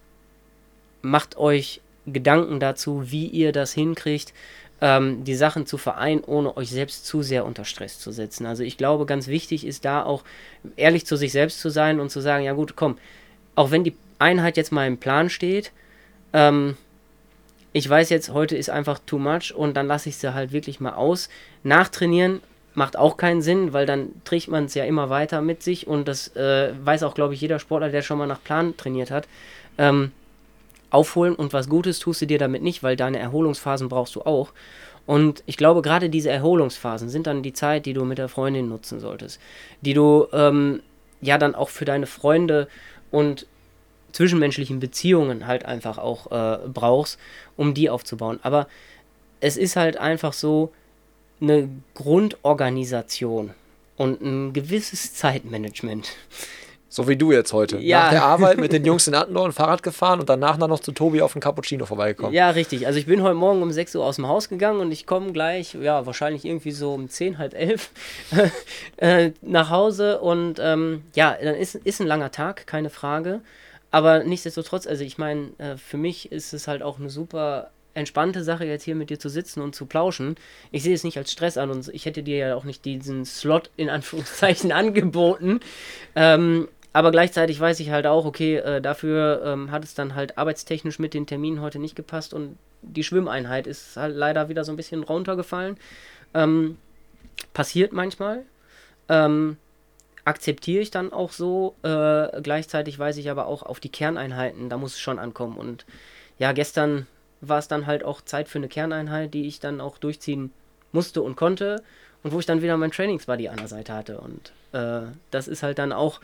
macht 1.02 1.36
euch 1.38 1.82
Gedanken 2.06 2.60
dazu, 2.60 3.12
wie 3.12 3.28
ihr 3.28 3.52
das 3.52 3.74
hinkriegt 3.74 4.34
ähm, 4.82 5.24
die 5.24 5.36
Sachen 5.36 5.66
zu 5.66 5.78
vereinen, 5.78 6.24
ohne 6.24 6.58
euch 6.58 6.72
selbst 6.72 7.06
zu 7.06 7.22
sehr 7.22 7.46
unter 7.46 7.66
Stress 7.66 8.00
zu 8.00 8.12
setzen. 8.12 8.46
Also 8.48 8.64
ich 8.64 8.78
glaube, 8.78 9.06
ganz 9.06 9.28
wichtig 9.28 9.66
ist 9.66 9.86
da 9.86 10.04
auch 10.04 10.24
ehrlich 10.76 11.06
zu 11.06 11.16
sich 11.16 11.32
selbst 11.32 11.60
zu 11.62 11.70
sein 11.70 12.00
und 12.00 12.10
zu 12.10 12.20
sagen, 12.20 12.44
ja 12.44 12.54
gut, 12.54 12.76
komm, 12.76 12.98
auch 13.56 13.72
wenn 13.72 13.84
die 13.84 13.96
Einheit 14.18 14.58
jetzt 14.58 14.72
mal 14.72 14.88
im 14.88 14.98
Plan 14.98 15.30
steht, 15.30 15.72
ähm, 16.34 16.76
ich 17.74 17.88
weiß 17.88 18.10
jetzt, 18.10 18.34
heute 18.34 18.58
ist 18.58 18.70
einfach 18.70 19.00
too 19.06 19.18
much 19.18 19.54
und 19.56 19.78
dann 19.78 19.88
lasse 19.88 20.10
ich 20.10 20.18
sie 20.18 20.34
halt 20.34 20.52
wirklich 20.52 20.82
mal 20.82 20.94
aus. 20.94 21.30
Nachtrainieren 21.64 22.42
macht 22.74 22.98
auch 22.98 23.18
keinen 23.18 23.42
Sinn, 23.42 23.72
weil 23.72 23.86
dann 23.86 24.10
trägt 24.26 24.48
man 24.50 24.66
es 24.66 24.74
ja 24.74 24.84
immer 24.84 25.10
weiter 25.10 25.42
mit 25.42 25.64
sich 25.64 25.88
und 25.88 26.08
das 26.08 26.36
äh, 26.36 26.74
weiß 26.84 27.04
auch, 27.04 27.14
glaube 27.14 27.34
ich, 27.34 27.42
jeder 27.42 27.60
Sportler, 27.60 27.90
der 27.90 28.02
schon 28.02 28.18
mal 28.18 28.28
nach 28.28 28.44
Plan 28.44 28.76
trainiert 28.76 29.12
hat. 29.12 29.28
Ähm, 29.78 30.12
aufholen 30.92 31.36
und 31.36 31.54
was 31.54 31.70
Gutes 31.70 32.00
tust 32.00 32.22
du 32.22 32.28
dir 32.28 32.38
damit 32.38 32.62
nicht, 32.62 32.84
weil 32.84 32.96
deine 32.96 33.18
Erholungsphasen 33.18 33.90
brauchst 33.90 34.16
du 34.16 34.22
auch. 34.22 34.54
Und 35.08 35.44
ich 35.48 35.58
glaube, 35.58 35.82
gerade 35.82 36.10
diese 36.10 36.30
Erholungsphasen 36.30 37.10
sind 37.10 37.26
dann 37.26 37.42
die 37.42 37.54
Zeit, 37.54 37.86
die 37.86 37.94
du 37.94 38.06
mit 38.06 38.20
der 38.20 38.30
Freundin 38.30 38.70
nutzen 38.70 39.00
solltest, 39.00 39.40
die 39.82 39.94
du 39.94 40.28
ähm, 40.32 40.82
ja 41.22 41.38
dann 41.38 41.56
auch 41.56 41.70
für 41.70 41.86
deine 41.86 42.06
Freunde 42.06 42.68
und 43.10 43.48
zwischenmenschlichen 44.12 44.80
Beziehungen 44.80 45.48
halt 45.48 45.66
einfach 45.66 45.98
auch 45.98 46.32
äh, 46.32 46.60
brauchst, 46.68 47.18
um 47.58 47.74
die 47.74 47.90
aufzubauen. 47.90 48.40
Aber 48.44 48.68
es 49.40 49.58
ist 49.58 49.76
halt 49.76 49.98
einfach 49.98 50.34
so 50.34 50.72
eine 51.40 51.70
Grundorganisation 51.96 53.52
und 53.98 54.22
ein 54.22 54.54
gewisses 54.54 55.14
Zeitmanagement. 55.14 56.10
So 56.94 57.08
wie 57.08 57.16
du 57.16 57.32
jetzt 57.32 57.54
heute. 57.54 57.78
Ja. 57.78 58.04
Nach 58.04 58.10
der 58.10 58.24
Arbeit 58.24 58.58
mit 58.58 58.74
den 58.74 58.84
Jungs 58.84 59.08
in 59.08 59.16
Attendorn 59.16 59.54
Fahrrad 59.54 59.82
gefahren 59.82 60.20
und 60.20 60.28
danach 60.28 60.58
dann 60.58 60.70
noch 60.70 60.82
zu 60.82 60.92
Tobi 60.92 61.22
auf 61.22 61.32
den 61.32 61.42
Cappuccino 61.42 61.86
vorbeigekommen. 61.86 62.34
Ja, 62.34 62.50
richtig. 62.50 62.86
Also 62.86 63.00
ich 63.00 63.06
bin 63.06 63.24
heute 63.24 63.36
Morgen 63.36 63.62
um 63.62 63.72
6 63.72 63.96
Uhr 63.96 64.04
aus 64.04 64.18
dem 64.18 64.28
Haus 64.28 64.50
gegangen 64.50 64.82
und 64.82 64.92
ich 64.92 65.06
komme 65.06 65.32
gleich, 65.32 65.74
ja, 65.76 66.06
wahrscheinlich 66.06 66.44
irgendwie 66.44 66.72
so 66.72 66.94
um 66.94 67.08
10, 67.08 67.38
halb 67.38 67.54
11 67.54 67.92
äh, 68.98 69.32
nach 69.42 69.70
Hause 69.70 70.20
und 70.20 70.60
ähm, 70.60 71.04
ja, 71.16 71.38
dann 71.42 71.56
ist, 71.56 71.76
ist 71.76 72.02
ein 72.02 72.08
langer 72.08 72.32
Tag, 72.32 72.68
keine 72.68 72.90
Frage. 72.90 73.40
Aber 73.90 74.26
nichtsdestotrotz, 74.26 74.86
also 74.86 75.06
ich 75.06 75.18
meine, 75.18 75.52
äh, 75.60 75.78
für 75.78 75.98
mich 75.98 76.30
ist 76.34 76.52
es 76.54 76.68
halt 76.68 76.84
auch 76.84 77.00
eine 77.00 77.10
super 77.10 77.72
entspannte 77.94 78.44
Sache, 78.44 78.66
jetzt 78.66 78.84
hier 78.84 78.96
mit 78.96 79.10
dir 79.10 79.20
zu 79.20 79.30
sitzen 79.30 79.62
und 79.62 79.76
zu 79.76 79.86
plauschen. 79.86 80.36
Ich 80.72 80.84
sehe 80.84 80.94
es 80.94 81.06
nicht 81.06 81.18
als 81.18 81.32
Stress 81.32 81.58
an 81.58 81.70
und 81.72 81.88
ich 81.88 82.06
hätte 82.06 82.22
dir 82.22 82.38
ja 82.38 82.56
auch 82.56 82.66
nicht 82.66 82.84
diesen 82.84 83.24
Slot 83.24 83.70
in 83.78 83.90
Anführungszeichen 83.90 84.72
angeboten. 84.74 85.62
Ähm, 86.16 86.68
aber 86.94 87.12
gleichzeitig 87.12 87.60
weiß 87.60 87.80
ich 87.80 87.92
halt 87.92 88.06
auch, 88.06 88.26
okay, 88.26 88.58
äh, 88.58 88.82
dafür 88.82 89.42
ähm, 89.46 89.72
hat 89.72 89.84
es 89.84 89.94
dann 89.94 90.16
halt 90.16 90.38
arbeitstechnisch 90.38 91.00
mit 91.00 91.14
den 91.14 91.26
Terminen 91.26 91.62
heute 91.62 91.80
nicht 91.80 91.96
gepasst 91.96 92.34
und 92.34 92.58
die 92.82 93.04
Schwimmeinheit 93.04 93.68
ist 93.68 93.96
halt 93.96 94.16
leider 94.16 94.50
wieder 94.50 94.64
so 94.64 94.72
ein 94.72 94.76
bisschen 94.76 95.04
runtergefallen. 95.04 95.78
Ähm, 96.34 96.78
passiert 97.54 97.94
manchmal. 97.94 98.44
Ähm, 99.08 99.58
akzeptiere 100.26 100.82
ich 100.82 100.92
dann 100.92 101.14
auch 101.14 101.32
so. 101.32 101.76
Äh, 101.84 102.42
gleichzeitig 102.42 102.98
weiß 102.98 103.18
ich 103.18 103.30
aber 103.30 103.46
auch 103.48 103.64
auf 103.64 103.80
die 103.80 103.90
Kerneinheiten, 103.90 104.70
da 104.70 104.78
muss 104.78 104.94
es 104.94 105.00
schon 105.00 105.20
ankommen. 105.20 105.58
Und 105.58 105.86
ja, 106.40 106.52
gestern 106.52 107.08
war 107.40 107.60
es 107.60 107.68
dann 107.68 107.88
halt 107.88 108.04
auch 108.04 108.22
Zeit 108.22 108.48
für 108.50 108.60
eine 108.60 108.68
Kerneinheit, 108.68 109.34
die 109.34 109.48
ich 109.48 109.60
dann 109.60 109.82
auch 109.82 109.98
durchziehen 109.98 110.52
musste 110.92 111.22
und 111.22 111.36
konnte. 111.36 111.84
Und 112.24 112.34
wo 112.34 112.40
ich 112.40 112.46
dann 112.46 112.62
wieder 112.62 112.78
mein 112.78 112.92
Trainingsbuddy 112.92 113.48
an 113.48 113.58
der 113.58 113.68
Seite 113.68 113.94
hatte. 113.94 114.22
Und 114.22 114.52
äh, 114.74 115.08
das 115.32 115.48
ist 115.48 115.64
halt 115.64 115.80
dann 115.80 115.92
auch 115.92 116.22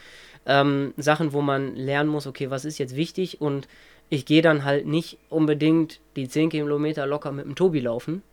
ähm, 0.47 0.93
Sachen, 0.97 1.33
wo 1.33 1.41
man 1.41 1.75
lernen 1.75 2.09
muss, 2.09 2.25
okay, 2.25 2.49
was 2.49 2.65
ist 2.65 2.77
jetzt 2.77 2.95
wichtig? 2.95 3.41
Und 3.41 3.67
ich 4.09 4.25
gehe 4.25 4.41
dann 4.41 4.63
halt 4.63 4.87
nicht 4.87 5.17
unbedingt 5.29 5.99
die 6.15 6.29
10 6.29 6.49
Kilometer 6.49 7.05
locker 7.05 7.31
mit 7.31 7.45
dem 7.45 7.55
Tobi 7.55 7.81
laufen, 7.81 8.23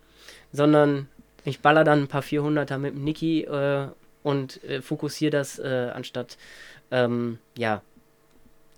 sondern 0.53 1.09
ich 1.45 1.61
baller 1.61 1.85
dann 1.85 2.03
ein 2.03 2.09
paar 2.09 2.23
400er 2.23 2.79
mit 2.79 2.95
dem 2.95 3.05
Niki 3.05 3.43
äh, 3.43 3.89
und 4.23 4.63
äh, 4.65 4.81
fokussiere 4.81 5.33
das, 5.33 5.59
äh, 5.59 5.91
anstatt 5.93 6.39
ähm, 6.91 7.39
ja, 7.59 7.83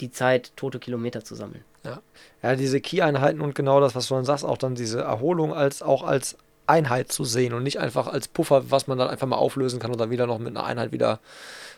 die 0.01 0.11
Zeit, 0.11 0.53
tote 0.57 0.78
Kilometer 0.78 1.22
zu 1.22 1.34
sammeln. 1.34 1.62
Ja, 1.84 2.01
ja 2.43 2.57
diese 2.57 2.80
Key-Einheiten 2.80 3.43
und 3.43 3.55
genau 3.55 3.80
das, 3.80 3.95
was 3.95 4.09
du 4.09 4.14
dann 4.14 4.24
sagst, 4.24 4.45
auch 4.45 4.59
dann 4.59 4.74
diese 4.74 5.03
Erholung 5.03 5.53
als 5.53 5.82
auch 5.82 6.03
als 6.03 6.39
Einheit 6.66 7.12
zu 7.12 7.24
sehen 7.24 7.53
und 7.53 7.62
nicht 7.62 7.78
einfach 7.78 8.09
als 8.09 8.26
Puffer, 8.26 8.70
was 8.70 8.89
man 8.89 8.99
dann 8.99 9.09
einfach 9.09 9.26
mal 9.26 9.37
auflösen 9.37 9.78
kann 9.78 9.93
und 9.93 10.01
dann 10.01 10.11
wieder 10.11 10.26
noch 10.26 10.39
mit 10.39 10.49
einer 10.49 10.64
Einheit 10.64 10.91
wieder 10.91 11.20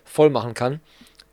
voll 0.04 0.30
machen 0.30 0.54
kann 0.54 0.80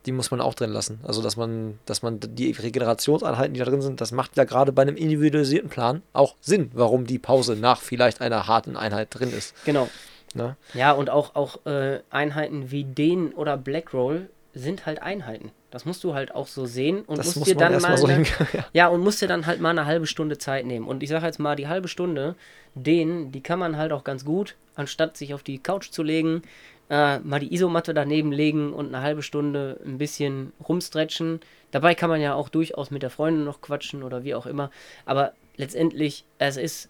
die 0.06 0.12
muss 0.12 0.30
man 0.30 0.40
auch 0.40 0.54
drin 0.54 0.70
lassen. 0.70 1.00
Also, 1.02 1.22
dass 1.22 1.36
man, 1.36 1.78
dass 1.84 2.02
man 2.02 2.20
die 2.20 2.52
Regenerationseinheiten, 2.52 3.54
die 3.54 3.60
da 3.60 3.66
drin 3.66 3.82
sind, 3.82 4.00
das 4.00 4.12
macht 4.12 4.36
ja 4.36 4.44
gerade 4.44 4.72
bei 4.72 4.82
einem 4.82 4.96
individualisierten 4.96 5.68
Plan 5.68 6.02
auch 6.12 6.36
Sinn, 6.40 6.70
warum 6.74 7.06
die 7.06 7.18
Pause 7.18 7.56
nach 7.56 7.80
vielleicht 7.80 8.20
einer 8.20 8.46
harten 8.46 8.76
Einheit 8.76 9.08
drin 9.10 9.32
ist. 9.32 9.54
Genau. 9.64 9.88
Ne? 10.34 10.56
Ja, 10.74 10.92
und 10.92 11.10
auch, 11.10 11.34
auch 11.34 11.64
äh, 11.66 12.00
Einheiten 12.10 12.70
wie 12.70 12.84
den 12.84 13.32
oder 13.32 13.56
Blackroll 13.56 14.28
sind 14.54 14.86
halt 14.86 15.02
Einheiten. 15.02 15.50
Das 15.70 15.84
musst 15.84 16.02
du 16.04 16.14
halt 16.14 16.34
auch 16.34 16.46
so 16.46 16.64
sehen 16.64 17.02
und 17.02 17.18
das 17.18 17.26
musst 17.26 17.38
muss 17.38 17.48
dir 17.48 17.56
dann 17.56 17.80
mal, 17.82 17.98
so 17.98 18.06
eine, 18.06 18.22
ja. 18.52 18.66
ja. 18.72 18.88
und 18.88 19.02
musst 19.02 19.20
dir 19.20 19.28
dann 19.28 19.46
halt 19.46 19.60
mal 19.60 19.70
eine 19.70 19.84
halbe 19.84 20.06
Stunde 20.06 20.38
Zeit 20.38 20.64
nehmen. 20.64 20.86
Und 20.86 21.02
ich 21.02 21.10
sage 21.10 21.26
jetzt 21.26 21.38
mal, 21.38 21.56
die 21.56 21.68
halbe 21.68 21.88
Stunde, 21.88 22.34
den, 22.74 23.32
die 23.32 23.42
kann 23.42 23.58
man 23.58 23.76
halt 23.76 23.92
auch 23.92 24.04
ganz 24.04 24.24
gut, 24.24 24.56
anstatt 24.74 25.16
sich 25.16 25.34
auf 25.34 25.42
die 25.42 25.58
Couch 25.58 25.90
zu 25.90 26.02
legen, 26.02 26.42
äh, 26.90 27.18
mal 27.20 27.40
die 27.40 27.52
Isomatte 27.52 27.94
daneben 27.94 28.32
legen 28.32 28.72
und 28.72 28.88
eine 28.88 29.02
halbe 29.02 29.22
Stunde 29.22 29.80
ein 29.84 29.98
bisschen 29.98 30.52
rumstretchen. 30.66 31.40
Dabei 31.70 31.94
kann 31.94 32.10
man 32.10 32.20
ja 32.20 32.34
auch 32.34 32.48
durchaus 32.48 32.90
mit 32.90 33.02
der 33.02 33.10
Freundin 33.10 33.44
noch 33.44 33.60
quatschen 33.60 34.02
oder 34.02 34.24
wie 34.24 34.34
auch 34.34 34.46
immer. 34.46 34.70
Aber 35.04 35.32
letztendlich, 35.56 36.24
es 36.38 36.56
ist 36.56 36.88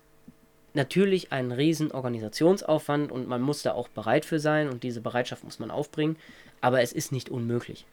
natürlich 0.75 1.33
ein 1.33 1.51
riesen 1.53 1.91
Organisationsaufwand 1.91 3.11
und 3.11 3.27
man 3.27 3.41
muss 3.41 3.63
da 3.63 3.73
auch 3.73 3.89
bereit 3.89 4.25
für 4.25 4.39
sein 4.39 4.69
und 4.69 4.83
diese 4.83 5.01
Bereitschaft 5.01 5.45
muss 5.45 5.59
man 5.59 5.71
aufbringen. 5.71 6.17
Aber 6.61 6.83
es 6.83 6.93
ist 6.93 7.13
nicht 7.13 7.31
unmöglich. 7.31 7.87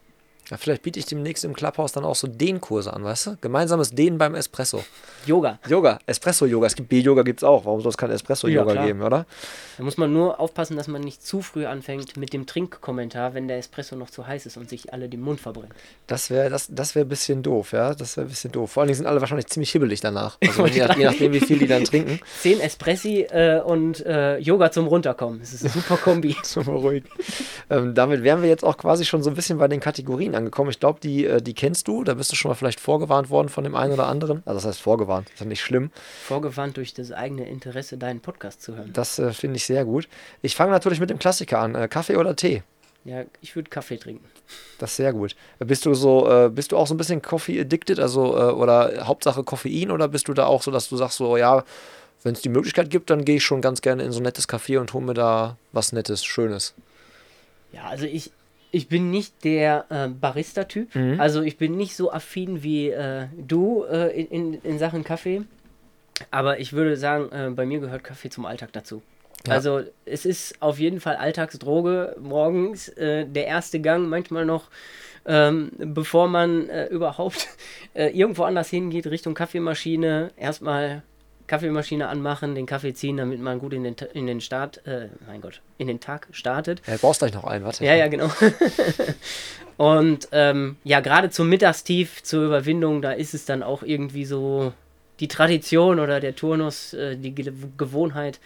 Ja, 0.49 0.57
vielleicht 0.57 0.81
biete 0.81 0.99
ich 0.99 1.05
demnächst 1.05 1.45
im 1.45 1.53
Clubhouse 1.53 1.93
dann 1.93 2.03
auch 2.03 2.15
so 2.15 2.27
Dehnkurse 2.27 2.93
an, 2.93 3.03
weißt 3.03 3.27
du? 3.27 3.37
Gemeinsames 3.39 3.91
Dehnen 3.91 4.17
beim 4.17 4.35
Espresso. 4.35 4.83
Yoga. 5.25 5.57
Yoga, 5.69 5.99
Espresso-Yoga. 6.05 6.67
Es 6.67 6.75
gibt 6.75 6.89
B-Yoga, 6.89 7.23
gibt 7.23 7.39
es 7.39 7.43
auch. 7.45 7.65
Warum 7.65 7.81
soll 7.81 7.91
es 7.91 7.97
kein 7.97 8.11
Espresso-Yoga 8.11 8.73
Ja, 8.73 8.85
geben, 8.85 9.01
oder? 9.01 9.25
Da 9.77 9.83
muss 9.83 9.97
man 9.97 10.11
nur 10.11 10.39
aufpassen, 10.41 10.75
dass 10.75 10.87
man 10.87 11.01
nicht 11.01 11.25
zu 11.25 11.41
früh 11.41 11.65
anfängt 11.65 12.17
mit 12.17 12.33
dem 12.33 12.45
Trinkkommentar, 12.45 13.33
wenn 13.33 13.47
der 13.47 13.57
Espresso 13.57 13.95
noch 13.95 14.09
zu 14.09 14.27
heiß 14.27 14.45
ist 14.45 14.57
und 14.57 14.69
sich 14.69 14.91
alle 14.91 15.07
den 15.07 15.21
Mund 15.21 15.39
verbrennen. 15.39 15.73
Das 16.07 16.29
wäre 16.29 16.49
das, 16.49 16.67
das 16.69 16.93
wär 16.93 17.05
ein 17.05 17.09
bisschen 17.09 17.41
doof, 17.41 17.71
ja. 17.71 17.93
Das 17.93 18.17
wäre 18.17 18.27
ein 18.27 18.29
bisschen 18.29 18.51
doof. 18.51 18.71
Vor 18.71 18.81
allen 18.81 18.87
Dingen 18.87 18.97
sind 18.97 19.07
alle 19.07 19.21
wahrscheinlich 19.21 19.47
ziemlich 19.47 19.71
hibbelig 19.71 20.01
danach. 20.01 20.37
Also 20.45 20.65
je, 20.67 20.85
nach, 20.85 20.97
je 20.97 21.05
nachdem, 21.05 21.31
wie 21.31 21.39
viel 21.39 21.57
die 21.57 21.67
dann 21.67 21.85
trinken. 21.85 22.19
Zehn 22.41 22.59
Espressi 22.59 23.21
äh, 23.21 23.61
und 23.61 24.05
äh, 24.05 24.37
Yoga 24.39 24.71
zum 24.71 24.87
Runterkommen. 24.87 25.39
Das 25.39 25.53
ist 25.53 25.63
eine 25.63 25.71
super 25.71 25.95
Kombi. 25.95 26.35
Mal 26.55 26.75
ruhig. 26.75 27.03
Ähm, 27.69 27.95
damit 27.95 28.23
wären 28.23 28.41
wir 28.41 28.49
jetzt 28.49 28.63
auch 28.63 28.77
quasi 28.77 29.05
schon 29.05 29.23
so 29.23 29.29
ein 29.29 29.35
bisschen 29.35 29.57
bei 29.57 29.67
den 29.67 29.79
Kategorien 29.79 30.32
angekommen. 30.35 30.69
Ich 30.69 30.79
glaube, 30.79 30.99
die, 30.99 31.25
äh, 31.25 31.41
die 31.41 31.53
kennst 31.53 31.87
du. 31.87 32.03
Da 32.03 32.13
bist 32.13 32.31
du 32.31 32.35
schon 32.35 32.49
mal 32.49 32.55
vielleicht 32.55 32.79
vorgewarnt 32.79 33.29
worden 33.29 33.49
von 33.49 33.63
dem 33.63 33.75
einen 33.75 33.93
oder 33.93 34.07
anderen. 34.07 34.43
Also 34.45 34.59
das 34.59 34.65
heißt 34.65 34.81
vorgewarnt, 34.81 35.29
ist 35.31 35.39
ja 35.39 35.45
nicht 35.45 35.61
schlimm. 35.61 35.91
Vorgewandt 36.25 36.77
durch 36.77 36.93
das 36.93 37.11
eigene 37.11 37.47
Interesse, 37.47 37.97
deinen 37.97 38.19
Podcast 38.19 38.61
zu 38.61 38.75
hören. 38.75 38.91
Das 38.93 39.19
äh, 39.19 39.31
finde 39.33 39.57
ich 39.57 39.65
sehr 39.65 39.85
gut. 39.85 40.07
Ich 40.41 40.55
fange 40.55 40.71
natürlich 40.71 40.99
mit 40.99 41.09
dem 41.09 41.19
Klassiker 41.19 41.59
an. 41.59 41.75
Äh, 41.75 41.87
Kaffee 41.87 42.17
oder 42.17 42.35
Tee? 42.35 42.63
Ja, 43.05 43.23
ich 43.41 43.55
würde 43.55 43.69
Kaffee 43.69 43.97
trinken. 43.97 44.25
Das 44.79 44.91
ist 44.91 44.97
sehr 44.97 45.11
gut. 45.11 45.35
Bist 45.59 45.85
du 45.85 45.93
so, 45.93 46.29
äh, 46.29 46.49
bist 46.49 46.71
du 46.71 46.77
auch 46.77 46.87
so 46.87 46.93
ein 46.93 46.97
bisschen 46.97 47.21
Coffee 47.21 47.59
addicted, 47.59 47.99
also 47.99 48.37
äh, 48.37 48.51
oder 48.51 49.05
Hauptsache 49.05 49.43
Koffein 49.43 49.91
oder 49.91 50.07
bist 50.07 50.27
du 50.29 50.33
da 50.33 50.45
auch 50.45 50.61
so, 50.61 50.71
dass 50.71 50.87
du 50.87 50.95
sagst 50.95 51.17
so, 51.17 51.35
ja, 51.35 51.63
wenn 52.23 52.33
es 52.33 52.41
die 52.41 52.49
Möglichkeit 52.49 52.89
gibt, 52.89 53.09
dann 53.09 53.25
gehe 53.25 53.37
ich 53.37 53.43
schon 53.43 53.61
ganz 53.61 53.81
gerne 53.81 54.03
in 54.03 54.11
so 54.11 54.19
ein 54.19 54.23
nettes 54.23 54.47
Café 54.47 54.79
und 54.79 54.93
hole 54.93 55.05
mir 55.05 55.13
da 55.13 55.57
was 55.73 55.91
Nettes, 55.91 56.23
Schönes. 56.23 56.73
Ja, 57.73 57.85
also 57.85 58.05
ich, 58.05 58.31
ich 58.73 58.87
bin 58.87 59.11
nicht 59.11 59.43
der 59.43 59.85
äh, 59.89 60.07
Barista-Typ. 60.07 60.95
Mhm. 60.95 61.19
Also 61.19 61.43
ich 61.43 61.57
bin 61.57 61.77
nicht 61.77 61.95
so 61.95 62.11
affin 62.11 62.63
wie 62.63 62.89
äh, 62.89 63.27
du 63.37 63.83
äh, 63.83 64.19
in, 64.19 64.55
in, 64.55 64.79
Sachen 64.79 65.03
Kaffee. 65.03 65.43
Aber 66.31 66.59
ich 66.59 66.73
würde 66.73 66.97
sagen, 66.97 67.31
äh, 67.31 67.51
bei 67.51 67.67
mir 67.67 67.79
gehört 67.79 68.03
Kaffee 68.03 68.29
zum 68.29 68.47
Alltag 68.47 68.73
dazu. 68.73 69.03
Ja. 69.45 69.53
Also 69.53 69.81
es 70.05 70.25
ist 70.25 70.59
auf 70.59 70.79
jeden 70.79 70.99
Fall 71.01 71.17
Alltagsdroge 71.17 72.15
morgens, 72.19 72.89
äh, 72.89 73.27
der 73.27 73.45
erste 73.45 73.79
Gang, 73.79 74.09
manchmal 74.09 74.45
noch, 74.45 74.69
ähm, 75.27 75.71
bevor 75.77 76.27
man 76.27 76.67
äh, 76.67 76.87
überhaupt 76.87 77.49
irgendwo 77.93 78.43
anders 78.43 78.69
hingeht, 78.69 79.05
Richtung 79.05 79.35
Kaffeemaschine, 79.35 80.31
erstmal 80.35 81.03
Kaffeemaschine 81.47 82.07
anmachen, 82.07 82.55
den 82.55 82.65
Kaffee 82.65 82.93
ziehen, 82.93 83.17
damit 83.17 83.39
man 83.39 83.59
gut 83.59 83.73
in 83.73 83.83
den, 83.83 83.95
in 84.13 84.27
den 84.27 84.41
Start, 84.41 84.85
äh, 84.87 85.09
mein 85.27 85.41
Gott, 85.41 85.61
in 85.77 85.87
den 85.87 85.99
Tag 85.99 86.27
startet. 86.31 86.81
Ja, 86.87 86.93
du 86.93 86.99
brauchst 86.99 87.19
gleich 87.19 87.33
noch 87.33 87.43
einen, 87.43 87.65
warte. 87.65 87.83
Ja, 87.85 87.95
ja, 87.95 88.07
genau. 88.07 88.29
Und 89.77 90.27
ähm, 90.31 90.77
ja, 90.83 90.99
gerade 90.99 91.29
zum 91.29 91.49
Mittagstief, 91.49 92.23
zur 92.23 92.45
Überwindung, 92.45 93.01
da 93.01 93.11
ist 93.11 93.33
es 93.33 93.45
dann 93.45 93.63
auch 93.63 93.83
irgendwie 93.83 94.25
so 94.25 94.73
die 95.19 95.27
Tradition 95.27 95.99
oder 95.99 96.19
der 96.19 96.35
Turnus, 96.35 96.93
äh, 96.93 97.17
die 97.17 97.33
Ge 97.33 97.51
Gewohnheit, 97.77 98.39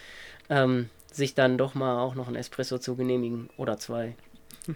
ähm, 0.49 0.89
sich 1.11 1.33
dann 1.33 1.57
doch 1.57 1.75
mal 1.75 1.99
auch 1.99 2.15
noch 2.15 2.27
ein 2.27 2.35
Espresso 2.35 2.77
zu 2.77 2.95
genehmigen 2.95 3.49
oder 3.57 3.77
zwei. 3.77 4.15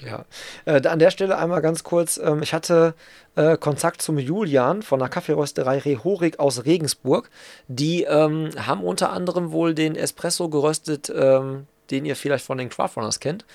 Ja. 0.06 0.26
Äh, 0.66 0.88
an 0.88 1.00
der 1.00 1.12
Stelle 1.12 1.38
einmal 1.38 1.62
ganz 1.62 1.84
kurz, 1.84 2.18
ähm, 2.18 2.42
ich 2.42 2.54
hatte 2.54 2.94
äh, 3.36 3.58
Kontakt 3.58 4.02
zum 4.02 4.18
Julian 4.18 4.82
von 4.82 5.00
der 5.00 5.10
Kaffeerösterei 5.10 5.80
Rehorik 5.80 6.40
aus 6.40 6.66
Regensburg. 6.66 7.30
Die 7.68 8.04
ähm, 8.04 8.50
haben 8.58 8.84
unter 8.84 9.12
anderem 9.12 9.52
wohl 9.52 9.74
den 9.74 9.96
Espresso 9.96 10.50
geröstet, 10.50 11.12
ähm, 11.16 11.68
den 11.92 12.06
ihr 12.06 12.16
vielleicht 12.16 12.46
von 12.46 12.58
den 12.58 12.70
Craftrunners 12.70 13.20
kennt. 13.20 13.46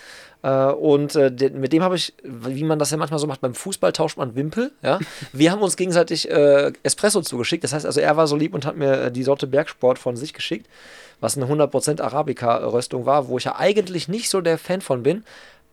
Äh, 0.42 0.66
und 0.66 1.16
äh, 1.16 1.32
den, 1.32 1.58
mit 1.60 1.72
dem 1.72 1.82
habe 1.82 1.96
ich, 1.96 2.14
wie 2.22 2.64
man 2.64 2.78
das 2.78 2.90
ja 2.90 2.96
manchmal 2.96 3.18
so 3.18 3.26
macht, 3.26 3.40
beim 3.40 3.54
Fußball 3.54 3.92
tauscht 3.92 4.18
man 4.18 4.34
Wimpel. 4.36 4.72
Ja? 4.82 5.00
Wir 5.32 5.50
haben 5.50 5.62
uns 5.62 5.76
gegenseitig 5.76 6.30
äh, 6.30 6.72
Espresso 6.82 7.22
zugeschickt. 7.22 7.64
Das 7.64 7.72
heißt 7.72 7.86
also, 7.86 8.00
er 8.00 8.16
war 8.16 8.26
so 8.26 8.36
lieb 8.36 8.54
und 8.54 8.64
hat 8.64 8.76
mir 8.76 9.04
äh, 9.04 9.12
die 9.12 9.22
Sorte 9.22 9.46
Bergsport 9.46 9.98
von 9.98 10.16
sich 10.16 10.34
geschickt, 10.34 10.68
was 11.20 11.36
eine 11.36 11.46
100% 11.46 12.00
Arabica-Röstung 12.00 13.06
war, 13.06 13.28
wo 13.28 13.38
ich 13.38 13.44
ja 13.44 13.56
eigentlich 13.56 14.08
nicht 14.08 14.30
so 14.30 14.40
der 14.40 14.58
Fan 14.58 14.82
von 14.82 15.02
bin. 15.02 15.24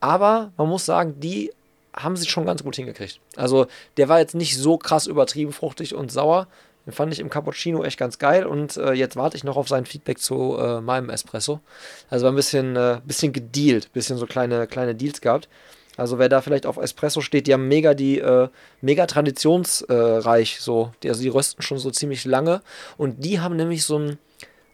Aber 0.04 0.52
man 0.58 0.68
muss 0.68 0.86
sagen, 0.86 1.22
die 1.22 1.54
haben 1.96 2.18
sie 2.18 2.28
schon 2.28 2.46
ganz 2.46 2.62
gut 2.62 2.76
hingekriegt. 2.76 3.22
Also 3.38 3.68
der 3.96 4.10
war 4.10 4.20
jetzt 4.20 4.36
nicht 4.36 4.58
so 4.58 4.78
krass 4.78 5.08
übertrieben 5.08 5.54
fruchtig 5.54 5.96
und 5.96 6.12
sauer. 6.12 6.48
Den 6.86 6.92
fand 6.92 7.14
ich 7.14 7.22
im 7.22 7.30
Cappuccino 7.30 7.86
echt 7.86 7.98
ganz 7.98 8.20
geil 8.20 8.46
und 8.46 8.76
äh, 8.76 8.92
jetzt 8.92 9.16
warte 9.16 9.38
ich 9.38 9.46
noch 9.46 9.56
auf 9.56 9.70
sein 9.70 9.86
Feedback 9.86 10.20
zu 10.20 10.58
äh, 10.58 10.82
meinem 10.82 11.10
Espresso. 11.10 11.62
Also 12.10 12.26
war 12.26 12.34
ein 12.34 12.36
bisschen, 12.36 12.76
äh, 12.76 13.00
bisschen 13.06 13.32
gedealt, 13.32 13.94
bisschen 13.94 14.18
so 14.18 14.26
kleine, 14.26 14.68
kleine 14.68 14.94
Deals 14.94 15.22
gehabt. 15.22 15.48
Also 15.96 16.20
wer 16.20 16.28
da 16.28 16.42
vielleicht 16.42 16.66
auf 16.66 16.76
Espresso 16.76 17.22
steht, 17.22 17.48
die 17.48 17.54
haben 17.54 17.70
mega 17.70 17.94
die, 17.94 18.20
äh, 18.20 18.50
mega 18.82 19.06
traditionsreich 19.06 20.60
so. 20.60 20.92
Die, 21.02 21.08
also 21.08 21.22
die 21.22 21.30
rösten 21.30 21.62
schon 21.62 21.78
so 21.78 21.92
ziemlich 21.92 22.26
lange 22.26 22.62
und 22.98 23.24
die 23.24 23.40
haben 23.40 23.56
nämlich 23.56 23.86
so 23.86 24.00
ein 24.00 24.18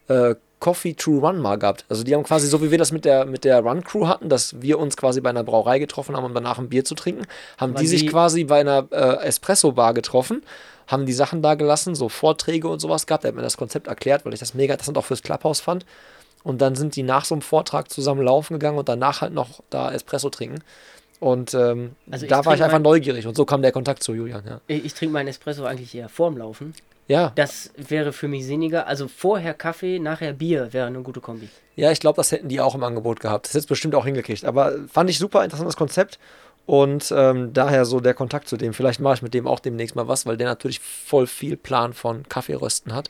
äh, 0.08 0.34
Coffee 0.60 0.94
to 0.94 1.20
Run 1.20 1.40
mal 1.40 1.58
gehabt. 1.58 1.86
Also 1.90 2.04
die 2.04 2.14
haben 2.14 2.24
quasi 2.24 2.48
so 2.48 2.62
wie 2.62 2.72
wir 2.72 2.78
das 2.78 2.92
mit 2.92 3.06
der 3.06 3.26
mit 3.26 3.44
der 3.44 3.62
Run 3.62 3.84
Crew 3.84 4.08
hatten, 4.08 4.30
dass 4.30 4.62
wir 4.62 4.78
uns 4.80 4.98
quasi 4.98 5.22
bei 5.22 5.30
einer 5.30 5.44
Brauerei 5.44 5.80
getroffen 5.80 6.16
haben, 6.16 6.26
um 6.26 6.34
danach 6.34 6.60
ein 6.60 6.70
Bier 6.70 6.84
zu 6.86 6.96
trinken, 6.96 7.26
haben 7.58 7.74
Weil 7.76 7.82
die 7.82 7.88
sich 7.88 8.02
die- 8.02 8.08
quasi 8.08 8.44
bei 8.44 8.60
einer 8.60 8.88
äh, 8.92 9.26
Espresso 9.26 9.72
Bar 9.72 9.94
getroffen, 9.94 10.44
haben 10.88 11.06
die 11.06 11.14
Sachen 11.14 11.42
da 11.42 11.56
gelassen, 11.56 11.96
so 11.96 12.10
Vorträge 12.10 12.68
und 12.68 12.80
sowas 12.80 13.06
gehabt. 13.08 13.24
Er 13.24 13.30
hat 13.30 13.36
mir 13.36 13.42
das 13.42 13.58
Konzept 13.58 13.88
erklärt, 13.88 14.26
weil 14.26 14.34
ich 14.34 14.40
das 14.40 14.54
mega 14.54 14.74
interessant 14.74 14.98
auch 14.98 15.06
fürs 15.06 15.22
Clubhouse 15.24 15.60
fand. 15.62 15.86
Und 16.44 16.62
dann 16.62 16.76
sind 16.76 16.96
die 16.96 17.04
nach 17.04 17.26
so 17.26 17.36
einem 17.36 17.42
Vortrag 17.42 17.92
zusammen 17.92 18.22
laufen 18.24 18.54
gegangen 18.54 18.78
und 18.78 18.88
danach 18.90 19.22
halt 19.22 19.34
noch 19.34 19.60
da 19.70 19.92
Espresso 19.92 20.30
trinken. 20.30 20.64
Und 21.20 21.54
ähm, 21.54 21.92
Also 22.10 22.26
da 22.28 22.46
war 22.46 22.56
ich 22.56 22.64
einfach 22.64 22.80
neugierig 22.80 23.28
und 23.28 23.36
so 23.36 23.44
kam 23.46 23.62
der 23.62 23.74
Kontakt 23.74 24.04
zu 24.04 24.14
Julian, 24.14 24.44
ja. 24.48 24.62
Ich, 24.68 24.86
ich 24.86 24.94
trinke 24.94 25.12
meinen 25.14 25.28
Espresso 25.28 25.66
eigentlich 25.66 25.94
eher 25.94 26.08
vorm 26.10 26.38
Laufen. 26.38 26.74
Ja, 27.10 27.32
Das 27.34 27.72
wäre 27.76 28.14
für 28.14 28.28
mich 28.28 28.46
sinniger. 28.46 28.86
Also 28.86 29.08
vorher 29.08 29.56
Kaffee, 29.56 29.98
nachher 29.98 30.32
Bier 30.32 30.72
wäre 30.74 30.86
eine 30.86 31.02
gute 31.02 31.22
Kombi. 31.22 31.50
Ja, 31.76 31.92
ich 31.92 32.00
glaube, 32.00 32.18
das 32.18 32.32
hätten 32.32 32.50
die 32.50 32.62
auch 32.62 32.76
im 32.76 32.84
Angebot 32.84 33.20
gehabt. 33.20 33.48
Das 33.48 33.54
hätte 33.54 33.60
es 33.60 33.66
bestimmt 33.66 33.96
auch 33.96 34.06
hingekriegt. 34.06 34.46
Aber 34.46 34.76
fand 34.88 35.10
ich 35.10 35.18
super 35.18 35.44
interessantes 35.44 35.76
Konzept. 35.76 36.20
Und 36.68 37.12
ähm, 37.18 37.52
daher 37.52 37.86
so 37.86 38.00
der 38.00 38.14
Kontakt 38.14 38.48
zu 38.48 38.58
dem. 38.58 38.76
Vielleicht 38.76 39.00
mache 39.00 39.16
ich 39.16 39.22
mit 39.24 39.34
dem 39.34 39.48
auch 39.48 39.60
demnächst 39.60 39.96
mal 39.96 40.08
was, 40.08 40.28
weil 40.28 40.38
der 40.38 40.48
natürlich 40.48 40.80
voll 40.80 41.26
viel 41.26 41.58
Plan 41.58 41.94
von 41.94 42.30
Kaffeerösten 42.30 42.94
hat. 42.94 43.10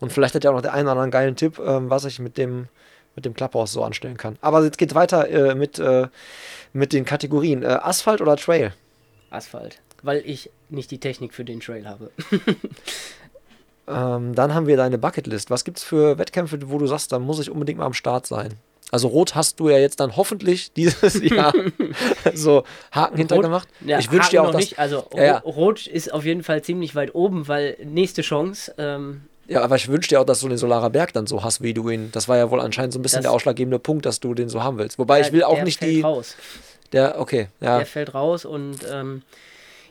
Und 0.00 0.12
vielleicht 0.12 0.34
hat 0.34 0.44
er 0.44 0.50
auch 0.50 0.56
noch 0.56 0.62
der 0.62 0.72
einen 0.72 0.86
oder 0.88 0.92
anderen 0.92 1.12
geilen 1.12 1.36
Tipp, 1.36 1.60
ähm, 1.64 1.88
was 1.88 2.04
ich 2.04 2.18
mit 2.18 2.36
dem, 2.38 2.66
mit 3.14 3.24
dem 3.24 3.34
Clubhouse 3.34 3.72
so 3.72 3.84
anstellen 3.84 4.16
kann. 4.16 4.38
Aber 4.40 4.64
jetzt 4.64 4.76
geht's 4.76 4.96
weiter 4.96 5.28
äh, 5.28 5.54
mit, 5.54 5.78
äh, 5.78 6.08
mit 6.72 6.92
den 6.92 7.04
Kategorien. 7.04 7.62
Äh, 7.62 7.78
Asphalt 7.80 8.20
oder 8.20 8.36
Trail? 8.36 8.74
Asphalt. 9.30 9.78
Weil 10.02 10.22
ich 10.26 10.50
nicht 10.68 10.90
die 10.90 10.98
Technik 10.98 11.32
für 11.32 11.44
den 11.44 11.60
Trail 11.60 11.86
habe. 11.86 12.10
Ähm, 13.88 14.34
dann 14.34 14.54
haben 14.54 14.66
wir 14.66 14.76
deine 14.76 14.98
Bucketlist. 14.98 15.50
Was 15.50 15.64
gibt's 15.64 15.84
für 15.84 16.18
Wettkämpfe, 16.18 16.58
wo 16.70 16.78
du 16.78 16.86
sagst, 16.86 17.12
da 17.12 17.18
muss 17.18 17.38
ich 17.40 17.50
unbedingt 17.50 17.78
mal 17.78 17.86
am 17.86 17.92
Start 17.94 18.26
sein? 18.26 18.54
Also 18.92 19.08
Rot 19.08 19.34
hast 19.34 19.58
du 19.58 19.68
ja 19.68 19.78
jetzt 19.78 19.98
dann 20.00 20.16
hoffentlich 20.16 20.72
dieses 20.76 21.20
Jahr 21.22 21.52
so 22.34 22.62
Haken 22.92 23.16
hintergemacht. 23.16 23.68
Ja, 23.84 23.98
ich 23.98 24.10
wünsche 24.12 24.30
dir 24.30 24.42
auch, 24.42 24.52
noch 24.52 24.58
nicht. 24.58 24.78
Also 24.78 25.04
Ja, 25.14 25.22
ja. 25.24 25.38
Ro- 25.38 25.50
Rot 25.50 25.86
ist 25.86 26.12
auf 26.12 26.24
jeden 26.24 26.42
Fall 26.42 26.62
ziemlich 26.62 26.94
weit 26.94 27.14
oben, 27.14 27.48
weil 27.48 27.76
nächste 27.84 28.22
Chance. 28.22 28.74
Ähm, 28.78 29.22
ja, 29.48 29.62
aber 29.62 29.76
ich 29.76 29.88
wünsche 29.88 30.08
dir 30.08 30.20
auch, 30.20 30.24
dass 30.24 30.40
du 30.40 30.48
den 30.48 30.58
Solarer 30.58 30.90
Berg 30.90 31.12
dann 31.12 31.26
so 31.26 31.42
hast, 31.44 31.62
wie 31.62 31.74
du 31.74 31.88
ihn. 31.88 32.10
Das 32.12 32.28
war 32.28 32.36
ja 32.36 32.50
wohl 32.50 32.60
anscheinend 32.60 32.92
so 32.92 32.98
ein 32.98 33.02
bisschen 33.02 33.18
Das- 33.18 33.24
der 33.24 33.32
ausschlaggebende 33.32 33.78
Punkt, 33.78 34.04
dass 34.06 34.20
du 34.20 34.34
den 34.34 34.48
so 34.48 34.62
haben 34.62 34.78
willst. 34.78 34.98
Wobei 34.98 35.20
ich 35.20 35.32
will 35.32 35.42
auch 35.44 35.54
der 35.54 35.64
nicht 35.64 35.78
fällt 35.78 35.92
die. 35.92 36.00
Raus. 36.02 36.34
Der, 36.92 37.20
okay, 37.20 37.48
ja. 37.60 37.78
Der 37.78 37.86
fällt 37.86 38.14
raus 38.14 38.44
und 38.44 38.78
ähm, 38.92 39.22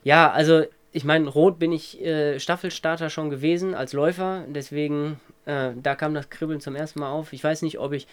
ja, 0.04 0.32
also 0.32 0.64
ich 0.96 1.04
meine, 1.04 1.28
Rot 1.28 1.60
bin 1.60 1.74
ich 1.74 2.02
äh, 2.02 2.40
Staffelstarter 2.40 3.10
schon 3.10 3.30
gewesen 3.30 3.76
als 3.76 3.92
Läufer, 3.92 4.46
deswegen 4.48 5.20
äh, 5.46 5.72
da 5.76 5.94
kam 5.94 6.14
das 6.14 6.30
Kribbeln 6.30 6.62
zum 6.62 6.74
ersten 6.74 7.02
Mal 7.02 7.12
auf. 7.12 7.34
Ich 7.34 7.44
weiß 7.44 7.64
nicht, 7.64 7.80
ob 7.80 7.92
ich 7.92 8.08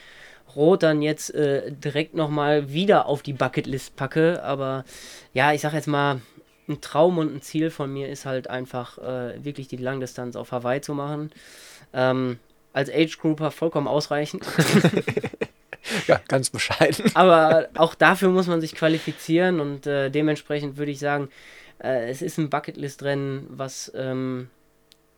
Rot 0.56 0.82
dann 0.82 1.00
jetzt 1.00 1.32
äh, 1.32 1.70
direkt 1.70 2.14
nochmal 2.14 2.72
wieder 2.72 3.06
auf 3.06 3.22
die 3.22 3.34
Bucketlist 3.34 3.94
packe, 3.94 4.42
aber 4.42 4.84
ja, 5.32 5.52
ich 5.52 5.60
sag 5.60 5.74
jetzt 5.74 5.86
mal, 5.86 6.20
ein 6.68 6.80
Traum 6.80 7.18
und 7.18 7.32
ein 7.32 7.40
Ziel 7.40 7.70
von 7.70 7.92
mir 7.92 8.08
ist 8.08 8.26
halt 8.26 8.50
einfach 8.50 8.98
äh, 8.98 9.44
wirklich 9.44 9.68
die 9.68 9.76
Langdistanz 9.76 10.34
auf 10.34 10.50
Hawaii 10.50 10.80
zu 10.80 10.94
machen. 10.94 11.30
Ähm, 11.92 12.40
als 12.72 12.90
Age 12.90 13.16
Grouper 13.16 13.52
vollkommen 13.52 13.86
ausreichend. 13.86 14.44
ja, 16.08 16.20
ganz 16.26 16.50
bescheiden. 16.50 17.12
Aber 17.14 17.68
auch 17.76 17.94
dafür 17.94 18.30
muss 18.30 18.48
man 18.48 18.60
sich 18.60 18.74
qualifizieren 18.74 19.60
und 19.60 19.86
äh, 19.86 20.10
dementsprechend 20.10 20.78
würde 20.78 20.90
ich 20.90 20.98
sagen, 20.98 21.28
äh, 21.82 22.08
es 22.08 22.22
ist 22.22 22.38
ein 22.38 22.50
Bucketlist-Rennen, 22.50 23.46
was 23.50 23.92
ähm, 23.94 24.48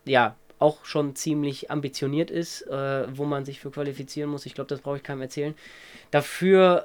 ja 0.05 0.37
auch 0.59 0.85
schon 0.85 1.15
ziemlich 1.15 1.71
ambitioniert 1.71 2.31
ist, 2.31 2.63
äh, 2.63 3.17
wo 3.17 3.25
man 3.25 3.45
sich 3.45 3.61
für 3.61 3.71
qualifizieren 3.71 4.31
muss. 4.31 4.47
Ich 4.47 4.55
glaube, 4.55 4.69
das 4.69 4.81
brauche 4.81 4.97
ich 4.97 5.03
keinem 5.03 5.23
erzählen. 5.23 5.55
Dafür, 6.11 6.85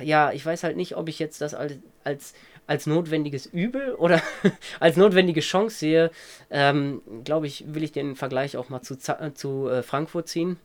äh, 0.00 0.04
ja, 0.04 0.32
ich 0.32 0.44
weiß 0.46 0.62
halt 0.62 0.76
nicht, 0.76 0.96
ob 0.96 1.08
ich 1.08 1.18
jetzt 1.18 1.40
das 1.40 1.54
als, 1.54 1.74
als, 2.04 2.34
als 2.66 2.86
notwendiges 2.86 3.46
Übel 3.46 3.94
oder 3.94 4.22
als 4.80 4.96
notwendige 4.96 5.40
Chance 5.40 5.76
sehe. 5.76 6.10
Ähm, 6.50 7.02
glaube 7.24 7.46
ich, 7.46 7.64
will 7.74 7.82
ich 7.82 7.92
den 7.92 8.16
Vergleich 8.16 8.56
auch 8.56 8.68
mal 8.68 8.80
zu, 8.80 8.96
zu 8.96 9.68
äh, 9.68 9.82
Frankfurt 9.82 10.28
ziehen. 10.28 10.56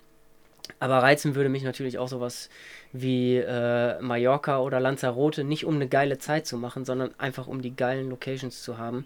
Aber 0.80 0.98
reizen 1.00 1.36
würde 1.36 1.50
mich 1.50 1.64
natürlich 1.64 1.98
auch 1.98 2.08
sowas 2.08 2.50
wie 2.92 3.38
äh, 3.38 4.00
Mallorca 4.02 4.60
oder 4.60 4.80
Lanzarote, 4.80 5.44
nicht 5.44 5.66
um 5.66 5.76
eine 5.76 5.88
geile 5.88 6.18
Zeit 6.18 6.48
zu 6.48 6.58
machen, 6.58 6.86
sondern 6.86 7.12
einfach 7.18 7.48
um 7.48 7.62
die 7.62 7.76
geilen 7.76 8.10
Locations 8.10 8.62
zu 8.62 8.78
haben. 8.78 9.06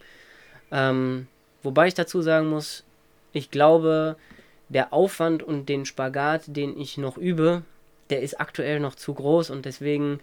Ähm, 0.72 1.28
wobei 1.64 1.88
ich 1.88 1.93
dazu 1.93 2.22
sagen 2.22 2.49
muss, 2.49 2.84
ich 3.34 3.51
glaube, 3.51 4.16
der 4.70 4.93
Aufwand 4.93 5.43
und 5.43 5.68
den 5.68 5.86
Spagat, 5.86 6.43
den 6.47 6.80
ich 6.80 6.97
noch 6.97 7.18
übe, 7.18 7.64
der 8.10 8.22
ist 8.22 8.39
aktuell 8.39 8.80
noch 8.80 8.95
zu 8.95 9.14
groß 9.14 9.49
und 9.49 9.66
deswegen 9.66 10.20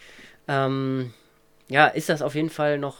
ähm, 0.48 1.12
ja, 1.68 1.86
ist 1.86 2.08
das 2.08 2.22
auf 2.22 2.34
jeden 2.34 2.50
Fall 2.50 2.78
noch 2.78 2.96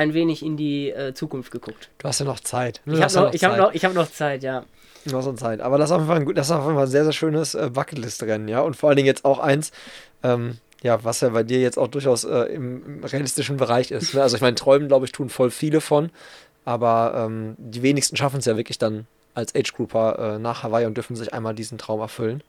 ein 0.00 0.14
wenig 0.14 0.42
in 0.44 0.56
die 0.56 0.90
äh, 0.90 1.12
Zukunft 1.14 1.50
geguckt. 1.52 1.90
Du 1.98 2.08
hast 2.08 2.18
ja 2.20 2.24
noch 2.26 2.40
Zeit. 2.40 2.80
Du 2.86 2.92
ich 2.94 3.02
habe 3.02 3.14
noch, 3.14 3.34
ich 3.34 3.44
hab 3.44 3.56
noch, 3.56 3.74
ich 3.74 3.84
hab 3.84 3.94
noch 3.94 4.10
Zeit, 4.10 4.42
ja. 4.42 4.64
Du 5.04 5.16
hast 5.16 5.26
noch 5.26 5.34
Zeit. 5.36 5.60
Aber 5.60 5.76
das 5.78 5.90
ist 5.90 5.92
auf 5.92 5.98
jeden 6.00 6.08
Fall 6.08 6.16
ein, 6.20 6.24
gut- 6.24 6.38
das 6.38 6.46
ist 6.48 6.52
auf 6.52 6.64
jeden 6.64 6.76
Fall 6.76 6.86
sehr, 6.86 7.04
sehr 7.04 7.12
schönes 7.12 7.54
äh, 7.54 7.70
Bucketlist-Rennen, 7.72 8.48
ja. 8.48 8.60
Und 8.62 8.76
vor 8.76 8.88
allen 8.88 8.96
Dingen 8.96 9.06
jetzt 9.06 9.24
auch 9.24 9.38
eins, 9.38 9.72
ähm, 10.22 10.56
ja, 10.82 11.04
was 11.04 11.20
ja 11.20 11.28
bei 11.28 11.42
dir 11.42 11.60
jetzt 11.60 11.78
auch 11.78 11.88
durchaus 11.88 12.24
äh, 12.24 12.44
im, 12.54 12.82
im 12.86 13.04
realistischen 13.04 13.58
Bereich 13.58 13.90
ist. 13.90 14.14
Ne? 14.14 14.22
Also 14.22 14.36
ich 14.36 14.42
meine, 14.42 14.54
Träumen, 14.56 14.88
glaube 14.88 15.04
ich, 15.04 15.12
tun 15.12 15.28
voll 15.28 15.50
viele 15.50 15.80
von, 15.82 16.10
aber 16.64 17.12
ähm, 17.26 17.54
die 17.58 17.82
wenigsten 17.82 18.16
schaffen 18.16 18.38
es 18.38 18.46
ja 18.46 18.56
wirklich 18.56 18.78
dann 18.78 19.06
als 19.34 19.54
Age-Grouper 19.54 20.36
äh, 20.36 20.38
nach 20.38 20.62
Hawaii 20.62 20.86
und 20.86 20.96
dürfen 20.96 21.14
sich 21.16 21.32
einmal 21.34 21.54
diesen 21.54 21.76
Traum 21.78 22.00
erfüllen. 22.00 22.42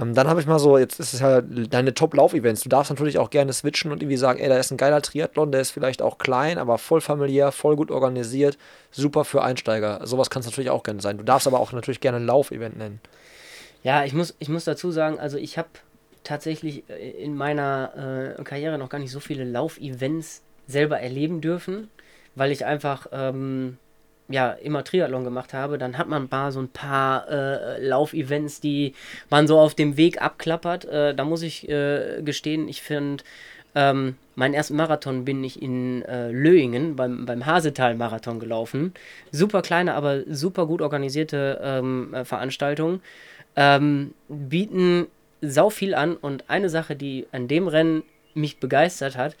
Ähm, 0.00 0.14
dann 0.14 0.28
habe 0.28 0.40
ich 0.40 0.46
mal 0.46 0.58
so, 0.58 0.78
jetzt 0.78 0.98
ist 1.00 1.14
es 1.14 1.20
ja 1.20 1.40
deine 1.40 1.94
Top-Lauf-Events. 1.94 2.62
Du 2.62 2.68
darfst 2.68 2.90
natürlich 2.90 3.18
auch 3.18 3.30
gerne 3.30 3.52
switchen 3.52 3.92
und 3.92 4.02
irgendwie 4.02 4.16
sagen, 4.16 4.40
ey, 4.40 4.48
da 4.48 4.56
ist 4.56 4.70
ein 4.70 4.76
geiler 4.76 5.02
Triathlon, 5.02 5.52
der 5.52 5.60
ist 5.60 5.70
vielleicht 5.70 6.02
auch 6.02 6.18
klein, 6.18 6.58
aber 6.58 6.78
voll 6.78 7.00
familiär, 7.00 7.52
voll 7.52 7.76
gut 7.76 7.90
organisiert, 7.90 8.56
super 8.90 9.24
für 9.24 9.42
Einsteiger. 9.42 10.00
Sowas 10.04 10.30
kann 10.30 10.40
es 10.40 10.46
natürlich 10.46 10.70
auch 10.70 10.82
gerne 10.82 11.00
sein. 11.00 11.18
Du 11.18 11.24
darfst 11.24 11.46
aber 11.46 11.60
auch 11.60 11.72
natürlich 11.72 12.00
gerne 12.00 12.18
ein 12.18 12.26
Lauf-Event 12.26 12.78
nennen. 12.78 13.00
Ja, 13.82 14.04
ich 14.04 14.12
muss, 14.12 14.34
ich 14.38 14.48
muss 14.48 14.64
dazu 14.64 14.90
sagen, 14.90 15.18
also 15.18 15.38
ich 15.38 15.58
habe 15.58 15.68
tatsächlich 16.24 16.88
äh, 16.88 17.10
in 17.10 17.34
meiner 17.34 18.36
äh, 18.38 18.42
Karriere 18.44 18.78
noch 18.78 18.88
gar 18.88 18.98
nicht 18.98 19.12
so 19.12 19.20
viele 19.20 19.44
Laufevents 19.44 20.42
selber 20.66 21.00
erleben 21.00 21.40
dürfen, 21.40 21.88
weil 22.34 22.52
ich 22.52 22.64
einfach 22.64 23.06
ähm, 23.12 23.78
ja 24.30 24.52
immer 24.52 24.84
Triathlon 24.84 25.24
gemacht 25.24 25.52
habe. 25.54 25.78
Dann 25.78 25.98
hat 25.98 26.08
man 26.08 26.24
ein 26.24 26.28
paar 26.28 26.52
so 26.52 26.60
ein 26.60 26.68
paar 26.68 27.28
äh, 27.28 27.86
Laufevents, 27.86 28.60
die 28.60 28.94
man 29.28 29.46
so 29.46 29.58
auf 29.58 29.74
dem 29.74 29.96
Weg 29.96 30.22
abklappert. 30.22 30.84
Äh, 30.86 31.14
da 31.14 31.24
muss 31.24 31.42
ich 31.42 31.68
äh, 31.68 32.22
gestehen, 32.22 32.68
ich 32.68 32.82
finde 32.82 33.24
ähm, 33.74 34.16
meinen 34.34 34.54
ersten 34.54 34.76
Marathon 34.76 35.24
bin 35.24 35.44
ich 35.44 35.62
in 35.62 36.02
äh, 36.02 36.30
Löingen 36.30 36.96
beim, 36.96 37.26
beim 37.26 37.46
Hasetal-Marathon 37.46 38.40
gelaufen. 38.40 38.94
Super 39.30 39.62
kleine, 39.62 39.94
aber 39.94 40.22
super 40.28 40.66
gut 40.66 40.82
organisierte 40.82 41.60
ähm, 41.62 42.12
äh, 42.14 42.24
Veranstaltung. 42.24 43.00
Ähm, 43.56 44.14
bieten 44.28 45.06
sau 45.40 45.70
viel 45.70 45.94
an 45.94 46.16
und 46.16 46.50
eine 46.50 46.68
Sache, 46.68 46.96
die 46.96 47.26
an 47.32 47.48
dem 47.48 47.68
Rennen 47.68 48.02
mich 48.34 48.60
begeistert 48.60 49.16
hat, 49.16 49.36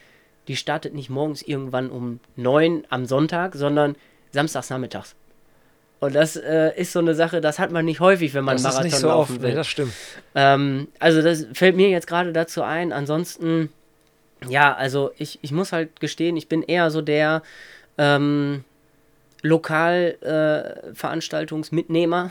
die 0.48 0.56
startet 0.56 0.94
nicht 0.94 1.10
morgens 1.10 1.42
irgendwann 1.42 1.90
um 1.90 2.20
9 2.36 2.84
am 2.88 3.06
Sonntag, 3.06 3.54
sondern 3.54 3.96
samstags 4.32 4.70
nachmittags. 4.70 5.14
Und 6.00 6.14
das 6.14 6.36
äh, 6.36 6.72
ist 6.76 6.92
so 6.92 6.98
eine 6.98 7.14
Sache, 7.14 7.40
das 7.42 7.58
hat 7.58 7.72
man 7.72 7.84
nicht 7.84 8.00
häufig, 8.00 8.32
wenn 8.32 8.44
man 8.44 8.56
das 8.56 8.62
Marathon 8.62 8.86
ist 8.86 8.92
nicht 8.92 9.00
so 9.00 9.08
laufen 9.08 9.34
oft, 9.34 9.42
will. 9.42 9.50
nee, 9.50 9.54
das 9.54 9.68
stimmt. 9.68 9.92
Ähm, 10.34 10.88
also 10.98 11.20
das 11.20 11.46
fällt 11.52 11.76
mir 11.76 11.90
jetzt 11.90 12.06
gerade 12.06 12.32
dazu 12.32 12.62
ein. 12.62 12.90
Ansonsten, 12.92 13.68
ja, 14.48 14.74
also 14.74 15.10
ich, 15.18 15.38
ich 15.42 15.52
muss 15.52 15.72
halt 15.72 16.00
gestehen, 16.00 16.38
ich 16.38 16.48
bin 16.48 16.62
eher 16.62 16.90
so 16.90 17.02
der 17.02 17.42
ähm, 17.98 18.64
Lokalveranstaltungsmitnehmer. 19.42 22.30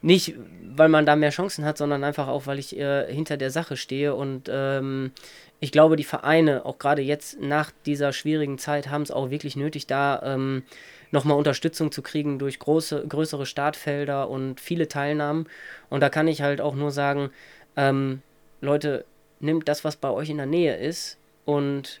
Nicht, 0.00 0.34
weil 0.76 0.88
man 0.90 1.06
da 1.06 1.16
mehr 1.16 1.30
Chancen 1.30 1.64
hat, 1.64 1.78
sondern 1.78 2.04
einfach 2.04 2.28
auch, 2.28 2.46
weil 2.46 2.58
ich 2.58 2.78
äh, 2.78 3.10
hinter 3.10 3.38
der 3.38 3.50
Sache 3.50 3.76
stehe. 3.76 4.14
Und 4.14 4.48
ähm, 4.50 5.12
ich 5.60 5.72
glaube, 5.72 5.96
die 5.96 6.04
Vereine, 6.04 6.66
auch 6.66 6.78
gerade 6.78 7.00
jetzt 7.00 7.40
nach 7.40 7.70
dieser 7.86 8.12
schwierigen 8.12 8.58
Zeit, 8.58 8.88
haben 8.88 9.02
es 9.02 9.10
auch 9.10 9.30
wirklich 9.30 9.56
nötig, 9.56 9.86
da 9.86 10.20
ähm, 10.22 10.62
nochmal 11.10 11.36
Unterstützung 11.36 11.92
zu 11.92 12.02
kriegen 12.02 12.38
durch 12.38 12.58
große, 12.58 13.06
größere 13.08 13.46
Startfelder 13.46 14.28
und 14.28 14.60
viele 14.60 14.88
Teilnahmen. 14.88 15.46
Und 15.90 16.00
da 16.00 16.08
kann 16.08 16.28
ich 16.28 16.42
halt 16.42 16.60
auch 16.60 16.74
nur 16.74 16.90
sagen, 16.90 17.30
ähm, 17.76 18.22
Leute, 18.60 19.04
nehmt 19.40 19.68
das, 19.68 19.84
was 19.84 19.96
bei 19.96 20.10
euch 20.10 20.30
in 20.30 20.38
der 20.38 20.46
Nähe 20.46 20.76
ist 20.76 21.18
und 21.44 22.00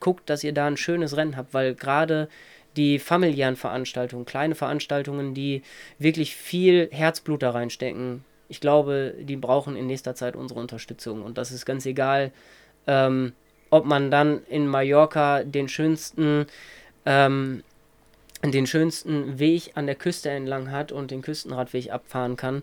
guckt, 0.00 0.30
dass 0.30 0.44
ihr 0.44 0.52
da 0.52 0.66
ein 0.66 0.76
schönes 0.76 1.16
Rennen 1.16 1.36
habt, 1.36 1.54
weil 1.54 1.74
gerade 1.74 2.28
die 2.76 2.98
familiären 2.98 3.56
Veranstaltungen, 3.56 4.24
kleine 4.24 4.54
Veranstaltungen, 4.54 5.34
die 5.34 5.62
wirklich 5.98 6.36
viel 6.36 6.88
Herzblut 6.92 7.42
da 7.42 7.50
reinstecken, 7.50 8.24
ich 8.48 8.60
glaube, 8.60 9.14
die 9.20 9.36
brauchen 9.36 9.76
in 9.76 9.86
nächster 9.86 10.14
Zeit 10.14 10.34
unsere 10.34 10.58
Unterstützung. 10.60 11.22
Und 11.22 11.38
das 11.38 11.52
ist 11.52 11.66
ganz 11.66 11.84
egal, 11.84 12.32
ähm, 12.86 13.32
ob 13.70 13.84
man 13.84 14.10
dann 14.10 14.42
in 14.48 14.66
Mallorca 14.66 15.44
den 15.44 15.68
schönsten, 15.68 16.46
ähm, 17.04 17.62
den 18.44 18.66
schönsten 18.66 19.38
Weg 19.38 19.72
an 19.74 19.86
der 19.86 19.96
Küste 19.96 20.30
entlang 20.30 20.70
hat 20.70 20.92
und 20.92 21.10
den 21.10 21.22
Küstenradweg 21.22 21.90
abfahren 21.90 22.36
kann. 22.36 22.62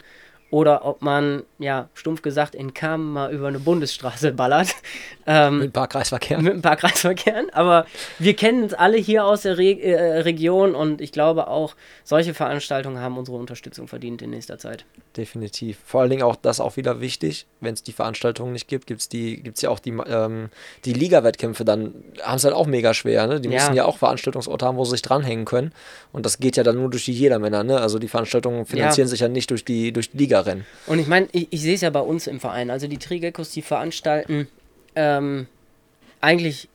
Oder 0.51 0.85
ob 0.85 1.01
man, 1.01 1.43
ja, 1.59 1.89
stumpf 1.95 2.21
gesagt, 2.21 2.55
in 2.55 2.73
Kam 2.73 3.11
mal 3.13 3.33
über 3.33 3.47
eine 3.47 3.59
Bundesstraße 3.59 4.31
ballert. 4.31 4.69
Ähm, 5.27 5.57
Mit 5.57 5.69
ein 5.69 5.71
paar 5.71 5.87
Kreisverkehren. 5.87 6.43
mit 6.43 6.53
ein 6.53 6.61
paar 6.61 6.75
Kreisverkehren, 6.75 7.49
aber 7.49 7.87
wir 8.19 8.35
kennen 8.35 8.61
uns 8.61 8.75
alle 8.75 8.95
hier 8.97 9.25
aus 9.25 9.41
der 9.41 9.57
Re 9.57 9.71
äh, 9.81 10.19
Region 10.19 10.75
und 10.75 11.01
ich 11.01 11.11
glaube 11.11 11.47
auch, 11.47 11.73
solche 12.03 12.35
Veranstaltungen 12.35 12.99
haben 12.99 13.17
unsere 13.17 13.35
Unterstützung 13.35 13.87
verdient 13.87 14.21
in 14.21 14.29
nächster 14.29 14.59
Zeit. 14.59 14.85
Definitiv. 15.17 15.79
Vor 15.83 16.01
allen 16.01 16.11
Dingen 16.11 16.21
auch 16.21 16.35
das 16.35 16.59
auch 16.59 16.77
wieder 16.77 17.01
wichtig, 17.01 17.47
wenn 17.59 17.73
es 17.73 17.81
die 17.81 17.91
Veranstaltungen 17.91 18.53
nicht 18.53 18.67
gibt, 18.67 18.85
gibt 18.85 19.01
es 19.01 19.09
die, 19.09 19.41
gibt's 19.41 19.63
ja 19.63 19.71
auch 19.71 19.79
die, 19.79 19.97
ähm, 20.07 20.49
die 20.85 20.93
Liga-Wettkämpfe, 20.93 21.65
dann 21.65 21.95
haben 22.21 22.35
es 22.37 22.43
halt 22.43 22.53
auch 22.53 22.67
mega 22.67 22.93
schwer. 22.93 23.25
Ne? 23.25 23.41
Die 23.41 23.49
Ja. 23.49 23.55
müssen 23.55 23.73
ja 23.73 23.85
auch 23.85 23.97
Veranstaltungsorte 23.97 24.63
haben, 24.63 24.77
wo 24.77 24.85
sie 24.85 24.91
sich 24.91 25.01
dranhängen 25.01 25.45
können. 25.45 25.71
Und 26.11 26.27
das 26.27 26.37
geht 26.37 26.55
ja 26.55 26.61
dann 26.61 26.75
nur 26.75 26.91
durch 26.91 27.05
die 27.05 27.13
Jedermänner. 27.13 27.63
Ne? 27.63 27.81
Also 27.81 27.97
die 27.97 28.09
Veranstaltungen 28.09 28.67
finanzieren 28.67 29.07
sich 29.07 29.21
ja 29.21 29.27
nicht 29.27 29.49
durch 29.49 29.65
die, 29.65 29.91
durch 29.91 30.11
die 30.11 30.17
Ligarennen. 30.35 30.65
Und 30.87 30.99
ich 30.99 31.07
meine, 31.07 31.27
ich, 31.31 31.47
ich 31.51 31.61
sehe 31.61 31.75
es 31.75 31.81
ja 31.81 31.89
bei 31.89 32.01
uns 32.01 32.27
im 32.27 32.39
Verein. 32.39 32.69
Also 32.69 32.87
die 32.87 32.97
Trigekos, 32.97 33.51
die 33.51 33.61
veranstalten 33.61 34.47
ähm, 34.95 35.47
eigentlich 36.21 36.67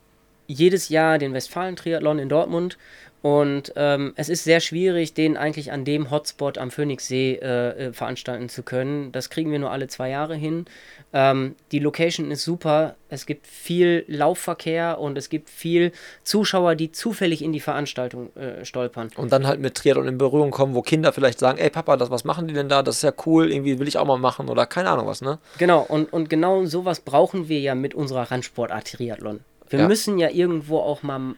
jedes 0.47 0.89
Jahr 0.89 1.17
den 1.17 1.33
Westfalen-Triathlon 1.33 2.19
in 2.19 2.29
Dortmund. 2.29 2.77
Und 3.21 3.73
ähm, 3.75 4.13
es 4.15 4.29
ist 4.29 4.43
sehr 4.43 4.59
schwierig, 4.61 5.13
den 5.13 5.37
eigentlich 5.37 5.71
an 5.71 5.85
dem 5.85 6.09
Hotspot 6.09 6.57
am 6.57 6.71
Phoenixsee 6.71 7.35
äh, 7.35 7.69
äh, 7.89 7.93
veranstalten 7.93 8.49
zu 8.49 8.63
können. 8.63 9.11
Das 9.11 9.29
kriegen 9.29 9.51
wir 9.51 9.59
nur 9.59 9.69
alle 9.69 9.87
zwei 9.87 10.09
Jahre 10.09 10.33
hin. 10.35 10.65
Ähm, 11.13 11.55
die 11.71 11.77
Location 11.77 12.31
ist 12.31 12.43
super. 12.43 12.95
Es 13.09 13.27
gibt 13.27 13.45
viel 13.45 14.05
Laufverkehr 14.07 14.97
und 14.99 15.19
es 15.19 15.29
gibt 15.29 15.49
viel 15.51 15.91
Zuschauer, 16.23 16.73
die 16.73 16.91
zufällig 16.91 17.43
in 17.43 17.53
die 17.53 17.59
Veranstaltung 17.59 18.35
äh, 18.35 18.65
stolpern. 18.65 19.09
Und 19.17 19.31
dann 19.31 19.45
halt 19.45 19.59
mit 19.59 19.75
Triathlon 19.75 20.07
in 20.07 20.17
Berührung 20.17 20.49
kommen, 20.49 20.73
wo 20.73 20.81
Kinder 20.81 21.13
vielleicht 21.13 21.37
sagen, 21.37 21.59
ey 21.59 21.69
Papa, 21.69 21.97
das, 21.97 22.09
was 22.09 22.23
machen 22.23 22.47
die 22.47 22.55
denn 22.55 22.69
da? 22.69 22.81
Das 22.81 22.95
ist 22.97 23.03
ja 23.03 23.13
cool, 23.27 23.51
irgendwie 23.51 23.77
will 23.77 23.87
ich 23.87 23.97
auch 23.99 24.05
mal 24.05 24.17
machen 24.17 24.49
oder 24.49 24.65
keine 24.65 24.89
Ahnung 24.89 25.05
was, 25.05 25.21
ne? 25.21 25.37
Genau, 25.59 25.81
und, 25.81 26.11
und 26.11 26.29
genau 26.29 26.65
sowas 26.65 27.01
brauchen 27.01 27.49
wir 27.49 27.59
ja 27.59 27.75
mit 27.75 27.93
unserer 27.93 28.31
Randsportart 28.31 28.87
Triathlon. 28.93 29.41
Wir 29.69 29.79
Ja. 29.81 29.87
müssen 29.87 30.17
ja 30.17 30.29
irgendwo 30.29 30.79
auch 30.79 31.03
mal 31.03 31.35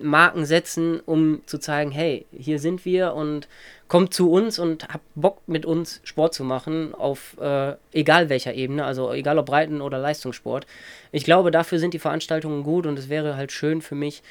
Marken 0.00 0.44
setzen, 0.44 1.00
um 1.00 1.42
zu 1.46 1.58
zeigen, 1.58 1.90
hey, 1.90 2.26
hier 2.36 2.58
sind 2.58 2.84
wir 2.84 3.14
und 3.14 3.48
kommt 3.88 4.14
zu 4.14 4.30
uns 4.30 4.58
und 4.58 4.88
habt 4.88 5.04
Bock 5.14 5.40
mit 5.46 5.64
uns 5.64 6.00
Sport 6.04 6.34
zu 6.34 6.44
machen, 6.44 6.94
auf 6.94 7.36
äh, 7.40 7.74
egal 7.92 8.28
welcher 8.28 8.54
Ebene, 8.54 8.84
also 8.84 9.12
egal 9.12 9.38
ob 9.38 9.46
Breiten- 9.46 9.80
oder 9.80 9.98
Leistungssport. 9.98 10.66
Ich 11.12 11.24
glaube, 11.24 11.50
dafür 11.50 11.78
sind 11.78 11.94
die 11.94 11.98
Veranstaltungen 11.98 12.62
gut 12.62 12.86
und 12.86 12.98
es 12.98 13.08
wäre 13.08 13.36
halt 13.36 13.52
schön 13.52 13.80
für 13.80 13.94
mich, 13.94 14.22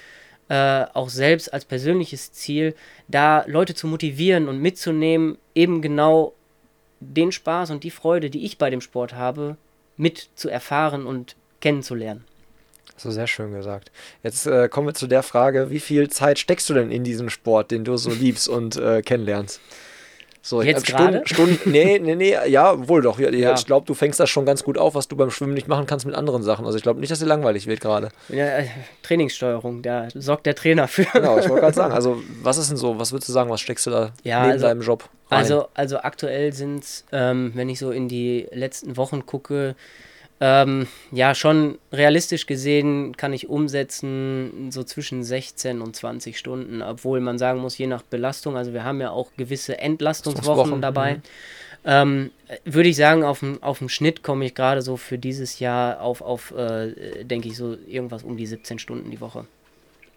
äh, 0.49 0.85
auch 0.93 1.09
selbst 1.09 1.53
als 1.53 1.65
persönliches 1.65 2.31
Ziel, 2.31 2.75
da 3.07 3.43
Leute 3.47 3.73
zu 3.73 3.87
motivieren 3.87 4.47
und 4.47 4.61
mitzunehmen, 4.61 5.37
eben 5.55 5.81
genau 5.81 6.33
den 6.99 7.31
Spaß 7.31 7.71
und 7.71 7.83
die 7.83 7.91
Freude, 7.91 8.29
die 8.29 8.45
ich 8.45 8.57
bei 8.57 8.69
dem 8.69 8.81
Sport 8.81 9.13
habe, 9.13 9.57
mit 9.97 10.29
zu 10.35 10.49
erfahren 10.49 11.05
und 11.05 11.35
kennenzulernen. 11.61 12.25
So 12.97 13.11
sehr 13.11 13.27
schön 13.27 13.51
gesagt. 13.53 13.91
Jetzt 14.23 14.47
äh, 14.47 14.69
kommen 14.69 14.87
wir 14.87 14.93
zu 14.93 15.07
der 15.07 15.21
Frage, 15.23 15.69
wie 15.69 15.79
viel 15.79 16.09
Zeit 16.09 16.39
steckst 16.39 16.69
du 16.69 16.73
denn 16.73 16.91
in 16.91 17.03
diesen 17.03 17.29
Sport, 17.29 17.71
den 17.71 17.83
du 17.83 17.97
so 17.97 18.09
liebst 18.11 18.47
und 18.47 18.77
äh, 18.77 19.01
kennenlernst? 19.01 19.59
So, 20.41 20.61
Jetzt 20.61 20.87
Stunden, 20.87 21.11
gerade? 21.13 21.27
Stunden, 21.27 21.71
nee, 21.71 21.97
nee, 21.97 22.13
nee, 22.13 22.37
ja, 22.47 22.87
wohl 22.87 23.01
doch. 23.01 23.17
Ja, 23.17 23.31
ja. 23.31 23.37
Ja. 23.49 23.53
Ich 23.55 23.65
glaube, 23.65 23.87
du 23.87 23.95
fängst 23.95 24.19
das 24.19 24.29
schon 24.29 24.45
ganz 24.45 24.63
gut 24.63 24.77
auf, 24.77 24.93
was 24.93 25.07
du 25.07 25.15
beim 25.15 25.31
Schwimmen 25.31 25.55
nicht 25.55 25.67
machen 25.67 25.87
kannst 25.87 26.05
mit 26.05 26.13
anderen 26.13 26.43
Sachen. 26.43 26.67
Also 26.67 26.77
ich 26.77 26.83
glaube 26.83 26.99
nicht, 26.99 27.11
dass 27.11 27.17
dir 27.17 27.25
langweilig 27.25 27.65
wird 27.65 27.81
gerade. 27.81 28.09
Ja, 28.29 28.59
äh, 28.59 28.67
Trainingssteuerung, 29.01 29.81
da 29.81 30.07
sorgt 30.13 30.45
der 30.45 30.53
Trainer 30.53 30.87
für. 30.87 31.05
Genau, 31.13 31.39
ich 31.39 31.49
wollte 31.49 31.61
gerade 31.61 31.75
sagen, 31.75 31.93
also 31.95 32.21
was 32.43 32.59
ist 32.59 32.69
denn 32.69 32.77
so, 32.77 32.99
was 32.99 33.11
würdest 33.11 33.27
du 33.27 33.33
sagen, 33.33 33.49
was 33.49 33.59
steckst 33.59 33.87
du 33.87 33.89
da 33.89 34.11
Ja, 34.23 34.41
neben 34.41 34.51
also- 34.51 34.67
deinem 34.67 34.81
Job 34.81 35.09
rein? 35.31 35.39
Also, 35.39 35.67
also 35.73 35.97
aktuell 35.97 36.53
sind 36.53 36.83
es, 36.83 37.05
ähm, 37.11 37.51
wenn 37.55 37.67
ich 37.67 37.79
so 37.79 37.89
in 37.89 38.07
die 38.07 38.45
letzten 38.51 38.97
Wochen 38.97 39.25
gucke, 39.25 39.75
Ähm, 40.41 40.87
ja, 41.11 41.33
schon 41.33 41.77
realistisch 41.93 42.45
gesehen 42.45 43.15
kann 43.15 43.31
ich 43.31 43.47
umsetzen 43.47 44.69
so 44.69 44.83
zwischen 44.83 45.23
16 45.23 45.81
und 45.81 45.95
20 45.95 46.37
Stunden, 46.37 46.81
obwohl 46.81 47.21
man 47.21 47.37
sagen 47.37 47.61
muss, 47.61 47.77
je 47.77 47.87
nach 47.87 48.01
Belastung, 48.01 48.57
also 48.57 48.73
wir 48.73 48.83
haben 48.83 48.99
ja 48.99 49.11
auch 49.11 49.31
gewisse 49.37 49.77
Entlastungswochen 49.77 50.81
dabei. 50.81 51.15
Mhm. 51.15 51.21
Ähm, 51.85 52.31
Würde 52.65 52.89
ich 52.89 52.97
sagen, 52.97 53.23
auf 53.23 53.39
dem 53.39 53.89
Schnitt 53.89 54.23
komme 54.23 54.45
ich 54.45 54.55
gerade 54.55 54.81
so 54.81 54.97
für 54.97 55.17
dieses 55.17 55.59
Jahr 55.59 56.01
auf, 56.01 56.21
auf 56.21 56.51
äh, 56.51 57.23
denke 57.23 57.47
ich, 57.47 57.55
so 57.55 57.77
irgendwas 57.87 58.23
um 58.23 58.35
die 58.35 58.47
17 58.47 58.79
Stunden 58.79 59.11
die 59.11 59.21
Woche. 59.21 59.45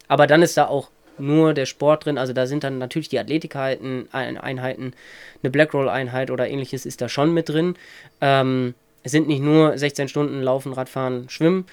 Aber 0.07 0.27
dann 0.27 0.41
ist 0.41 0.57
da 0.57 0.67
auch 0.67 0.89
nur 1.19 1.53
der 1.53 1.65
Sport 1.65 2.05
drin. 2.05 2.17
Also 2.17 2.33
da 2.33 2.47
sind 2.47 2.63
dann 2.63 2.77
natürlich 2.77 3.09
die 3.09 3.19
Athletikeinheiten, 3.19 4.07
eine 4.11 5.51
Blackroll-Einheit 5.51 6.31
oder 6.31 6.49
ähnliches 6.49 6.85
ist 6.85 7.01
da 7.01 7.09
schon 7.09 7.33
mit 7.33 7.49
drin. 7.49 7.75
Ähm, 8.19 8.73
es 9.03 9.11
sind 9.11 9.27
nicht 9.27 9.41
nur 9.41 9.77
16 9.77 10.07
Stunden 10.07 10.41
Laufen, 10.41 10.73
Radfahren, 10.73 11.29
Schwimmen. 11.29 11.65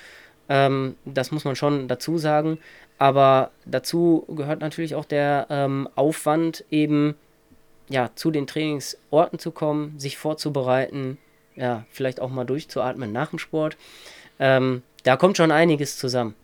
Ähm, 0.48 0.96
das 1.04 1.30
muss 1.32 1.44
man 1.44 1.56
schon 1.56 1.88
dazu 1.88 2.18
sagen. 2.18 2.58
Aber 2.98 3.50
dazu 3.64 4.24
gehört 4.28 4.60
natürlich 4.60 4.94
auch 4.94 5.04
der 5.04 5.46
ähm, 5.50 5.88
Aufwand, 5.96 6.64
eben 6.70 7.14
ja, 7.88 8.10
zu 8.14 8.30
den 8.30 8.46
Trainingsorten 8.46 9.38
zu 9.38 9.50
kommen, 9.50 9.98
sich 9.98 10.16
vorzubereiten, 10.16 11.18
ja, 11.54 11.84
vielleicht 11.90 12.20
auch 12.20 12.30
mal 12.30 12.44
durchzuatmen 12.44 13.12
nach 13.12 13.30
dem 13.30 13.38
Sport. 13.38 13.76
Ähm, 14.38 14.82
da 15.04 15.16
kommt 15.16 15.36
schon 15.36 15.50
einiges 15.50 15.96
zusammen. 15.96 16.34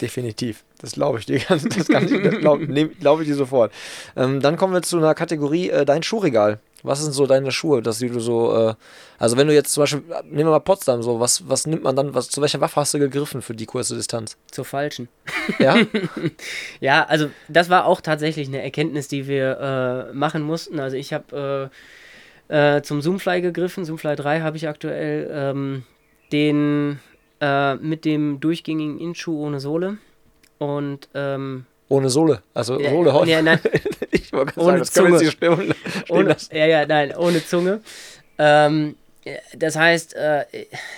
Definitiv. 0.00 0.64
Das 0.78 0.92
glaube 0.92 1.18
ich 1.18 1.26
dir. 1.26 1.40
Das, 1.48 1.64
das 1.64 1.86
glaube 1.86 2.88
glaub 3.00 3.20
ich 3.20 3.26
dir 3.26 3.34
sofort. 3.34 3.72
Ähm, 4.16 4.40
dann 4.40 4.56
kommen 4.56 4.74
wir 4.74 4.82
zu 4.82 4.98
einer 4.98 5.14
Kategorie, 5.14 5.70
äh, 5.70 5.84
dein 5.84 6.02
Schuhregal. 6.02 6.60
Was 6.82 7.00
sind 7.00 7.12
so 7.12 7.26
deine 7.26 7.52
Schuhe, 7.52 7.80
dass 7.82 7.98
du 7.98 8.20
so, 8.20 8.56
äh, 8.56 8.74
also 9.18 9.36
wenn 9.36 9.46
du 9.46 9.54
jetzt 9.54 9.72
zum 9.72 9.82
Beispiel, 9.82 10.02
nehmen 10.24 10.48
wir 10.48 10.50
mal 10.50 10.58
Potsdam, 10.60 11.02
so, 11.02 11.20
was, 11.20 11.48
was 11.48 11.66
nimmt 11.66 11.82
man 11.82 11.94
dann, 11.94 12.14
was, 12.14 12.28
zu 12.28 12.40
welcher 12.40 12.60
Waffe 12.60 12.80
hast 12.80 12.94
du 12.94 12.98
gegriffen 12.98 13.42
für 13.42 13.54
die 13.54 13.66
kurze 13.66 13.94
Distanz? 13.94 14.36
Zur 14.50 14.64
falschen. 14.64 15.08
Ja? 15.58 15.76
ja, 16.80 17.04
also 17.04 17.30
das 17.48 17.70
war 17.70 17.86
auch 17.86 18.00
tatsächlich 18.00 18.48
eine 18.48 18.62
Erkenntnis, 18.62 19.08
die 19.08 19.26
wir 19.28 20.10
äh, 20.10 20.12
machen 20.12 20.42
mussten. 20.42 20.80
Also 20.80 20.96
ich 20.96 21.12
habe 21.12 21.70
äh, 22.50 22.76
äh, 22.76 22.82
zum 22.82 23.00
Zoomfly 23.00 23.40
gegriffen, 23.40 23.84
Zoomfly 23.84 24.16
3 24.16 24.40
habe 24.40 24.56
ich 24.56 24.68
aktuell, 24.68 25.30
ähm, 25.32 25.84
den 26.32 26.98
äh, 27.40 27.76
mit 27.76 28.04
dem 28.04 28.40
durchgängigen 28.40 28.98
Inschuh 28.98 29.44
ohne 29.44 29.60
Sohle 29.60 29.98
und 30.58 31.08
ähm, 31.14 31.66
ohne 31.92 32.08
Sohle, 32.08 32.42
also 32.54 32.80
ja, 32.80 32.90
Sohle 32.90 33.12
heute. 33.12 33.30
Ja, 33.30 33.42
nein. 33.42 33.60
ich 34.10 34.32
wollte 34.32 34.58
ohne 34.58 34.84
sagen, 34.84 35.12
das 35.12 35.38
Zunge. 35.38 35.74
Ohne, 36.08 36.36
ja, 36.50 36.66
ja, 36.66 36.86
nein, 36.86 37.14
ohne 37.14 37.44
Zunge. 37.44 37.80
Ähm, 38.38 38.96
das 39.54 39.76
heißt, 39.76 40.16
äh, 40.16 40.44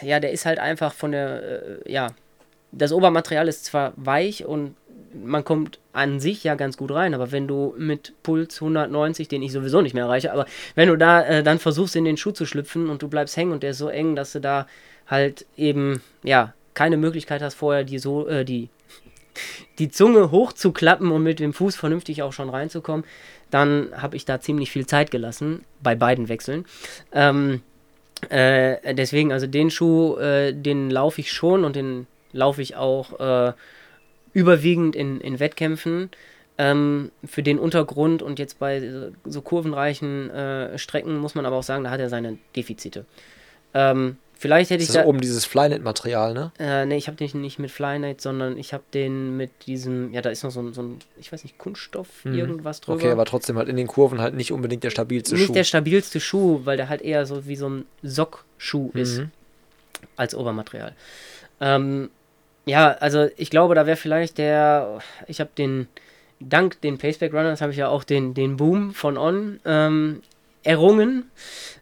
ja, 0.03 0.21
der 0.21 0.31
ist 0.31 0.47
halt 0.47 0.61
einfach 0.61 0.95
von 0.95 1.11
der, 1.11 1.43
äh, 1.87 1.93
ja, 1.93 2.12
das 2.71 2.93
Obermaterial 2.93 3.49
ist 3.49 3.65
zwar 3.65 3.93
weich 3.97 4.45
und 4.45 4.77
man 5.12 5.45
kommt 5.45 5.81
an 5.93 6.21
sich 6.21 6.45
ja 6.45 6.55
ganz 6.55 6.77
gut 6.77 6.93
rein, 6.93 7.12
aber 7.12 7.33
wenn 7.33 7.49
du 7.49 7.75
mit 7.77 8.12
Puls 8.23 8.61
190, 8.61 9.27
den 9.27 9.43
ich 9.43 9.53
sowieso 9.53 9.81
nicht 9.83 9.95
mehr 9.95 10.05
erreiche, 10.05 10.33
aber 10.33 10.47
wenn 10.77 10.89
du 10.89 10.97
da 10.97 11.23
äh, 11.23 11.43
dann 11.43 11.59
versuchst 11.59 11.97
in 11.97 12.05
den 12.05 12.16
Schuh 12.16 12.33
zu 12.33 12.47
schlüpfen 12.47 12.89
und 12.89 13.03
du 13.03 13.09
bleibst 13.09 13.37
hängen 13.37 13.53
und 13.53 13.65
der 13.65 13.71
ist 13.71 13.79
so 13.79 13.89
eng, 13.89 14.15
dass 14.15 14.33
du 14.33 14.41
da 14.41 14.66
halt 15.09 15.45
eben, 15.57 16.03
ja, 16.23 16.55
keine 16.75 16.97
Möglichkeit 16.97 17.43
hast, 17.43 17.55
vorher 17.55 17.85
die, 17.85 17.99
so 17.99 18.27
äh, 18.29 18.45
die, 18.45 18.69
die 19.78 19.90
Zunge 19.90 20.31
hochzuklappen 20.31 21.11
und 21.11 21.23
mit 21.23 21.40
dem 21.40 21.52
Fuß 21.52 21.77
vernünftig 21.77 22.23
auch 22.23 22.32
schon 22.32 22.51
reinzukommen, 22.51 23.05
dann 23.51 23.90
habe 23.97 24.16
ich 24.16 24.24
da 24.24 24.40
ziemlich 24.40 24.70
viel 24.70 24.86
Zeit 24.86 25.11
gelassen, 25.11 25.65
bei 25.82 25.94
beiden 25.94 26.28
Wechseln. 26.28 26.65
Ähm, 27.12 27.62
äh, 28.31 28.94
deswegen, 28.94 29.32
also 29.32 29.47
den 29.47 29.70
Schuh, 29.70 30.16
äh, 30.16 30.52
den 30.52 30.90
laufe 30.90 31.20
ich 31.20 31.32
schon 31.32 31.65
und 31.65 31.77
den 31.77 32.06
laufe 32.32 32.62
ich 32.62 32.77
auch 32.77 33.20
äh, 33.20 33.52
überwiegend 34.32 34.97
in, 34.97 35.20
in 35.20 35.40
Wettkämpfen. 35.40 36.11
Ähm, 36.56 37.11
für 37.24 37.43
den 37.43 37.59
Untergrund 37.59 38.23
und 38.23 38.39
jetzt 38.39 38.61
bei 38.61 39.11
so 39.24 39.43
kurvenreichen 39.43 40.31
äh, 40.31 40.78
Strecken 40.78 41.19
muss 41.19 41.35
man 41.35 41.47
aber 41.47 41.56
auch 41.56 41.65
sagen, 41.65 41.85
da 41.85 41.90
hat 41.90 42.01
er 42.01 42.09
seine 42.09 42.39
Defizite. 42.55 43.06
Ähm, 43.74 44.19
Vielleicht 44.45 44.69
hätte 44.69 44.81
das 44.81 44.91
ich 44.91 44.95
ist 44.95 45.03
da 45.03 45.07
oben 45.07 45.23
dieses 45.23 45.47
Flynet-Material, 45.47 46.35
ne? 46.35 46.53
Äh, 46.59 46.85
ne, 46.85 46.99
ich 46.99 47.07
habe 47.07 47.16
den 47.16 47.41
nicht 47.41 47.59
mit 47.59 47.71
Flynet, 47.71 48.21
sondern 48.21 48.59
ich 48.59 48.75
habe 48.75 48.85
den 48.93 49.39
mit 49.39 49.51
diesem, 49.66 50.12
ja, 50.12 50.21
da 50.21 50.29
ist 50.29 50.45
noch 50.45 50.51
so 50.51 50.61
ein, 50.61 50.75
so 50.75 50.83
ein 50.83 50.99
ich 51.19 51.33
weiß 51.33 51.45
nicht, 51.45 51.57
Kunststoff, 51.57 52.27
mhm. 52.27 52.35
irgendwas 52.35 52.83
drüber. 52.83 52.99
Okay, 52.99 53.11
aber 53.11 53.25
trotzdem 53.25 53.57
halt 53.57 53.71
in 53.71 53.77
den 53.77 53.87
Kurven 53.87 54.21
halt 54.21 54.35
nicht 54.35 54.53
unbedingt 54.53 54.85
der 54.85 54.91
stabilste 54.91 55.35
nicht 55.35 55.45
Schuh. 55.45 55.47
Nicht 55.47 55.57
der 55.57 55.65
stabilste 55.65 56.21
Schuh, 56.21 56.61
weil 56.65 56.77
der 56.77 56.91
halt 56.91 57.01
eher 57.01 57.25
so 57.25 57.47
wie 57.47 57.57
so 57.57 57.71
ein 57.71 57.87
Sockschuh 58.03 58.91
mhm. 58.93 59.01
ist 59.01 59.23
als 60.16 60.35
Obermaterial. 60.35 60.93
Ähm, 61.62 62.11
ja, 62.66 62.91
also 63.01 63.29
ich 63.39 63.49
glaube, 63.49 63.75
da 63.75 63.87
wäre 63.87 63.97
vielleicht 63.97 64.37
der, 64.37 64.99
ich 65.27 65.41
habe 65.41 65.53
den, 65.57 65.89
dank 66.39 66.83
den 66.83 66.99
Paceback 66.99 67.33
Runners 67.33 67.62
habe 67.62 67.73
ich 67.73 67.79
ja 67.79 67.89
auch 67.89 68.05
den, 68.05 68.35
den 68.35 68.59
Boom 68.59 68.93
von 68.93 69.16
On 69.16 69.59
ähm, 69.65 70.21
errungen. 70.65 71.31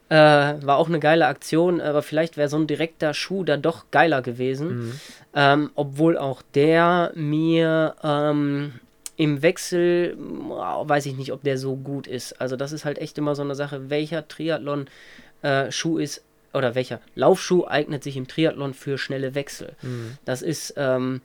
Äh, 0.09 0.15
war 0.15 0.77
auch 0.77 0.89
eine 0.89 1.01
geile 1.01 1.27
Aktion, 1.27 1.81
aber 1.81 2.03
vielleicht 2.03 2.37
wäre 2.37 2.49
so 2.49 2.59
ein 2.59 2.67
direkter 2.67 3.15
Schuh 3.15 3.45
da 3.45 3.57
doch 3.57 3.91
geiler 3.91 4.21
gewesen. 4.21 4.69
Mhm. 4.69 5.01
Ähm, 5.35 5.71
obwohl 5.75 6.19
auch 6.19 6.43
der 6.55 7.13
mir 7.15 7.95
ähm, 8.03 8.75
im 9.17 9.41
Wechsel, 9.41 10.17
weiß 10.19 11.07
ich 11.07 11.17
nicht, 11.17 11.33
ob 11.33 11.43
der 11.45 11.57
so 11.57 11.77
gut 11.77 12.07
ist. 12.07 12.41
Also 12.41 12.57
das 12.57 12.73
ist 12.73 12.85
halt 12.85 12.99
echt 12.99 13.17
immer 13.17 13.35
so 13.35 13.43
eine 13.43 13.55
Sache, 13.55 13.89
welcher 13.89 14.29
Triathlon-Schuh 14.29 15.99
äh, 15.99 16.05
ist 16.05 16.25
oder 16.53 16.75
welcher 16.75 17.01
Laufschuh 17.15 17.67
eignet 17.67 18.03
sich 18.03 18.17
im 18.19 18.29
Triathlon 18.29 18.75
für 18.75 18.99
schnelle 18.99 19.35
Wechsel. 19.35 19.77
Mhm. 19.81 20.19
Das 20.27 20.43
ist 20.43 20.75
ähm, 20.77 21.23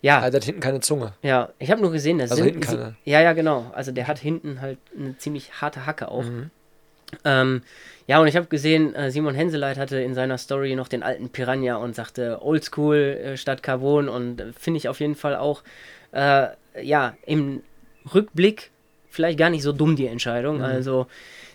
ja. 0.00 0.18
Er 0.20 0.32
hat 0.32 0.44
hinten 0.44 0.60
keine 0.60 0.80
Zunge. 0.80 1.14
Ja, 1.22 1.50
ich 1.58 1.70
habe 1.70 1.80
nur 1.80 1.92
gesehen, 1.92 2.18
dass 2.18 2.30
also 2.32 2.44
hinten 2.44 2.60
keine. 2.60 2.96
Ja, 3.04 3.20
ja, 3.20 3.32
genau. 3.32 3.70
Also 3.74 3.92
der 3.92 4.06
hat 4.08 4.18
hinten 4.18 4.60
halt 4.60 4.78
eine 4.96 5.16
ziemlich 5.18 5.60
harte 5.60 5.86
Hacke 5.86 6.08
auch. 6.08 6.24
Mhm. 6.24 6.50
Ähm, 7.24 7.62
ja, 8.06 8.20
und 8.20 8.26
ich 8.26 8.36
habe 8.36 8.46
gesehen, 8.46 8.94
äh, 8.94 9.10
Simon 9.10 9.34
Henseleit 9.34 9.78
hatte 9.78 10.00
in 10.00 10.14
seiner 10.14 10.38
Story 10.38 10.74
noch 10.74 10.88
den 10.88 11.02
alten 11.02 11.28
Piranha 11.28 11.76
und 11.76 11.94
sagte 11.94 12.42
Oldschool 12.42 12.96
äh, 12.96 13.36
statt 13.36 13.62
Carbon 13.62 14.08
und 14.08 14.40
äh, 14.40 14.52
finde 14.58 14.78
ich 14.78 14.88
auf 14.88 15.00
jeden 15.00 15.14
Fall 15.14 15.36
auch, 15.36 15.62
äh, 16.12 16.48
ja, 16.82 17.14
im 17.26 17.62
Rückblick 18.12 18.70
vielleicht 19.08 19.38
gar 19.38 19.50
nicht 19.50 19.62
so 19.62 19.72
dumm 19.72 19.94
die 19.96 20.06
Entscheidung. 20.06 20.58
Mhm. 20.58 20.64
Also, 20.64 21.06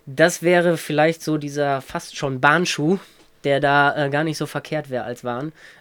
das 0.06 0.42
wäre 0.42 0.78
vielleicht 0.78 1.22
so 1.22 1.38
dieser 1.38 1.82
fast 1.82 2.16
schon 2.16 2.40
Bahnschuh, 2.40 2.98
der 3.44 3.60
da 3.60 4.06
äh, 4.06 4.10
gar 4.10 4.24
nicht 4.24 4.38
so 4.38 4.46
verkehrt 4.46 4.90
wäre 4.90 5.04
als, 5.04 5.24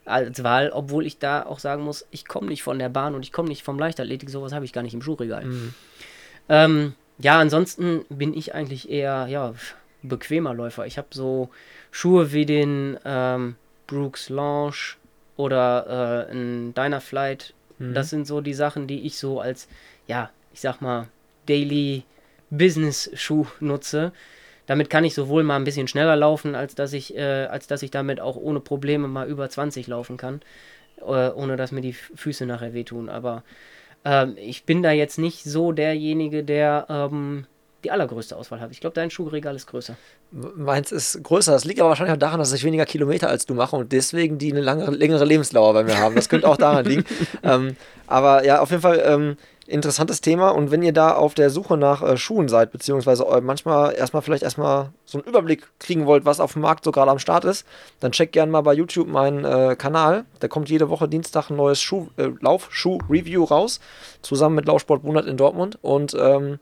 als 0.05 0.43
Wahl, 0.43 0.71
obwohl 0.71 1.07
ich 1.07 1.19
da 1.19 1.45
auch 1.45 1.59
sagen 1.59 1.85
muss, 1.85 2.07
ich 2.11 2.27
komme 2.27 2.49
nicht 2.49 2.63
von 2.63 2.79
der 2.79 2.89
Bahn 2.89 3.15
und 3.15 3.23
ich 3.23 3.33
komme 3.33 3.49
nicht 3.49 3.63
vom 3.63 3.79
Leichtathletik, 3.79 4.31
sowas 4.31 4.53
habe 4.53 4.65
ich 4.65 4.73
gar 4.73 4.83
nicht 4.83 4.95
im 4.95 5.03
Schuhregal. 5.03 5.45
Mhm. 5.45 5.75
Ähm, 6.49 6.95
ja, 7.19 7.39
ansonsten 7.39 8.05
bin 8.09 8.35
ich 8.35 8.55
eigentlich 8.55 8.91
eher, 8.91 9.27
ja, 9.29 9.55
bequemer 10.03 10.55
Läufer. 10.55 10.87
Ich 10.87 10.99
habe 10.99 11.09
so 11.11 11.49
Schuhe 11.91 12.33
wie 12.33 12.47
den 12.47 12.99
ähm, 13.05 13.57
Brooks 13.87 14.29
Lounge 14.29 14.97
oder 15.37 16.27
äh, 16.29 16.33
ein 16.33 16.75
Dynaflight. 16.75 17.55
Mhm. 17.79 17.95
Das 17.95 18.11
sind 18.11 18.27
so 18.27 18.41
die 18.41 18.55
Sachen, 18.55 18.87
die 18.87 19.07
ich 19.07 19.19
so 19.19 19.41
als, 19.41 19.69
ja, 20.07 20.31
ich 20.53 20.61
sag 20.61 20.81
mal, 20.81 21.09
Daily 21.47 22.05
Business 22.51 23.11
Schuh 23.15 23.47
nutze. 23.61 24.13
Damit 24.67 24.91
kann 24.91 25.05
ich 25.05 25.15
sowohl 25.15 25.45
mal 25.45 25.57
ein 25.57 25.65
bisschen 25.65 25.89
schneller 25.89 26.17
laufen, 26.17 26.55
als 26.55 26.75
dass 26.75 26.93
ich, 26.93 27.17
äh, 27.17 27.47
als 27.47 27.67
dass 27.67 27.83
ich 27.83 27.91
damit 27.91 28.21
auch 28.21 28.37
ohne 28.37 28.61
Probleme 28.61 29.07
mal 29.07 29.29
über 29.29 29.49
20 29.49 29.87
laufen 29.87 30.17
kann, 30.17 30.41
äh, 30.99 31.31
ohne 31.31 31.57
dass 31.57 31.73
mir 31.73 31.83
die 31.83 31.93
Füße 31.93 32.47
nachher 32.47 32.75
wehtun. 32.75 33.09
Aber 33.09 33.45
ähm, 34.07 34.37
ich 34.39 34.65
bin 34.65 34.85
da 34.85 34.93
jetzt 34.93 35.19
nicht 35.19 35.43
so 35.43 35.73
derjenige, 35.73 36.45
der 36.45 36.87
ähm, 36.89 37.47
die 37.83 37.91
allergrößte 37.91 38.37
Auswahl 38.37 38.61
hat. 38.61 38.71
Ich 38.71 38.81
glaube, 38.81 38.95
dein 38.95 39.11
Schuhregal 39.11 39.57
ist 39.57 39.67
größer. 39.67 39.97
Meins 40.31 40.93
ist 40.93 41.23
größer. 41.25 41.51
Das 41.51 41.65
liegt 41.65 41.81
aber 41.81 41.89
wahrscheinlich 41.89 42.15
auch 42.15 42.19
daran, 42.19 42.39
dass 42.39 42.53
ich 42.53 42.63
weniger 42.63 42.87
Kilometer 42.87 43.29
als 43.29 43.47
du 43.47 43.55
mache 43.55 43.75
und 43.75 43.91
deswegen 43.91 44.39
die 44.39 44.53
eine 44.53 44.61
lange, 44.61 44.87
längere 44.91 45.25
Lebensdauer 45.25 45.75
bei 45.75 45.83
mir 45.83 45.99
haben. 45.99 46.15
Das 46.15 46.29
könnte 46.29 46.49
auch 46.49 46.57
daran 46.57 46.85
liegen. 46.85 47.05
ähm, 47.43 47.77
aber 48.07 48.45
ja, 48.45 48.61
auf 48.61 48.71
jeden 48.71 48.83
Fall 48.83 49.03
ähm, 49.05 49.37
interessantes 49.69 50.21
Thema. 50.21 50.51
Und 50.51 50.71
wenn 50.71 50.83
ihr 50.83 50.93
da 50.93 51.15
auf 51.15 51.35
der 51.35 51.51
Suche 51.51 51.77
nach 51.77 52.03
äh, 52.03 52.17
Schuhen 52.17 52.49
seid, 52.49 52.73
beziehungsweise 52.73 53.25
manchmal 53.43 53.95
erstmal 53.95 54.23
vielleicht 54.23 54.43
erstmal 54.43 54.91
so 55.05 55.19
einen 55.19 55.27
Überblick 55.27 55.67
kriegen 55.79 56.07
wollt, 56.07 56.25
was 56.25 56.41
auf 56.41 56.53
dem 56.55 56.63
Markt 56.63 56.85
so 56.85 56.93
gerade 56.93 57.11
am 57.11 57.19
Start 57.19 57.45
ist, 57.45 57.67
dann 58.01 58.13
checkt 58.13 58.33
gerne 58.33 58.53
mal 58.53 58.63
bei 58.63 58.75
YouTube 58.75 59.09
meinen 59.09 59.45
äh, 59.45 59.77
Kanal. 59.77 60.25
Da 60.41 60.49
kommt 60.49 60.69
jede 60.69 60.89
Woche 60.89 61.09
Dienstag 61.09 61.51
ein 61.51 61.57
neues 61.57 61.81
Schuh, 61.81 62.09
äh, 62.17 62.31
Laufschuh-Review 62.41 63.45
raus, 63.45 63.81
zusammen 64.23 64.57
mit 64.57 64.67
Laufsport 64.67 65.03
Bundert 65.03 65.27
in 65.27 65.37
Dortmund. 65.37 65.79
Und 65.83 66.15
ähm, 66.19 66.59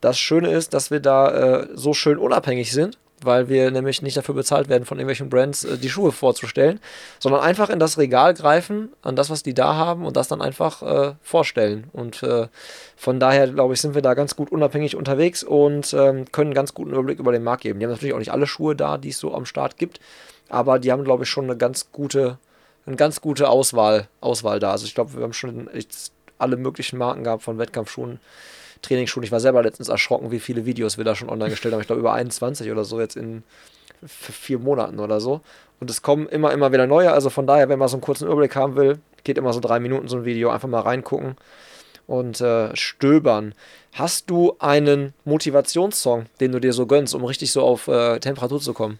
das 0.00 0.18
Schöne 0.18 0.50
ist, 0.50 0.74
dass 0.74 0.90
wir 0.90 1.00
da 1.00 1.30
äh, 1.30 1.68
so 1.74 1.94
schön 1.94 2.18
unabhängig 2.18 2.72
sind 2.72 2.98
weil 3.22 3.48
wir 3.48 3.70
nämlich 3.70 4.02
nicht 4.02 4.16
dafür 4.16 4.34
bezahlt 4.34 4.68
werden, 4.68 4.84
von 4.84 4.98
irgendwelchen 4.98 5.28
Brands 5.28 5.64
äh, 5.64 5.78
die 5.78 5.90
Schuhe 5.90 6.12
vorzustellen, 6.12 6.80
sondern 7.18 7.40
einfach 7.42 7.70
in 7.70 7.78
das 7.78 7.98
Regal 7.98 8.34
greifen, 8.34 8.92
an 9.02 9.16
das, 9.16 9.30
was 9.30 9.42
die 9.42 9.54
da 9.54 9.74
haben 9.74 10.04
und 10.04 10.16
das 10.16 10.28
dann 10.28 10.40
einfach 10.40 10.82
äh, 10.82 11.14
vorstellen. 11.22 11.88
Und 11.92 12.22
äh, 12.22 12.48
von 12.96 13.20
daher, 13.20 13.48
glaube 13.48 13.74
ich, 13.74 13.80
sind 13.80 13.94
wir 13.94 14.02
da 14.02 14.14
ganz 14.14 14.36
gut 14.36 14.50
unabhängig 14.50 14.96
unterwegs 14.96 15.42
und 15.42 15.92
ähm, 15.94 16.30
können 16.32 16.48
einen 16.48 16.54
ganz 16.54 16.74
guten 16.74 16.90
Überblick 16.90 17.18
über 17.18 17.32
den 17.32 17.44
Markt 17.44 17.62
geben. 17.62 17.78
Die 17.78 17.86
haben 17.86 17.92
natürlich 17.92 18.14
auch 18.14 18.18
nicht 18.18 18.32
alle 18.32 18.46
Schuhe 18.46 18.76
da, 18.76 18.98
die 18.98 19.10
es 19.10 19.18
so 19.18 19.34
am 19.34 19.46
Start 19.46 19.76
gibt, 19.76 20.00
aber 20.48 20.78
die 20.78 20.92
haben, 20.92 21.04
glaube 21.04 21.24
ich, 21.24 21.30
schon 21.30 21.44
eine 21.44 21.56
ganz 21.56 21.92
gute, 21.92 22.38
eine 22.86 22.96
ganz 22.96 23.20
gute 23.20 23.48
Auswahl, 23.48 24.08
Auswahl 24.20 24.60
da. 24.60 24.72
Also 24.72 24.86
ich 24.86 24.94
glaube, 24.94 25.14
wir 25.14 25.22
haben 25.22 25.32
schon 25.32 25.68
alle 26.38 26.56
möglichen 26.56 26.98
Marken 26.98 27.24
gehabt 27.24 27.42
von 27.42 27.58
Wettkampfschuhen 27.58 28.20
Trainingsschuhen. 28.82 29.24
Ich 29.24 29.32
war 29.32 29.40
selber 29.40 29.62
letztens 29.62 29.88
erschrocken, 29.88 30.30
wie 30.30 30.40
viele 30.40 30.66
Videos 30.66 30.98
wir 30.98 31.04
da 31.04 31.14
schon 31.14 31.28
online 31.28 31.50
gestellt 31.50 31.74
haben. 31.74 31.80
Ich 31.80 31.86
glaube, 31.86 32.00
über 32.00 32.12
21 32.12 32.70
oder 32.70 32.84
so 32.84 33.00
jetzt 33.00 33.16
in 33.16 33.42
vier 34.06 34.58
Monaten 34.58 35.00
oder 35.00 35.20
so. 35.20 35.40
Und 35.80 35.90
es 35.90 36.02
kommen 36.02 36.28
immer, 36.28 36.52
immer 36.52 36.72
wieder 36.72 36.86
neue. 36.86 37.12
Also 37.12 37.30
von 37.30 37.46
daher, 37.46 37.68
wenn 37.68 37.78
man 37.78 37.88
so 37.88 37.96
einen 37.96 38.02
kurzen 38.02 38.26
Überblick 38.26 38.56
haben 38.56 38.76
will, 38.76 38.98
geht 39.24 39.38
immer 39.38 39.52
so 39.52 39.60
drei 39.60 39.80
Minuten 39.80 40.08
so 40.08 40.18
ein 40.18 40.24
Video. 40.24 40.50
Einfach 40.50 40.68
mal 40.68 40.80
reingucken 40.80 41.36
und 42.06 42.40
äh, 42.40 42.74
stöbern. 42.74 43.54
Hast 43.92 44.30
du 44.30 44.56
einen 44.58 45.14
Motivationssong, 45.24 46.26
den 46.40 46.52
du 46.52 46.58
dir 46.58 46.72
so 46.72 46.86
gönnst, 46.86 47.14
um 47.14 47.24
richtig 47.24 47.52
so 47.52 47.62
auf 47.62 47.88
äh, 47.88 48.18
Temperatur 48.18 48.60
zu 48.60 48.72
kommen? 48.72 48.98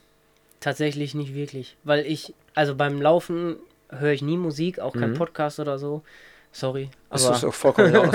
Tatsächlich 0.60 1.14
nicht 1.14 1.34
wirklich. 1.34 1.76
Weil 1.84 2.04
ich, 2.06 2.34
also 2.54 2.74
beim 2.74 3.00
Laufen 3.00 3.56
höre 3.90 4.12
ich 4.12 4.22
nie 4.22 4.36
Musik, 4.36 4.80
auch 4.80 4.92
kein 4.92 5.12
mhm. 5.12 5.16
Podcast 5.16 5.60
oder 5.60 5.78
so. 5.78 6.02
Sorry. 6.58 6.90
Aber 7.08 7.22
das 7.22 7.44
ist 7.44 7.54
vollkommen 7.54 7.92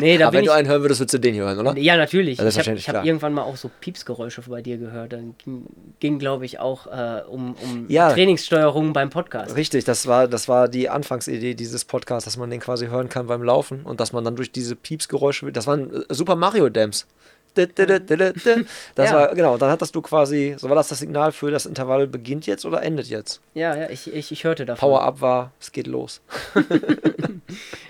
nee, 0.00 0.18
da 0.18 0.26
aber 0.26 0.36
wenn 0.36 0.44
du 0.44 0.52
einen 0.52 0.66
hören 0.66 0.82
würdest, 0.82 0.98
würdest 0.98 1.14
du 1.14 1.18
den 1.20 1.34
hier 1.34 1.44
hören, 1.44 1.60
oder? 1.60 1.76
Ja, 1.78 1.96
natürlich. 1.96 2.38
Ja, 2.38 2.48
ich 2.48 2.58
habe 2.58 2.76
hab 2.76 3.04
irgendwann 3.04 3.34
mal 3.34 3.42
auch 3.42 3.56
so 3.56 3.70
Piepsgeräusche 3.80 4.42
bei 4.48 4.60
dir 4.60 4.76
gehört. 4.76 5.12
Dann 5.12 5.36
ging, 5.44 5.66
ging 6.00 6.18
glaube 6.18 6.44
ich, 6.46 6.58
auch 6.58 6.88
äh, 6.88 7.22
um, 7.28 7.54
um 7.62 7.86
ja, 7.88 8.12
Trainingssteuerung 8.12 8.92
beim 8.92 9.10
Podcast. 9.10 9.54
Richtig, 9.54 9.84
das 9.84 10.08
war, 10.08 10.26
das 10.26 10.48
war 10.48 10.66
die 10.66 10.88
Anfangsidee 10.88 11.54
dieses 11.54 11.84
Podcasts, 11.84 12.24
dass 12.24 12.36
man 12.36 12.50
den 12.50 12.58
quasi 12.58 12.88
hören 12.88 13.08
kann 13.08 13.28
beim 13.28 13.44
Laufen 13.44 13.82
und 13.84 14.00
dass 14.00 14.12
man 14.12 14.24
dann 14.24 14.34
durch 14.34 14.50
diese 14.50 14.74
Piepsgeräusche, 14.74 15.52
das 15.52 15.68
waren 15.68 16.02
äh, 16.02 16.12
Super 16.12 16.34
Mario 16.34 16.68
Dams. 16.68 17.06
Das 17.54 19.10
ja. 19.10 19.14
war, 19.14 19.34
genau, 19.34 19.56
dann 19.58 19.70
hattest 19.70 19.94
du 19.94 20.02
quasi, 20.02 20.54
so 20.58 20.68
war 20.68 20.76
das 20.76 20.88
das 20.88 20.98
Signal 21.00 21.32
für 21.32 21.50
das 21.50 21.66
Intervall 21.66 22.06
beginnt 22.06 22.46
jetzt 22.46 22.64
oder 22.64 22.82
endet 22.82 23.08
jetzt? 23.08 23.40
Ja, 23.54 23.76
ja, 23.76 23.90
ich, 23.90 24.12
ich, 24.12 24.32
ich 24.32 24.44
hörte 24.44 24.66
davon. 24.66 24.80
Power 24.80 25.02
Up 25.02 25.20
war, 25.20 25.52
es 25.60 25.72
geht 25.72 25.86
los. 25.86 26.20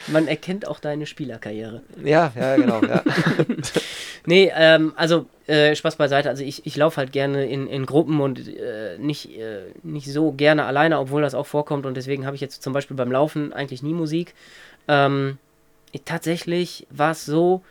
Man 0.06 0.28
erkennt 0.28 0.66
auch 0.66 0.80
deine 0.80 1.06
Spielerkarriere. 1.06 1.82
Ja, 2.02 2.32
ja, 2.34 2.56
genau. 2.56 2.80
Ja. 2.82 3.02
nee, 4.26 4.50
ähm, 4.54 4.92
also 4.96 5.26
äh, 5.46 5.74
Spaß 5.74 5.96
beiseite. 5.96 6.28
Also 6.28 6.44
ich, 6.44 6.64
ich 6.66 6.76
laufe 6.76 6.96
halt 6.98 7.12
gerne 7.12 7.46
in, 7.46 7.66
in 7.66 7.86
Gruppen 7.86 8.20
und 8.20 8.48
äh, 8.48 8.98
nicht, 8.98 9.36
äh, 9.36 9.62
nicht 9.82 10.10
so 10.12 10.32
gerne 10.32 10.64
alleine, 10.64 10.98
obwohl 10.98 11.22
das 11.22 11.34
auch 11.34 11.46
vorkommt. 11.46 11.86
Und 11.86 11.96
deswegen 11.96 12.26
habe 12.26 12.36
ich 12.36 12.40
jetzt 12.40 12.62
zum 12.62 12.72
Beispiel 12.72 12.96
beim 12.96 13.12
Laufen 13.12 13.52
eigentlich 13.52 13.82
nie 13.82 13.94
Musik. 13.94 14.34
Ähm, 14.88 15.38
tatsächlich 16.04 16.86
war 16.90 17.12
es 17.12 17.26
so, 17.26 17.62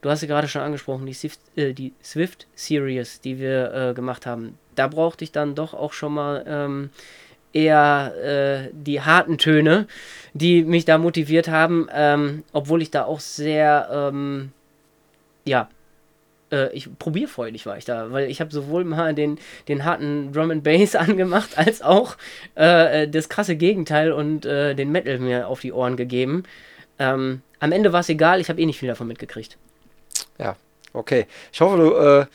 Du 0.00 0.08
hast 0.08 0.20
sie 0.20 0.26
gerade 0.26 0.48
schon 0.48 0.62
angesprochen, 0.62 1.06
die 1.06 1.12
Swift, 1.12 1.40
äh, 1.56 1.72
die 1.72 1.92
Swift 2.02 2.46
Series, 2.54 3.20
die 3.20 3.38
wir 3.38 3.72
äh, 3.74 3.94
gemacht 3.94 4.26
haben. 4.26 4.58
Da 4.74 4.88
brauchte 4.88 5.24
ich 5.24 5.32
dann 5.32 5.54
doch 5.54 5.74
auch 5.74 5.92
schon 5.92 6.14
mal 6.14 6.44
ähm, 6.46 6.90
eher 7.52 8.14
äh, 8.22 8.70
die 8.72 9.02
harten 9.02 9.36
Töne, 9.38 9.86
die 10.32 10.62
mich 10.62 10.84
da 10.84 10.98
motiviert 10.98 11.48
haben, 11.48 11.88
ähm, 11.92 12.44
obwohl 12.52 12.80
ich 12.80 12.90
da 12.90 13.04
auch 13.04 13.20
sehr, 13.20 13.88
ähm, 13.92 14.52
ja, 15.44 15.68
äh, 16.50 16.72
ich 16.72 16.88
probierfreudig 16.98 17.66
war 17.66 17.76
ich 17.76 17.84
da, 17.84 18.10
weil 18.12 18.30
ich 18.30 18.40
habe 18.40 18.52
sowohl 18.52 18.84
mal 18.84 19.14
den, 19.14 19.38
den 19.68 19.84
harten 19.84 20.32
Drum 20.32 20.50
and 20.50 20.64
Bass 20.64 20.94
angemacht, 20.96 21.58
als 21.58 21.82
auch 21.82 22.16
äh, 22.54 23.08
das 23.08 23.28
krasse 23.28 23.56
Gegenteil 23.56 24.12
und 24.12 24.46
äh, 24.46 24.74
den 24.74 24.92
Metal 24.92 25.18
mir 25.18 25.48
auf 25.48 25.60
die 25.60 25.72
Ohren 25.72 25.96
gegeben. 25.96 26.44
Ähm, 26.98 27.42
am 27.58 27.72
Ende 27.72 27.92
war 27.92 28.00
es 28.00 28.08
egal, 28.08 28.40
ich 28.40 28.48
habe 28.48 28.60
eh 28.60 28.66
nicht 28.66 28.78
viel 28.78 28.88
davon 28.88 29.06
mitgekriegt. 29.06 29.58
Ja, 30.40 30.56
okay. 30.94 31.26
Ich 31.52 31.60
hoffe, 31.60 31.76
du, 31.76 31.94
äh, 31.94 32.26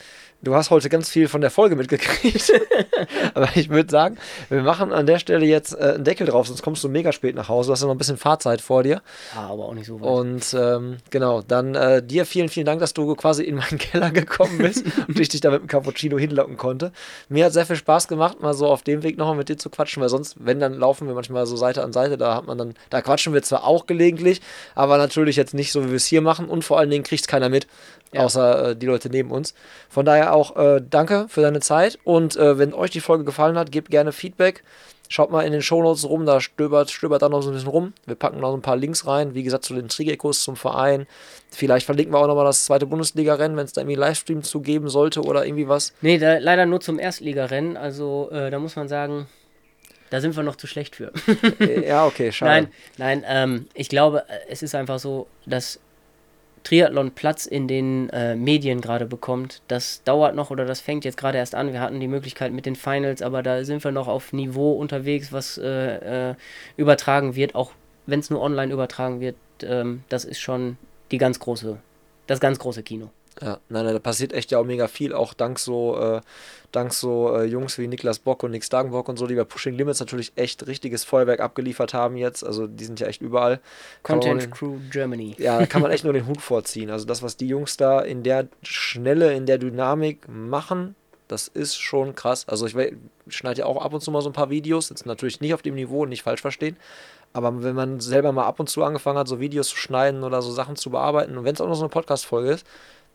du 0.46 0.56
hast 0.56 0.70
heute 0.70 0.90
ganz 0.90 1.10
viel 1.10 1.28
von 1.28 1.42
der 1.42 1.52
Folge 1.52 1.76
mitgekriegt. 1.76 2.54
Aber 3.34 3.50
ich 3.56 3.70
würde 3.70 3.90
sagen, 3.90 4.18
wir 4.50 4.62
machen 4.62 4.94
an 4.94 5.06
der 5.06 5.20
Stelle 5.20 5.46
jetzt 5.46 5.74
äh, 5.74 5.94
einen 5.96 6.04
Deckel 6.04 6.28
drauf, 6.28 6.48
sonst 6.48 6.62
kommst 6.62 6.84
du 6.84 6.90
mega 6.90 7.12
spät 7.12 7.36
nach 7.36 7.50
Hause. 7.50 7.68
Du 7.68 7.74
hast 7.74 7.82
ja 7.82 7.88
noch 7.88 7.96
ein 7.96 7.98
bisschen 7.98 8.18
Fahrzeit 8.18 8.62
vor 8.62 8.84
dir. 8.84 9.02
Ja, 9.36 9.50
aber 9.50 9.66
auch 9.66 9.74
nicht 9.74 9.88
so 9.88 10.00
weit. 10.00 10.08
Und 10.08 10.56
ähm, 10.58 10.98
genau, 11.10 11.42
dann 11.42 11.76
äh, 11.76 12.02
dir 12.02 12.26
vielen, 12.26 12.50
vielen 12.50 12.66
Dank, 12.66 12.80
dass 12.80 12.94
du 12.94 13.14
quasi 13.16 13.44
in 13.44 13.56
meinen 13.56 13.78
Keller 13.80 14.12
gekommen 14.12 14.60
bist 14.60 14.86
und 15.08 15.20
ich 15.20 15.30
dich 15.30 15.42
da 15.42 15.50
mit 15.52 15.62
dem 15.62 15.68
Cappuccino 15.68 16.18
hinlocken 16.18 16.58
konnte. 16.58 16.92
Mir 17.28 17.46
hat 17.46 17.54
sehr 17.54 17.66
viel 17.66 17.76
Spaß 17.76 18.08
gemacht, 18.08 18.40
mal 18.40 18.54
so 18.54 18.68
auf 18.68 18.84
dem 18.84 19.04
Weg 19.04 19.18
nochmal 19.18 19.36
mit 19.36 19.50
dir 19.50 19.58
zu 19.58 19.70
quatschen, 19.70 20.02
weil 20.02 20.10
sonst, 20.10 20.36
wenn, 20.40 20.60
dann 20.60 20.76
laufen 20.76 21.08
wir 21.08 21.16
manchmal 21.16 21.48
so 21.48 21.58
Seite 21.58 21.84
an 21.84 21.92
Seite. 21.92 22.18
Da 22.18 22.36
hat 22.36 22.46
man 22.46 22.58
dann, 22.58 22.76
da 22.92 23.02
quatschen 23.02 23.34
wir 23.34 23.42
zwar 23.42 23.64
auch 23.64 23.88
gelegentlich, 23.88 24.42
aber 24.76 24.98
natürlich 24.98 25.36
jetzt 25.36 25.56
nicht 25.56 25.72
so, 25.72 25.84
wie 25.86 25.90
wir 25.90 25.96
es 25.96 26.06
hier 26.06 26.22
machen 26.22 26.48
und 26.48 26.64
vor 26.64 26.78
allen 26.78 26.90
Dingen 26.92 27.04
kriegt 27.04 27.22
es 27.22 27.28
keiner 27.28 27.50
mit 27.50 27.68
ja. 28.16 28.24
außer 28.24 28.70
äh, 28.70 28.76
die 28.76 28.86
Leute 28.86 29.10
neben 29.10 29.32
uns. 29.32 29.54
Von 29.90 30.06
daher 30.06 30.34
auch 30.36 30.56
äh, 30.56 30.82
danke 30.88 31.26
für 31.30 31.42
deine 31.42 31.60
Zeit 31.60 31.98
und 32.04 32.36
äh, 32.36 32.58
wenn 32.58 32.74
euch 32.74 32.92
die 32.92 33.00
Folge 33.00 33.24
gefallen 33.24 33.58
hat, 33.58 33.72
gebt 33.72 33.90
gerne 33.90 34.12
Feedback. 34.12 34.64
Schaut 35.08 35.32
mal 35.32 35.46
in 35.46 35.52
den 35.52 35.62
Shownotes 35.62 36.10
rum, 36.10 36.26
da 36.26 36.42
stöbert, 36.42 36.90
stöbert 36.90 37.22
da 37.22 37.30
noch 37.30 37.42
so 37.42 37.52
ein 37.52 37.54
bisschen 37.54 37.70
rum. 37.70 37.94
Wir 38.06 38.16
packen 38.16 38.40
noch 38.40 38.54
ein 38.54 38.62
paar 38.62 38.76
Links 38.76 39.06
rein, 39.06 39.36
wie 39.36 39.44
gesagt, 39.44 39.64
zu 39.64 39.76
den 39.76 39.88
Trigekos, 39.88 40.42
zum 40.42 40.56
Verein. 40.56 41.06
Vielleicht 41.52 41.86
verlinken 41.86 42.14
wir 42.14 42.20
auch 42.20 42.28
nochmal 42.28 42.46
das 42.46 42.66
zweite 42.66 42.88
Bundesliga-Rennen, 42.88 43.56
wenn 43.56 43.66
es 43.66 43.74
da 43.74 43.82
irgendwie 43.82 43.98
Livestream 43.98 44.42
zu 44.42 44.62
geben 44.62 44.90
sollte 44.90 45.22
oder 45.22 45.46
irgendwie 45.46 45.68
was. 45.68 45.94
Nee, 46.02 46.18
da, 46.18 46.40
leider 46.40 46.66
nur 46.66 46.82
zum 46.82 46.98
Erstligarennen. 46.98 47.78
Also 47.78 48.30
äh, 48.32 48.50
da 48.50 48.58
muss 48.58 48.76
man 48.76 48.88
sagen, 48.88 49.28
da 50.10 50.22
sind 50.22 50.36
wir 50.36 50.44
noch 50.44 50.56
zu 50.56 50.66
schlecht 50.66 50.96
für. 50.96 51.12
ja, 51.60 52.06
okay, 52.06 52.32
schade. 52.34 52.70
Nein, 52.98 53.22
nein, 53.22 53.26
ähm, 53.28 53.68
ich 53.74 53.90
glaube, 53.90 54.24
es 54.50 54.64
ist 54.64 54.74
einfach 54.74 54.98
so, 54.98 55.28
dass 55.46 55.80
Triathlon 56.66 57.12
Platz 57.12 57.46
in 57.46 57.68
den 57.68 58.10
äh, 58.10 58.36
Medien 58.36 58.82
gerade 58.82 59.06
bekommt. 59.06 59.62
Das 59.68 60.04
dauert 60.04 60.36
noch 60.36 60.50
oder 60.50 60.66
das 60.66 60.82
fängt 60.82 61.06
jetzt 61.06 61.16
gerade 61.16 61.38
erst 61.38 61.56
an. 61.56 61.72
Wir 61.72 61.80
hatten 61.80 62.00
die 62.00 62.08
Möglichkeit 62.08 62.52
mit 62.52 62.66
den 62.66 62.76
Finals, 62.76 63.22
aber 63.22 63.44
da 63.44 63.64
sind 63.64 63.84
wir 63.84 63.92
noch 63.92 64.08
auf 64.08 64.34
Niveau 64.34 64.74
unterwegs, 64.74 65.32
was 65.32 65.58
äh, 65.58 66.32
äh, 66.32 66.36
übertragen 66.76 67.36
wird, 67.36 67.56
auch 67.56 67.72
wenn 68.08 68.20
es 68.20 68.32
nur 68.32 68.42
online 68.42 68.74
übertragen 68.74 69.22
wird. 69.22 69.36
Ähm, 69.62 70.04
das 70.10 70.26
ist 70.26 70.40
schon 70.40 70.78
die 71.12 71.20
ganz 71.20 71.40
große, 71.40 71.78
das 72.26 72.40
ganz 72.40 72.58
große 72.58 72.82
Kino. 72.82 73.12
Ja, 73.42 73.60
nein, 73.68 73.84
nein, 73.84 73.94
da 73.94 74.00
passiert 74.00 74.32
echt 74.32 74.52
ja 74.52 74.60
auch 74.60 74.64
mega 74.64 74.88
viel, 74.88 75.14
auch 75.14 75.34
dank 75.34 75.60
so, 75.60 76.00
äh, 76.00 76.22
dank 76.72 76.94
so 76.94 77.36
äh, 77.36 77.44
Jungs 77.44 77.78
wie 77.78 77.88
Niklas 77.88 78.20
Bock 78.20 78.44
und 78.44 78.52
Nick 78.52 78.64
Stagenbock 78.64 79.10
und 79.10 79.18
so, 79.18 79.28
die 79.28 79.36
bei 79.36 79.44
Pushing 79.44 79.76
Limits 79.76 80.00
natürlich 80.00 80.32
echt 80.36 80.66
richtiges 80.68 81.04
Feuerwerk 81.04 81.42
abgeliefert 81.42 81.94
haben 81.94 82.16
jetzt. 82.16 82.46
Also 82.46 82.66
die 82.66 82.86
sind 82.86 83.00
ja 83.02 83.08
echt 83.08 83.22
überall. 83.22 83.60
Content 84.04 84.44
den, 84.44 84.52
Crew 84.52 84.78
Germany. 84.90 85.36
Ja, 85.38 85.60
da 85.60 85.66
kann 85.66 85.82
man 85.82 85.92
echt 85.92 86.04
nur 86.06 86.14
den 86.14 86.28
Hut 86.28 86.42
vorziehen. 86.42 86.90
Also 86.90 87.06
das, 87.06 87.22
was 87.24 87.36
die 87.36 87.48
Jungs 87.48 87.76
da 87.76 88.00
in 88.00 88.24
der 88.24 88.48
Schnelle, 88.64 89.34
in 89.34 89.46
der 89.46 89.58
Dynamik 89.58 90.30
machen, 90.30 90.96
das 91.28 91.50
ist 91.50 91.76
schon 91.76 92.16
krass. 92.16 92.48
Also 92.48 92.68
ich, 92.68 92.76
ich 92.76 92.96
schneide 93.28 93.62
ja 93.62 93.66
auch 93.66 93.84
ab 93.84 93.94
und 93.94 94.02
zu 94.02 94.12
mal 94.12 94.22
so 94.22 94.30
ein 94.30 94.34
paar 94.34 94.50
Videos, 94.50 94.90
jetzt 94.90 95.06
natürlich 95.06 95.42
nicht 95.42 95.54
auf 95.54 95.62
dem 95.62 95.76
Niveau, 95.76 96.06
nicht 96.06 96.24
falsch 96.24 96.42
verstehen. 96.42 96.78
Aber 97.34 97.64
wenn 97.64 97.76
man 97.76 98.00
selber 98.00 98.32
mal 98.32 98.46
ab 98.46 98.62
und 98.62 98.70
zu 98.70 98.82
angefangen 98.82 99.18
hat, 99.18 99.28
so 99.28 99.42
Videos 99.42 99.68
zu 99.68 99.76
schneiden 99.76 100.24
oder 100.24 100.42
so 100.42 100.52
Sachen 100.52 100.78
zu 100.78 100.90
bearbeiten 100.90 101.38
und 101.38 101.44
wenn 101.44 101.54
es 101.54 101.60
auch 101.60 101.68
noch 101.68 101.76
so 101.76 101.84
eine 101.84 101.90
Podcast-Folge 101.90 102.52
ist, 102.52 102.66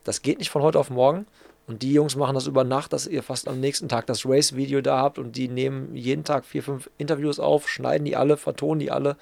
das 0.05 0.22
geht 0.22 0.39
nicht 0.39 0.51
von 0.51 0.62
heute 0.62 0.78
auf 0.78 0.90
morgen. 0.90 1.27
Und 1.66 1.82
die 1.82 1.93
Jungs 1.93 2.16
machen 2.16 2.35
das 2.35 2.48
über 2.48 2.64
Nacht, 2.64 2.93
dass 2.93 3.06
ihr 3.06 3.22
fast 3.22 3.47
am 3.47 3.60
nächsten 3.60 3.89
Tag 3.89 4.06
das 4.06 4.27
Race-Video 4.27 4.81
da 4.81 4.98
habt 4.98 5.20
und 5.20 5.36
die 5.36 5.47
nehmen 5.47 5.94
jeden 5.94 6.24
Tag 6.24 6.44
vier, 6.44 6.64
fünf 6.64 6.90
Interviews 6.98 7.39
auf, 7.39 7.68
schneiden 7.68 8.05
die 8.05 8.16
alle, 8.16 8.36
vertonen 8.36 8.81
die 8.81 8.90
alle 8.90 9.16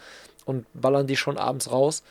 und 0.47 0.65
ballern 0.73 1.07
die 1.07 1.17
schon 1.17 1.37
abends 1.37 1.71
raus. 1.71 2.03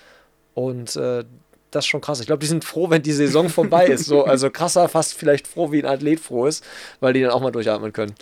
Und 0.54 0.96
äh, 0.96 1.24
das 1.72 1.86
ist 1.86 1.90
schon 1.90 2.02
krass. 2.02 2.20
Ich 2.20 2.28
glaube, 2.28 2.40
die 2.40 2.48
sind 2.48 2.64
froh, 2.64 2.90
wenn 2.90 3.02
die 3.02 3.14
Saison 3.14 3.50
vorbei 3.50 3.88
ist. 3.88 4.06
So, 4.06 4.24
also 4.26 4.50
krasser, 4.50 4.88
fast 4.90 5.16
vielleicht 5.16 5.48
froh, 5.48 5.72
wie 5.72 5.82
ein 5.82 5.90
Athlet 5.90 6.20
froh 6.20 6.46
ist, 6.46 6.64
weil 7.00 7.14
die 7.14 7.22
dann 7.22 7.32
auch 7.32 7.42
mal 7.42 7.52
durchatmen 7.52 7.92
können. 7.92 8.14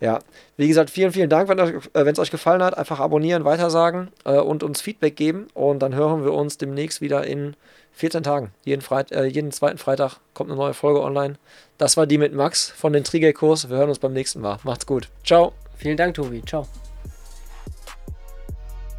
Ja, 0.00 0.18
wie 0.56 0.66
gesagt, 0.66 0.90
vielen, 0.90 1.12
vielen 1.12 1.30
Dank, 1.30 1.48
wenn 1.48 1.58
äh, 1.58 2.10
es 2.10 2.18
euch 2.18 2.32
gefallen 2.32 2.62
hat. 2.62 2.76
Einfach 2.76 2.98
abonnieren, 2.98 3.44
weitersagen 3.44 4.08
äh, 4.24 4.32
und 4.32 4.64
uns 4.64 4.80
Feedback 4.80 5.14
geben. 5.14 5.46
Und 5.54 5.78
dann 5.78 5.94
hören 5.94 6.24
wir 6.24 6.32
uns 6.32 6.58
demnächst 6.58 7.00
wieder 7.00 7.24
in 7.24 7.54
14 7.94 8.22
Tagen. 8.22 8.52
Jeden, 8.64 8.82
Freit 8.82 9.12
äh, 9.12 9.24
jeden 9.24 9.52
zweiten 9.52 9.78
Freitag 9.78 10.16
kommt 10.34 10.50
eine 10.50 10.58
neue 10.58 10.74
Folge 10.74 11.02
online. 11.02 11.34
Das 11.78 11.96
war 11.96 12.06
die 12.06 12.18
mit 12.18 12.34
Max 12.34 12.68
von 12.70 12.92
den 12.92 13.04
Trigger-Kurs. 13.04 13.68
Wir 13.68 13.76
hören 13.76 13.88
uns 13.88 13.98
beim 13.98 14.12
nächsten 14.12 14.40
Mal. 14.40 14.58
Macht's 14.64 14.86
gut. 14.86 15.08
Ciao. 15.24 15.52
Vielen 15.76 15.96
Dank, 15.96 16.14
Tobi. 16.14 16.42
Ciao. 16.44 16.66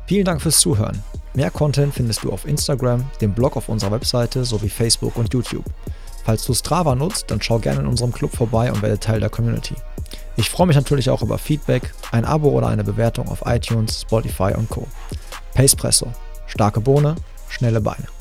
Vielen 0.05 0.25
Dank 0.25 0.41
fürs 0.41 0.59
Zuhören. 0.59 1.01
Mehr 1.33 1.49
Content 1.49 1.93
findest 1.93 2.23
du 2.23 2.31
auf 2.31 2.45
Instagram, 2.45 3.09
dem 3.21 3.33
Blog 3.33 3.57
auf 3.57 3.69
unserer 3.69 3.91
Webseite 3.91 4.45
sowie 4.45 4.69
Facebook 4.69 5.15
und 5.15 5.33
YouTube. 5.33 5.65
Falls 6.25 6.45
du 6.45 6.53
Strava 6.53 6.93
nutzt, 6.95 7.31
dann 7.31 7.41
schau 7.41 7.59
gerne 7.59 7.81
in 7.81 7.87
unserem 7.87 8.11
Club 8.11 8.35
vorbei 8.35 8.71
und 8.71 8.81
werde 8.81 8.99
Teil 8.99 9.19
der 9.19 9.29
Community. 9.29 9.75
Ich 10.35 10.49
freue 10.49 10.67
mich 10.67 10.75
natürlich 10.75 11.09
auch 11.09 11.21
über 11.21 11.37
Feedback, 11.37 11.93
ein 12.11 12.25
Abo 12.25 12.49
oder 12.49 12.67
eine 12.67 12.83
Bewertung 12.83 13.27
auf 13.29 13.43
iTunes, 13.45 14.01
Spotify 14.01 14.53
und 14.55 14.69
Co. 14.69 14.87
Pacepresso. 15.53 16.11
Starke 16.47 16.81
Bohne, 16.81 17.15
schnelle 17.49 17.81
Beine. 17.81 18.12